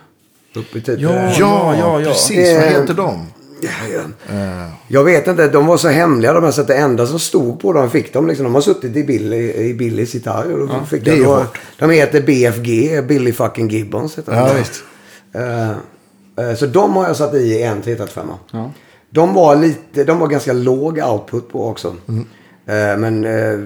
Uppe 0.55 0.77
i 0.77 0.81
typ... 0.81 0.99
Ja, 0.99 1.09
eh, 1.09 1.39
ja, 1.39 1.75
ja, 1.79 2.01
ja. 2.01 2.05
Precis, 2.09 2.55
vad 2.55 2.63
Eh, 2.63 2.69
heter 2.69 2.93
de? 2.93 3.25
Ja, 3.61 3.69
ja. 3.93 4.69
Jag 4.87 5.03
vet 5.03 5.27
inte, 5.27 5.47
de 5.47 5.65
var 5.65 5.77
så 5.77 5.87
hemliga 5.87 6.33
de 6.33 6.43
här 6.43 6.51
så 6.51 6.61
att 6.61 6.67
det 6.67 6.75
enda 6.77 7.07
som 7.07 7.19
stod 7.19 7.59
på 7.59 7.73
dem 7.73 7.89
fick 7.89 8.13
de 8.13 8.27
liksom. 8.27 8.43
De 8.43 8.53
har 8.55 8.61
suttit 8.61 8.95
i 8.95 9.03
Billy, 9.03 9.53
i 9.53 9.73
Billys 9.73 10.13
gitarr. 10.13 10.51
Och 10.61 10.67
då 10.67 10.85
fick 10.85 11.05
det 11.05 11.11
är 11.11 11.15
de, 11.17 11.23
hårt. 11.25 11.57
de 11.79 11.89
heter 11.89 12.21
BFG, 12.21 13.01
Billy 13.07 13.33
fucking 13.33 13.69
Gibbons. 13.69 14.17
Heter 14.17 14.31
de. 14.31 14.37
Ja, 14.37 14.53
visst. 14.53 14.83
Eh, 15.33 15.69
eh, 16.49 16.55
så 16.55 16.65
de 16.65 16.95
har 16.95 17.07
jag 17.07 17.15
satt 17.15 17.33
i 17.33 17.61
en 17.63 17.81
335. 17.81 18.27
Ja. 18.51 18.71
De 19.09 19.33
var 19.33 19.55
lite, 19.55 20.03
de 20.03 20.19
var 20.19 20.27
ganska 20.27 20.53
låg 20.53 20.97
output 20.99 21.49
på 21.51 21.67
också. 21.69 21.95
Mm. 22.07 22.25
Eh, 22.69 22.97
men 22.97 23.25
eh, 23.25 23.59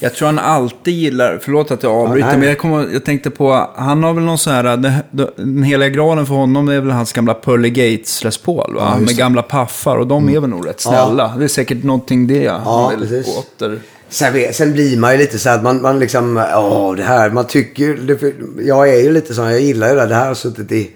Jag 0.00 0.14
tror 0.14 0.26
han 0.26 0.38
alltid 0.38 0.94
gillar, 0.94 1.38
förlåt 1.42 1.70
att 1.70 1.82
jag 1.82 1.92
avbryter, 1.92 2.28
Ja, 2.30 2.36
men 2.36 2.48
jag, 2.48 2.58
kommer, 2.58 2.88
jag 2.92 3.04
tänkte 3.04 3.30
på, 3.30 3.70
han 3.76 4.02
har 4.02 4.14
väl 4.14 4.24
någon 4.24 4.38
sån 4.38 4.52
här, 4.52 4.92
den 5.36 5.62
heliga 5.62 5.88
graalen 5.88 6.26
för 6.26 6.34
honom 6.34 6.68
är 6.68 6.80
väl 6.80 6.90
hans 6.90 7.12
gamla 7.12 7.34
Pearly 7.34 7.70
Gates 7.70 8.24
Les 8.24 8.38
Paul? 8.38 8.74
Ja, 8.78 8.96
Med 8.98 9.08
det. 9.08 9.14
gamla 9.14 9.42
paffar 9.42 9.96
och 9.96 10.06
de 10.06 10.28
är 10.28 10.40
väl 10.40 10.50
nog 10.50 10.68
rätt 10.68 10.80
snälla. 10.80 11.34
Det 11.38 11.44
är 11.44 11.48
säkert 11.48 11.82
någonting 11.82 12.26
det 12.26 12.48
han 12.48 12.90
vill 12.90 13.08
precis. 13.08 13.36
åter... 13.36 13.78
Sen, 14.08 14.52
sen 14.52 14.72
blir 14.72 14.96
man 14.96 15.12
ju 15.12 15.18
lite 15.18 15.38
så 15.38 15.48
här 15.48 15.56
att 15.56 15.62
man, 15.62 15.82
man 15.82 15.98
liksom, 15.98 16.36
åh 16.54 16.94
det 16.94 17.02
här, 17.02 17.30
man 17.30 17.46
tycker, 17.46 17.94
det, 17.94 18.34
jag 18.66 18.88
är 18.88 19.02
ju 19.02 19.12
lite 19.12 19.34
sån, 19.34 19.50
jag 19.50 19.60
gillar 19.60 19.88
ju 19.88 19.94
det, 19.94 20.06
det 20.06 20.14
här 20.14 20.26
har 20.26 20.34
suttit 20.34 20.72
i, 20.72 20.90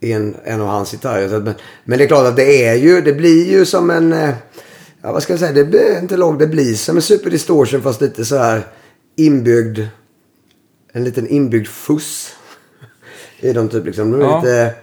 en, 0.00 0.34
en 0.44 0.60
av 0.60 0.66
hans 0.66 0.90
gitarrer. 0.92 1.28
Men, 1.40 1.54
men 1.84 1.98
det 1.98 2.04
är 2.04 2.08
klart 2.08 2.26
att 2.26 2.36
det 2.36 2.66
är 2.66 2.74
ju, 2.74 3.00
det 3.00 3.12
blir 3.12 3.50
ju 3.50 3.64
som 3.64 3.90
en, 3.90 4.12
eh, 4.12 4.30
ja 5.04 5.12
vad 5.12 5.22
ska 5.22 5.32
jag 5.32 5.40
säga, 5.40 5.52
det 5.52 5.64
blir 5.64 5.98
inte 5.98 6.16
långt, 6.16 6.38
det 6.38 6.46
blir 6.46 6.74
som 6.74 6.96
en 6.96 7.02
Super 7.02 7.30
Distortion 7.30 7.82
fast 7.82 8.00
lite 8.00 8.24
så 8.24 8.36
här 8.36 8.66
inbyggd, 9.16 9.80
en 10.92 11.04
liten 11.04 11.28
inbyggd 11.28 11.66
fuss 11.68 12.32
i 13.40 13.52
dem 13.52 13.68
typ 13.68 13.84
liksom. 13.86 14.10
Nu 14.10 14.16
är 14.16 14.20
Ja. 14.22 14.40
lite, 14.40 14.74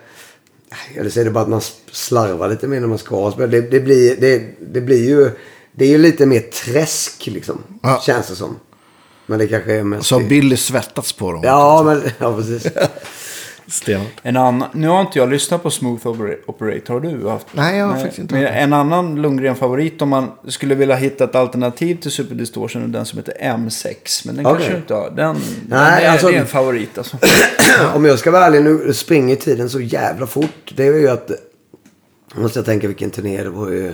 eller 0.95 1.10
så 1.10 1.19
är 1.19 1.26
det 1.26 1.31
bara 1.31 1.43
att 1.43 1.49
man 1.49 1.61
slarvar 1.91 2.49
lite 2.49 2.68
mer 2.68 2.80
när 2.80 2.88
man 2.88 2.98
ska 2.98 3.31
spela. 3.31 3.48
Det, 3.48 3.61
det, 3.61 3.80
blir, 3.80 4.15
det, 4.15 4.43
det 4.60 4.81
blir 4.81 5.10
ju... 5.10 5.31
Det 5.73 5.85
är 5.85 5.89
ju 5.89 5.98
lite 5.98 6.26
mer 6.26 6.39
träsk 6.39 7.27
liksom. 7.27 7.64
Ja. 7.84 8.02
Känns 8.06 8.27
det 8.27 8.35
som. 8.35 8.56
Men 9.26 9.39
det 9.39 9.48
kanske 9.48 9.73
är 9.73 9.84
mest... 9.84 10.07
Så 10.07 10.15
har 10.15 10.22
Billy 10.30 10.57
svettats 10.57 11.14
på 11.14 11.31
dem. 11.31 11.41
Ja, 11.43 11.84
men... 11.85 12.02
Ja, 12.18 12.35
precis. 12.38 12.72
Stenhårt. 13.72 14.11
En 14.23 14.38
annan, 14.38 14.69
nu 14.73 14.88
har 14.88 15.02
inte 15.02 15.19
jag 15.19 15.30
lyssnat 15.30 15.64
på 15.64 15.69
Smooth 15.72 16.07
Opera- 16.07 16.35
Operator, 16.45 16.93
har 16.93 17.02
du 17.02 17.27
haft? 17.30 17.48
Nej, 17.52 17.77
jag 17.77 17.85
har 17.85 17.95
faktiskt 17.95 18.19
inte 18.19 18.34
Men 18.35 18.45
en 18.45 18.73
annan 18.73 19.22
Lundgren-favorit 19.22 20.02
om 20.02 20.10
man 20.10 20.31
skulle 20.48 20.76
vilja 20.76 20.95
hitta 20.95 21.23
ett 21.23 21.35
alternativ 21.35 21.95
till 22.02 22.11
Super 22.11 22.35
Distortion 22.35 22.84
är 22.84 22.88
den 22.88 23.06
som 23.06 23.19
heter 23.19 23.34
M6. 23.41 24.22
Men 24.26 24.35
den 24.35 24.45
Okej. 24.45 24.56
kanske 24.57 24.72
du 24.73 24.77
inte 24.77 24.93
har. 24.93 25.10
Den, 25.10 25.35
Nej, 25.35 25.43
den 25.68 25.80
är, 25.80 26.10
alltså- 26.11 26.27
det 26.27 26.35
är 26.35 26.39
en 26.39 26.48
favorit 26.48 26.98
alltså. 26.98 27.18
Om 27.95 28.06
jag 28.06 28.19
ska 28.19 28.31
vara 28.31 28.45
ärlig, 28.45 28.64
nu 28.64 28.93
springer 28.93 29.35
tiden 29.35 29.69
så 29.69 29.80
jävla 29.81 30.27
fort. 30.27 30.73
Det 30.76 30.88
är 30.88 30.93
ju 30.99 31.10
att... 31.10 31.31
Måste 32.35 32.60
jag 32.60 32.65
tänka 32.65 32.88
vilken 32.88 33.10
turné 33.10 33.43
det 33.43 33.49
var 33.49 33.69
ju. 33.69 33.93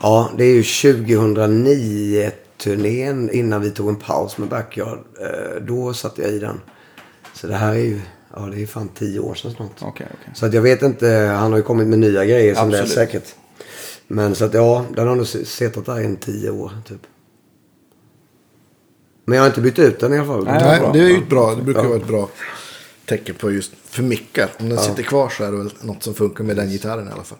Ja, 0.00 0.30
det 0.38 0.44
är 0.44 0.54
ju 0.54 0.62
2009-turnén 0.62 3.30
innan 3.30 3.60
vi 3.60 3.70
tog 3.70 3.88
en 3.88 3.96
paus 3.96 4.38
med 4.38 4.48
Backyard. 4.48 4.98
Eh, 5.20 5.62
Då 5.62 5.94
satte 5.94 6.22
jag 6.22 6.30
i 6.30 6.38
den. 6.38 6.60
Så 7.34 7.46
det 7.46 7.54
här 7.54 7.70
är 7.70 7.74
ju... 7.78 8.00
Ja, 8.36 8.40
det 8.40 8.56
är 8.56 8.60
ju 8.60 8.66
fan 8.66 8.88
tio 8.88 9.20
år 9.20 9.34
sedan 9.34 9.52
snart. 9.56 9.70
Okej, 9.80 10.06
okej. 10.20 10.32
Så 10.34 10.46
att 10.46 10.54
jag 10.54 10.62
vet 10.62 10.82
inte, 10.82 11.06
han 11.38 11.50
har 11.52 11.56
ju 11.58 11.62
kommit 11.62 11.86
med 11.88 11.98
nya 11.98 12.24
grejer 12.24 12.54
som 12.54 12.70
det 12.70 12.78
är 12.78 12.84
säkert. 12.86 13.34
Men 14.08 14.34
så 14.34 14.44
att 14.44 14.54
ja, 14.54 14.84
den 14.96 15.08
har 15.08 15.16
nog 15.16 15.26
suttit 15.26 15.86
där 15.86 16.00
i 16.00 16.04
en 16.04 16.16
tio 16.16 16.50
år 16.50 16.72
typ. 16.88 17.00
Men 19.24 19.36
jag 19.36 19.42
har 19.42 19.46
inte 19.48 19.60
bytt 19.60 19.78
ut 19.78 20.00
den 20.00 20.12
i 20.14 20.18
alla 20.18 20.26
fall. 20.26 20.44
Nej, 20.44 20.80
det 20.92 20.98
är 21.00 21.08
ju 21.08 21.24
bra. 21.26 21.54
Det 21.54 21.62
brukar 21.62 21.82
Ja. 21.82 21.88
vara 21.88 21.98
ett 21.98 22.06
bra 22.08 22.28
tecken 23.06 23.34
på 23.34 23.50
just 23.52 23.72
för 23.84 24.02
mickar. 24.02 24.48
Om 24.58 24.68
den 24.68 24.78
sitter 24.78 25.02
kvar 25.02 25.28
så 25.28 25.44
är 25.44 25.50
det 25.50 25.56
väl 25.58 25.72
något 25.80 26.02
som 26.02 26.14
funkar 26.14 26.44
med 26.44 26.56
den 26.56 26.70
gitarren 26.70 27.08
i 27.08 27.10
alla 27.12 27.22
fall. 27.24 27.38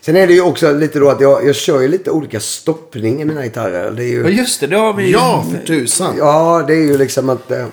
Sen 0.00 0.16
är 0.16 0.26
det 0.26 0.32
ju 0.32 0.40
också 0.42 0.72
lite 0.72 0.98
då 0.98 1.08
att 1.10 1.20
jag, 1.20 1.46
jag 1.46 1.54
kör 1.54 1.80
ju 1.80 1.88
lite 1.88 2.10
olika 2.10 2.40
stoppning 2.40 3.22
i 3.22 3.24
mina 3.24 3.42
gitarrer. 3.44 3.90
Det 3.90 4.04
är 4.04 4.20
Ja, 4.22 4.28
ju, 4.28 4.36
just 4.36 4.60
det. 4.60 4.66
Det 4.66 4.76
har 4.76 4.92
vi 4.94 5.12
Ja, 5.12 5.44
för 5.50 5.66
tusan. 5.66 6.14
ja, 6.18 6.64
det 6.66 6.72
är 6.74 6.82
ju 6.82 6.98
liksom 6.98 7.28
att... 7.28 7.50
Eh, 7.50 7.66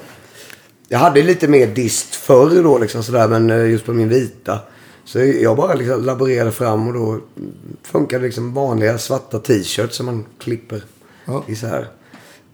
jag 0.87 0.99
hade 0.99 1.23
lite 1.23 1.47
mer 1.47 1.67
dist 1.67 2.15
förr 2.15 2.63
då 2.63 2.77
liksom 2.77 3.03
sådär. 3.03 3.27
Men 3.27 3.49
eh, 3.49 3.69
just 3.71 3.85
på 3.85 3.93
min 3.93 4.09
vita. 4.09 4.59
Så 5.05 5.19
jag 5.19 5.57
bara 5.57 5.73
liksom 5.73 6.03
laborerade 6.05 6.51
fram 6.51 6.87
och 6.87 6.93
då 6.93 7.19
funkar 7.83 8.19
liksom 8.19 8.53
vanliga 8.53 8.97
svarta 8.97 9.39
t-shirts 9.39 9.95
som 9.97 10.05
man 10.05 10.25
klipper 10.39 10.81
Ja. 11.25 11.43
isär. 11.47 11.87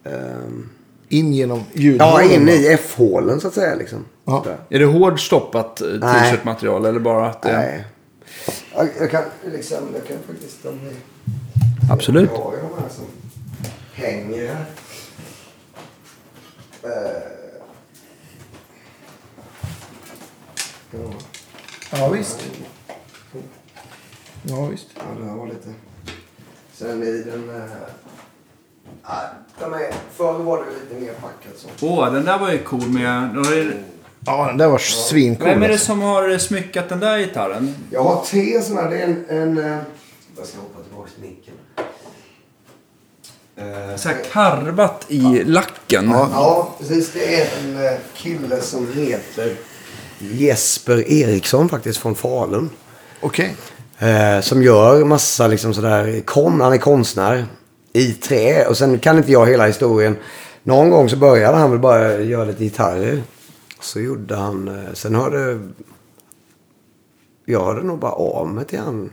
Ehm, 0.03 0.69
In 1.09 1.33
genom 1.33 1.57
ja, 1.73 1.81
ljudhålen. 1.81 2.31
in 2.31 2.45
då. 2.45 2.51
i 2.51 2.67
F-hålen 2.67 3.39
så 3.39 3.47
att 3.47 3.53
säga. 3.53 3.75
Liksom. 3.75 4.05
Ja. 4.25 4.45
Är 4.69 4.79
det 4.79 4.85
hård 4.85 5.25
stoppat 5.25 5.81
eh, 5.81 5.87
t-shirtmaterial 5.87 6.85
eller 6.85 6.99
bara 6.99 7.27
att 7.29 7.41
det... 7.41 7.57
Nej. 7.57 7.85
Jag, 8.75 8.89
jag 8.99 9.11
kan 9.11 9.23
liksom, 9.53 9.77
jag 9.93 10.07
kan 10.07 10.17
faktiskt... 10.27 10.63
De, 10.63 10.79
Absolut. 11.91 12.29
Jag 12.33 12.39
har 12.43 12.53
ju 12.53 12.59
de 12.59 12.81
här 12.81 12.89
som 12.89 13.05
hänger 13.93 14.47
här. 14.47 14.65
Eh. 20.93 20.99
Ja. 21.91 21.97
Ja, 21.97 22.09
visst. 22.09 22.39
Ja, 24.43 24.65
visst. 24.65 24.87
Ja, 24.95 25.01
det 25.19 25.25
här 25.25 25.35
var 25.35 25.47
lite... 25.47 25.73
Sen 26.73 27.03
i 27.03 27.23
den... 27.23 27.49
Uh... 27.49 27.61
De 29.59 29.73
är, 29.73 29.93
förr 30.15 30.33
var 30.33 30.57
det 30.57 30.71
lite 30.71 31.05
mer 31.05 31.13
packat 31.13 31.57
så. 31.57 31.85
Åh, 31.85 32.13
den 32.13 32.25
där 32.25 32.39
var 32.39 32.51
ju 32.51 32.57
cool 32.57 32.89
med... 32.89 33.35
Ja, 34.25 34.47
den 34.47 34.57
där 34.57 34.67
var 34.67 34.77
svincool. 34.77 35.47
Vem 35.47 35.63
är 35.63 35.67
det 35.67 35.73
alltså. 35.73 35.85
som 35.85 36.01
har 36.01 36.37
smyckat 36.37 36.89
den 36.89 36.99
där 36.99 37.17
gitarren? 37.19 37.75
Jag 37.91 38.03
har 38.03 38.25
tre 38.25 38.61
sådana. 38.61 38.89
Det 38.89 39.01
är 39.01 39.03
en... 39.03 39.25
en 39.29 39.57
eh, 39.57 39.77
jag 40.37 40.47
ska 40.47 40.57
hoppa 40.57 40.83
tillbaka 40.83 41.09
till 41.09 41.29
micken. 41.29 41.53
Eh, 43.55 43.95
Så 43.95 44.09
här 44.09 44.17
karvat 44.31 45.05
i 45.07 45.43
lacken. 45.43 46.09
Ja, 46.09 46.75
precis. 46.79 47.13
Det 47.13 47.41
är 47.41 47.47
en 47.59 47.85
eh, 47.85 47.99
kille 48.13 48.61
som 48.61 48.93
heter 48.93 49.55
Jesper 50.31 51.11
Eriksson 51.11 51.69
faktiskt 51.69 51.99
från 51.99 52.15
Falun. 52.15 52.69
Okej. 53.21 53.55
Eh, 53.99 54.41
som 54.41 54.63
gör 54.63 55.05
massa 55.05 55.47
liksom 55.47 55.73
sådär, 55.73 56.21
kon, 56.25 56.61
han 56.61 56.73
är 56.73 56.77
konstnär 56.77 57.45
i 57.93 58.13
trä. 58.13 58.65
Och 58.65 58.77
sen 58.77 58.99
kan 58.99 59.17
inte 59.17 59.31
jag 59.31 59.45
hela 59.45 59.67
historien. 59.67 60.17
Någon 60.63 60.89
gång 60.89 61.09
så 61.09 61.17
började 61.17 61.57
han 61.57 61.71
väl 61.71 61.79
bara 61.79 62.19
göra 62.19 62.45
lite 62.45 62.63
gitarrer. 62.63 63.23
Så 63.81 63.99
gjorde 63.99 64.35
han, 64.35 64.67
eh, 64.67 64.93
sen 64.93 65.15
hörde 65.15 65.59
jag 67.45 67.65
hörde 67.65 67.83
nog 67.83 67.99
bara 67.99 68.11
av 68.11 68.47
mig 68.47 68.65
till 68.65 68.79
han. 68.79 69.09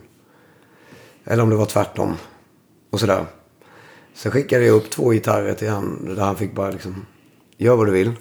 Eller 1.25 1.43
om 1.43 1.49
det 1.49 1.55
var 1.55 1.65
tvärtom. 1.65 2.15
Och 2.89 2.99
sådär. 2.99 3.25
Sen 4.13 4.31
skickade 4.31 4.65
jag 4.65 4.75
upp 4.75 4.89
två 4.89 5.09
gitarrer 5.09 5.53
till 5.53 5.69
han. 5.69 6.15
Där 6.15 6.23
han 6.23 6.35
fick 6.35 6.55
bara 6.55 6.69
liksom, 6.69 7.05
gör 7.57 7.75
vad 7.75 7.87
du 7.87 7.91
vill. 7.91 8.11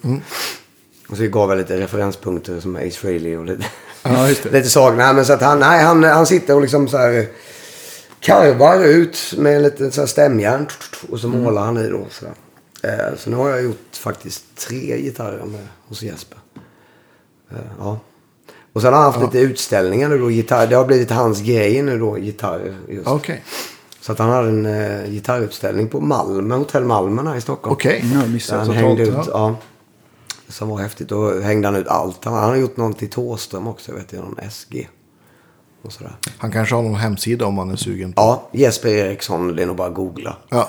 Och 1.11 1.17
så 1.17 1.27
gav 1.27 1.51
jag 1.51 1.59
lite 1.59 1.77
referenspunkter 1.81 2.61
som 2.61 2.77
Ace 2.77 2.91
Frehley 2.91 3.37
och 3.37 3.45
lite, 3.45 3.65
Ja, 4.03 4.27
lite. 4.27 4.51
Nej, 4.97 5.15
men 5.15 5.25
så 5.25 5.33
att 5.33 5.43
han, 5.43 5.59
nej, 5.59 5.83
han, 5.85 6.05
han 6.05 6.27
sitter 6.27 6.55
och 6.55 6.61
liksom 6.63 6.89
så 6.89 6.97
här 6.97 7.27
karvar 8.21 8.85
ut 8.85 9.35
med 9.39 9.57
en 9.57 9.63
liten 9.63 9.93
så 9.93 10.01
här 10.01 10.07
stämjärn. 10.07 10.67
Och 11.11 11.21
så 11.21 11.29
målar 11.29 11.63
han 11.63 11.79
i 11.79 11.89
då. 11.89 12.07
Så. 12.11 12.27
Eh, 12.87 13.17
så 13.19 13.31
nu 13.31 13.37
har 13.37 13.49
jag 13.49 13.63
gjort 13.63 13.89
faktiskt 13.93 14.45
tre 14.57 15.01
gitarrer 15.01 15.45
med, 15.45 15.69
hos 15.89 16.03
Jesper. 16.03 16.39
Eh, 17.51 17.57
ja. 17.79 17.99
Och 18.73 18.83
sen 18.83 18.93
har 18.93 19.03
han 19.03 19.13
haft 19.13 19.25
lite 19.35 19.39
utställningar 19.47 20.09
nu 20.09 20.19
då. 20.19 20.31
Gitarr, 20.31 20.67
det 20.67 20.77
har 20.77 20.85
blivit 20.85 21.11
hans 21.11 21.41
grej 21.41 21.83
nu 21.83 21.99
då, 21.99 22.15
gitarrer. 22.17 22.77
Just. 22.89 23.07
Okej. 23.09 23.45
Så 24.01 24.13
att 24.13 24.19
han 24.19 24.31
hade 24.31 24.49
en 24.49 24.67
eh, 24.67 25.11
gitarrutställning 25.11 25.89
på 25.89 26.01
Malmö, 26.01 26.55
Hotell 26.55 26.85
Malmö 26.85 27.23
här 27.23 27.37
i 27.37 27.41
Stockholm. 27.41 27.73
Okej. 27.73 28.01
Ja, 28.05 28.11
jag 28.13 28.23
Där 28.23 28.29
missade 28.29 28.59
han 28.59 28.67
totalt. 28.67 28.87
hängde 28.87 29.03
ut, 29.03 29.29
ja. 29.33 29.57
Ja. 30.51 30.53
Som 30.53 30.69
var 30.69 30.79
häftigt. 30.79 31.09
Då 31.09 31.41
hängde 31.41 31.69
han 31.69 31.77
ut 31.77 31.89
allt. 31.89 32.25
Han, 32.25 32.35
han 32.35 32.49
har 32.49 32.57
gjort 32.57 32.77
någon 32.77 32.95
till 32.95 33.11
Thåström 33.11 33.67
också, 33.69 33.93
vet 33.93 34.13
jag, 34.13 34.25
någon 34.25 34.51
SG. 34.51 34.89
Och 35.83 35.93
sådär. 35.93 36.13
Han 36.39 36.53
kanske 36.53 36.75
har 36.75 36.83
någon 36.83 36.95
hemsida 36.95 37.47
om 37.47 37.55
man 37.55 37.71
är 37.71 37.77
sugen. 37.77 38.13
på. 38.13 38.21
Ja, 38.23 38.49
Jesper 38.53 38.89
Eriksson, 38.89 39.57
det 39.57 39.63
är 39.63 39.67
nog 39.67 39.77
bara 39.77 39.89
att 39.89 39.95
googla. 39.95 40.37
Ja. 40.49 40.69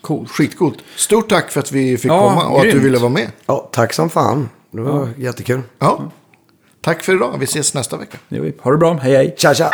Coolt. 0.00 0.30
Skitcoolt. 0.30 0.78
Stort 0.96 1.28
tack 1.28 1.50
för 1.50 1.60
att 1.60 1.72
vi 1.72 1.98
fick 1.98 2.10
Ja, 2.10 2.28
komma 2.28 2.46
och 2.48 2.56
att 2.56 2.62
du 2.62 2.70
grymt. 2.70 2.84
ville 2.84 2.98
vara 2.98 3.08
med. 3.10 3.30
Ja, 3.46 3.68
tack 3.72 3.92
som 3.92 4.10
fan. 4.10 4.48
Det 4.70 4.80
var 4.80 5.08
jättekul. 5.18 5.60
Ja. 5.78 6.10
Tack 6.80 7.02
för 7.02 7.14
idag. 7.14 7.36
Vi 7.38 7.44
ses 7.44 7.74
nästa 7.74 7.96
vecka. 7.96 8.18
Det 8.28 8.36
gör 8.36 8.42
vi. 8.42 8.54
Ha 8.60 8.70
det 8.70 8.76
bra. 8.76 8.94
Hej, 8.94 9.16
hej. 9.16 9.34
Tja, 9.38 9.54
tja! 9.54 9.70